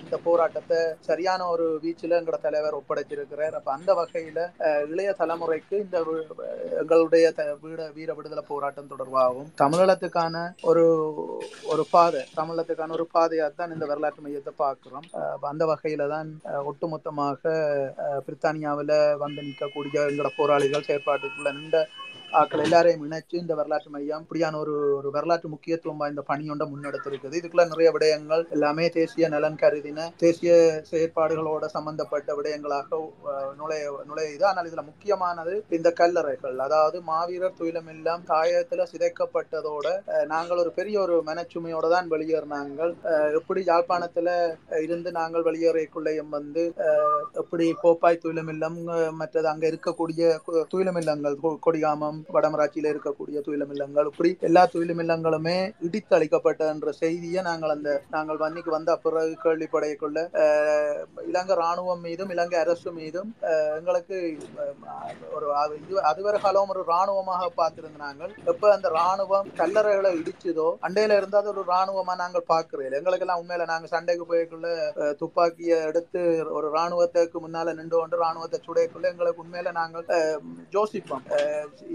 இந்த 0.00 0.16
போராட்டம் 0.24 0.43
போராட்டத்தை 0.44 0.78
சரியான 1.00 1.46
ஒரு 1.48 1.66
வீச்சில் 1.82 2.16
எங்களோட 2.16 2.38
தலைவர் 2.40 2.76
ஒப்படைச்சிருக்கிறார். 2.76 3.54
அப்ப 3.58 3.70
அந்த 3.72 3.90
வகையில 3.94 4.40
இளைய 4.86 5.10
தலைமுறைக்கு 5.20 5.76
இந்த 5.84 5.96
எங்களுடைய 6.80 7.26
த- 7.32 7.46
வீட 7.62 7.80
வீர 7.94 8.10
விடுதலை 8.14 8.44
போராட்டம் 8.48 8.90
தொடர்பாகவும் 8.90 9.48
தமிழகத்துக்கான 9.62 10.36
ஒரு 10.62 10.84
ஒரு 11.66 11.84
பாதை 11.90 12.22
தமிழகத்துக்கான 12.36 12.94
ஒரு 12.98 13.06
பாதையாக 13.12 13.52
தான் 13.52 13.72
இந்த 13.72 13.86
வரலாற்று 13.86 14.24
மையத்தை 14.24 14.52
பார்க்கிறோம். 14.56 15.06
அந்த 15.50 15.64
வகையில 15.66 16.08
தான் 16.08 16.28
ஒட்டுமொத்தமாக 16.68 17.40
பிரித்தானியாவில் 18.26 18.94
வந்து 19.24 19.42
நிற்கக்கூடிய 19.48 19.98
எங்களோட 20.08 20.32
போராளிகள் 20.36 20.88
செயற்பாட்டுக்குள்ள 20.88 21.52
நின்ற 21.54 21.78
ஆக்கள் 22.34 22.62
எல்லாரையும் 22.62 23.04
இணைச்சு 23.04 23.34
இந்த 23.34 23.54
வரலாற்று 23.54 23.90
மையம் 23.90 24.22
இப்படியான 24.22 24.58
ஒரு 24.58 24.72
ஒரு 24.96 25.08
வரலாற்று 25.10 25.48
முக்கியத்துவம் 25.48 25.96
வாய்ந்த 25.96 26.22
பணியொண்ட 26.30 26.64
முன்னெடுத்திருக்குது. 26.64 27.38
இதுக்குள்ள 27.38 27.64
நிறைய 27.66 27.88
விடயங்கள் 27.92 28.42
எல்லாமே 28.50 28.88
தேசிய 28.90 29.28
நலன் 29.28 29.58
கருதின 29.60 30.06
தேசிய 30.16 30.52
செயற்பாடுகளோட 30.90 31.66
சம்பந்தப்பட்ட 31.66 32.34
விடயங்களாக 32.34 32.98
நுழைய 33.60 33.82
நுழையுது. 34.10 34.44
ஆனால் 34.44 34.68
இதுல 34.70 34.84
முக்கியமானது 34.84 35.54
இந்த 35.70 35.92
கல்லறைகள். 36.00 36.56
அதாவது 36.58 37.00
மாவீரர் 37.10 37.58
துயிலமெல்லாம் 37.60 38.24
தாயத்துல 38.32 38.86
சிதைக்கப்பட்டதோட 38.92 39.86
நாங்கள் 40.26 40.62
ஒரு 40.64 40.72
பெரிய 40.72 40.96
ஒரு 41.00 41.16
மனச்சுமையோட 41.26 41.88
தான் 41.88 42.10
வெளியேறினாங்கள் 42.10 42.92
எப்படி 43.40 43.62
யாழ்ப்பாணத்துல 43.66 44.28
இருந்து 44.84 45.12
நாங்கள் 45.12 45.46
வெளியேறைக்குள்ளேயும் 45.48 46.30
வந்து 46.30 46.64
எப்படி 47.42 47.66
கோப்பாய் 47.82 48.22
துயிலம் 48.24 48.48
இல்லம் 48.48 48.78
மற்றது 49.14 49.48
அங்க 49.48 49.66
இருக்கக்கூடிய 49.68 50.22
துயிலம் 50.72 51.00
இல்லங்கள் 51.00 51.40
கொ- 51.42 51.58
கொடிகாமம் 51.60 52.20
வடமராட்சியில 52.32 52.92
இருக்கக்கூடிய 52.92 53.38
துயிலமில்லங்கள் 53.46 54.10
இப்படி 54.10 54.30
எல்லா 54.48 54.62
துயிலமில்லங்களுமே 54.72 55.56
இடித்தளிக்கப்பட்ட 55.86 56.70
என்ற 56.72 56.92
செய்தியை 57.00 57.42
நாங்கள் 57.42 57.74
அந்த 57.74 57.90
நாங்கள் 58.10 58.40
வன்னிக்கு 58.42 58.70
வந்த 58.74 58.96
பிறகு 59.04 59.34
கேள்விப்படையக்குள்ள 59.44 60.18
இலங்கை 61.30 61.56
ராணுவம் 61.62 62.04
மீதும் 62.06 62.32
இலங்கை 62.34 62.58
அரசு 62.60 62.90
மீதும் 63.00 63.30
எங்களுக்கு 63.78 64.16
ஒரு 65.36 65.46
இது 65.78 66.00
அதுவரை 66.10 66.38
காலம் 66.40 66.72
ஒரு 66.74 66.82
ராணுவமாக 66.92 67.50
பார்த்திருந்தாங்க 67.60 68.22
எப்ப 68.52 68.72
அந்த 68.74 68.88
ராணுவம் 68.98 69.50
கல்லறைகளை 69.60 70.12
இடிச்சதோ 70.20 70.68
அண்டையில 70.86 71.18
இருந்தா 71.20 71.40
அது 71.42 71.52
ஒரு 71.54 71.64
ராணுவமா 71.72 72.14
நாங்கள் 72.22 72.48
பார்க்கிறோம் 72.52 72.98
எங்களுக்கு 73.00 73.26
எல்லாம் 73.26 73.40
உண்மையில 73.42 73.68
நாங்க 73.72 73.88
சண்டைக்கு 73.94 74.24
போய்க்குள்ள 74.30 74.68
துப்பாக்கியை 75.20 75.78
எடுத்து 75.88 76.20
ஒரு 76.58 76.68
ராணுவத்துக்கு 76.76 77.38
முன்னால 77.44 77.74
நின்று 77.78 77.96
கொண்டு 77.96 78.22
ராணுவத்தை 78.24 78.58
சுடையக்குள்ள 78.66 79.12
எங்களுக்கு 79.12 79.42
உண்மையில 79.44 79.72
நாங்கள் 79.78 80.06
ஜோசிப்போம். 80.74 81.24
யோசிப்போம் 81.24 81.24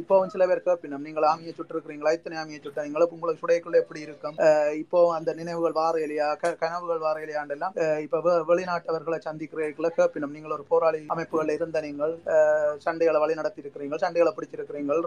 இப்போ 0.09 0.17
இப்போவும் 0.17 0.31
சில 0.33 0.43
பேர் 0.49 0.61
கேப்பினம் 0.65 1.03
நீங்கள் 1.07 1.25
ஆமியை 1.29 1.51
சுட்டிருக்கிறீங்களா? 1.51 2.11
இத்தனை 2.15 2.35
ஆமியை 2.39 2.59
சுட்ட 2.61 2.85
எங்களுக்கு 2.85 3.15
உங்களுக்கு 3.15 3.41
சுடையக்குள்ள 3.41 3.77
எப்படி 3.81 3.99
இருக்கும்? 4.05 4.37
இப்போ 4.79 4.99
அந்த 5.15 5.33
நினைவுகள் 5.33 5.75
வார 5.77 5.99
இல்லையா 6.01 6.27
க- 6.33 6.55
கனவுகள் 6.61 7.01
வார 7.03 7.17
இல்லையாண்டெல்லாம் 7.19 7.73
இப்போ 8.05 8.17
வெளிநாட்டவர்களை 8.49 9.19
சந்திக்கிறீர்கள. 9.25 9.89
கேட்பினோம் 9.97 10.33
நீங்கள் 10.35 10.55
ஒரு 10.55 10.63
போராளி 10.71 11.01
அமைப்புகள் 11.15 11.51
இருந்த 11.55 11.81
நீங்கள் 11.87 12.13
சண்டைகளை 12.85 13.21
வழி 13.23 13.37
நடத்தி 13.39 13.63
இருக்கிறீர்கள் 13.63 14.01
சண்டைகளை 14.03 14.33
பிடிச்சிருக்கிறீர்கள் 14.33 15.03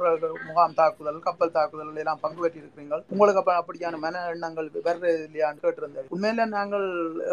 முகாம் 0.46 0.76
தாக்குதல் 0.78 1.18
கப்பல் 1.26 1.54
தாக்குதல் 1.56 2.00
எல்லாம் 2.04 2.22
பங்கு 2.22 2.40
பெற்றி 2.44 2.62
இருக்கிறீர்கள் 2.62 3.02
உங்களுக்கு 3.12 3.42
அப்ப 3.42 3.56
அப்படியான 3.60 4.00
மன 4.04 4.22
எண்ணங்கள் 4.30 4.70
வர்றது 4.86 5.12
இல்லையான்னு 5.26 5.64
கேட்டிருந்தது 5.66 6.08
உண்மையில 6.14 6.48
நாங்கள் 6.56 6.86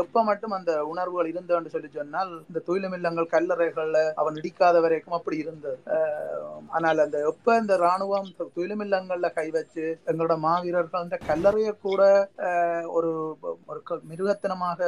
எப்ப 0.03 0.23
மட்டும் 0.23 0.57
அந்த 0.59 0.71
உணர்வுகள் 0.93 1.31
இருந்தோன்னு 1.33 1.75
சொல்லி 1.75 1.91
சொன்னால் 1.99 2.33
இந்த 2.49 2.63
தொழிலமில்லங்கள் 2.67 3.31
கல்லறைகள்ல 3.35 4.01
அவன் 4.15 4.41
இடிக்காத 4.41 4.75
வரைக்கும் 4.79 5.17
அப்படி 5.19 5.37
இருந்தது. 5.37 5.79
ஆனால் 6.69 6.99
அந்த 6.99 7.17
எப்ப 7.27 7.55
இந்த 7.59 7.75
ராணுவம் 7.77 8.29
துயிலுமில்லங்கள்ல 8.55 9.29
கை 9.33 9.47
வச்சு 9.49 9.85
எங்களோட 10.05 10.35
மாவீரர்கள் 10.39 11.03
அந்த 11.03 11.17
கல்லறையை 11.27 11.73
கூட 11.81 12.01
ஒரு 12.91 13.11
ஒரு 13.87 14.01
மிருகத்தனமாக 14.09 14.79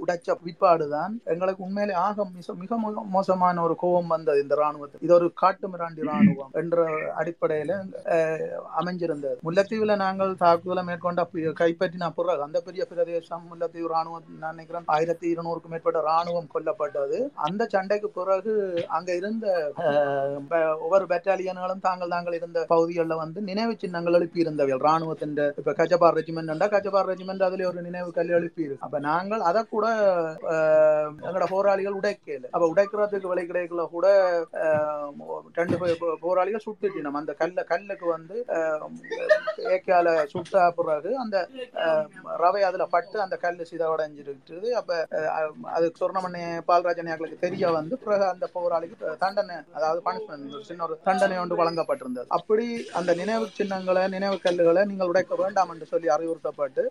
உடைச்ச 0.00 0.36
பிற்பாடுதான் 0.40 1.12
எங்களுக்கு 1.26 1.62
உண்மையிலே 1.62 1.94
ஆக 2.00 2.24
மிக 2.30 2.54
மிக 2.60 2.76
மோசமான 3.10 3.62
ஒரு 3.62 3.74
கோபம் 3.76 4.12
வந்தது 4.14 4.42
இந்த 4.42 4.54
ராணுவத்துக்கு 4.56 5.06
இது 5.06 5.14
ஒரு 5.14 5.28
காட்டு 5.36 5.68
மிராண்டி 5.68 6.08
ராணுவம் 6.08 6.52
என்ற 6.54 6.78
அடிப்படையில 7.20 7.72
அமைஞ்சிருந்தது. 8.80 9.36
முல்லைத்தீவுல 9.42 9.96
நாங்கள் 9.98 10.32
தாக்குதலை 10.40 10.82
மேற்கொண்ட 10.84 11.22
கைப்பற்றின 11.60 12.10
பிறகு 12.12 12.42
அந்த 12.42 12.58
பெரிய 12.60 12.82
பிரதேசம் 12.90 13.46
முல்லைத்தீவு 13.50 13.92
ராணுவம் 13.92 14.08
நான் 14.38 14.54
நினைக்கிறேன் 14.54 14.88
ஆயிரத்தி 14.94 15.26
இருநூறுக்கும் 15.32 15.74
மேற்பட்ட 15.74 16.00
ராணுவம் 16.08 16.50
கொல்லப்பட்டது. 16.54 17.18
அந்த 17.46 17.62
சண்டைக்கு 17.72 18.10
பிறகு 18.12 18.52
அங்க 18.96 19.10
இருந்த 19.16 19.46
அஹ், 19.82 20.36
ஒவ்வொரு 20.80 21.04
பெட்டாலியன்களும் 21.10 21.84
தாங்கள் 21.86 22.14
தாங்கள் 22.14 22.38
இருந்த 22.38 22.58
பகுதிகளில் 22.70 23.20
வந்து 23.22 23.40
நினைவு 23.42 23.74
சின்னங்கள் 23.78 24.18
எழுப்பி 24.18 24.44
இருந்தவர்கள் 24.44 24.84
ராணுவத்தின் 24.86 25.28
இப்ப 25.60 25.74
கஜபார் 25.80 26.16
ரெஜிமெண்ட் 26.18 26.38
கஜபார் 26.74 27.08
ரெஜிமெண்ட் 27.10 27.46
அதுல 27.46 27.66
ஒரு 27.68 27.80
நினைவு 27.82 28.09
கல் 28.12 28.28
எழுப்பி 28.28 28.76
அப்ப 28.80 28.98
நாங்கள் 28.98 29.40
அதை 29.40 29.62
கூட 29.62 29.86
எங்களோட 31.20 31.44
போராளிகள் 31.48 31.94
உடைக்கல. 31.94 32.44
அப்ப 32.50 32.66
உடைக்கிறதுக்கு 32.74 33.26
வழி 33.26 33.42
கிடைக்கல 33.46 33.88
கூட 33.88 34.06
ரெண்டு 35.54 35.78
போராளிகள் 35.78 35.96
போ- 36.00 36.16
போராளிகள் 36.20 36.62
சுட்டுட்டினோம். 36.66 37.18
அந்த 37.20 37.32
கல்ல 37.32 37.62
கல்லுக்கு 37.62 38.06
வந்து 38.06 38.36
ஏக்கால 39.56 40.08
சுட்டா 40.34 40.70
பிறகு 40.70 41.16
அந்த 41.16 41.48
ரவை 42.38 42.60
அதுல 42.60 42.86
பட்டு 42.86 43.20
அந்த 43.20 43.36
கல்லு 43.36 43.66
சிதவடைஞ்சிருக்குது 43.70 44.68
அப்ப 44.70 45.06
அது 45.62 45.92
சொர்ணமணி 46.00 46.42
பால்ராஜனியாக்களுக்கு 46.68 47.38
தெரிய 47.38 47.70
வந்து 47.70 47.98
பிறகு 47.98 48.24
அந்த 48.24 48.48
போராளிக்கு 48.54 49.16
தண்டனை 49.18 49.56
அதாவது 49.72 50.00
பனிஷ்மெண்ட் 50.04 50.60
சின்ன 50.60 50.82
ஒரு 50.84 50.98
தண்டனை 51.04 51.38
ஒன்று 51.38 51.58
வழங்கப்பட்டிருந்தது. 51.64 52.24
அப்படி 52.28 52.86
அந்த 52.92 53.14
நினைவு 53.14 53.46
சின்னங்களை 53.52 54.08
நினைவு 54.08 54.38
கல்லுகளை 54.42 54.84
நீங்கள் 54.84 55.06
உடைக்க 55.06 55.34
வேண்டாம் 55.34 55.70
என்று 55.70 55.86
சொல்லி 55.86 56.08
அறிவுறுத்தப்பட்டு 56.08 56.82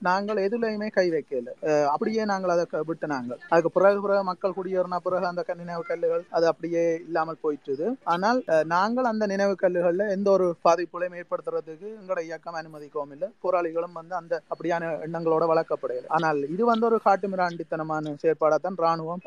நாங்கள் 0.00 0.36
எதுலையுமே 0.46 0.88
கை 0.90 1.06
வைக்கல. 1.10 1.48
அப்படியே 1.86 2.24
நாங்கள் 2.24 2.50
அதை 2.50 2.64
விட்டுனாங்க. 2.72 2.84
விட்டு 2.86 3.06
நாங்கள் 3.06 3.38
அதுக்கு 3.48 3.70
பிறகு 3.70 4.00
பிறகு 4.00 4.22
மக்கள் 4.24 4.52
குடியேறின 4.52 4.96
பிறகு 4.96 5.26
அந்த 5.26 5.42
க- 5.42 5.54
நினைவு 5.54 5.82
கல்லுகள் 5.82 6.24
அது 6.30 6.46
அப்படியே 6.46 6.84
இல்லாமல் 7.06 7.42
போயிட்டுது. 7.42 7.86
ஆனால் 8.04 8.38
நாங்கள் 8.64 9.04
அந்த 9.04 9.26
நினைவு 9.26 9.54
கல்லுகள்ல 9.62 10.08
எந்த 10.10 10.30
ஒரு 10.30 10.46
பாதிப்புகளையும் 10.64 11.18
ஏற்படுத்துறதுக்கு 11.20 11.88
எங்களோட 12.00 12.20
இயக்கம் 12.20 12.54
அனுமதிக்கவும் 12.54 13.12
இல்லை. 13.12 13.28
போராளிகளும் 13.42 13.96
வந்து 14.00 14.14
அந்த 14.14 14.42
அப்படியான 14.54 14.84
எண்ணங்களோட 15.06 15.44
வளர்க்கப்படையல. 15.52 16.06
ஆனால் 16.08 16.40
இது 16.48 16.64
வந்து 16.64 16.86
ஒரு 16.86 17.00
காட்டு 17.02 17.28
மிராண்டித்தனமான 17.28 18.14
செயற்பாடாக 18.22 18.60
தான் 18.66 18.80
ராணுவம் 18.86 19.22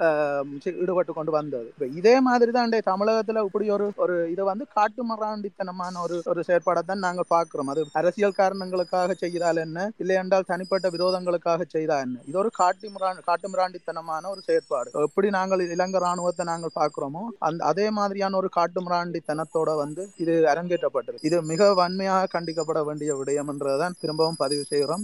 ஈடுபட்டு 0.82 1.14
கொண்டு 1.14 1.32
வந்தது. 1.32 1.74
இதே 2.02 2.20
மாதிரி 2.20 2.52
தான் 2.52 2.70
தமிழகத்துல 2.70 3.44
இப்படி 3.44 3.70
ஒரு 3.70 3.91
ஒரு 3.96 4.16
இது 4.32 4.44
வந்து 4.44 4.66
காட்டு 4.74 5.02
மிராண்டித்தனமான 5.10 5.96
ஒரு 6.04 6.22
ஒரு 6.26 6.44
செயற்பாடை 6.48 6.82
தான் 6.86 7.04
நாங்கள் 7.08 7.30
பார்க்கிறோம். 7.36 7.68
அது 7.68 7.86
அரசியல் 7.91 8.38
காரணங்களுக்காக 8.41 9.14
செய்தால் 9.14 9.56
என்ன? 9.56 9.91
இல்லை 9.98 10.16
என்றால் 10.16 10.48
தனிப்பட்ட 10.48 10.90
விரோதங்களுக்காக 10.99 11.65
செய்தா 11.73 11.97
என்ன? 12.05 12.17
இது 12.30 12.38
ஒரு 12.41 12.49
காட்டு 12.59 12.88
மிராண்டி 12.95 13.21
காட்டு 13.30 13.47
மிராண்டித்தனமான 13.51 14.30
ஒரு 14.34 14.41
செயற்பாடு. 14.47 14.89
எப்படி 15.07 15.27
நாங்கள் 15.38 15.61
இலங்கை 15.76 15.99
ராணுவத்தை 16.05 16.45
நாங்கள் 16.51 16.76
பார்க்கிறோமோ 16.80 17.23
அந்த 17.47 17.65
அதே 17.71 17.88
மாதிரியான 17.99 18.38
ஒரு 18.41 18.49
காட்டு 18.57 18.80
மிராண்டித்தனத்தோட 18.85 19.69
வந்து 19.84 20.03
இது 20.23 20.34
அரங்கேற்றப்பட்டது. 20.53 21.19
இது 21.27 21.38
மிக 21.51 21.69
வன்மையாக 21.81 22.30
கண்டிக்கப்பட 22.35 22.81
வேண்டிய 22.89 23.09
விடயம் 23.19 23.51
என்றதான் 23.53 23.95
திரும்பவும் 24.01 24.39
பதிவு 24.43 24.63
செய்கிறோம். 24.71 25.03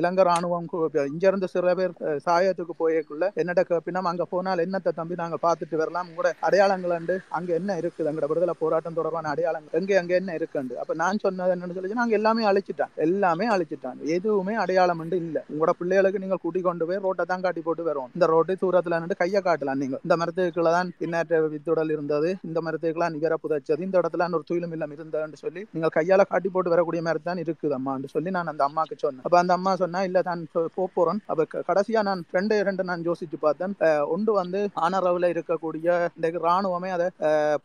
இலங்கை 0.00 0.24
ராணுவம் 0.30 0.68
கு- 0.72 1.06
இங்க 1.12 1.24
இருந்து 1.30 1.48
சில 1.54 1.74
பேர் 1.80 1.94
சாயத்துக்கு 2.26 2.74
போயக்குள்ள 2.82 3.24
என்னட்ட 3.42 3.64
கேப்பினம் 3.70 4.10
அங்க 4.12 4.24
போனால் 4.32 4.64
என்னத்தை 4.66 4.92
தம்பி 5.00 5.20
நாங்க 5.22 5.38
பார்த்துட்டு 5.46 5.76
வரலாம்? 5.82 6.14
கூட 6.18 6.28
அடையாளங்கள் 6.48 6.96
அண்டு 6.98 7.16
அங்க 7.38 7.50
என்ன 7.60 7.70
இருக்குது? 7.80 8.08
அங்கட 8.10 8.26
விடுதலை 8.30 8.54
போராட்டம் 8.62 8.98
தொடர்பான 8.98 9.28
அடையாளங்கள் 9.34 9.76
எங்க 9.80 9.92
எங்க 10.02 10.14
என்ன 10.20 10.30
இருக்குண்டு 10.38 10.74
அப்ப 10.82 10.94
நான் 11.02 11.22
சொன்னது 11.24 11.54
என்னன்னு 11.54 11.76
சொல்லி 11.76 12.00
நாங்க 12.00 12.16
எல்லாமே 12.18 12.44
அழிச்சிட்டான் 12.50 12.92
எல்லாமே 13.06 13.46
அழிச்சிட்டான் 13.54 13.98
எதுவுமே 14.16 14.54
அடையாளம் 14.64 15.00
உண்டு 15.02 15.17
இல்ல. 15.20 15.38
உங்களோட 15.52 15.72
பிள்ளைகளுக்கு 15.80 16.22
நீங்கள் 16.22 16.42
கூட்டி 16.42 16.60
கொண்டு 16.66 16.86
போய் 16.88 17.02
ரோட்டை 17.06 17.24
தான் 17.30 17.44
காட்டி 17.44 17.60
போட்டு 17.66 17.82
வரும் 17.88 18.10
இந்த 18.14 18.26
ரோட்டை 18.32 18.54
தூரத்துல 18.62 18.98
நின்று 19.00 19.16
கையை 19.22 19.40
காட்டலாம் 19.44 19.80
நீங்க 19.82 19.98
இந்த 20.04 20.14
மரத்துக்குள்ள 20.20 20.70
தான் 20.76 20.90
பின்னாற்ற 21.00 21.40
வித்துடல் 21.54 21.92
இருந்தது. 21.96 22.30
இந்த 22.48 22.58
மரத்துக்குலாம் 22.66 23.14
நிகர 23.16 23.34
புதைச்சது. 23.42 23.80
இந்த 23.86 23.96
இடத்துல 24.00 24.34
ஒரு 24.38 24.44
துயிலும் 24.50 24.72
இல்லம் 24.76 24.94
இருந்ததுன்னு 24.96 25.40
சொல்லி 25.44 25.62
நீங்கள் 25.72 25.94
கையால 25.96 26.22
காட்டி 26.32 26.48
போட்டு 26.48 26.72
வரக்கூடிய 26.74 27.02
மாதிரி 27.06 27.22
தான் 27.28 27.42
இருக்குது 27.44 27.76
அம்மான்னு 27.78 28.12
சொல்லி 28.14 28.30
நான் 28.36 28.50
அந்த 28.52 28.62
அம்மாக்கு 28.68 28.96
சொன்னேன். 29.04 29.24
அப்ப 29.26 29.38
அந்த 29.42 29.52
அம்மா 29.58 29.72
சொன்னா 29.82 30.02
இல்ல 30.08 30.22
தான் 30.28 30.42
போ- 30.54 30.86
போறேன் 30.96 31.20
அப்ப 31.26 31.46
கடைசியா 31.70 32.02
நான் 32.08 32.24
ரெண்டு 32.38 32.62
ரெண்டு 32.68 32.84
நான் 32.90 33.06
யோசிச்சு 33.08 33.38
பார்த்தேன். 33.40 33.74
ஒன்று 34.14 34.32
வந்து 34.40 34.60
ஆனரவுல 34.84 35.26
இருக்கக்கூடிய 35.34 35.86
இந்த 36.16 36.26
ராணுவமே 36.46 36.90
அதை 36.96 37.08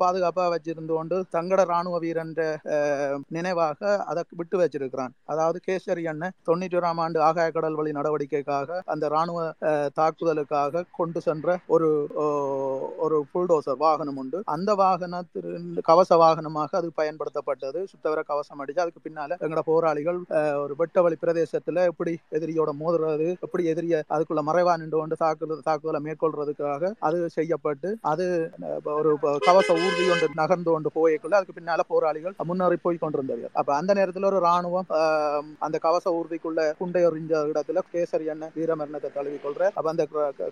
பாதுகாப்பா 0.04 0.46
வச்சிருந்து 0.56 0.94
கொண்டு 1.00 1.18
தங்கட 1.36 1.62
ராணுவ 1.72 2.00
வீரன்ற 2.06 2.42
நினைவாக 3.30 3.80
அதை 4.12 4.22
விட்டு 4.40 4.56
வச்சிருக்கிறான். 4.60 5.14
அதாவது 5.32 5.60
கேசரி 5.68 6.04
அண்ணன் 6.12 6.36
தொண்ணூற்றி 6.48 6.78
ஓராம் 6.80 7.02
ஆண்டு 7.04 7.20
ஆக 7.30 7.43
கடல் 7.56 7.78
வழி 7.80 7.92
நடவடிக்கைக்காக 8.00 8.82
அந்த 8.94 9.06
ராணுவ 9.16 9.40
தாக்குதலுக்காக 10.00 10.84
கொண்டு 11.00 11.22
சென்ற 11.28 11.58
ஒரு 11.76 11.90
ஒரு 13.06 13.18
புல்டோசர் 13.34 13.82
வாகனம் 13.86 14.20
உண்டு. 14.24 14.40
அந்த 14.56 14.72
வாகனத்தின் 14.84 15.68
கவச 15.90 16.12
வாகனமாக 16.24 16.78
அது 16.82 16.90
பயன்படுத்தப்பட்டது. 17.02 17.80
சுத்தவர 17.94 18.20
கவசம் 18.32 18.62
அடிச்சு 18.64 18.84
அதுக்கு 18.86 19.06
பின்னால 19.08 19.38
எங்களோட 19.44 19.64
போராளிகள் 19.72 20.22
ஒரு 20.64 20.74
ஒரு 20.74 20.82
வெட்டவழி 20.82 21.16
பிரதேசத்துல 21.24 21.82
எப்படி 21.92 22.12
எதிரியோட 22.38 22.70
மோதுறது 22.80 23.28
எப்படி 23.46 23.64
எதிரிய 23.72 23.96
அதுக்குள்ள 24.14 24.42
மறைவா 24.50 24.74
நின்று 24.82 24.98
கொண்டு 25.00 25.16
தாக்குதல் 25.24 25.66
தாக்குதலை 25.68 26.00
மேற்கொள்றதுக்காக 26.06 26.92
அது 27.08 27.18
செய்யப்பட்டு 27.36 27.90
அது 28.12 28.26
ஒரு 29.00 29.12
கவச 29.48 29.70
ஊர்தி 29.86 30.06
ஒன்று 30.14 30.28
நகர்ந்து 30.42 30.70
கொண்டு 30.72 30.90
போயக்குள்ள 30.98 31.38
அதுக்கு 31.40 31.58
பின்னால 31.60 31.84
போராளிகள் 31.92 32.36
முன்னேறி 32.50 32.78
போய் 32.86 33.02
கொண்டிருந்தது. 33.04 33.46
அப்ப 33.60 33.70
அந்த 33.80 33.92
நேரத்துல 34.00 34.30
ஒரு 34.32 34.40
ராணுவம் 34.48 34.90
அந்த 35.66 35.78
கவச 35.86 36.06
ஊர்திக்குள்ள 36.20 36.62
குண்டை 36.82 37.02
எறிஞ்ச 37.08 37.33
இடத்துல 37.52 37.82
கேசரி 37.94 38.26
அண்ணன் 38.34 38.54
வீரமரணத்தை 38.58 39.10
தழுவி 39.18 39.38
கொள்ற 39.46 39.64
அப்ப 39.78 39.88
அந்த 39.94 40.06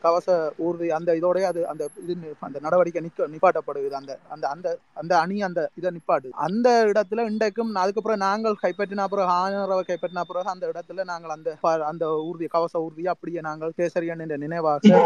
கவச 0.05 0.27
ஊர்தி 0.67 0.89
அந்த 0.97 1.11
இதோடய 1.19 1.47
அது 1.51 1.61
அந்த 1.71 1.83
இது 2.03 2.13
அந்த 2.47 2.57
நடவடிக்கை 2.65 3.03
நிக்க 3.05 3.27
நிப்பாட்டப்படுகிறது. 3.33 3.97
அந்த 4.01 4.13
அந்த 4.35 4.45
அந்த 4.55 4.67
அந்த 5.01 5.13
அணி 5.23 5.37
அந்த 5.49 5.59
இதை 5.79 5.91
நிப்பாட்டு. 5.97 6.29
அந்த 6.47 6.69
இடத்துல 6.91 7.25
இன்றைக்கும் 7.31 7.73
அதுக்கப்புறம் 7.83 8.23
நாங்கள் 8.27 8.61
கைப்பற்றின 8.63 9.07
பிறகு 9.13 9.31
ஆனரவை 9.39 9.83
கைப்பற்றின 9.89 10.25
பிறகு 10.31 10.53
அந்த 10.55 10.65
இடத்துல 10.71 11.05
நாங்கள் 11.11 11.35
அந்த 11.37 11.49
அந்த 11.91 12.05
ஊர்தி 12.29 12.47
கவச 12.55 12.73
ஊர்தியை 12.85 13.11
அப்படியே 13.15 13.41
நாங்கள் 13.49 13.75
கேசரி 13.79 14.09
என்ற 14.15 14.37
நினைவாக 14.45 14.99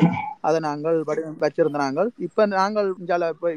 அதை 0.47 0.59
நாங்கள் 0.59 0.97
வச்சிருந்த 1.43 1.77
நாங்கள் 1.83 2.09
இப்ப 2.25 2.45
நாங்கள் 2.59 2.89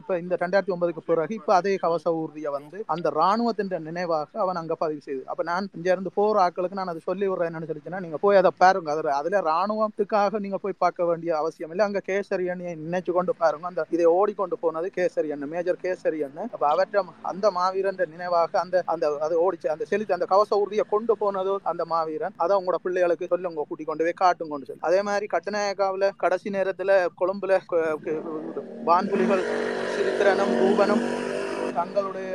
இப்ப 0.01 0.19
இந்த 0.19 0.35
ரெண்டாயிரத்தி 0.43 0.75
ஒன்பதுக்கு 0.75 1.03
பிறகு 1.07 1.35
இப்ப 1.35 1.55
அதே 1.55 1.73
கவச 1.77 2.05
ஊர்தியை 2.21 2.51
வந்து 2.57 2.79
அந்த 2.95 3.11
ராணுவத்தின் 3.21 3.73
நினைவாக 3.89 4.39
அவன் 4.45 4.61
அங்க 4.63 4.75
பதிவு 4.75 5.01
செய்து. 5.01 5.23
அப்ப 5.27 5.43
நான் 5.43 5.69
இங்க 5.77 5.89
இருந்து 5.93 6.11
போர் 6.15 6.41
ஆட்களுக்கு 6.45 6.79
நான் 6.81 6.93
அதை 6.93 7.03
சொல்லி 7.05 7.27
விடுறேன். 7.29 7.49
என்னன்னு 7.51 7.69
சொல்லிச்சுன்னா 7.71 8.01
நீங்க 8.09 8.21
போய் 8.25 8.41
அதை 8.41 8.51
பாருங்க. 8.63 8.89
அதுல 8.95 9.15
அதுல 9.21 9.41
ராணுவத்துக்காக 9.51 10.41
நீங்க 10.45 10.59
போய் 10.65 10.81
பார்க்க 10.85 11.09
வேண்டிய 11.11 11.31
அவசியம் 11.41 11.73
இல்லை. 11.73 11.85
அங்க 11.89 12.01
கேசரி 12.11 12.47
அண்ணியை 12.53 12.73
நினைச்சு 12.87 13.13
கொண்டு 13.19 13.33
பாருங்க. 13.43 13.67
அந்த 13.73 13.85
இதை 13.97 14.07
ஓடிக்கொண்டு 14.19 14.59
போனது 14.65 14.89
கேசரி 14.99 15.31
அண்ணன் 15.35 15.53
மேஜர் 15.55 15.83
கேசரி 15.85 16.21
அண்ணன் 16.27 16.51
அப்ப 16.55 16.65
அவற்றை 16.73 17.01
அந்த 17.33 17.47
மாவீரன் 17.59 18.01
நினைவாக 18.15 18.53
அந்த 18.65 18.77
அந்த 18.95 19.07
அது 19.27 19.35
ஓடிச்சு 19.45 19.69
அந்த 19.75 19.87
செலுத்தி 19.93 20.17
அந்த 20.19 20.29
கவச 20.33 20.51
உறுதியை 20.63 20.87
கொண்டு 20.95 21.15
போனது 21.23 21.55
அந்த 21.73 21.85
மாவீரன். 21.93 22.37
அதை 22.45 22.53
உங்களோட 22.61 22.81
பிள்ளைகளுக்கு 22.87 23.31
சொல்லுங்க 23.33 23.67
கூட்டி 23.71 23.87
கொண்டு 23.91 24.05
போய் 24.07 24.21
காட்டுங்க 24.25 24.53
கொண்டு 24.55 24.69
சொல்லி. 24.71 24.87
அதே 24.89 25.01
மாதிரி 25.09 25.29
கட்டநாயக்காவில 25.35 26.09
கடைசி 26.25 26.49
நேரத்துல 26.57 26.91
கொழும்புல 27.21 27.53
வான்புலிகள் 28.89 29.45
சிரித்திரனும் 29.95 30.55
ரூபனும் 30.63 31.05
தங்களுடைய 31.79 32.33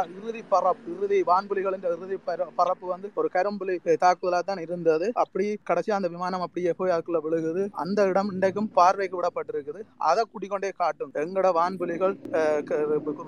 இறுதி 0.00 0.42
பரப்பு 0.48 0.96
இறுதி 0.96 1.22
வான்புலிகள் 1.22 1.72
என்ற 1.72 1.88
இறுதி 1.96 2.16
பரப்பு 2.56 2.86
வந்து 2.86 3.10
ஒரு 3.14 3.28
கரும்புலி 3.32 3.78
தாக்குதலா 3.84 4.40
தான் 4.40 4.56
இருந்தது. 4.56 5.10
அப்படி 5.14 5.58
கடைசி 5.62 5.92
அந்த 5.92 6.08
விமானம் 6.08 6.40
அப்படியே 6.40 6.72
போய் 6.72 6.90
அதுக்குள்ள 6.90 7.18
விழுகுது. 7.30 7.68
அந்த 7.72 8.02
இடம் 8.02 8.30
இன்றைக்கும் 8.32 8.70
பார்வைக்கு 8.72 9.20
விடப்பட்டிருக்குது. 9.22 9.80
அதை 9.96 10.24
குடிக்கொண்டே 10.32 10.70
காட்டும். 10.76 11.10
எங்கட 11.14 11.50
வான்புலிகள் 11.52 12.14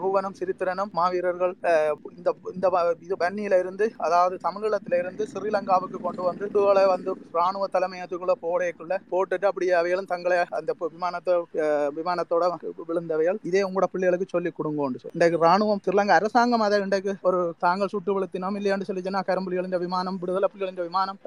ரூவனும் 0.02 0.20
க- 0.20 0.32
சிரித்திரனும் 0.40 0.90
மாவீரர்கள் 0.90 1.54
இந்த 2.16 2.34
இந்த 2.54 2.96
இது 3.00 3.16
வன்னியில 3.20 3.58
இருந்து 3.58 3.92
அதாவது 3.96 4.38
தமிழீழத்தில 4.48 4.98
இருந்து 4.98 5.26
ஸ்ரீலங்காவுக்கு 5.34 6.00
கொண்டு 6.02 6.22
வந்து 6.22 6.46
இதுகளை 6.46 6.86
வந்து 6.86 7.14
ராணுவ 7.32 7.66
தலைமையத்துக்குள்ள 7.72 8.32
போடையக்குள்ள 8.42 8.96
போட்டுட்டு 9.10 9.44
அப்படியே 9.44 9.72
அவைகளும் 9.72 10.04
தங்களை 10.04 10.38
அந்த 10.50 10.74
விமானத்தை 10.78 11.34
விமானத்தோட 11.96 12.56
விழுந்தவைகள். 12.88 13.38
இதே 13.42 13.62
உங்களோட 13.62 13.84
பிள்ளைகளுக்கு 13.92 14.26
சொல்லி 14.28 14.50
கொடுங்கோன்னு 14.50 15.04
இன்றைக்கு 15.12 15.46
ராணுவம் 15.46 15.78
ஸ்ரீலங்கா 15.86 16.08
அரசாங்கம் 16.08 16.53
அதை 16.62 16.81
இன்றைக்கு 16.86 17.14
ஒரு 17.28 17.40
தாங்கள் 17.59 17.93
சுட்டு 17.93 18.14
விழுத்தினோம் 18.16 18.56
இல்லையாண்டு 18.60 18.89
சொல்லி 18.89 19.02
கரும்புலிகளின் 19.31 19.78
விமானம் 19.85 20.18
விடுதலை 20.22 20.48
புலிகளின் 20.52 20.89
விமானம் 20.89 21.18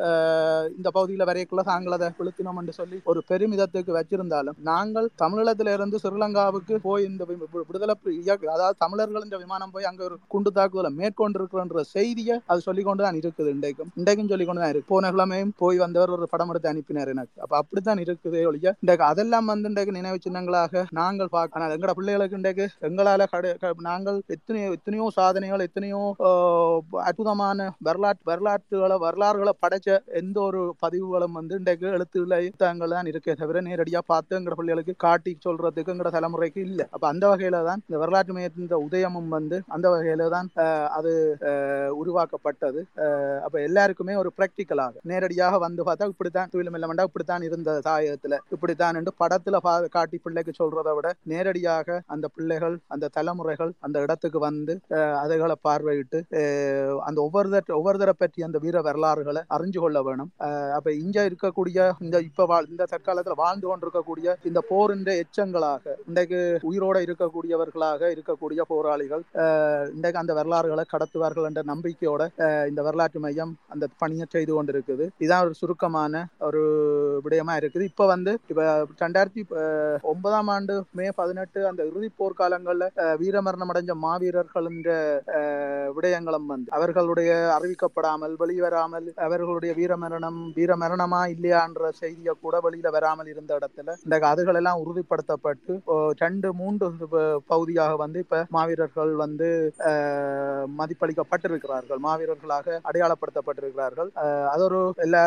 இந்த 0.78 0.90
பகுதியில் 0.90 1.28
வரையக்குள்ள 1.30 1.64
தாங்கள் 1.72 1.98
அதை 1.98 2.10
விழுத்தினோம் 2.20 2.60
என்று 2.62 2.76
சொல்லி 2.80 3.00
ஒரு 3.12 3.22
பெருமிதத்துக்கு 3.30 3.98
வச்சிருந்தாலும் 3.98 4.58
நாங்கள் 4.72 5.10
தமிழீழத்தில 5.24 5.74
இருந்து 5.78 6.02
ஸ்ரீலங்காவுக்கு 6.04 6.76
போய் 6.88 7.08
இந்த 7.12 7.26
விடுதலை 7.70 7.96
அதாவது 8.56 8.78
தமிழர்களின் 8.86 9.36
விமானம் 9.44 9.74
போய் 9.76 9.90
அங்க 9.90 10.04
ஒரு 10.04 10.16
குண்டு 10.34 10.52
தாக்குதலை 10.58 10.92
மேற்கொண்டிருக்கிறோன்ற 11.00 11.82
செய்தியை 11.96 12.36
அது 12.52 12.60
சொல்லிக்கொண்டு 12.68 13.04
தான் 13.06 13.18
இருக்குது 13.22 13.50
இன்றைக்கும். 13.56 13.90
இன்றைக்கும் 14.00 14.30
சொல்லிக்கொண்டு 14.32 14.62
தான் 14.64 14.72
இருக்கு. 14.74 14.90
போன 14.94 15.10
கிழமையும் 15.14 15.54
போய் 15.62 15.78
வந்தவர் 15.84 16.14
ஒரு 16.16 16.28
படம் 16.34 16.52
எடுத்து 16.52 16.70
அனுப்பினார் 16.72 17.12
எனக்கு. 17.14 17.34
அப்ப 17.44 17.54
அப்படித்தான் 17.62 18.02
இருக்குது 18.06 18.40
ஒழிய 18.50 18.74
இன்றைக்கு 18.84 19.06
அதெல்லாம் 19.12 19.50
வந்து 19.52 19.70
இன்றைக்கு 19.72 19.98
நினைவு 19.98 20.18
சின்னங்களாக 20.26 20.84
நாங்கள் 21.00 21.32
பார்க்க 21.36 21.60
ஆனால் 21.60 21.74
எங்கட 21.76 21.94
பிள்ளைகளுக்கு 22.00 22.40
இன்றைக்கு 22.40 22.66
எங்களால 22.90 23.28
நாங்கள் 23.90 24.18
எத்தனையோ 24.36 24.70
எத்தனையோ 24.78 25.08
சாதனைகள் 25.18 25.66
எத்தனையோ 25.66 26.00
அற்புதமான 27.04 27.56
வரலாற்று 27.82 28.26
வரலாற்றுகளை 28.30 28.98
வரலாறுகளை 29.04 29.54
படைச்ச 29.64 29.88
எந்த 30.20 30.38
ஒரு 30.42 30.62
பதிவுகளும் 30.84 31.38
வந்து 31.40 31.54
இன்றைக்கு 31.56 31.88
எழுத்துக்களை 31.92 32.42
புத்தகங்கள் 32.48 32.96
தான் 32.96 33.10
இருக்கே 33.12 33.36
தவிர 33.40 33.62
நேரடியாக 33.68 34.06
பார்த்து 34.08 34.38
எங்கட 34.38 34.56
பிள்ளைகளுக்கு 34.56 34.96
காட்டி 35.06 35.32
சொல்றதுக்கு 35.46 35.94
எங்கட 35.94 36.12
தலைமுறைக்கு 36.16 36.62
இல்லை. 36.68 36.86
அப்ப 36.92 37.06
அந்த 37.08 37.26
வகையில 37.32 37.64
தான் 37.64 37.82
இந்த 37.86 37.98
வரலாற்று 37.98 38.36
மையத்தின் 38.38 38.56
உதயமும் 38.86 39.32
வந்து 39.36 39.60
அந்த 39.70 39.88
வகையில 39.94 40.30
தான் 40.30 40.50
அது 40.98 41.14
உருவாக்கப்பட்டது. 42.02 42.82
அப்போ 43.38 43.46
அப்ப 43.48 43.68
எல்லாருக்குமே 43.68 44.14
ஒரு 44.16 44.30
பிராக்டிக்கலாக 44.38 45.00
நேரடியாக 45.04 45.58
வந்து 45.60 45.82
பார்த்தா 45.86 46.10
இப்படித்தான் 46.12 46.50
துயிலும் 46.52 46.76
இல்லமெண்டா 46.78 47.06
இப்படித்தான் 47.08 47.46
இருந்த 47.48 47.76
தாயகத்துல 47.86 48.38
இப்படித்தான் 48.56 48.98
என்று 49.00 49.12
படத்துல 49.22 49.60
பா- 49.64 49.90
காட்டி 49.90 50.18
பிள்ளைக்கு 50.20 50.54
சொல்றதை 50.60 50.94
விட 50.96 51.08
நேரடியாக 51.32 51.76
அந்த 52.08 52.26
பிள்ளைகள் 52.36 52.76
அந்த 52.88 53.10
தலைமுறைகள் 53.16 53.72
அந்த 53.80 53.98
இடத்துக்கு 54.02 54.42
வந்து 54.42 54.74
அதுகளை 55.24 55.58
பார்வையிட்டு 55.68 56.22
அந்த 57.10 57.20
ஒவ்வொரு 57.28 57.64
ஒவ்வொருதரை 57.80 58.16
பற்றி 58.18 58.48
அந்த 58.50 58.58
வீர 58.66 58.78
வரலாறுகளை 58.90 59.44
அறிஞ்சு 59.58 59.80
கொள்ள 59.86 59.98
வேணும். 60.10 60.32
அப்போ 60.78 60.88
அப்ப 60.88 61.00
இங்க 61.06 61.20
இருக்கக்கூடிய 61.30 61.78
இந்த 62.06 62.18
இப்ப 62.28 62.44
வாழ் 62.50 62.68
இந்த 62.74 62.84
தற்காலத்தில் 62.92 63.40
வாழ்ந்து 63.42 63.66
கொண்டிருக்கக்கூடிய 63.68 64.36
இந்த 64.50 64.60
போரின்ற 64.70 65.12
எச்சங்களாக 65.24 65.96
இன்றைக்கு 66.10 66.38
உயிரோட 66.70 66.98
இருக்கக்கூடியவர்களாக 67.06 68.10
இருக்கக்கூடிய 68.16 68.62
போராளிகள் 68.70 69.24
இன்றைக்கு 69.96 70.22
அந்த 70.22 70.34
வரலாறுகளை 70.38 70.84
கடத்துவார்கள் 70.94 71.48
என்ற 71.50 71.62
நம்பிக்கையோட 71.72 72.26
இந்த 72.70 72.82
வரலாற்று 72.88 73.22
மையம் 73.26 73.52
அந்த 73.74 73.88
பணியை 74.04 74.28
செய்து 74.36 74.54
கொண்டிருக்குது. 74.54 75.08
இதான் 75.26 75.44
ஒரு 75.48 75.58
சுருக்கமான 75.62 76.24
ஒரு 76.48 76.62
விடயமா 77.26 77.56
இருக்குது. 77.62 77.90
இப்ப 77.92 78.08
வந்து 78.14 78.34
இப்ப 78.52 78.62
ரெண்டாயிரத்தி 79.04 79.44
ஒன்பதாம் 80.14 80.52
ஆண்டு 80.56 80.78
மே 81.00 81.08
பதினெட்டு 81.20 81.60
அந்த 81.72 81.82
இறுதி 81.92 82.12
போர்க்காலங்கள்ல 82.22 82.88
வீரமரணம் 83.24 83.74
அடைஞ்ச 83.74 83.96
மாவீரர்கள் 84.06 84.70
என்ற 84.88 85.24
விடயங்களும் 85.96 86.46
வந்து. 86.46 86.70
அவர்களுடைய 86.70 87.32
அறிவிக்கப்படாமல் 87.56 88.34
வெளிவராமல் 88.40 89.08
அவர்களுடைய 89.18 89.72
வீரமரணம் 89.74 90.40
வீரமரணமா 90.58 91.22
இல்லையான்ற 91.34 91.90
செய்தியை 91.94 92.34
கூட 92.42 92.60
வெளியில 92.64 92.90
வராமல் 92.90 93.28
இருந்த 93.28 93.58
இடத்துல 93.58 93.96
இந்த 94.04 94.16
அதுகள் 94.32 94.56
எல்லாம் 94.56 94.82
உறுதிப்படுத்தப்பட்டு 94.82 95.74
ஓ, 95.86 95.96
ரெண்டு 96.18 96.54
மூன்று 96.54 96.76
ப- 97.10 97.22
பகுதியாக 97.48 97.96
வந்து 97.96 98.20
இப்ப 98.20 98.42
மாவீரர்கள் 98.50 99.14
வந்து 99.16 99.48
மதிப்பளிக்கப்பட்டிருக்கிறார்கள். 100.78 102.00
மாவீரர்களாக 102.04 102.66
அடையாளப்படுத்தப்பட்டிருக்கிறார்கள். 102.90 104.10
அது 104.48 104.64
ஒரு 104.64 104.80
எல்லா 104.98 105.24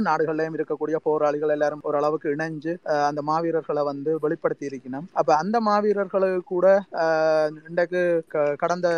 நாடுகளிலும் 0.00 0.56
இருக்கக்கூடிய 0.56 0.96
போராளிகள் 1.02 1.48
எல்லாரும் 1.48 1.82
ஓரளவுக்கு 1.82 2.34
இணைஞ்சு 2.36 2.72
அந்த 3.06 3.20
மாவீரர்களை 3.26 3.82
வந்து 3.84 4.10
வெளிப்படுத்தி 4.20 4.66
இருக்கணும் 4.66 5.06
அப்ப 5.14 5.30
அந்த 5.36 5.56
மாவீரர்களுக்கு 5.60 6.14
கூட 6.46 6.66
இன்றைக்கு 7.68 8.00
க- 8.28 8.54
கடந்த 8.56 8.88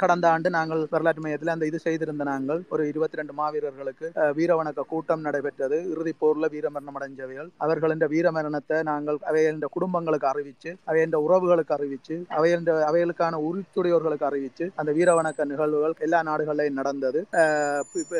கடந்த 0.00 0.26
ஆண்டு 0.30 0.48
நாங்கள் 0.54 0.82
வரலாற்று 0.90 1.22
மையத்தில் 1.24 1.52
அந்த 1.52 1.66
இது 1.66 1.78
செய்திருந்த 1.84 2.24
நாங்கள் 2.28 2.60
ஒரு 2.70 2.82
இருபத்தி 2.90 3.18
ரெண்டு 3.18 3.34
மாவீரர்களுக்கு 3.38 4.06
அஹ், 4.16 4.32
வீரவணக்க 4.38 4.86
கூட்டம் 4.90 5.24
நடைபெற்றது. 5.26 5.52
இறுதி 5.92 6.12
போர்ல 6.20 6.48
வீரமரணம் 6.54 6.98
அடைஞ்சவைகள். 6.98 7.48
அவர்களின் 7.64 7.82
வீரமரணத்தை 8.14 8.78
நாங்கள் 8.88 9.18
அவையின் 9.30 9.42
குடும்பங்களுக்கு 9.74 10.28
அறிவிச்சு 10.30 10.52
அவையின் 10.90 11.02
உறவுகளுக்கு 11.24 11.74
அறிவிச்சு 11.76 12.16
அவையின் 12.36 12.52
அவைகளுக்கான 12.88 13.12
உரித்துடையோர்களுக்கு 13.46 14.26
அறிவிச்சு 14.28 14.42
அந்த 14.76 14.90
வீரவணக்க 14.98 15.12
நிகழ்வுகள் 15.50 15.72
எல்லா 16.06 16.20
நாடுகளிலும் 16.28 16.52
நடந்தது. 16.80 17.20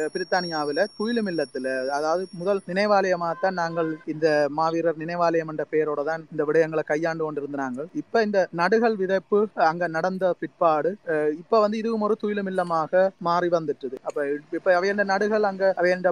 பிரித்தானியாவில் 0.08 0.62
துயிலும் 0.98 1.30
இல்லத்தில் 1.32 1.68
அதாவது 1.96 2.12
முதல் 2.40 2.62
நினைவாலயமாக 2.70 3.34
தான் 3.38 3.58
நாங்கள் 3.60 3.90
இந்த 4.12 4.26
மாவீரர் 4.58 5.00
நினைவாலயம் 5.02 5.50
என்ற 5.52 5.66
பெயரோட 5.72 6.02
தான் 6.04 6.24
இந்த 6.32 6.42
விடயங்களை 6.48 6.84
கையாண்டு 6.86 7.24
கொண்டிருந்தாங்க 7.24 7.62
இப்ப 8.00 8.22
இந்த 8.26 8.40
நடுகள் 8.60 8.98
விதைப்பு 9.00 9.38
அங்க 9.68 9.88
நடந்த 9.96 10.12
பிற்பாடு 10.40 10.90
இப்ப 11.40 11.60
வந்து 11.64 11.76
இதுவும் 11.82 12.04
ஒரு 12.06 12.14
துயிலும் 12.22 12.50
இல்லமாக 12.52 12.92
மாறி 13.28 13.48
வந்துட்டுது. 13.56 13.96
அப்ப 14.08 14.18
இப்ப 14.58 14.68
அவையண்ட 14.78 15.04
நடுகள் 15.12 15.48
அங்க 15.50 15.64
அவையண்ட 15.80 16.10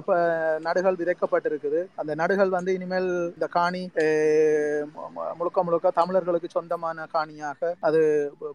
நடுகள் 0.67 0.99
விதைக்கப்பட்டிருக்குது. 1.01 1.81
அந்த 2.01 2.11
நடுகள் 2.21 2.55
வந்து 2.57 2.73
இனிமேல் 2.77 3.09
இந்த 3.35 3.47
காணி 3.57 3.83
முழுக்க 5.39 5.59
முழுக்க 5.67 5.91
தமிழர்களுக்கு 5.99 6.49
சொந்தமான 6.57 7.07
காணியாக 7.15 7.71
அது 7.87 8.01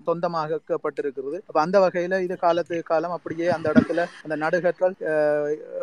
சொந்தமாக்கப்பட்டிருக்கிறது. 0.08 1.38
அப்ப 1.48 1.58
அந்த 1.66 1.76
வகையில 1.84 2.20
இது 2.26 2.36
காலத்து 2.46 2.76
காலம் 2.90 3.16
அப்படியே 3.16 3.48
அந்த 3.56 3.66
இடத்துல 3.72 4.06
அந்த 4.24 4.36
நடுகர்கள் 4.44 4.94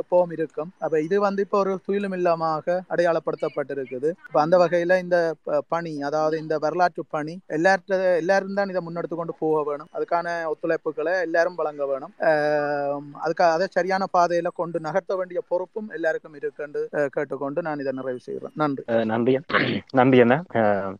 எப்பவும் 0.01 0.33
இருக்கும். 0.37 0.71
அப்ப 0.85 1.01
இது 1.07 1.17
வந்து 1.27 1.43
இப்போ 1.47 1.59
ஒரு 1.63 1.73
துயிலும் 1.87 2.15
இல்லமாக 2.19 2.77
அடையாளப்படுத்தப்பட்டிருக்குது. 2.93 4.09
இப்ப 4.29 4.39
அந்த 4.45 4.55
வகையில 4.63 4.97
இந்த 5.05 5.17
பணி 5.73 5.93
அதாவது 6.09 6.35
இந்த 6.43 6.55
வரலாற்று 6.65 7.03
பணி 7.15 7.35
எல்லார்ட்ட 7.57 7.93
எல்லாரும் 8.21 8.57
தான் 8.59 8.71
இதை 8.73 8.81
முன்னெடுத்து 8.85 9.17
கொண்டு 9.19 9.33
போக 9.43 9.63
வேணும். 9.69 9.89
அதுக்கான 9.97 10.27
ஒத்துழைப்புகளை 10.47 11.13
எல்லாரும் 11.21 11.55
வழங்க 11.55 11.85
வேணும். 11.85 12.13
அஹ், 12.27 12.95
அதுக்காக 13.23 13.51
அதை 13.51 13.67
சரியான 13.71 14.03
பாதையில 14.13 14.49
கொண்டு 14.53 14.77
நகர்த்த 14.79 15.13
வேண்டிய 15.15 15.39
பொறுப்பும் 15.47 15.89
எல்லாருக்கும் 15.91 16.35
இருக்குன்னு 16.35 16.81
கேட்டுக்கொண்டு 17.09 17.61
நான் 17.61 17.79
இதை 17.79 17.93
நிறைவு 17.93 18.19
செய்கிறேன். 18.19 18.53
நன்றி. 18.55 18.83
அஹ் 18.89 19.05
நன்றி. 19.05 19.35
நன்றி 19.99 20.17
என்ன 20.19 20.35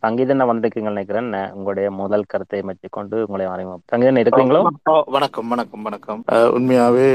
சங்கீதன் 0.01 0.23
வந்திருக்கீங்க 0.45 0.91
நினைக்கிறேன். 0.91 1.29
உங்களுடைய 1.53 1.87
முதல் 1.95 2.27
கருத்தை 2.27 2.61
மற்றி 2.63 2.89
கொண்டு 2.89 3.17
உங்களை 3.25 3.45
அறிமுகம். 3.47 3.83
சங்கீதன் 3.91 4.21
இருக்கிறீங்களோ 4.21 4.61
வணக்கம் 5.09 5.49
வணக்கம் 5.49 5.83
வணக்கம். 5.83 6.21
உண்மையாவே 6.57 7.07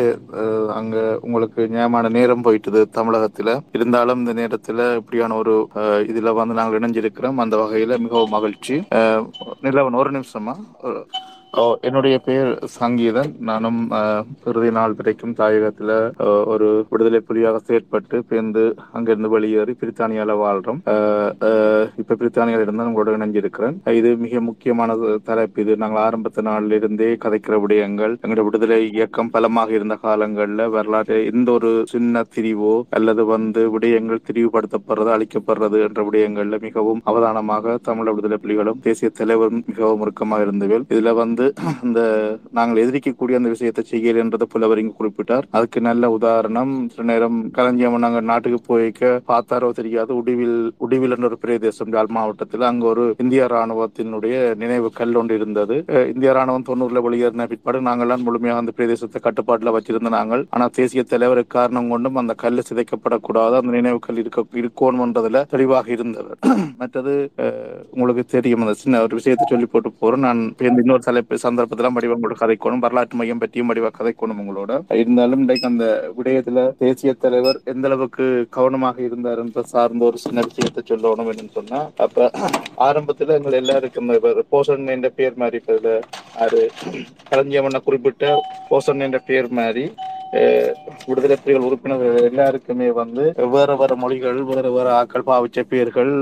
அங்க 0.75 0.97
உங்களுக்கு 1.21 1.63
நியமான 1.69 1.89
நேரம் 2.11 2.45
போயிட்டுது 2.45 2.83
தமிழகத்துல. 2.95 3.49
இருந்தாலும் 3.73 4.21
இந்த 4.21 4.35
நேரத்துல 4.35 4.69
இப்படியான 4.97 5.37
ஒரு 5.37 5.55
அஹ், 5.81 6.03
இதுல 6.11 6.35
வந்து 6.35 6.55
நாங்கள் 6.55 6.79
இணைஞ்சிருக்கிறோம். 6.81 7.09
அந்த 7.41 7.57
வகையில 7.57 7.99
மிகவும் 7.99 8.31
மகிழ்ச்சி. 8.31 8.77
அஹ், 8.95 9.25
நிலவன் 9.63 9.97
ஒரு 9.97 10.11
நிமிஷமா 10.11 10.55
என்னுடைய 11.87 12.17
பேர் 12.27 12.51
சங்கீதன். 12.77 13.31
நானும் 13.49 13.79
இறுதி 14.51 14.69
நாள் 14.77 14.93
வரைக்கும் 14.99 15.33
தாயகத்துல 15.41 15.91
ஒரு 16.53 16.67
விடுதலை 16.91 17.21
புலியாக 17.29 17.61
செயற்பட்டு 17.69 18.17
பேர்ந்து 18.29 18.63
அங்கிருந்து 18.97 19.29
வெளியேறி 19.33 19.73
பிரித்தானியால 19.81 20.35
வாழ்றோம். 20.43 20.81
இப்ப 22.01 22.17
பிரித்தானியால 22.21 22.65
இருந்து 22.65 22.87
உங்களோட 22.91 23.15
இணைஞ்சிருக்கிறேன். 23.19 23.77
இது 23.99 24.11
மிக 24.25 24.43
முக்கியமான 24.51 24.97
தலைப்பு. 25.31 25.65
இது 25.65 25.75
நாங்கள் 25.83 26.03
ஆரம்பத்த 26.05 26.45
நாளில் 26.49 26.77
இருந்தே 26.79 27.11
கதைக்கிற 27.25 27.59
விடயங்கள். 27.65 28.15
எங்களுடைய 28.23 28.47
விடுதலை 28.49 28.81
இயக்கம் 28.97 29.33
பலமாக 29.37 29.75
இருந்த 29.79 29.97
காலங்கள்ல 30.05 30.69
வரலாற்று 30.77 31.19
எந்த 31.33 31.51
ஒரு 31.59 31.73
சின்ன 31.95 32.25
திரிவோ 32.37 32.75
அல்லது 32.99 33.25
வந்து 33.35 33.65
விடயங்கள் 33.77 34.25
திரிவுபடுத்தப்படுறது 34.31 35.13
அழிக்கப்படுறது 35.17 35.81
என்ற 35.89 36.01
விடயங்கள்ல 36.11 36.63
மிகவும் 36.69 37.03
அவதானமாக 37.13 37.79
தமிழ் 37.91 38.13
விடுதலை 38.13 38.41
புலிகளும் 38.47 38.83
தேசிய 38.89 39.11
தலைவரும் 39.21 39.65
மிகவும் 39.67 40.03
முருக்கமாக 40.05 40.47
இருந்தவர் 40.49 40.89
இதுல 40.95 41.15
வந்து 41.23 41.40
இந்த 41.87 42.01
நாங்கள் 42.59 42.81
எதிர்க்கக்கூடிய 42.85 43.41
அந்த 43.41 43.51
விஷயத்தை 43.55 43.83
செய்யல் 43.93 44.21
என்றதை 44.23 44.47
புலவர் 44.55 44.81
இங்கு 44.83 44.95
குறிப்பிட்டார். 45.01 45.47
அதுக்கு 45.57 45.81
நல்ல 45.89 46.11
உதாரணம் 46.17 46.73
சில 46.95 47.07
நேரம் 47.11 47.39
களஞ்சியம் 47.59 47.99
நாங்கள் 48.07 48.29
நாட்டுக்கு 48.31 48.61
போய்க்க 48.71 49.13
பார்த்தாரோ 49.31 49.71
தெரியாது. 49.81 50.11
உடிவில் 50.21 50.57
உடிவில் 50.87 51.15
என்ற 51.17 51.29
ஒரு 51.31 51.39
பிரதேசம் 51.45 51.93
யாழ் 51.97 52.13
மாவட்டத்தில் 52.19 52.69
அங்கு 52.71 52.87
ஒரு 52.93 53.05
இந்திய 53.25 53.45
ராணுவத்தினுடைய 53.55 54.35
நினைவு 54.63 54.91
கல் 55.01 55.19
ஒன்று 55.23 55.39
இருந்தது. 55.41 55.77
இந்திய 56.15 56.33
ராணுவம் 56.39 56.69
தொண்ணூறுல 56.71 57.03
வெளியேறின 57.07 57.47
பிற்பாடு 57.53 57.81
நாங்கள்லாம் 57.89 58.25
முழுமையாக 58.29 58.63
அந்த 58.63 58.75
பிரதேசத்தை 58.79 59.21
கட்டுப்பாட்டில் 59.27 59.75
வச்சிருந்த 59.77 60.13
நாங்கள். 60.19 60.45
ஆனால் 60.57 60.75
தேசிய 60.81 61.03
தலைவர் 61.13 61.43
காரணம் 61.57 61.91
கொண்டும் 61.95 62.21
அந்த 62.23 62.33
கல் 62.45 62.67
சிதைக்கப்படக்கூடாது 62.71 63.55
அந்த 63.61 63.73
நினைவு 63.79 63.99
கல் 64.07 64.21
இருக்க 64.23 64.45
இருக்கணும்ன்றதுல 64.63 65.45
தெளிவாக 65.55 65.89
இருந்தது 65.97 66.33
மற்றது 66.81 67.13
உங்களுக்கு 67.95 68.23
தெரியும் 68.35 68.63
அந்த 68.65 68.75
சின்ன 68.83 69.01
ஒரு 69.07 69.15
விஷயத்தை 69.19 69.45
சொல்லி 69.51 69.67
போட்டு 69.73 69.91
போறோம். 70.03 70.25
நான் 70.27 70.41
இன்னொரு 70.83 71.03
தலைப்பு 71.09 71.30
சந்தர்ப்பத்தில் 71.39 71.93
வடிவம் 71.93 72.23
கதைக்கணும் 72.41 72.79
வரலாற்று 72.79 73.17
மையம் 73.17 73.39
பற்றியும் 73.39 73.67
வடிவ 73.67 73.91
கதைக்கணும் 73.99 74.41
உங்களோட. 74.41 74.95
இருந்தாலும் 74.95 75.39
இன்றைக்கு 75.39 75.69
அந்த 75.69 75.87
விடயத்துல 76.19 76.77
தேசிய 76.79 77.13
தலைவர் 77.13 77.61
எந்த 77.65 77.89
அளவுக்கு 77.89 78.47
கவனமாக 78.51 79.03
இருந்தார் 79.03 79.39
என்ற 79.39 79.63
சார்ந்த 79.63 80.05
ஒரு 80.05 80.19
சின்ன 80.19 80.41
விஷயத்தை 80.41 80.83
சொல்லணும் 80.87 81.27
என்று 81.27 81.49
சொன்னா 81.53 81.91
அப்ப 81.97 82.31
ஆரம்பத்துல 82.79 83.29
எங்கள் 83.29 83.53
எல்லாருக்கும் 83.53 84.09
போஷன் 84.09 84.45
போசன் 84.53 84.87
என்ற 84.87 85.09
பேர் 85.09 85.37
மாதிரி 85.37 85.57
இப்ப 85.57 85.73
இதுல 85.73 86.01
ஆறு 86.39 86.71
குறிப்பிட்ட 87.83 88.43
போசன் 88.71 89.01
என்ற 89.01 89.19
பேர் 89.27 89.49
மாதிரி 89.49 89.85
விடுதலை 91.09 91.37
புலிகள் 91.37 91.67
உறுப்பினர்கள் 91.69 92.27
எல்லாருக்குமே 92.29 92.89
வந்து 92.99 93.23
வேற 93.55 93.71
வேற 93.77 93.93
மொழிகள் 93.97 94.41
வேற 94.51 94.67
வேற 94.71 94.89
ஆக்கள் 94.99 95.27
பாவிச்ச 95.29 95.61
பேர்கள் 95.73 96.13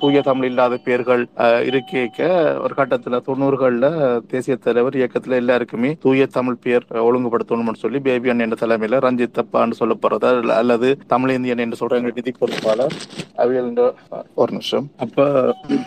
தூய 0.00 0.20
தமிழ் 0.20 0.48
இல்லாத 0.50 0.78
பேர்கள் 0.84 1.22
இருக்க 1.70 2.18
ஒரு 2.64 2.74
கட்டத்துல 2.76 3.20
தொண்ணூறுகள்ல 3.28 3.86
தேசிய 4.32 4.56
தலைவர் 4.66 4.98
இயக்கத்துல 5.00 5.40
எல்லாருக்குமே 5.42 5.90
தூய 6.04 6.26
தமிழ் 6.36 6.60
பேர் 6.66 6.86
ஒழுங்குபடுத்தணும்னு 7.08 7.82
சொல்லி 7.84 8.00
பேபி 8.00 8.30
அண்ணன் 8.32 8.46
என்ற 8.46 8.58
தலைமையில 8.60 9.00
ரஞ்சித் 9.06 9.36
தப்பான்னு 9.38 9.78
சொல்ல 9.80 9.96
போறதா 10.02 10.30
அல்லது 10.60 10.90
தமிழ் 11.06 11.34
இந்தியன் 11.38 11.64
என்று 11.66 11.80
சொல்ற 11.80 12.00
எங்க 12.00 12.12
நிதி 12.14 12.34
பொறுப்பாளர் 12.40 12.96
அவியல் 13.44 13.68
ஒரு 14.34 14.50
நிமிஷம். 14.52 14.86
அப்ப 15.04 15.26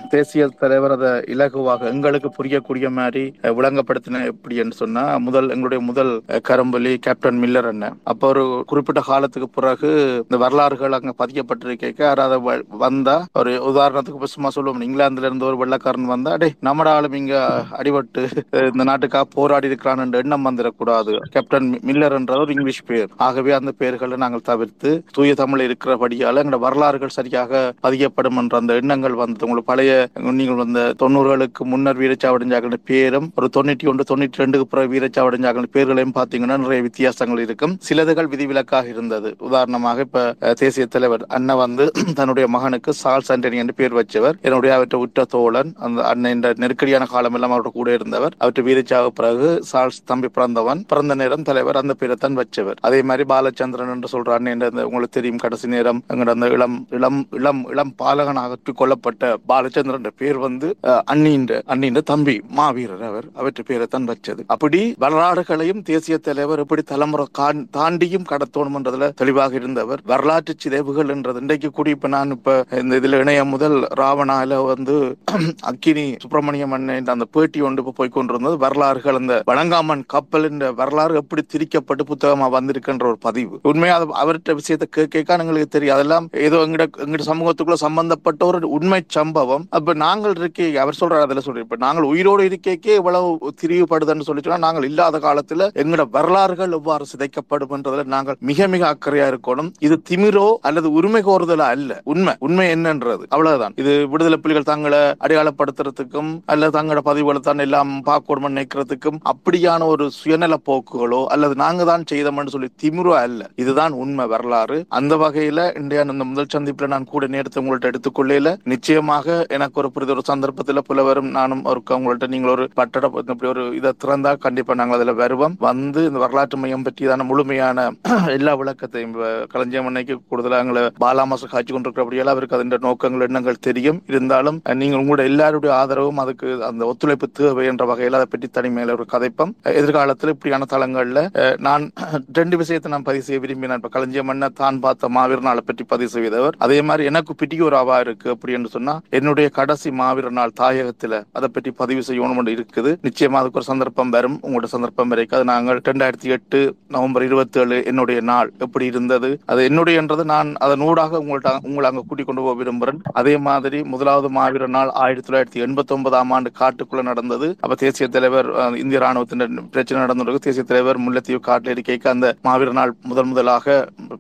தேசிய 0.09 0.43
தலைவர் 0.59 0.95
அதை 0.97 1.11
இலகுவாக 1.33 1.89
எங்களுக்கு 1.93 2.29
புரியக்கூடிய 2.37 2.87
மாதிரி 2.99 3.25
விளங்கப்படுத்தின 3.59 3.59
விளங்கப்படுத்தின 3.59 4.21
எப்படின்னு 4.31 4.75
சொன்னா 4.81 5.03
முதல் 5.19 5.49
எங்களுடைய 5.49 5.81
முதல் 5.83 6.13
கரம்பலி 6.49 6.93
கேப்டன் 7.07 7.39
மில் 7.39 7.52
மில்லர் 7.53 7.67
அண்ணன் 7.67 7.97
அப்ப 8.03 8.27
ஒரு 8.27 8.43
குறிப்பிட்ட 8.67 9.01
காலத்துக்கு 9.01 9.49
பிறகு 9.49 9.89
இந்த 10.19 10.37
வரலாறுகள் 10.37 10.91
அங்க 10.91 11.11
பதிக்கப்பட்டிருக்க 11.17 11.71
யாராவது 11.99 12.37
வ- 12.45 12.77
வந்தா 12.77 13.15
ஒரு 13.33 13.51
உதாரணத்துக்கு 13.69 14.17
இப்ப 14.17 14.29
சும்மா 14.31 14.49
சொல்லுவோம். 14.49 14.81
இங்கிலாந்துல 14.81 15.27
இருந்து 15.27 15.45
ஒரு 15.45 15.57
வெள்ளக்காரன் 15.57 16.11
வந்தா 16.11 16.35
டே 16.35 16.47
நம்மட 16.61 16.87
ஆளும் 16.93 17.13
இங்க 17.13 17.35
அடிபட்டு 17.79 18.21
இந்த 18.69 18.83
நாட்டுக்காக 18.83 19.27
போராடி 19.33 19.67
இருக்கிறான் 19.67 19.97
என்ற 19.97 20.17
எண்ணம் 20.17 20.45
வந்துடக்கூடாது. 20.45 21.13
கேப்டன் 21.29 21.67
மில்லர் 21.87 22.11
என்ற 22.11 22.33
ஒரு 22.37 22.53
இங்கிலீஷ் 22.53 22.81
பேர். 22.85 23.09
ஆகவே 23.19 23.51
அந்த 23.51 23.73
பெயர்களை 23.73 24.17
நாங்கள் 24.17 24.43
தவிர்த்து 24.43 24.89
தூய 25.11 25.33
தமிழ் 25.33 25.65
இருக்கிறபடியால 25.67 26.41
எங்களோட 26.43 26.59
வரலாறுகள் 26.59 27.15
சரியாக 27.17 27.51
பதியப்படும் 27.83 28.37
என்ற 28.37 28.57
அந்த 28.57 28.73
எண்ணங்கள் 28.75 29.15
வந்தது. 29.15 29.45
உங்களுக்கு 29.45 29.71
பழைய 29.71 29.93
நீங்கள் 30.33 30.61
வந்த 30.63 30.79
தொண்ணூறுகளுக்கு 31.01 31.63
முன்னர் 31.65 31.99
வீரச்சாவடிஞ்சாக்கள் 31.99 32.59
பேரும் 32.85 33.29
ஒரு 33.35 33.49
தொண்ணூற்றி 33.55 33.87
ஒன்று 33.87 34.09
தொண்ணூற்றி 34.11 34.43
ரெண்டுக்கு 34.43 34.67
பிறகு 34.69 34.93
வீரச்சாவடிஞ்சாக்கள் 34.95 35.71
பேர்களையும் 35.71 36.17
பார்த்தீங்கன்னா 36.17 36.59
நிறைய 36.63 36.81
வித்தியாசங்கள் 36.81 37.41
இருக்கும் 37.45 37.75
சிலதுகள் 37.87 38.31
விதிவிலக்காக 38.31 38.87
இருந்தது. 38.89 39.11
உதாரணமாக 39.47 40.05
இப்ப 40.07 40.21
தேசிய 40.61 40.85
தலைவர் 40.87 41.25
அண்ணன் 41.35 41.61
வந்து 41.61 41.85
தன்னுடைய 42.19 42.45
மகனுக்கு 42.55 42.91
சால்ஸ் 43.01 43.31
ஆண்டனி 43.33 43.61
என்று 43.61 43.75
பேர் 43.79 43.97
வச்சவர். 43.99 44.37
என்னுடைய 44.47 44.71
அவற்றை 44.77 44.99
உற்ற 45.05 45.25
தோழன் 45.33 45.71
அந்த 45.85 45.99
அண்ணன் 46.11 46.31
நெருக்கடியான 46.63 47.07
காலம் 47.13 47.35
எல்லாம் 47.37 47.53
அவரோட 47.53 47.71
கூட 47.73 47.89
இருந்தவர். 47.97 48.35
அவற்றை 48.43 48.63
வீரச்சாக 48.67 49.11
பிறகு 49.17 49.49
சால்ஸ் 49.71 50.01
தம்பி 50.11 50.29
பிறந்தவன் 50.35 50.83
பிறந்த 50.91 51.13
நேரம் 51.21 51.47
தலைவர் 51.49 51.81
அந்த 51.81 51.95
பேரை 51.95 52.17
தான் 52.17 52.39
வச்சவர். 52.39 52.79
அதே 52.87 53.01
மாதிரி 53.09 53.25
பாலச்சந்திரன் 53.31 53.93
என்று 53.95 54.11
சொல்ற 54.13 54.31
அண்ணன் 54.37 54.51
உங்களுக்கு 54.85 55.17
தெரியும் 55.17 55.41
கடைசி 55.43 55.67
நேரம் 55.73 56.01
எங்களோட 56.09 56.33
அந்த 56.35 56.49
இளம் 56.55 56.77
இளம் 56.97 57.19
இளம் 57.39 57.63
இளம் 57.73 57.93
பாலகன் 58.01 58.41
அகற்றி 58.43 58.73
கொல்லப்பட்ட 58.75 59.21
பாலச்சந்திரன் 59.49 59.89
பேர் 60.21 60.39
வந்து 60.45 60.67
அஹ், 60.89 61.03
அண்ணின்ற 61.11 61.41
அண்ணின்ற 61.73 62.01
தம்பி 62.11 62.35
மாவீரர் 62.57 63.05
அவர். 63.09 63.27
அவற்றை 63.39 63.63
பேரை 63.63 63.87
தான் 63.87 64.07
வச்சது. 64.09 64.41
அப்படி 64.53 64.81
வரலாறுகளையும் 65.03 65.81
தேசிய 65.89 66.15
தலைவர் 66.27 66.61
எப்படி 66.63 66.83
தலைமுறை 66.85 67.25
தாண்டியும் 67.37 68.23
கடத்தணும்ன்றதுல 68.29 69.13
தெளிவாக 69.13 69.55
இருந்தவர். 69.55 69.99
வரலாற்று 70.03 70.55
சிதைவுகள் 70.57 71.09
என்றது. 71.09 71.39
இன்றைக்கு 71.39 71.71
கூடி 71.71 71.89
இப்ப 71.89 72.07
நான் 72.07 72.31
இப்ப 72.31 72.65
இந்த 72.71 72.95
இதுல 72.95 73.19
இணைய 73.19 73.43
முதல் 73.43 73.87
ராவணால 73.97 74.65
வந்து 74.65 75.17
அக்கினி 75.61 76.15
சுப்பிரமணியம் 76.19 76.71
அண்ணன் 76.71 77.05
அந்த 77.05 77.25
பேட்டி 77.25 77.61
ஒன்று 77.61 77.93
போய் 77.93 78.09
கொண்டிருந்தது. 78.09 78.57
வரலாறுகள் 78.57 79.15
அந்த 79.15 79.43
வணங்காமன் 79.47 80.03
கப்பல் 80.07 80.49
என்ற 80.49 80.71
வரலாறு 80.71 81.15
எப்படி 81.15 81.45
திரிக்கப்பட்டு 81.53 82.01
புத்தகமா 82.03 82.49
வந்திருக்கின்ற 82.49 83.05
ஒரு 83.05 83.17
பதிவு. 83.17 83.59
உண்மையா 83.63 84.25
அவர்கிட்ட 84.25 84.53
விஷயத்தை 84.53 85.03
கே- 85.03 85.07
கேட்க 85.07 85.37
எங்களுக்கு 85.37 85.67
தெரியும். 85.67 85.95
அதெல்லாம் 85.95 86.29
ஏதோ 86.31 86.57
எங்கட 86.57 86.87
எங்கட 86.97 87.21
சமூகத்துக்குள்ள 87.25 87.73
சம்பந்தப்பட்ட 87.73 88.45
ஒரு 88.45 88.69
உண்மை 88.69 89.03
சம்பவம். 89.07 89.65
அப்ப 89.69 89.93
நாங்கள் 89.93 90.31
இருக்கே 90.31 90.75
அவர் 90.75 90.97
சொல்றாரு 90.99 91.21
அதுல 91.21 91.39
சொல்றேன் 91.39 91.63
இப்ப 91.63 91.75
நாங்கள் 91.75 92.03
உயிரோடு 92.03 92.43
இருக்கேக்கே 92.43 92.95
இவ்வளவு 92.95 93.53
திரிவுபடுதுன்னு 93.61 94.21
சொல்லி 94.21 94.41
சொன்னா 94.41 94.57
நாங்கள் 94.57 94.83
இல்லாத 94.83 95.19
காலத்துல 95.19 95.69
எங்கட 95.73 96.09
வரலாறுகள் 96.11 96.71
எவ்வாறு 96.71 97.05
சிதைக்கப்படும் 97.23 97.73
என்றதில் 97.75 98.11
நாங்கள் 98.13 98.37
மிக 98.49 98.67
மிக 98.73 98.83
அக்கறையா 98.93 99.25
இருக்கணும். 99.31 99.69
இது 99.87 99.95
திமிரோ 100.09 100.47
அல்லது 100.67 100.87
உரிமை 100.97 101.21
கோருதலா 101.27 101.67
அல்ல. 101.75 101.91
உண்மை. 102.13 102.33
உண்மை 102.45 102.65
என்னன்றது. 102.75 103.23
அவ்வளவுதான். 103.33 103.75
இது 103.81 103.91
விடுதலை 104.13 104.37
புலிகள் 104.43 104.69
தங்களை 104.71 105.01
அடையாளப்படுத்துறதுக்கும் 105.25 106.31
அல்லது 106.53 106.73
தங்களோட 106.77 107.01
பதிவுகளை 107.09 107.41
தான் 107.47 107.63
எல்லாம் 107.65 107.91
பார்க்கணும் 108.09 108.47
நினைக்கிறதுக்கும் 108.53 109.19
அப்படியான 109.31 109.87
ஒரு 109.93 110.05
சுயநல 110.19 110.55
போக்குகளோ 110.69 111.21
அல்லது 111.35 111.55
நாங்க 111.63 111.83
தான் 111.91 112.07
செய்தோம்னு 112.11 112.53
சொல்லி 112.55 112.69
திமிரோ 112.83 113.13
அல்ல. 113.25 113.41
இதுதான் 113.63 113.93
உண்மை 114.03 114.25
வரலாறு. 114.33 114.79
அந்த 114.99 115.13
வகையில 115.23 115.59
இன்றைய 115.81 116.05
அந்த 116.05 116.25
முதல் 116.31 116.51
சந்திப்புல 116.55 116.91
நான் 116.93 117.09
கூட 117.13 117.27
நேரத்தை 117.35 117.59
உங்கள்ட்ட 117.63 117.91
எடுத்துக்கொள்ளையில 117.91 118.49
நிச்சயமாக 118.73 119.45
எனக்கு 119.57 119.79
ஒரு 119.83 119.91
புரித 119.95 120.11
ஒரு 120.15 120.23
சந்தர்ப்பத்துல 120.31 120.81
புலவரும் 120.89 121.31
நானும் 121.39 121.63
ஒரு 121.71 121.81
உங்கள்ட்ட 121.97 122.27
நீங்கள் 122.33 122.53
ஒரு 122.55 122.63
பட்டட 122.79 123.05
இப்படி 123.33 123.49
ஒரு 123.53 123.63
இதை 123.79 123.91
திறந்தா 124.03 124.31
கண்டிப்பா 124.45 124.73
நாங்கள் 124.81 124.97
அதுல 124.99 125.13
வருவோம். 125.23 125.55
வந்து 125.69 126.01
இந்த 126.09 126.19
வரலாற்று 126.23 126.57
மையம் 126.61 126.85
மீதான 127.13 127.25
முழுமையான 127.29 127.79
எல்லா 128.35 128.51
விளக்கத்தையும் 128.59 129.11
இப்ப 129.13 129.25
களஞ்சியம் 129.53 129.87
அன்னைக்கு 129.89 130.13
கூடுதலாக 130.29 130.63
எங்களை 130.63 130.81
பாலாமாசம் 131.03 131.51
காட்சி 131.51 131.71
கொண்டிருக்கிறபடியால் 131.73 132.31
அவருக்கு 132.33 132.55
அதன் 132.57 132.71
நோக்கங்கள் 132.87 133.25
எண்ணங்கள் 133.27 133.59
தெரியும். 133.67 133.99
இருந்தாலும் 134.11 134.57
நீங்கள் 134.81 134.99
உங்களோட 135.01 135.23
எல்லாருடைய 135.31 135.71
ஆதரவும் 135.79 136.21
அதுக்கு 136.23 136.47
அந்த 136.69 136.83
ஒத்துழைப்பு 136.91 137.27
தேவை 137.39 137.65
என்ற 137.71 137.85
வகையில் 137.91 138.17
அதை 138.19 138.27
பற்றி 138.31 138.47
தனிமையில 138.57 138.95
ஒரு 138.97 139.05
கதைப்பம். 139.13 139.51
எதிர்காலத்தில் 139.81 140.33
இப்படியான 140.35 140.67
தளங்கள்ல 140.73 141.21
நான் 141.67 141.85
ரெண்டு 142.39 142.57
விஷயத்தை 142.61 142.91
நான் 142.95 143.07
பதிவு 143.09 143.27
செய்ய 143.27 143.39
விரும்பினேன். 143.45 143.81
இப்ப 143.81 143.91
களஞ்சியம் 143.97 144.29
மன்ன 144.31 144.51
தான் 144.61 144.81
பார்த்த 144.85 145.11
மாவீர 145.17 145.45
நாளை 145.49 145.63
பற்றி 145.69 145.85
பதிவு 145.93 146.11
செய்தவர். 146.15 146.57
அதே 146.67 146.79
மாதிரி 146.89 147.09
எனக்கு 147.11 147.33
பிடிக்க 147.41 147.69
ஒரு 147.69 147.79
அவா 147.83 147.99
இருக்கு 148.05 148.29
அப்படின்னு 148.35 148.73
சொன்னா 148.77 148.95
என்னுடைய 149.19 149.49
கடைசி 149.59 149.91
மாவீர 150.01 150.33
நாள் 150.39 150.57
தாயகத்துல 150.63 151.21
அதை 151.37 151.49
பற்றி 151.57 151.71
பதிவு 151.83 152.03
செய்யணும் 152.09 152.51
இருக்குது. 152.57 152.91
நிச்சயமா 153.07 153.39
அதுக்கு 153.41 153.59
ஒரு 153.59 153.69
சந்தர்ப்பம் 153.71 154.11
வரும். 154.17 154.39
உங்களோட 154.45 154.67
சந்தர்ப்பம் 154.75 155.11
வரைக்கும் 155.13 155.37
அது 155.39 155.45
நாங்கள் 155.53 155.79
ரெண்டாயிரத்தி 155.89 156.29
எட்டு 156.35 156.59
நவம்பர் 157.03 157.27
இருபத்தி 157.29 157.59
ஏழு 157.63 157.77
என்னுடைய 157.91 158.19
நாள் 158.31 158.49
எப்படி 158.65 158.85
இருந்தது? 158.91 159.29
அது 159.51 159.61
என்னுடையன்றது 159.69 160.23
நான் 160.33 160.49
அதன் 160.65 160.85
ஊடாக 160.89 161.19
உங்கள்ட்ட 161.23 161.51
உங்களை 161.67 161.87
அங்க 161.89 162.03
கூட்டிக் 162.09 162.27
கொண்டு 162.27 162.43
போக 162.45 162.55
விரும்புகிறேன். 162.61 162.99
அதே 163.19 163.35
மாதிரி 163.47 163.79
முதலாவது 163.93 164.27
மாவீர 164.37 164.67
நாள் 164.75 164.91
ஆயிரத்தி 165.03 165.27
தொள்ளாயிரத்தி 165.27 165.63
எண்பத்தி 165.65 165.93
ஒன்பதாம் 165.95 166.31
ஆண்டு 166.35 166.49
காட்டுக்குள்ள 166.59 167.01
நடந்தது. 167.09 167.47
அப்ப 167.63 167.75
தேசிய 167.83 168.07
தலைவர் 168.15 168.49
இந்திய 168.83 168.99
ராணுவத்தின் 169.03 169.45
பிரச்சனை 169.73 169.99
நடந்திருக்கு 170.03 170.45
தேசிய 170.47 170.65
தலைவர் 170.71 170.99
முல்லைத்தீவு 171.05 171.41
காட்டில் 171.47 171.73
இருக்கைக்கு 171.75 172.09
அந்த 172.13 172.27
மாவீர 172.47 172.73
நாள் 172.79 172.93
முதன் 173.09 173.29
முதலாக 173.31 173.75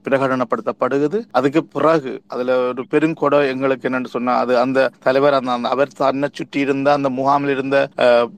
பிரகடனப்படுத்தப்படுகிறது. 0.07 1.21
அதுக்கு 1.39 1.63
பிறகு 1.75 2.13
அதுல 2.33 2.57
ஒரு 2.71 2.85
பெருங்கொடை 2.93 3.39
எங்களுக்கு 3.53 3.87
என்னன்னு 3.89 4.13
சொன்னா 4.15 4.35
அது 4.43 4.53
அந்த 4.63 4.89
தலைவர் 5.07 5.37
அந்த 5.39 5.51
அந்த 5.57 5.69
அவர் 5.75 5.95
தன்னை 6.01 6.29
சுற்றி 6.39 6.59
இருந்த 6.65 6.89
அந்த 6.97 7.11
முகாமில் 7.19 7.55
இருந்த 7.55 7.77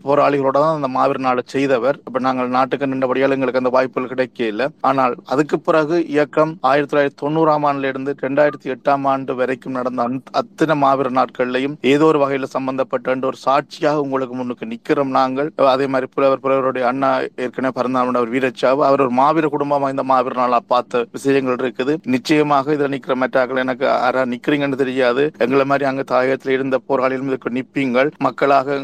போராளிகளோட 0.07 0.57
தான் 0.65 0.77
அந்த 0.79 0.89
மாவீர 0.97 1.23
நாளை 1.27 1.43
செய்தவர். 1.55 1.99
இப்ப 2.07 2.23
நாங்கள் 2.27 2.53
நாட்டுக்கு 2.57 2.91
நின்றபடியால் 2.93 3.35
எங்களுக்கு 3.37 3.61
அந்த 3.63 3.73
வாய்ப்புகள் 3.77 4.11
கிடைக்கல 4.25 4.67
ஆனால் 4.89 5.15
அதுக்கு 5.33 5.59
பிறகு 5.59 5.95
இயக்கம் 6.13 6.51
ஆயிரத்தி 6.69 6.91
தொள்ளாயிரத்தி 6.91 7.21
தொண்ணூறாம் 7.23 7.65
ஆண்டுல 7.69 7.89
இருந்து 7.91 8.11
ரெண்டாயிரத்தி 8.25 8.67
எட்டாம் 8.75 9.05
ஆண்டு 9.11 9.35
வரைக்கும் 9.39 9.75
நடந்த 9.77 10.03
அத்தனை 10.41 10.75
மாவீர 10.83 11.09
நாட்கள்லையும் 11.19 11.75
ஏதோ 11.93 12.05
ஒரு 12.11 12.19
வகையில 12.23 12.47
சம்பந்தப்பட்ட 12.55 13.13
ஒரு 13.31 13.37
சாட்சியாக 13.45 14.03
உங்களுக்கு 14.05 14.35
முன்னுக்கு 14.37 14.65
நிக்கிறோம் 14.71 15.13
நாங்கள். 15.17 15.49
அதே 15.73 15.85
மாதிரி 15.93 16.07
புலவர் 16.15 16.41
புலவருடைய 16.43 16.85
அண்ணா 16.91 17.09
ஏற்கனவே 17.43 17.75
பிறந்தாள் 17.77 18.19
அவர் 18.19 18.33
வீரச்சாவு. 18.35 18.81
அவர் 18.87 19.03
ஒரு 19.05 19.13
மாவீர 19.19 19.49
குடும்பமா 19.55 19.89
இந்த 19.93 20.03
மாவீர 20.11 20.35
நாளா 20.41 20.59
பார்த்த 20.73 21.03
விஷயங்கள் 21.15 21.59
இருக்குது. 21.61 21.95
நிச்சயமாக 22.15 22.73
இதுல 22.75 22.89
நிக்கிற 22.93 23.15
மற்றாக்கள் 23.23 23.63
எனக்கு 23.65 23.85
யாரா 23.85 24.23
நிக்கிறீங்கன்னு 24.33 24.81
தெரியாது. 24.83 25.25
எங்களை 25.45 25.65
மாதிரி 25.71 25.89
அங்க 25.91 26.05
தாயகத்தில் 26.13 26.55
இருந்த 26.57 26.79
போராளிகளும் 26.89 27.31
இதுக்கு 27.31 27.55
நிப்பீங்கள். 27.59 28.11
மக்களாக 28.27 28.77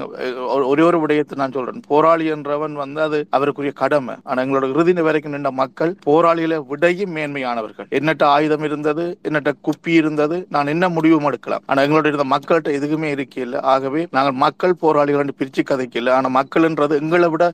ஒரே 0.71 0.85
ஒரு 0.89 0.99
விடயத்தை 1.03 1.37
நான் 1.41 1.55
சொல்றேன். 1.57 1.83
போராளி 1.93 2.27
என்றவன் 2.35 2.75
வந்து 2.83 3.01
அது 3.07 3.19
அவருக்குரிய 3.37 3.73
கடமை. 3.83 4.15
ஆனா 4.23 4.41
எங்களோட 4.45 4.67
இறுதி 4.73 4.89
வரைக்கும் 5.09 5.30
நின்ற 5.35 5.51
மக்கள் 5.61 5.93
போராளிகளை 6.07 6.57
விடையும் 6.71 7.13
மேன்மையானவர்கள். 7.15 7.87
என்னட்ட 7.99 8.23
ஆயுதம் 8.35 8.65
இருந்தது 8.69 9.05
என்னட்ட 9.27 9.51
குப்பி 9.67 9.91
இருந்தது 10.01 10.37
நான் 10.55 10.71
என்ன 10.73 10.89
முடிவும் 10.97 11.27
எடுக்கலாம்? 11.29 11.63
ஆனா 11.65 11.79
எங்களோட 11.85 12.05
இருந்த 12.11 12.27
மக்கள்கிட்ட 12.35 12.71
எதுவுமே 12.79 13.09
இருக்கையில்லை. 13.15 13.61
ஆகவே 13.73 14.03
நாங்கள் 14.17 14.37
மக்கள் 14.45 14.79
போராளிகள் 14.83 15.23
என்று 15.23 15.37
பிரிச்சு 15.39 15.63
கதைக்கல 15.71 16.13
ஆனா 16.17 16.29
மக்கள்ன்றது 16.39 16.99
எங்களை 17.01 17.29
விட 17.33 17.45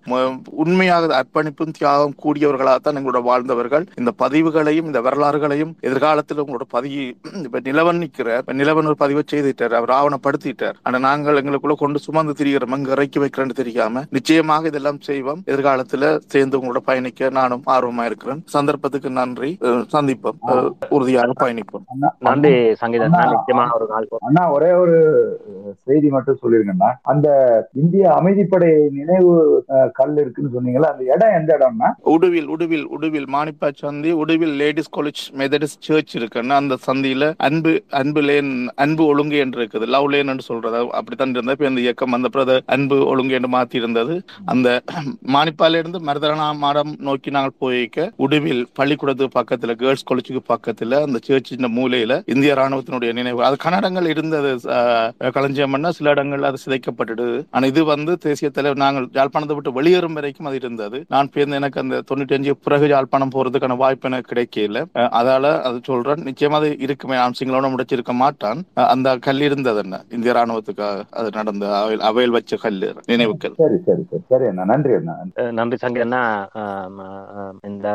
உண்மையாக 0.63 1.13
அர்ப்பணிப்பும் 1.21 1.75
தியாகம் 1.77 2.15
கூடியவர்களாக 2.23 2.79
தான் 2.85 2.99
எங்களோட 2.99 3.21
வாழ்ந்தவர்கள். 3.29 3.85
இந்த 4.01 4.11
பதிவுகளையும் 4.23 4.87
இந்த 4.89 5.01
வரலாறுகளையும் 5.07 5.73
எதிர்காலத்தில் 5.87 6.41
உங்களோட 6.43 6.67
பதிவு 6.75 7.05
இப்ப 7.47 7.59
நிலவன் 7.67 8.01
நிற்கிறார். 8.03 8.45
நிலவன் 8.61 8.89
ஒரு 8.91 8.97
பதிவை 9.03 9.23
செய்துட்டார் 9.31 9.77
அவர் 9.79 9.93
ஆவணப்படுத்திட்டார் 9.99 10.77
ஆனா 10.87 10.97
நாங்கள் 11.07 11.39
எங்களுக்குள்ள 11.41 11.75
கொண்டு 11.83 11.99
சுமந்து 12.05 12.33
திரிகிறோம். 12.39 12.75
அங்க 12.77 12.91
இறக்கி 12.97 13.19
வைக்கிறேன்னு 13.23 13.59
தெரியாம 13.61 14.03
நிச்சயமாக 14.17 14.71
இதெல்லாம் 14.71 15.01
செய்வோம். 15.07 15.41
எதிர்காலத்துல 15.51 16.11
சேர்ந்து 16.33 16.57
உங்களோட 16.59 16.81
பயணிக்க 16.89 17.29
நானும் 17.39 17.63
ஆர்வமா 17.75 18.03
இருக்கிறேன். 18.09 18.41
சந்தர்ப்பத்துக்கு 18.55 19.09
நன்றி. 19.19 19.51
சந்திப்போம். 19.95 20.37
உறுதியாக 20.97 21.35
பயணிப்போம். 21.43 21.85
நன்றி 22.27 22.53
சங்கீதா. 22.81 23.07
நிச்சயமா 23.33 23.65
ஒரு 23.77 23.87
நாள் 23.93 24.07
அண்ணா 24.27 24.43
ஒரே 24.55 24.69
செய்தி 25.87 26.07
மட்டும் 26.15 26.39
சொல்லிருங்கண்ணா. 26.43 26.89
அந்த 27.13 27.27
இந்திய 27.81 28.05
அமைதிப்படை 28.19 28.71
நினைவு 28.99 29.31
கல் 29.99 30.17
இருக்குன்னு 30.23 30.53
சொன்னீங்களா 30.55 30.91
அந்த 30.93 31.03
இடம் 31.13 31.35
எந்த 31.39 31.51
இடம்னா 31.59 31.89
உடுவில் 32.15 32.49
உடுவில் 32.55 32.85
உடுவில் 32.97 33.29
மானிப்பா 33.35 33.69
சந்தி 33.83 34.11
Uduvil 34.23 34.55
ladies 34.61 34.93
college 34.97 35.23
Methodist 35.41 35.85
church 35.87 36.15
இருக்குன்னா 36.19 36.55
அந்த 36.61 36.77
சந்தியில 36.87 37.31
அன்பு 37.47 37.73
அன்பு 38.01 38.21
லேன் 38.27 38.51
அன்பு 38.83 39.03
ஒழுங்கு 39.11 39.37
என்று 39.43 39.59
இருக்குது. 39.61 39.85
லவ் 39.95 40.09
லேன் 40.13 40.31
என்று 40.33 40.45
சொல்றது 40.51 40.79
அப்படித்தான் 40.99 41.33
இருந்தது. 41.35 41.55
இப்ப 41.57 41.71
இந்த 41.71 41.81
இயக்கம் 41.85 42.15
வந்த 42.15 42.29
பிறகு 42.35 42.55
அன்பு 42.75 42.97
ஒழுங்கு 43.11 43.37
என்று 43.39 43.49
மாத்தி 43.55 43.81
இருந்தது 43.81 44.15
அந்த 44.53 44.67
மானிப்பால 45.35 45.79
இருந்து 45.81 45.99
மருதரணா 46.09 46.47
மாடம் 46.65 46.91
நோக்கி 47.07 47.35
நாங்கள் 47.37 47.56
போய்க்க 47.63 48.07
உடுவில் 48.25 48.63
பள்ளிக்கூடத்துக்கு 48.79 49.37
பக்கத்துல 49.39 49.75
கேர்ள்ஸ் 49.81 50.05
காலேஜுக்கு 50.09 50.41
பக்கத்துல 50.53 50.99
அந்த 51.07 51.19
சர்ச்சின் 51.27 51.69
மூலையில 51.77 52.13
இந்திய 52.33 52.53
ராணுவத்தினுடைய 52.59 53.11
நினைவு. 53.19 53.41
அது 53.47 53.57
கன்னடங்கள் 53.65 54.11
இருந்தது 54.13 54.51
களஞ்சியம்னா 55.37 55.91
சில 55.97 56.13
இடங்கள் 56.15 56.47
அது 56.49 56.63
சிதைக்கப்பட்டது. 56.65 57.27
ஆனா 57.55 57.65
இது 57.73 57.83
வந்து 57.93 58.13
தேசிய 58.25 58.49
தலைவர் 58.57 58.83
நாங்கள் 58.83 59.07
யாழ்ப்பாணத்தை 59.19 59.55
விட்டு 59.57 59.75
வெளியேறும் 59.79 60.17
வரைக்கும் 60.19 60.49
அது 60.51 60.59
இருந்தது. 60.61 60.99
நான் 61.15 61.31
பேருந்து 61.33 61.59
எனக்கு 61.61 61.81
அந்த 61.83 62.01
தொண்ணூற்றி 62.11 62.37
அஞ்சு 62.37 62.55
பிறகு 62.67 62.87
யாழ்ப்பாணம் 62.93 63.33
போறதுக்கான 63.35 63.77
வாய்ப்பு 63.83 64.09
எனக்கு 64.11 64.31
கிடைக்கல 64.33 64.83
அதால 65.19 65.45
அது 65.69 65.77
சொல்றேன் 65.89 66.25
நிச்சயமா 66.29 66.59
அது 66.61 66.69
இருக்குமே. 66.87 67.15
நான் 67.21 67.37
சிங்களோட 67.39 67.67
முடிச்சிருக்க 67.73 68.13
மாட்டான். 68.23 68.61
அந்த 68.93 69.15
கல் 69.27 69.45
இருந்தது 69.47 69.81
என்ன? 69.83 70.01
இந்திய 70.17 70.33
ராணுவத்துக்காக 70.39 71.03
அது 71.19 71.29
நடந்த 71.39 71.65
அவையில் 71.81 72.05
அவையில் 72.09 72.35
வச்ச 72.37 72.55
கல் 72.65 72.79
நினைவுக்கல். 73.11 73.55
சரி 73.63 73.77
சரி 73.87 74.03
சரி. 74.11 74.23
சரி 74.31 74.47
அண்ணா. 74.51 74.65
நன்றி 74.73 74.93
அண்ணா. 74.99 75.15
நன்றி 75.59 75.77
ஆம், 76.61 76.99
இந்த 77.63 77.87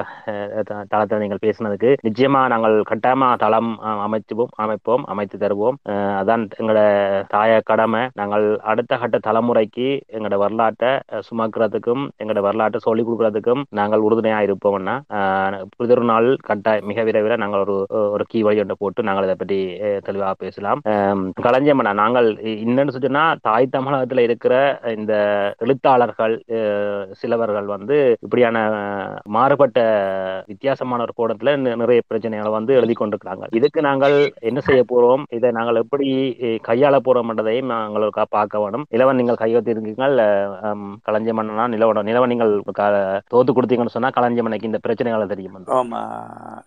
தளத்தில் 0.90 1.18
நீங்கள் 1.18 1.42
பேசினதுக்கு 1.42 1.90
நிச்சயமா 2.02 2.46
நாங்கள் 2.46 2.76
கட்டாயமா 2.82 3.36
தளம் 3.36 3.70
அமைச்சுவோம் 4.04 4.52
அமைப்போம் 4.56 5.04
அமைத்து 5.06 5.36
தருவோம். 5.38 5.76
அதான் 6.20 6.44
எங்களோட 6.58 6.82
தாய 7.28 7.60
கடமை. 7.62 8.08
நாங்கள் 8.14 8.44
அடுத்த 8.64 8.96
கட்ட 8.96 9.18
தலைமுறைக்கு 9.18 9.86
எங்களோட 10.12 10.36
வரலாற்றை 10.36 10.90
சுமக்கிறதுக்கும் 11.28 12.04
எங்களோட 12.18 12.40
வரலாற்றை 12.40 12.80
சொல்லிக் 12.80 13.06
கொடுக்கறதுக்கும் 13.06 13.62
நாங்கள் 13.72 14.04
உறுதுணையா 14.06 14.38
இருப்போம்னா 14.40 14.96
அஹ், 15.16 15.50
புதிர் 15.76 16.04
நாள் 16.04 16.28
கட்டாய 16.42 16.80
மிக 16.82 17.02
விரைவில் 17.02 17.36
நாங்கள் 17.36 17.60
ஒரு 17.60 17.76
ஒரு 18.12 18.24
கீ 18.24 18.42
வழி 18.42 18.60
ஒன்றை 18.60 18.76
போட்டு 18.78 19.02
நாங்கள் 19.02 19.24
இதை 19.24 19.36
பற்றி 19.36 19.58
தெளிவாக 20.04 20.34
பேசலாம். 20.34 20.80
அஹ், 20.84 21.24
நாங்கள் 22.02 22.28
இன்னொன்னு 22.62 22.94
சொன்னா 22.96 23.24
தாய் 23.42 23.72
தமிழகத்துல 23.72 24.20
இருக்கிற 24.20 24.54
இந்த 24.96 25.14
எழுத்தாளர்கள் 25.58 26.34
அஹ், 26.56 27.06
சிலவர்கள் 27.20 27.66
வந்து 27.66 27.96
இப்படியான 28.22 28.58
மாறுபட்ட 29.42 29.80
வித்தியாசமான 30.46 31.02
ஒரு 31.02 31.14
கோணத்துல 31.18 31.50
நிறைய 31.76 32.00
பிரச்சனைகளை 32.08 32.50
வந்து 32.50 32.74
எழுதி 32.74 32.92
கொண்டிருக்கிறாங்க. 32.92 33.44
இதுக்கு 33.50 33.80
நாங்கள் 33.80 34.16
என்ன 34.40 34.60
செய்ய 34.60 34.82
போறோம்? 34.88 35.22
இதை 35.30 35.50
நாங்கள் 35.50 35.74
எப்படி 35.74 36.08
கையாள 36.68 36.96
போறோம்ன்றதையும் 37.04 37.70
நாங்கள் 37.72 38.02
ஒருக்கா 38.02 38.24
பார்க்க 38.28 38.60
வேணும். 38.60 38.84
இலவன் 38.88 39.16
நீங்கள் 39.16 39.40
கையெழுத்திருக்கீங்கள் 39.40 40.14
களஞ்ச 41.06 41.30
மன்னனா 41.38 41.64
நிலவனம் 41.74 42.08
நிலவன் 42.08 42.26
நீங்கள் 42.26 42.52
க- 42.72 42.90
தோத்து 43.30 43.52
கொடுத்தீங்கன்னு 43.54 43.86
சொன்னா 43.88 44.10
களஞ்ச 44.16 44.40
மன்னைக்கு 44.40 44.70
இந்த 44.70 44.80
பிரச்சனைகளை 44.86 45.26
தெரியும் 45.26 45.40
ஆமா. 45.76 46.00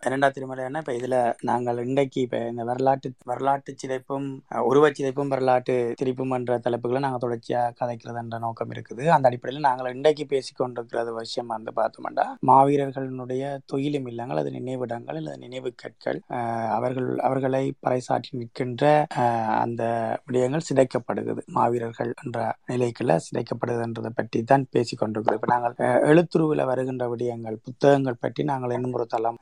இரண்டா 0.05 0.27
திருமலையான 0.29 0.77
இப்ப 0.77 0.93
இதுல 0.93 1.15
நாங்கள் 1.41 1.85
இன்றைக்கு 1.85 2.21
இப்ப 2.21 2.37
இந்த 2.49 2.63
வரலாற்று 2.63 3.11
வரலாற்று 3.25 3.75
சிதைப்பும் 3.81 4.27
உருவச் 4.69 4.97
சிதைப்பும் 4.99 5.27
வரலாற்று 5.27 5.75
திரிப்பும் 6.01 6.29
என்ற 6.29 6.59
தலைப்புகளை 6.63 6.99
நாங்கள் 6.99 7.23
தொடர்ச்சியா 7.23 7.61
கதைக்கிறது 7.79 8.17
என்ற 8.17 8.37
நோக்கம் 8.37 8.71
இருக்குது. 8.71 9.03
அந்த 9.07 9.27
அடிப்படையில் 9.27 9.67
நாங்கள் 9.67 9.93
இன்றைக்கு 9.93 10.25
பேசிக்கொண்டிருக்கிறது 10.29 11.13
விஷயம் 11.15 11.47
வந்து 11.47 11.71
பார்த்தோம்னா 11.75 12.25
மாவீரர்களினுடைய 12.65 13.43
தொயிலும் 13.71 14.07
இல்லங்கள் 14.09 14.39
அது 14.41 14.49
நினைவிடங்கள் 14.57 15.17
அல்லது 15.19 15.37
நினைவு 15.43 15.69
கற்கள் 15.81 16.19
அவர்கள் 16.77 17.09
அவர்களை 17.27 17.61
பறைசாற்றி 17.85 18.31
நிற்கின்ற 18.39 18.83
அந்த 19.63 19.83
விடயங்கள் 20.27 20.65
சிதைக்கப்படுகிறது. 20.69 21.41
மாவீரர்கள் 21.57 22.11
என்ற 22.23 22.39
நிலைக்குள்ள 22.71 23.15
சிதைக்கப்படுதுன்றதை 23.25 24.11
பற்றி 24.19 24.39
தான் 24.51 24.65
பேசிக் 24.75 25.01
கொண்டிருக்கிறோம் 25.01 25.39
இப்ப 25.39 25.49
நாங்கள் 25.53 25.75
எழுத்துருவில் 26.11 26.63
வருகின்ற 26.71 27.05
விடயங்கள் 27.13 27.57
புத்தகங்கள் 27.67 28.21
பற்றி 28.23 28.43
நாங்கள் 28.51 28.73
இன்னும் 28.77 28.95
ஒரு 28.99 29.05
தளம் 29.13 29.39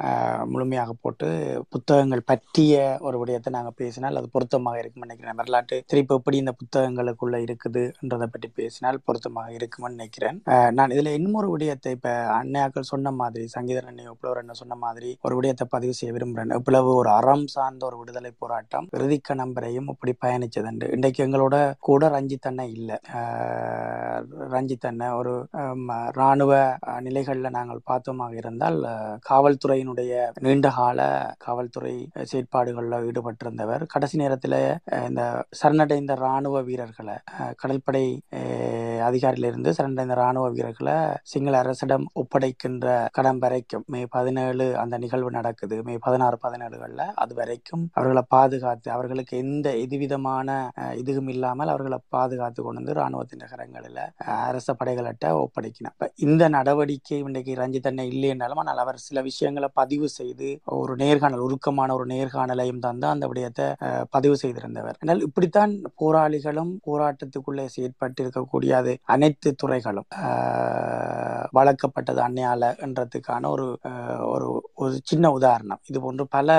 முழுமையாக 0.53 0.95
போட்டு 1.03 1.29
புத்தகங்கள் 1.75 2.27
பற்றிய 2.31 2.73
ஒரு 3.07 3.17
விடயத்தை 3.23 3.53
நாங்கள் 3.57 3.77
பேசினால் 3.81 4.19
அது 4.21 4.29
பொருத்தமாக 4.35 4.81
இருக்கும் 4.83 5.05
நினைக்கிறேன். 5.07 5.39
வரலாற்று 5.41 5.79
திருப்பி 5.91 6.15
எப்படி 6.19 6.37
இந்த 6.43 6.55
புத்தகங்களுக்குள்ள 6.61 7.37
இருக்குதுன்றதை 7.45 8.29
பற்றி 8.35 8.51
பேசினால் 8.61 9.01
பொருத்தமாக 9.07 9.57
இருக்கும்னு 9.59 9.95
நினைக்கிறேன். 9.97 10.39
நான் 10.79 10.93
இதுல 10.97 11.15
இன்னும் 11.19 11.39
ஒரு 11.43 11.49
விடயத்தை 11.55 11.91
இப்ப 11.97 12.09
அன்னையாக்கள் 12.39 12.91
சொன்ன 12.93 13.11
மாதிரி 13.13 13.47
சங்கீதன் 13.47 13.85
அண்ணி 13.85 14.07
உப்புலவர் 14.07 14.39
என்ன 14.39 14.53
சொன்ன 14.53 14.75
மாதிரி 14.77 15.09
ஒரு 15.21 15.35
விடயத்தை 15.35 15.67
பதிவு 15.69 15.93
செய்ய 15.93 16.13
விரும்புகிறேன் 16.13 16.57
இவ்வளவு 16.57 16.95
ஒரு 16.95 17.09
அறம் 17.11 17.45
சார்ந்த 17.47 17.85
ஒரு 17.85 17.97
விடுதலை 17.97 18.31
போராட்டம். 18.37 18.87
இறுதிக்க 18.91 19.33
நம்பரையும் 19.33 19.87
இப்படி 19.87 20.15
பயணிச்சதுண்டு. 20.21 20.87
இன்றைக்கு 20.91 21.25
எங்களோட 21.25 21.55
கூட 21.81 22.09
ரஞ்சித் 22.09 22.41
அண்ணன் 22.41 22.71
இல்லை. 22.71 22.97
ரஞ்சித் 24.53 24.85
அண்ணன் 24.85 25.13
ஒரு 25.13 25.33
இராணுவ 26.13 26.51
ராணுவ 26.99 27.51
நாங்கள் 27.51 27.81
பார்த்தோமாக 27.85 28.33
இருந்தால் 28.35 28.79
காவல்துறையினுடைய 29.29 30.13
காவல்துறையினுடைய 30.13 30.13
நீண்டகால 30.41 30.99
காவல்துறை 31.37 31.93
செயற்பாடுகளில் 32.23 33.05
ஈடுபட்டிருந்தவர். 33.07 33.83
கடைசி 33.87 34.17
நேரத்தில் 34.17 34.57
இந்த 35.07 35.23
சரணடைந்த 35.51 36.13
ராணுவ 36.17 36.61
வீரர்களை 36.61 37.15
அஹ், 37.33 37.53
கடற்படை 37.55 38.05
அதிகாரியிலிருந்து 39.07 39.69
சரணடைந்த 39.77 40.15
ராணுவ 40.21 40.45
வீரர்களை 40.55 40.95
சிங்கள 41.31 41.53
அரசிடம் 41.63 42.05
ஒப்படைக்கின்ற 42.21 42.87
கடம் 43.17 43.41
வரைக்கும் 43.43 43.85
மே 43.93 44.01
பதினேழு 44.15 44.65
அந்த 44.83 44.95
நிகழ்வு 45.03 45.31
நடக்குது. 45.37 45.77
மே 45.87 45.95
பதினாறு 46.05 46.37
பதினேழுகளில் 46.45 47.05
அது 47.23 47.33
வரைக்கும் 47.39 47.83
அவர்களை 47.97 48.23
பாதுகாத்து 48.35 48.89
அவர்களுக்கு 48.95 49.33
எந்த 49.45 49.67
எதுவிதமான 49.85 50.49
இதுவும் 51.01 51.31
இல்லாமல் 51.35 51.71
அவர்களை 51.73 51.99
பாதுகாத்து 52.17 52.59
கொண்டு 52.61 52.81
வந்து 52.81 52.97
ராணுவத்தின் 53.01 53.43
நகரங்களில் 53.43 54.01
அரச 54.49 54.69
படைகளிட்ட 54.81 55.33
ஒப்படைக்கணும் 55.43 56.09
இந்த 56.25 56.43
நடவடிக்கை 56.57 57.17
இன்றைக்கு 57.25 57.59
ரஞ்சித் 57.61 57.89
அண்ணன் 57.89 58.11
இல்லை 58.13 58.29
என்றாலும் 58.33 58.61
ஆனால் 58.63 58.81
அவர் 58.83 59.03
சில 59.07 59.21
விஷயங்களை 59.29 59.69
பதிவு 59.81 60.07
செய்து 60.17 60.49
ஒரு 60.79 60.93
நேர்காணல் 61.03 61.45
உருக்கமான 61.47 61.89
ஒரு 61.97 62.05
நேர்காணலையும் 62.13 62.83
தந்து 62.85 63.07
அந்த 63.13 63.25
விடயத்தை 63.31 63.67
பதிவு 64.15 64.35
செய்திருந்தவர். 64.43 64.97
ஆனால் 65.03 65.23
இப்படித்தான் 65.27 65.73
போராளிகளும் 66.01 66.71
போராட்டத்துக்குள்ளே 66.87 67.65
செயற்பட்டு 67.75 68.21
இருக்கக்கூடிய 68.25 68.71
அதாவது 68.83 68.93
அனைத்து 69.13 69.49
துறைகளும் 69.61 70.07
வளர்க்கப்பட்டது 71.57 72.19
அன்னையால 72.25 72.63
என்றதுக்கான 72.85 73.49
ஒரு 73.55 73.65
ஒரு 74.33 74.47
ஒரு 74.81 74.93
சின்ன 75.09 75.25
உதாரணம். 75.37 75.81
இது 75.89 75.97
போன்று 76.05 76.23
பல 76.35 76.49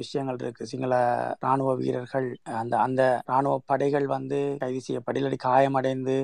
விஷயங்கள் 0.00 0.38
இருக்கு. 0.42 0.68
சிங்கள 0.70 0.92
ராணுவ 1.44 1.70
வீரர்கள் 1.80 2.28
அந்த 2.60 2.74
அந்த 2.86 3.02
ராணுவ 3.32 3.54
படைகள் 3.70 4.06
வந்து 4.14 4.38
கைது 4.62 4.80
செய்யப்பட்டு 4.86 5.20
இல்லாட்டி 5.20 5.40
காயமடைந்து 5.46 6.16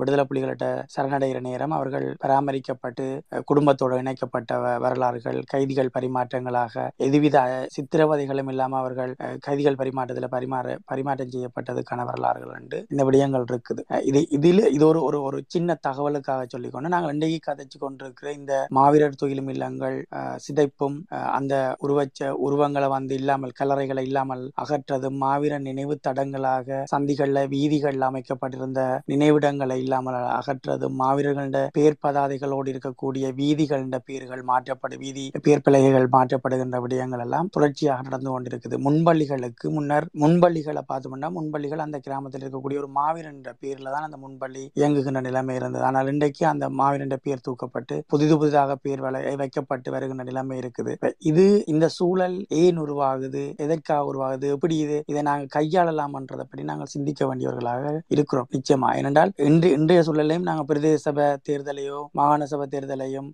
விடுதலை 0.00 0.24
புலிகளிட்ட 0.30 0.66
சரணடைகிற 0.94 1.40
நேரம் 1.48 1.76
அவர்கள் 1.78 2.06
பராமரிக்கப்பட்டு 2.24 3.06
குடும்பத்தோடு 3.50 4.00
இணைக்கப்பட்ட 4.04 4.58
வரலாறுகள் 4.86 5.40
கைதிகள் 5.52 5.94
பரிமாற்றங்களாக 5.98 6.86
எதுவித 7.08 7.36
சித்திரவதைகளும் 7.76 8.52
இல்லாமல் 8.54 8.80
அவர்கள் 8.82 9.14
கைதிகள் 9.48 9.80
பரிமாற்றத்தில் 9.82 10.34
பரிமாற 10.36 10.76
பரிமாற்றம் 10.92 11.34
செய்யப்பட்டதுக்கான 11.36 12.04
வரலாறுகள் 12.10 12.54
உண்டு. 12.58 12.78
இந்த 12.92 13.02
விடயங்கள் 13.08 13.46
இருக்குது. 13.50 13.82
இது 14.10 14.20
இதில் 14.36 14.62
இது 14.80 14.86
ஒரு 14.90 15.00
ஒரு 15.06 15.18
ஒரு 15.28 15.38
சின்ன 15.46 15.74
தகவலுக்காக 15.86 16.42
சொல்லிக்கொண்டு 16.52 16.90
நாங்கள் 16.92 17.12
இன்றைக்கு 17.14 17.38
கதைச்சு 17.46 17.78
கொண்டிருக்கிற 17.78 18.28
இந்த 18.32 18.52
மாவீரர் 18.76 19.18
துயிலும் 19.20 19.50
இல்லங்கள் 19.54 19.96
சிதைப்பும் 20.44 20.96
அந்த 21.38 21.54
உருவச்ச 21.84 22.28
உருவங்களை 22.44 22.88
வந்து 22.94 23.14
இல்லாமல் 23.20 23.52
கல்லறைகளை 23.58 24.02
இல்லாமல் 24.08 24.44
அகற்றதும் 24.62 25.18
மாவீரர் 25.24 25.64
நினைவு 25.66 25.96
தடங்களாக 26.06 26.78
சந்திகள்ல 26.92 27.42
வீதிகளில் 27.54 28.06
அமைக்கப்பட்டிருந்த 28.08 28.84
நினைவிடங்களை 29.12 29.76
இல்லாமல் 29.84 30.18
அகற்றதும் 30.38 30.96
மாவீரர்கள 31.02 31.62
பேர் 31.78 32.00
பதாதைகளோடு 32.06 32.72
இருக்கக்கூடிய 32.74 33.26
வீதிகளின் 33.40 33.98
பேர்கள் 34.08 34.46
மாற்றப்படு 34.52 34.98
வீதி 35.04 35.26
பேர் 35.48 35.64
பிழைகள் 35.66 36.08
மாற்றப்படுகின்ற 36.16 36.80
விடயங்கள் 36.86 37.24
எல்லாம் 37.26 37.52
தொடர்ச்சியாக 37.56 38.08
நடந்து 38.08 38.30
கொண்டிருக்குது. 38.30 38.78
முன்பள்ளிகளுக்கு 38.86 39.66
முன்னர் 39.76 40.08
முன்பள்ளிகளை 40.24 40.84
பார்த்தோம்னா 40.90 41.30
முன்பள்ளிகள் 41.38 41.86
அந்த 41.86 42.00
கிராமத்தில் 42.06 42.44
இருக்கக்கூடிய 42.44 42.82
ஒரு 42.84 42.90
மாவீரன் 42.98 43.36
என்ற 43.36 43.52
பேர்ல 43.62 43.92
தான் 43.94 44.08
அந்த 44.08 44.18
முன்பள்ளி 44.24 44.64
இயங்குகின்ற 44.78 45.22
நிலைமை 45.28 45.54
இருந்தது. 45.60 45.84
ஆனால் 45.88 46.10
இன்றைக்கு 46.12 46.44
அந்த 46.52 46.68
மாவீரண்ட 46.80 47.18
பேர் 47.26 47.44
தூக்கப்பட்டு 47.48 47.96
புதிது 48.14 48.36
புதிதாக 48.40 48.76
பேர் 48.86 49.02
வைக்கப்பட்டு 49.42 49.88
வருகின்ற 49.94 50.24
நிலைமை 50.30 50.56
இருக்குது. 50.62 50.94
இது 51.30 51.46
இந்த 51.74 51.86
சூழல் 51.98 52.36
ஏன் 52.62 52.80
உருவாகுது? 52.84 53.44
எதற்காக 53.64 54.08
உருவாகுது? 54.10 54.48
எப்படி 54.56 54.76
இது? 54.84 54.98
இதை 55.12 55.22
நாங்கள் 55.30 55.52
கையாளலாம்ன்றதை 55.56 56.44
பற்றி 56.50 56.64
நாங்கள் 56.70 56.92
சிந்திக்க 56.94 57.20
வேண்டியவர்களாக 57.30 57.94
இருக்கிறோம். 58.16 58.48
நிச்சயமா. 58.56 58.90
ஏனென்றால் 59.00 59.32
இன்று 59.50 59.70
இன்றைய 59.78 60.02
சூழலையும் 60.08 60.48
நாங்கள் 60.50 60.68
பிரதேச 60.70 60.98
சபை 61.06 61.26
தேர்தலையோ 61.48 61.98
மாகாண 62.18 62.46
சபை 62.50 62.66
தேர்தலையும் 62.74 63.28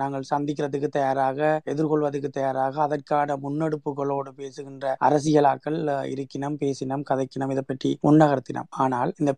நாங்கள் 0.00 0.28
சந்திக்கிறதுக்கு 0.32 0.88
தயாராக 0.96 1.38
எதிர்கொள்வதற்கு 1.72 2.30
தயாராக 2.38 2.80
அதற்கான 2.86 3.36
முன்னெடுப்புகளோடு 3.44 4.30
பேசுகின்ற 4.40 4.94
அரசியலாக்கள் 5.08 5.78
இருக்கினம் 6.14 6.56
பேசினம் 6.62 7.04
கதைக்கினம் 7.10 7.52
இதை 7.54 7.64
பற்றி 7.70 7.90
முன்னகர்த்தினம். 8.06 8.68
ஆனால் 8.84 9.12
இந்த 9.20 9.32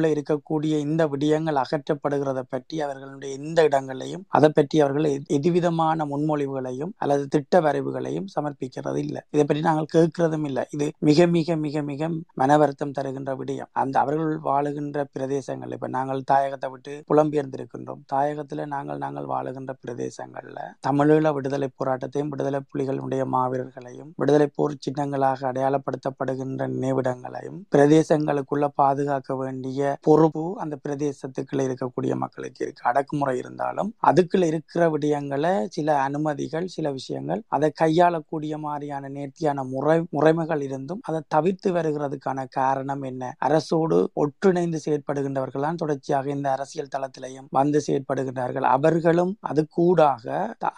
பிரதேசங்களுக்குள்ள 0.00 0.08
இருக்கக்கூடிய 0.14 0.74
இந்த 0.86 1.02
விடயங்கள் 1.12 1.60
அகற்றப்படுகிறத 1.62 2.40
பற்றி 2.52 2.76
அவர்களுடைய 2.84 3.30
எந்த 3.40 3.58
இடங்களையும் 3.68 4.24
அதை 4.36 4.48
பற்றி 4.50 4.76
அவர்கள் 4.84 5.08
எதுவிதமான 5.36 6.06
முன்மொழிவுகளையும் 6.12 6.92
அல்லது 7.02 7.24
திட்ட 7.34 7.60
வரைவுகளையும் 7.66 8.28
சமர்ப்பிக்கிறது 8.34 9.00
இல்லை. 9.04 9.20
இதை 9.34 9.44
பற்றி 9.44 9.62
நாங்கள் 9.68 9.92
கேட்கிறதும் 9.96 10.46
இல்லை. 10.50 10.64
இது 10.76 10.86
மிக 11.08 11.26
மிக 11.36 11.56
மிக 11.64 11.82
மிக 11.90 12.08
மன 12.42 12.56
வருத்தம் 12.62 12.94
தருகின்ற 12.98 13.32
விடயம். 13.40 13.70
அந்த 13.82 13.94
அவர்கள் 14.04 14.32
வாழுகின்ற 14.48 14.98
பிரதேசங்கள் 15.14 15.74
இப்ப 15.76 15.90
நாங்கள் 15.96 16.22
தாயகத்தை 16.32 16.70
விட்டு 16.72 16.94
புலம்பெயர்ந்திருக்கின்றோம் 17.10 18.02
தாயகத்துல 18.14 18.66
நாங்கள் 18.74 19.02
நாங்கள் 19.04 19.28
வாழுகின்ற 19.34 19.72
பிரதேசங்கள்ல 19.84 20.60
தமிழீழ 20.88 21.26
விடுதலை 21.36 21.68
போராட்டத்தையும் 21.80 22.32
விடுதலை 22.34 22.60
புலிகளுடைய 22.72 23.22
மாவீரர்களையும் 23.36 24.10
விடுதலை 24.20 24.48
போர் 24.58 24.80
சின்னங்களாக 24.86 25.40
அடையாளப்படுத்தப்படுகின்ற 25.50 26.68
நினைவிடங்களையும் 26.74 27.60
பிரதேசங்களுக்குள்ள 27.74 28.66
பாதுகாக்க 28.80 29.34
வேண்டிய 29.40 29.89
பொறுப்பு 30.06 30.44
அந்த 30.62 30.74
பிரதேசத்துக்குள்ள 30.84 31.66
இருக்கக்கூடிய 31.68 32.12
மக்களுக்கு 32.22 32.60
இருக்கு. 32.64 32.86
அடக்குமுறை 32.90 33.34
இருந்தாலும் 33.42 33.90
அதுக்குள்ள 34.10 34.44
இருக்கிற 34.52 34.82
விடயங்களை 34.94 35.52
சில 35.76 35.88
அனுமதிகள் 36.06 36.66
சில 36.76 36.86
விஷயங்கள் 36.98 37.42
அதை 37.56 37.70
கையாளக்கூடிய 37.82 38.54
மாதிரியான 38.66 39.10
நேர்த்தியான 39.16 39.64
முறை 39.72 39.98
முறைமைகள் 40.16 40.62
இருந்தும் 40.68 41.02
அதை 41.08 41.20
தவிர்த்து 41.34 41.68
வருகிறதுக்கான 41.76 42.46
காரணம் 42.58 43.02
என்ன? 43.10 43.22
அரசோடு 43.48 43.98
ஒற்றுணைந்து 44.22 44.78
செயற்படுகின்றவர்கள் 44.86 45.66
தான் 45.66 45.80
தொடர்ச்சியாக 45.82 46.30
இந்த 46.36 46.48
அரசியல் 46.56 46.92
தளத்திலையும் 46.94 47.48
வந்து 47.58 47.78
செயற்படுகின்றார்கள். 47.86 48.66
அவர்களும் 48.76 49.32
அது 49.50 49.62
கூடாக 49.78 50.26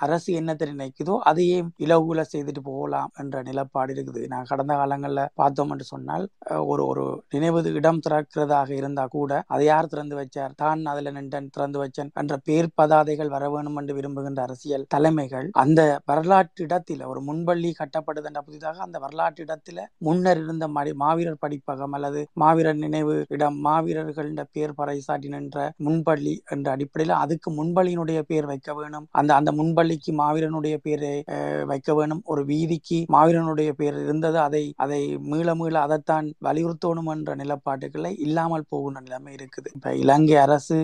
அரசு 0.07 0.31
என்னத்தை 0.41 0.67
நினைக்குதோ 0.73 1.15
அதையே 1.31 1.59
இலகுல 1.85 2.21
செய்துட்டு 2.33 2.63
போகலாம் 2.71 3.11
என்ற 3.23 3.43
நிலப்பாடு 3.49 3.93
இருக்குது. 3.97 4.21
நான் 4.33 4.49
கடந்த 4.51 4.73
காலங்களில் 4.81 5.31
பார்த்தோம் 5.41 5.73
என்று 5.75 5.87
சொன்னால் 5.93 6.25
ஒரு 6.73 6.83
ஒரு 6.91 7.05
நினைவு 7.35 7.61
இடம் 7.81 8.01
திறக்கிறதாக 8.07 8.71
இருந்தால் 8.81 9.02
இருந்தா 9.03 9.17
கூட 9.17 9.33
அதை 9.53 9.65
யார் 9.67 9.91
திறந்து 9.93 10.15
வச்சார்? 10.17 10.53
தான் 10.57 10.81
அதுல 10.87 11.11
நின்றன் 11.11 11.51
திறந்து 11.51 11.79
வச்சன் 11.79 12.11
என்ற 12.21 12.35
பேர் 12.47 12.69
பதாதைகள் 12.77 13.31
வர 13.31 13.45
வேணும் 13.51 13.77
என்று 13.77 13.93
விரும்புகின்ற 13.95 14.41
அரசியல் 14.43 14.87
தலைமைகள் 14.89 15.49
அந்த 15.63 15.81
வரலாற்று 16.07 16.63
இடத்தில 16.67 17.07
ஒரு 17.07 17.21
முன்பள்ளி 17.23 17.71
கட்டப்படுது 17.79 18.29
என்ற 18.31 18.41
புதிதாக 18.43 18.83
அந்த 18.87 18.99
வரலாற்று 18.99 19.43
இடத்துல 19.45 19.79
முன்னர் 20.07 20.41
இருந்த 20.43 20.67
மடி- 20.69 20.97
மாவீரர் 21.03 21.41
படிப்பகம் 21.43 21.95
அல்லது 21.95 22.23
மாவீரர் 22.35 22.81
நினைவு 22.83 23.17
இடம் 23.29 23.59
மாவீரர்கள் 23.67 24.21
பேர் 24.55 24.77
பறைசாட்டி 24.79 25.29
நின்ற 25.29 25.59
முன்பள்ளி 25.85 26.35
என்ற 26.51 26.67
அடிப்படையில் 26.73 27.15
அதுக்கு 27.23 27.49
முன்பள்ளியினுடைய 27.53 28.21
பேர் 28.23 28.47
வைக்க 28.47 28.71
வேணும். 28.75 29.07
அந்த 29.13 29.31
அந்த 29.35 29.51
முன்பள்ளிக்கு 29.53 30.13
மாவீரனுடைய 30.19 30.77
பேரை 30.83 31.13
அஹ், 31.35 31.65
வைக்க 31.65 31.91
வேணும். 31.95 32.23
ஒரு 32.27 32.43
வீதிக்கு 32.45 32.99
மாவீரனுடைய 33.13 33.71
பேர் 33.73 33.97
இருந்தது. 34.05 34.39
அதை 34.41 34.63
அதை 34.79 35.01
மீள 35.31 35.55
மீள 35.55 35.75
அதைத்தான் 35.81 36.27
வலியுறுத்தணும் 36.45 37.11
என்ற 37.13 37.31
நிலப்பாட்டுகளை 37.37 38.13
இல்லாமல் 38.21 38.69
போகும் 38.69 38.92
போகின்ற 38.93 39.09
நிலைமை 39.09 39.33
இருக்குது. 39.37 39.69
இப்ப 39.77 39.95
இலங்கை 40.03 40.37
அரசு 40.45 40.77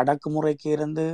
அடக்குமுறைக்கு 0.00 0.68
இருந்து 0.76 1.04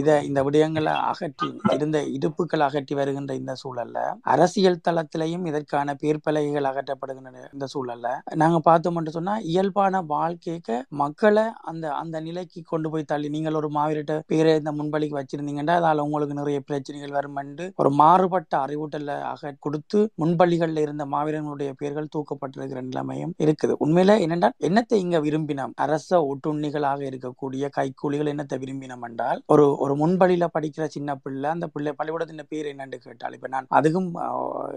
இதை 0.00 0.12
இத 0.12 0.18
இந்த 0.28 0.40
விடயங்களை 0.46 0.92
அகற்றி 1.10 1.48
இருந்த 1.76 1.98
இடுப்புகள் 2.16 2.64
அகற்றி 2.66 2.94
வருகின்ற 2.98 3.32
இந்த 3.40 3.52
சூழல்ல 3.62 3.98
அரசியல் 4.34 4.82
தளத்திலையும் 4.86 5.44
இதற்கான 5.50 5.94
பேர்பலகைகள் 6.02 6.68
அகற்றப்படுகின்ற 6.70 7.42
இந்த 7.54 7.66
சூழல்ல. 7.74 8.08
நாங்க 8.42 8.58
பார்த்தோம் 8.68 8.98
என்று 9.00 9.14
சொன்னா 9.16 9.34
இயல்பான 9.52 10.02
வாழ்க்கைக்கு 10.14 10.76
மக்களை 11.02 11.44
அந்த 11.70 11.84
அந்த 12.02 12.16
நிலைக்கு 12.26 12.62
கொண்டு 12.72 12.90
போய் 12.92 13.08
தள்ளி 13.12 13.28
நீங்கள் 13.36 13.58
ஒரு 13.60 13.70
மாவீரட்ட 13.76 14.16
பேரை 14.32 14.54
இந்த 14.60 14.72
முன்பலிக்கு 14.78 15.18
வச்சிருந்தீங்கன்னா 15.20 15.76
அதால 15.80 16.04
உங்களுக்கு 16.06 16.38
நிறைய 16.40 16.60
பிரச்சனைகள் 16.68 17.16
வரும் 17.18 17.38
என்று 17.42 17.66
ஒரு 17.82 17.92
மாறுபட்ட 18.02 18.52
அறிவூட்டல 18.64 19.18
அக 19.32 19.54
கொடுத்து 19.66 20.00
முன்பள்ளிகள்ல 20.22 20.84
இருந்த 20.86 21.04
மாவீரர்களுடைய 21.14 21.70
பெயர்கள் 21.80 22.12
தூக்கப்பட்டிருக்கிற 22.16 22.82
நிலைமையும் 22.88 23.34
இருக்குது. 23.44 23.74
உண்மையில 23.84 24.18
என்னென்றால் 24.24 24.56
என்னத்தை 24.62 24.94
இங்க 24.94 25.18
விரும்பினோம்? 25.18 25.72
அரச 25.74 26.34
ஒட்டுண்ணிகளாக 26.34 27.00
இருக்கக்கூடிய 27.02 27.68
கைக்கூலிகள் 27.76 28.30
என்னத்தை 28.32 28.54
விரும்பினோம் 28.54 29.08
என்றால் 29.08 29.42
ஒரு 29.46 29.76
ஒரு 29.76 29.96
முன்பள்ளியில 29.96 30.46
படிக்கிற 30.58 30.84
சின்ன 30.84 31.14
பிள்ளை 31.14 31.50
அந்த 31.50 31.66
பிள்ளை 31.66 31.92
பள்ளிக்கூடத்தின் 31.92 32.46
பேர் 32.48 32.76
என்னன்னு 32.76 32.94
கேட்டால் 32.94 33.32
இப்ப 33.32 33.48
நான் 33.48 33.66
அதுவும் 33.68 34.14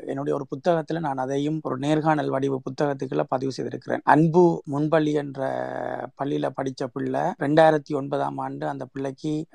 என்னுடைய 0.07 0.33
ஒரு 0.33 0.45
புத்தகத்துல 0.55 0.99
நான் 0.99 1.17
அதையும் 1.17 1.59
ஒரு 1.63 1.77
நேர்காணல் 1.77 2.29
வடிவு 2.29 2.61
புத்தகத்துக்குள்ள 2.61 3.23
பதிவு 3.27 3.51
செய்திருக்கிறேன். 3.51 4.01
அன்பு 4.03 4.61
முன்பள்ளி 4.71 5.13
என்ற 5.13 5.47
பள்ளியில 6.23 6.49
படிச்ச 6.61 6.87
பிள்ளை 6.93 7.21
ரெண்டாயிரத்தி 7.21 7.93
ஒன்பதாம் 7.93 8.37
ஆண்டு 8.37 8.67
அந்த 8.67 8.85
பிள்ளைக்கு 8.85 9.45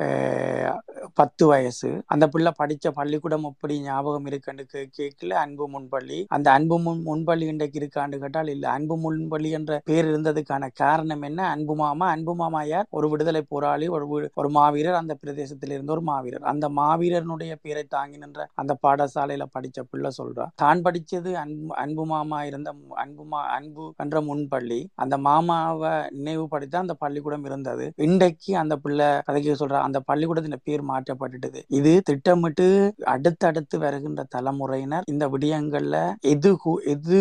பத்து 1.14 1.46
வயசு. 1.46 2.02
அந்த 2.06 2.28
பிள்ளை 2.28 2.52
படிச்ச 2.58 2.90
பள்ளிக்கூடம் 2.94 3.44
எப்படி 3.44 3.80
ஞாபகம் 3.80 4.26
இருக்குன்னு 4.26 4.66
கே- 4.72 4.90
கேட்கல. 4.98 5.28
அன்பு 5.28 5.68
முன்பள்ளி. 5.70 6.24
அந்த 6.28 6.50
அன்பு 6.50 6.78
முன் 6.78 7.06
முன்பள்ளி 7.06 7.42
இன்றைக்கு 7.42 7.78
இருக்கான்னு 7.78 8.18
கேட்டால் 8.18 8.46
இல்ல 8.46 8.68
அன்பு 8.70 9.12
முன்பள்ளி 9.12 9.50
என்ற 9.50 9.80
பேர் 9.84 10.09
இருந்ததுக்கான 10.10 10.70
காரணம் 10.82 11.24
என்ன? 11.28 11.40
அன்பு 11.54 11.74
மாமா 11.82 12.06
அன்பு 12.14 12.34
மாமா 12.40 12.60
யார் 12.70 12.88
ஒரு 12.98 13.06
விடுதலை 13.12 13.42
போராளி 13.52 13.86
ஒரு 13.96 14.06
ஒரு 14.40 14.48
மாவீரர் 14.56 15.00
அந்த 15.00 15.14
பிரதேசத்தில் 15.22 15.74
இருந்த 15.76 15.92
ஒரு 15.96 16.04
மாவீரர். 16.10 16.44
அந்த 16.52 16.66
மாவீரனுடைய 16.80 17.52
பேரை 17.64 17.84
தாங்கி 17.96 18.18
நின்ற 18.22 18.46
அந்த 18.62 18.72
பாடசாலையில 18.84 19.44
படிச்ச 19.56 19.78
பிள்ளை 19.90 20.10
சொல்றா 20.18 20.46
தான் 20.62 20.84
படிச்சது 20.86 21.30
அன்பு 21.42 21.74
அன்பு 21.84 22.04
மாமா 22.12 22.38
இருந்த 22.50 22.68
அன்பு 23.02 23.24
மா 23.32 23.40
அன்பு 23.56 23.84
என்ற 24.04 24.20
முன்பள்ளி 24.28 24.80
அந்த 25.02 25.14
மாமாவை 25.26 25.92
நினைவுபடுத்த 26.16 26.78
அந்த 26.84 26.94
பள்ளிக்கூடம் 27.02 27.46
இருந்தது. 27.48 27.84
இன்றைக்கு 28.06 28.50
அந்த 28.62 28.74
பிள்ளை 28.84 29.08
கதைக்கு 29.28 29.58
சொல்ற 29.62 29.78
அந்த 29.88 29.98
பள்ளிக்கூடத்தின் 30.08 30.64
பேர் 30.68 30.84
மாற்றப்பட்டுட்டது. 30.90 31.60
இது 31.78 31.92
திட்டமிட்டு 32.10 32.66
அடுத்தடுத்து 33.14 33.76
வருகின்ற 33.84 34.22
தலைமுறையினர் 34.34 35.08
இந்த 35.12 35.24
விடயங்கள்ல 35.34 35.96
எது 36.32 36.50
எது 36.94 37.18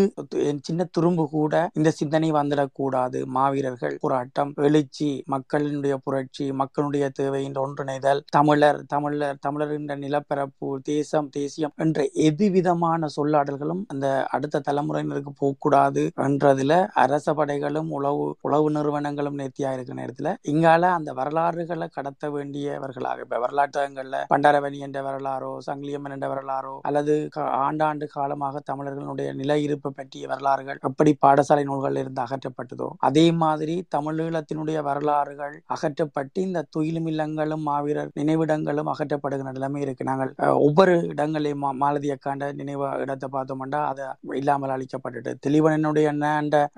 சின்ன 0.68 0.88
துரும்பு 0.96 1.24
கூட 1.38 1.54
இந்த 1.80 1.90
சிந்தனை 2.00 2.30
வந்துடக்கூடாது 2.32 2.78
கூடாது. 2.80 2.98
மாவீரர்கள் 3.36 3.96
போராட்டம் 4.02 4.52
எழுச்சி 4.64 5.10
மக்களினுடைய 5.34 5.68
புரட்சி 6.04 6.28
மக்களுடைய 6.60 6.78
தேவை 7.18 7.42
என்ற 7.46 7.60
ஒன்றிணைதல் 7.64 8.22
தமிழர் 8.32 8.80
தமிழர் 8.90 9.40
தமிழர் 9.42 9.74
என்ற 9.76 9.96
நிலப்பரப்பு 10.02 10.58
தேசம் 10.90 11.30
தேசியம் 11.36 11.74
என்ற 11.80 11.98
எதுவிதமான 12.30 12.88
சொல்லாடல்களும் 13.16 13.58
அந்த 13.88 14.06
அடுத்த 14.34 14.64
தலைமுறையினருக்கு 14.68 15.34
போகக்கூடாது 15.38 16.04
என்றதுல 16.26 16.74
அரச 17.04 17.28
படைகளும் 17.34 17.90
உளவு 17.98 18.18
உளவு 18.48 18.70
நிறுவனங்களும் 18.76 19.40
நேர்த்தியா 19.40 19.72
இருக்கிற 19.76 19.98
நேரத்துல 20.00 20.18
இங்கால 20.52 20.68
அந்த 20.98 21.12
வரலாறுகளை 21.20 21.68
கடத்த 21.92 22.24
வேண்டியவர்களாக 22.34 23.26
இப்ப 23.26 23.40
வரலாற்றங்கள்ல 23.44 24.06
பண்டாரவணி 24.32 24.80
என்ற 24.86 25.00
வரலாறோ 25.06 25.52
சங்கிலியம்மன் 25.68 26.16
என்ற 26.16 26.30
வரலாறோ 26.30 26.76
அல்லது 26.88 27.06
க- 27.32 27.48
ஆண்டாண்டு 27.64 27.88
காலமாக 28.14 28.62
தமிழர்களுடைய 28.70 29.08
நில 29.38 29.58
இருப்பு 29.66 29.90
பற்றிய 29.94 30.28
வரலாறுகள் 30.30 30.82
எப்படி 30.90 31.12
பாடசாலை 31.22 31.64
நூல்கள் 31.66 32.00
இருந்து 32.00 32.22
அகற்றப்பட்டதோ 32.70 32.90
அதே 33.08 33.26
மாதிரி 33.42 33.76
தமிழீழத்தினுடைய 33.96 34.78
வரலாறுகள் 34.88 35.56
அகற்றப்பட்டு 35.76 36.40
இந்த 36.48 36.60
துயிலும் 36.76 37.08
இல்லங்களும் 37.12 37.64
மாவீரர் 37.70 38.12
நினைவிடங்களும் 38.20 38.90
அகற்றப்படுகிற 38.94 39.54
நிலைமை 39.58 39.82
இருக்கு. 39.86 40.04
நாங்கள் 40.10 40.32
ஒவ்வொரு 40.66 40.94
இடங்களையும் 41.14 41.66
மாலதி 41.84 42.10
அக்காண்ட 42.16 42.52
நினைவு 42.62 42.86
இடத்தை 43.04 43.28
பார்த்தோம்னா 43.36 43.82
அது 43.92 44.04
இல்லாமல் 44.42 44.76
அழிக்கப்பட்டுட்டு. 44.76 45.34
தெளிவனனுடைய 45.46 46.08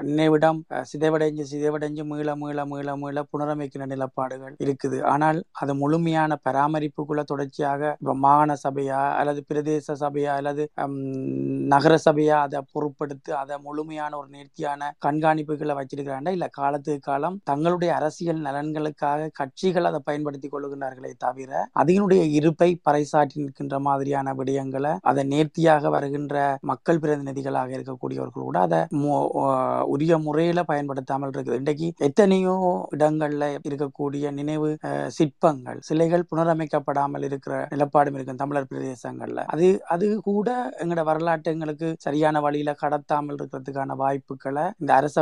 நினைவிடம் 0.09 0.59
சிதைவடைஞ்சு 0.91 1.45
சிதைவடைஞ்சு 1.51 2.03
மீள 2.11 2.35
மீள 2.43 2.65
மீள 2.73 2.95
மீள 3.03 3.19
புனரமைக்கிற 3.31 3.85
நிலப்பாடுகள் 3.93 4.55
இருக்குது. 4.65 4.97
ஆனால் 5.13 5.39
அது 5.61 5.71
முழுமையான 5.83 6.31
பராமரிப்புக்குள்ள 6.47 7.21
தொடர்ச்சியாக 7.31 7.95
மாகாண 8.25 8.51
சபையா 8.65 9.01
அல்லது 9.19 9.39
பிரதேச 9.49 9.95
சபையா 10.03 10.31
அல்லது 10.39 10.63
நகர 11.73 11.93
சபையா 12.05 12.37
அதை 12.45 12.59
பொருட்படுத்தி 12.73 13.31
அதை 13.41 13.55
முழுமையான 13.67 14.11
ஒரு 14.21 14.29
நேர்த்தியான 14.35 14.89
கண்காணிப்புகளை 15.05 15.73
வச்சிருக்கிறாண்டா 15.81 16.33
இல்ல 16.37 16.47
காலத்துக்கு 16.59 17.07
காலம் 17.09 17.37
தங்களுடைய 17.51 17.91
அரசியல் 17.99 18.45
நலன்களுக்காக 18.47 19.29
கட்சிகள் 19.39 19.89
அதை 19.91 20.01
பயன்படுத்தி 20.09 20.47
கொள்ளுகின்றார்களே 20.49 21.13
தவிர 21.25 21.51
அதனுடைய 21.81 22.23
இருப்பை 22.39 22.69
பறைசாற்றி 22.87 23.37
நிற்கின்ற 23.43 23.75
மாதிரியான 23.87 24.33
விடயங்களை 24.39 24.93
அதை 25.11 25.23
நேர்த்தியாக 25.33 25.89
வருகின்ற 25.95 26.35
மக்கள் 26.71 27.01
பிரதிநிதிகளாக 27.03 27.71
இருக்கக்கூடியவர்கள் 27.77 28.47
கூட 28.49 28.59
அதை 28.67 28.81
உரிய 29.93 30.13
முறையில 30.25 30.59
பயன்படுத்தாமல் 30.71 31.31
இருக்குது. 31.33 31.59
இன்றைக்கு 31.61 31.87
எத்தனையோ 32.07 32.55
இடங்கள்ல 32.95 33.45
இருக்கக்கூடிய 33.67 34.31
நினைவு 34.39 34.69
சிற்பங்கள் 35.17 35.79
சிலைகள் 35.89 36.27
புனரமைக்கப்படாமல் 36.31 37.25
இருக்கிற 37.29 37.53
நிலப்பாடும் 37.73 38.15
இருக்கும் 38.17 38.41
தமிழர் 38.43 38.69
பிரதேசங்கள்ல. 38.71 39.39
அது 39.53 39.67
அது 39.93 40.07
கூட 40.29 40.49
எங்களோட 40.81 41.03
வரலாற்று 41.09 41.53
எங்களுக்கு 41.55 41.87
சரியான 42.05 42.39
வழியில 42.45 42.75
கடத்தாமல் 42.83 43.37
இருக்கிறதுக்கான 43.39 43.95
வாய்ப்புகளை 44.03 44.65
இந்த 44.81 44.91
அரச 44.99 45.17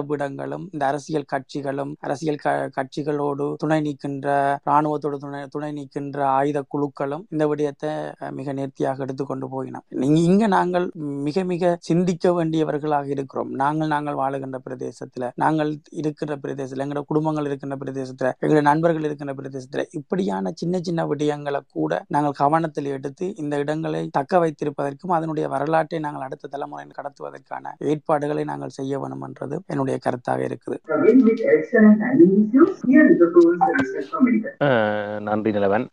பீடங்களும் 0.52 0.74
இந்த 0.74 0.84
அரசியல் 0.88 1.28
கட்சிகளும் 1.32 1.92
அரசியல் 2.00 2.40
க- 2.40 2.70
கட்சிகளோடு 2.78 3.46
துணை 3.58 3.80
நிற்கின்ற 3.82 4.28
ராணுவத்தோடு 4.66 5.18
துணை 5.18 5.40
துணை 5.48 5.70
நிற்கின்ற 5.72 5.98
ஆயுத 6.38 6.60
குழுக்களும் 6.72 7.24
இந்த 7.30 7.44
விடயத்தை 7.48 7.92
மிக 8.38 8.54
நேர்த்தியாக 8.54 9.04
எடுத்துக்கொண்டு 9.06 9.48
போயினோம் 9.54 9.86
இங்க 10.24 10.48
நாங்கள் 10.56 10.86
மிக 11.28 11.44
மிக 11.46 11.58
சிந்திக்க 11.90 12.08
வேண்டியவர்களாக 12.36 13.08
இருக்கிறோம். 13.10 13.52
நாங்கள் 13.62 13.92
நாங்கள் 13.94 14.20
வாழுகின்ற 14.20 14.58
பிரதேசத்துல 14.66 15.08
நாங்கள் 15.38 15.72
இருக்கிற 16.00 16.36
பிரதேசத்துல 16.44 16.86
எங்களோட 16.86 17.06
குடும்பங்கள் 17.10 17.48
இருக்கின்ற 17.50 17.78
பிரதேசத்துல 17.82 18.32
எங்களோட 18.42 18.64
நண்பர்கள் 18.70 19.08
இருக்கின்ற 19.08 19.34
பிரதேசத்துல 19.40 19.86
இப்படியான 20.00 20.28
சின்ன 20.56 20.80
சின்ன 20.82 21.06
விடயங்களை 21.10 21.62
கூட 21.76 21.86
நாங்கள் 22.10 22.38
கவனத்தில் 22.42 22.90
எடுத்து 22.96 23.08
இந்த 23.42 23.56
இடங்களை 23.64 24.04
தக்க 24.12 24.40
வைத்திருப்பதற்கும் 24.40 25.16
அதனுடைய 25.18 25.46
வரலாற்றை 25.50 26.00
நாங்கள் 26.00 26.26
அடுத்த 26.28 26.52
தலைமுறையில் 26.54 26.98
கடத்துவதற்கான 27.00 27.58
ஏற்பாடுகளை 27.90 28.44
நாங்கள் 28.50 28.76
செய்ய 28.78 29.00
வேணும் 29.00 29.26
என்றது 29.28 29.56
என்னுடைய 29.68 29.98
கருத்தாக 30.06 30.39
இருக்குது. 30.46 30.78
India. 30.90 31.48
அஹ் 34.60 35.20
நன்றி 35.20 35.52
நிலவன். 35.52 35.88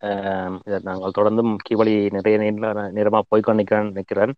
நாங்கள் 0.83 1.11
தொடர்ந்தும் 1.19 1.57
கீவழி 1.71 2.13
நிறைய 2.13 2.53
நேர- 2.53 2.93
நேரமா 2.95 3.21
போய்க்கொண்டு 3.29 3.91
நிற்கிறேன். 3.95 4.33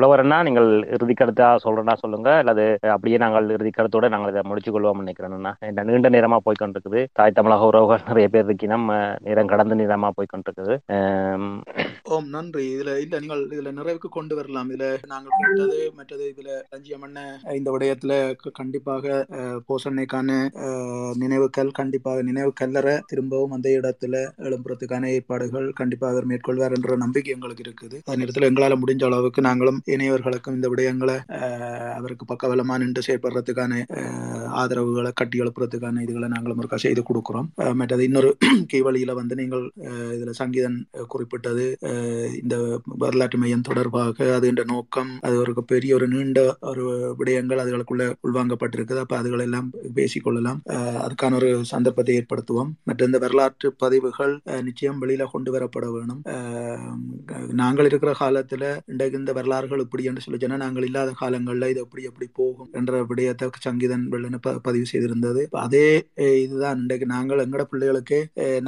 புலவரன்னா 0.00 0.42
நீங்கள் 0.42 0.88
இறுதி 0.90 1.12
கருத்தா 1.12 1.56
சொல்றேன்னா 1.64 1.92
சொல்லுங்க. 1.92 2.30
அல்லது 2.30 2.78
அப்படியே 2.80 3.16
நாங்கள் 3.16 3.50
இறுதி 3.50 3.70
கருத்தோட 3.76 4.08
நாங்கள் 4.08 4.30
இதை 4.30 4.42
முடிச்சு 4.44 4.80
கொள்வோம் 4.80 5.08
நினைக்கிறேன்னா 5.08 5.52
இந்த 5.60 5.82
நீண்ட 5.82 6.10
நேரமா 6.10 6.36
போய்க்கொண்டிருக்குது 6.44 7.06
தாய் 7.12 7.30
தமிழக 7.30 7.66
உறவுகள் 7.66 8.00
நிறைய 8.06 8.28
பேர் 8.28 8.46
இருக்கினோம். 8.46 9.16
நேரம் 9.20 9.46
கடந்து 9.46 9.74
நேரமா 9.74 10.10
போய்க்கொண்டிருக்குது 10.20 10.78
அஹ் 10.92 11.60
ஓம் 12.02 12.28
நன்றி. 12.28 12.74
இதுல 12.74 13.00
இல்ல 13.00 13.18
நீங்கள் 13.20 13.46
இதுல 13.46 13.76
நிறைவுக்கு 13.76 14.08
கொண்டு 14.10 14.34
வரலாம். 14.34 14.70
இதுல 14.70 14.96
நாங்கள் 15.06 15.32
கேட்டது 15.38 15.92
மற்றது 15.96 16.34
இதுல 16.36 16.48
ரஞ்சியம் 16.76 17.02
அண்ணன் 17.02 17.38
இந்த 17.52 17.76
விடயத்துல 17.78 18.32
க- 18.50 18.56
கண்டிப்பாக 18.60 19.04
போசண்ணைக்கான 19.68 20.30
போசன்னைக்கான 20.30 20.30
நினைவுகள் 21.20 21.70
கண்டிப்பாக 21.72 22.22
நினைவு 22.22 22.52
கல்லறை 22.52 22.94
திரும்பவும் 23.06 23.52
அந்த 23.52 23.68
இடத்துல 23.78 24.14
எழும்புறதுக்கான 24.46 25.08
ஏற்பாடுகள் 25.10 25.68
கண்டிப்பாக 25.72 26.12
அவர் 26.12 26.26
மேற்கொள்வார் 26.26 26.74
என்ற 26.76 26.96
நம்பிக்கை 26.96 27.32
எங்களுக்கு 27.34 27.64
இருக்குது. 27.64 27.96
அந்த 28.04 28.16
நேரத்தில் 28.16 28.48
எங்களால் 28.48 28.80
முடிஞ்ச 28.82 29.04
அளவுக்கு 29.04 29.40
நாங்களும் 29.42 29.80
இணையவர்களுக்கும் 29.86 30.56
இந்த 30.58 30.68
விடயங்களை 30.68 31.16
அவருக்கு 31.98 32.26
பக்கபலமா 32.26 32.76
நின்று 32.78 33.02
செயற்படுறதுக்கான 33.08 33.72
ஆதரவுகளை 34.62 35.12
கட்டி 35.14 35.38
எழுப்புறதுக்கான 35.40 36.02
இதுகளை 36.02 36.28
நாங்களும் 36.28 36.60
ஒருக்கா 36.60 36.78
செய்து 36.78 37.02
கொடுக்குறோம். 37.04 37.48
மற்றது 37.74 38.04
இன்னொரு 38.04 38.30
கீவழியில 38.72 39.12
வந்து 39.14 39.34
நீங்கள் 39.34 39.64
இதுல 40.14 40.32
சங்கீதன் 40.40 40.78
குறிப்பிட்டது 41.08 41.66
இந்த 42.40 42.54
வரலாற்று 43.02 43.38
மையம் 43.38 43.66
தொடர்பாக 43.68 44.08
அது 44.34 44.46
என்ற 44.46 44.64
நோக்கம் 44.66 45.12
அது 45.20 45.36
ஒரு 45.42 45.64
பெரிய 45.72 45.94
ஒரு 45.94 46.08
நீண்ட 46.08 46.40
ஒரு 46.70 46.84
விடயங்கள் 47.18 47.62
அதுகளுக்குள்ள 47.62 48.04
உள்வாங்கப்பட்டிருக்குது. 48.42 49.02
அப்ப 49.04 49.16
அதுகளெல்லாம் 49.20 49.68
பேசிக்கொள்ளலாம். 49.96 50.60
அதுக்கான 51.04 51.36
ஒரு 51.40 51.50
சந்தர்ப்பத்தை 51.72 52.14
ஏற்படுத்துவோம். 52.18 52.70
மற்ற 52.88 53.06
இந்த 53.06 53.20
வரலாற்று 53.24 53.46
பதிவுகள் 53.82 54.34
நிச்சயம் 54.64 55.00
வெளியில 55.02 55.24
கொண்டு 55.32 55.50
வரப்பட 55.54 55.86
வேணும். 55.94 56.22
நாங்கள் 57.60 57.88
இருக்கிற 57.88 58.12
காலத்துல 58.20 58.64
இன்றைக்கு 58.92 59.20
இந்த 59.20 59.32
வரலாறுகள் 59.38 59.84
இப்படி 59.84 60.04
என்று 60.10 60.24
சொல்லி 60.24 60.40
சொன்னா 60.40 60.58
நாங்கள் 60.64 60.86
இல்லாத 60.86 61.10
காலங்கள்ல 61.20 61.70
இது 61.72 61.82
எப்படி 61.84 62.04
எப்படி 62.10 62.28
போகும் 62.38 62.70
என்ற 62.80 63.02
விடயத்தை 63.10 63.28
சங்கீதன் 63.66 64.06
வெள்ளன 64.12 64.38
ப- 64.46 64.60
பதிவு 64.66 64.86
செய்திருந்தது. 64.92 65.42
அதே 65.64 65.86
இதுதான். 66.44 66.80
இன்றைக்கு 66.82 67.06
நாங்கள் 67.14 67.44
எங்கட 67.44 67.64
பிள்ளைகளுக்கு 67.70 68.18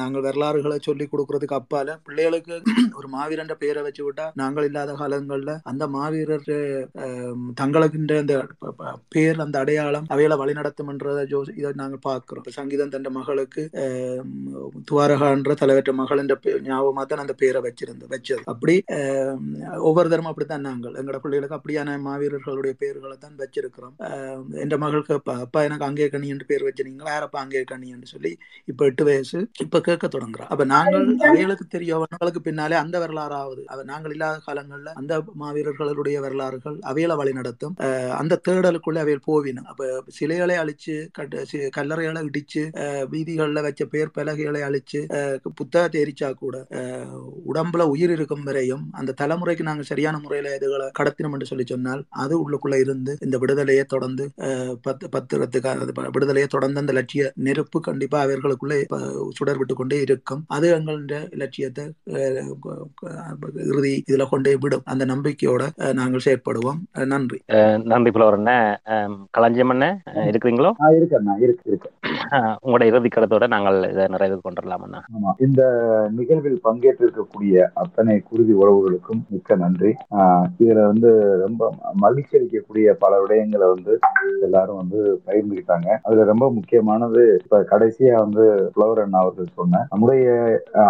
நாங்கள் 0.01 0.27
வரலாறுகளை 0.27 0.79
சொல்லி 0.83 1.07
கொடுக்கறதுக்கு 1.09 1.59
அப்பால 1.61 1.79
பிள்ளைகளுக்கு 2.07 2.57
ஒரு 2.99 3.09
மாவீரன்ற 3.15 3.55
பெயரை 3.63 3.83
வச்சு 3.87 4.03
விட்டா 4.07 4.27
நாங்கள் 4.41 4.67
இல்லாத 4.69 4.93
காலங்கள்ல 5.01 5.53
அந்த 5.71 5.85
மாவீரர் 5.95 6.49
அஹ், 7.05 7.37
தங்களுக்குன்ற 7.61 7.91
அந்த 8.23 8.35
பேர் 9.15 9.41
அந்த 9.45 9.52
அடையாளம் 9.59 10.05
அவைகளை 10.09 10.37
வழிநடத்தும்ன்றத 10.37 11.27
ஜோ 11.27 11.45
இதை 11.57 11.73
நாங்கள் 11.75 11.99
பார்க்கிறோம். 12.03 12.45
சங்கீதம் 12.49 12.89
தன் 12.89 13.07
மகளுக்கு 13.11 13.71
துவாரகான்ற 14.91 15.55
தலைவற்ற 15.55 15.93
மகள் 15.93 16.19
என்ற 16.19 16.39
பே- 16.43 16.61
ஞாபகமா 16.69 17.03
தான் 17.05 17.19
அந்த 17.19 17.33
பேரை 17.33 17.63
வச்சிருந்த 17.63 18.05
வச்சது. 18.11 18.43
அப்படி 18.45 18.85
ஒவ்வொரு 19.79 20.09
தரம் 20.09 20.25
அப்படித்தான் 20.25 20.61
நாங்கள். 20.61 20.93
எங்களோட 20.93 21.19
பிள்ளைகளுக்கு 21.19 21.57
அப்படியான 21.59 21.99
மாவீரர்களுடைய 22.09 22.71
பெயர்களை 22.71 23.17
தான் 23.17 23.37
வச்சிருக்கிறோம். 23.39 23.97
என்ற 24.55 24.79
மகளுக்கு 24.79 25.15
அப்பா 25.15 25.39
அப்பா 25.39 25.63
எனக்கு 25.63 25.85
அங்கே 25.85 26.09
கனி 26.09 26.29
என்று 26.29 26.47
பேர் 26.47 26.65
வச்சிருந்தீங்க 26.65 27.01
யாரப்பா 27.05 27.41
அங்கே 27.45 27.63
கனி 27.63 27.89
என்று 27.89 28.07
சொல்லி 28.07 28.33
இப்ப 28.65 28.85
எட்டு 28.85 29.05
வயசு 29.05 29.49
இப்ப 29.59 29.81
கேட்க 29.81 30.07
தொடங்குறோம். 30.07 30.51
அப்ப 30.55 30.65
நாங்கள் 30.65 31.17
அவைகளுக்கு 31.17 31.67
தெரியும் 31.67 31.97
அவர்களுக்கு 31.97 32.41
பின்னாலே 32.41 32.77
அந்த 32.77 32.99
வரலாறாவது. 32.99 33.63
அவ 33.67 33.83
நாங்கள் 33.83 34.11
இல்லாத 34.11 34.41
காலங்கள்ல 34.47 34.87
அந்த 34.93 35.23
மாவீரர்களுடைய 35.41 36.19
வரலாறுகள் 36.19 36.79
அவைகளை 36.81 37.17
வழி 37.17 37.33
நடத்தும் 37.33 37.75
அஹ் 37.79 38.11
அந்த 38.11 38.41
தேடலுக்குள்ள 38.49 38.99
அவைகள் 38.99 39.27
கோவினம் 39.43 39.65
அப்ப 39.65 40.03
சிலைகளை 40.07 40.57
அழிச்சு 40.57 41.09
கல்லறைகளை 41.77 42.29
இடிச்சு 42.29 42.71
அஹ் 42.73 43.63
வச்ச 43.63 43.85
பேர் 43.85 44.11
பலகைகளை 44.11 44.61
அழிச்சு 44.61 45.31
புத்தகத்தை 45.55 46.03
எரிச்சா 46.03 46.35
கூட 46.35 46.67
உடம்புல 47.53 47.83
உயிர் 47.83 48.11
இருக்கும் 48.11 48.43
வரையும் 48.43 48.89
அந்த 48.93 49.15
தலைமுறைக்கு 49.21 49.63
நாங்கள் 49.63 49.85
சரியான 49.85 50.19
முறையில 50.19 50.55
இதுகளை 50.55 50.91
கடத்தினோம் 50.99 51.33
என்று 51.33 51.47
சொல்லி 51.47 51.65
சொன்னால் 51.67 52.05
அது 52.09 52.51
உள்ளுக்குள்ள 52.51 52.79
இருந்து 52.79 53.17
இந்த 53.21 53.39
விடுதலையை 53.39 53.85
தொடர்ந்து 53.85 54.31
அஹ் 54.37 54.75
பத்து 54.83 55.09
பத்திரத்துக்கு 55.09 55.67
அது 55.67 55.93
விடுதலையை 56.11 56.47
தொடர்ந்து 56.47 56.81
அந்த 56.81 56.93
லட்சிய 56.93 57.33
நெருப்பு 57.35 57.81
கண்டிப்பா 57.81 58.21
அவர்களுக்குள்ளே 58.21 58.87
சுடர் 59.31 59.57
விட்டு 59.57 59.75
கொண்டே 59.75 60.01
இருக்கும். 60.01 60.45
அது 60.47 60.69
எங்களுடைய 60.69 61.29
லட்சியத்தை 61.31 61.93
இறுதி 63.55 64.05
இதுல 64.11 64.29
கொண்டே 64.29 64.57
விடும். 64.57 64.83
அந்த 64.85 65.07
நம்பிக்கையோட 65.07 65.93
நாங்கள் 65.93 66.21
செயற்படுவோம். 66.25 67.07
நன்றி. 67.07 67.41
நன்றி 67.85 68.11
புலவரண்ணே. 68.11 68.77
களஞ்சியம் 69.35 69.71
அண்ணே 69.73 69.89
அஹ் 70.11 70.27
இருக்கிறீங்களோ? 70.31 70.71
இருக்கேண்ணா 70.95 71.35
இருக்கு 71.45 71.65
இருக்கு 71.71 71.89
உங்களோட 72.63 72.85
இறுதி 72.89 73.09
கருத்தோட 73.09 73.45
நாங்கள் 73.53 73.77
இதை 73.89 74.05
நிறைவு 74.13 74.37
கொண்டுடலாம் 74.39 74.83
அண்ணா. 74.87 75.01
ஆமா 75.13 75.31
இந்த 75.45 75.63
நிகழ்வில் 76.17 76.59
பங்கேற்றிருக்கக்கூடிய 76.65 77.55
அத்தனை 77.83 78.15
குருதி 78.23 78.55
உறவுகளுக்கும் 78.59 79.23
மிக்க 79.33 79.57
நன்றி. 79.57 79.91
இதுல 80.57 80.85
வந்து 80.91 81.11
ரொம்ப 81.45 81.63
மகிழ்ச்சி 82.03 82.35
அளிக்கக்கூடிய 82.39 82.71
பல 83.03 83.21
விடயங்களை 83.23 83.69
வந்து 83.73 83.95
எல்லாரும் 84.47 84.81
வந்து 84.83 84.99
பகிர்ந்துக்கிட்டாங்க 85.27 85.89
அதுல 86.05 86.27
ரொம்ப 86.31 86.47
முக்கியமானது 86.57 87.23
இப்ப 87.39 87.63
கடைசியா 87.73 88.15
வந்து 88.21 88.45
புலவர் 88.75 89.03
அண்ணா 89.03 89.23
அவர்கள் 89.23 89.57
சொன்ன 89.57 89.83
நம்முடைய 89.91 90.27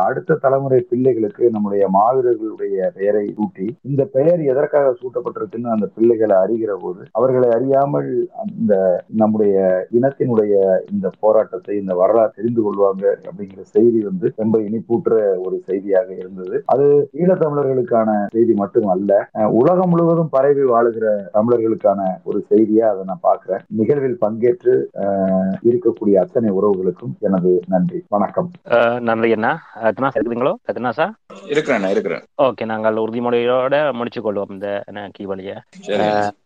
அடுத்த 0.03 0.39
தலைமுறை 0.43 0.81
பிள்ளைகளுக்கு 0.91 1.45
நம்முடைய 1.55 1.85
மாவீரர்களுடைய 1.97 2.69
பெயரை 2.97 3.25
சூட்டி 3.33 3.69
இந்த 3.89 4.03
பெயர் 4.15 4.43
எதற்காக 4.51 4.95
சூட்டப்பட்டிருக்குன்னு 5.01 5.75
அந்த 5.75 5.89
பிள்ளைகளை 5.95 6.37
அறிகிற 6.43 6.75
போது 6.81 7.03
அவர்களை 7.15 7.51
அறியாமல் 7.57 8.11
இந்த 8.59 8.75
நம்முடைய 9.17 9.57
இனத்தினுடைய 9.93 10.55
இந்த 10.91 11.11
போராட்டத்தை 11.21 11.77
இந்த 11.77 11.95
வரலாறு 11.95 12.37
தெரிந்து 12.37 12.63
கொள்வாங்க 12.63 13.05
அப்படிங்கிற 13.25 13.61
செய்தி 13.71 14.01
வந்து 14.01 14.33
ரொம்ப 14.37 14.59
இனிப்பூற்ற 14.59 15.11
ஒரு 15.39 15.63
செய்தியாக 15.67 16.15
இருந்தது. 16.15 16.57
அது 16.67 16.87
ஈழத்தமிழர்களுக்கான 17.15 18.09
செய்தி 18.29 18.55
மட்டும் 18.55 18.87
அல்ல 18.87 19.11
உலகம் 19.53 19.91
முழுவதும் 19.91 20.31
பரவி 20.31 20.65
வாழுகிற 20.65 21.07
தமிழர்களுக்கான 21.35 22.01
ஒரு 22.25 22.47
செய்தியா 22.51 22.87
அதை 22.89 23.05
நான் 23.05 23.21
பார்க்கிறேன். 23.21 23.63
நிகழ்வில் 23.77 24.19
பங்கேற்று 24.21 24.75
அஹ், 25.03 25.55
இருக்கக்கூடிய 25.65 26.15
அத்தனை 26.17 26.51
உறவுகளுக்கும் 26.51 27.15
எனது 27.21 27.61
நன்றி. 27.69 28.01
வணக்கம். 28.09 28.51
அஹ் 28.71 29.01
நன்றி 29.01 29.33
அண்ணா. 29.33 29.53
ரத்னாஸ் 29.85 30.17
இருக்கிறீங்களோ 30.17 30.55
ரத்னாசா 30.69 31.07
இருக்கிறேண்ணா 31.49 31.89
இருக்கிறேன் 31.89 32.25
ஓகே 32.43 32.65
நாங்கள் 32.65 32.97
உறுதிமொழியோட 32.97 33.93
முடிச்சு 33.93 34.21
கொள்வோம் 34.21 34.51
இந்த 34.51 34.69
கீ 35.13 35.25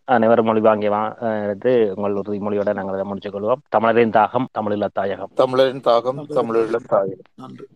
அனைவரும் 0.07 0.45
மொழி 0.45 0.61
வாங்கி 0.61 0.89
வா 0.89 1.16
அஹ் 1.20 1.43
எடுத்து 1.45 1.93
உங்கள் 1.97 2.15
உறுதிமொழியோட 2.15 2.74
நாங்கள் 2.74 2.95
அதை 2.95 3.05
முடிச்சு 3.05 3.31
கொள்வோம். 3.31 3.62
தமிழரின் 3.69 4.11
தாகம் 4.11 4.45
தமிழில் 4.53 4.89
தாயகம் 4.95 5.31
தமிழரின் 5.35 5.81
தாகம் 5.81 6.20
தமிழீழ 6.31 6.77
தாயம் 6.87 7.24
நன்றி. 7.37 7.66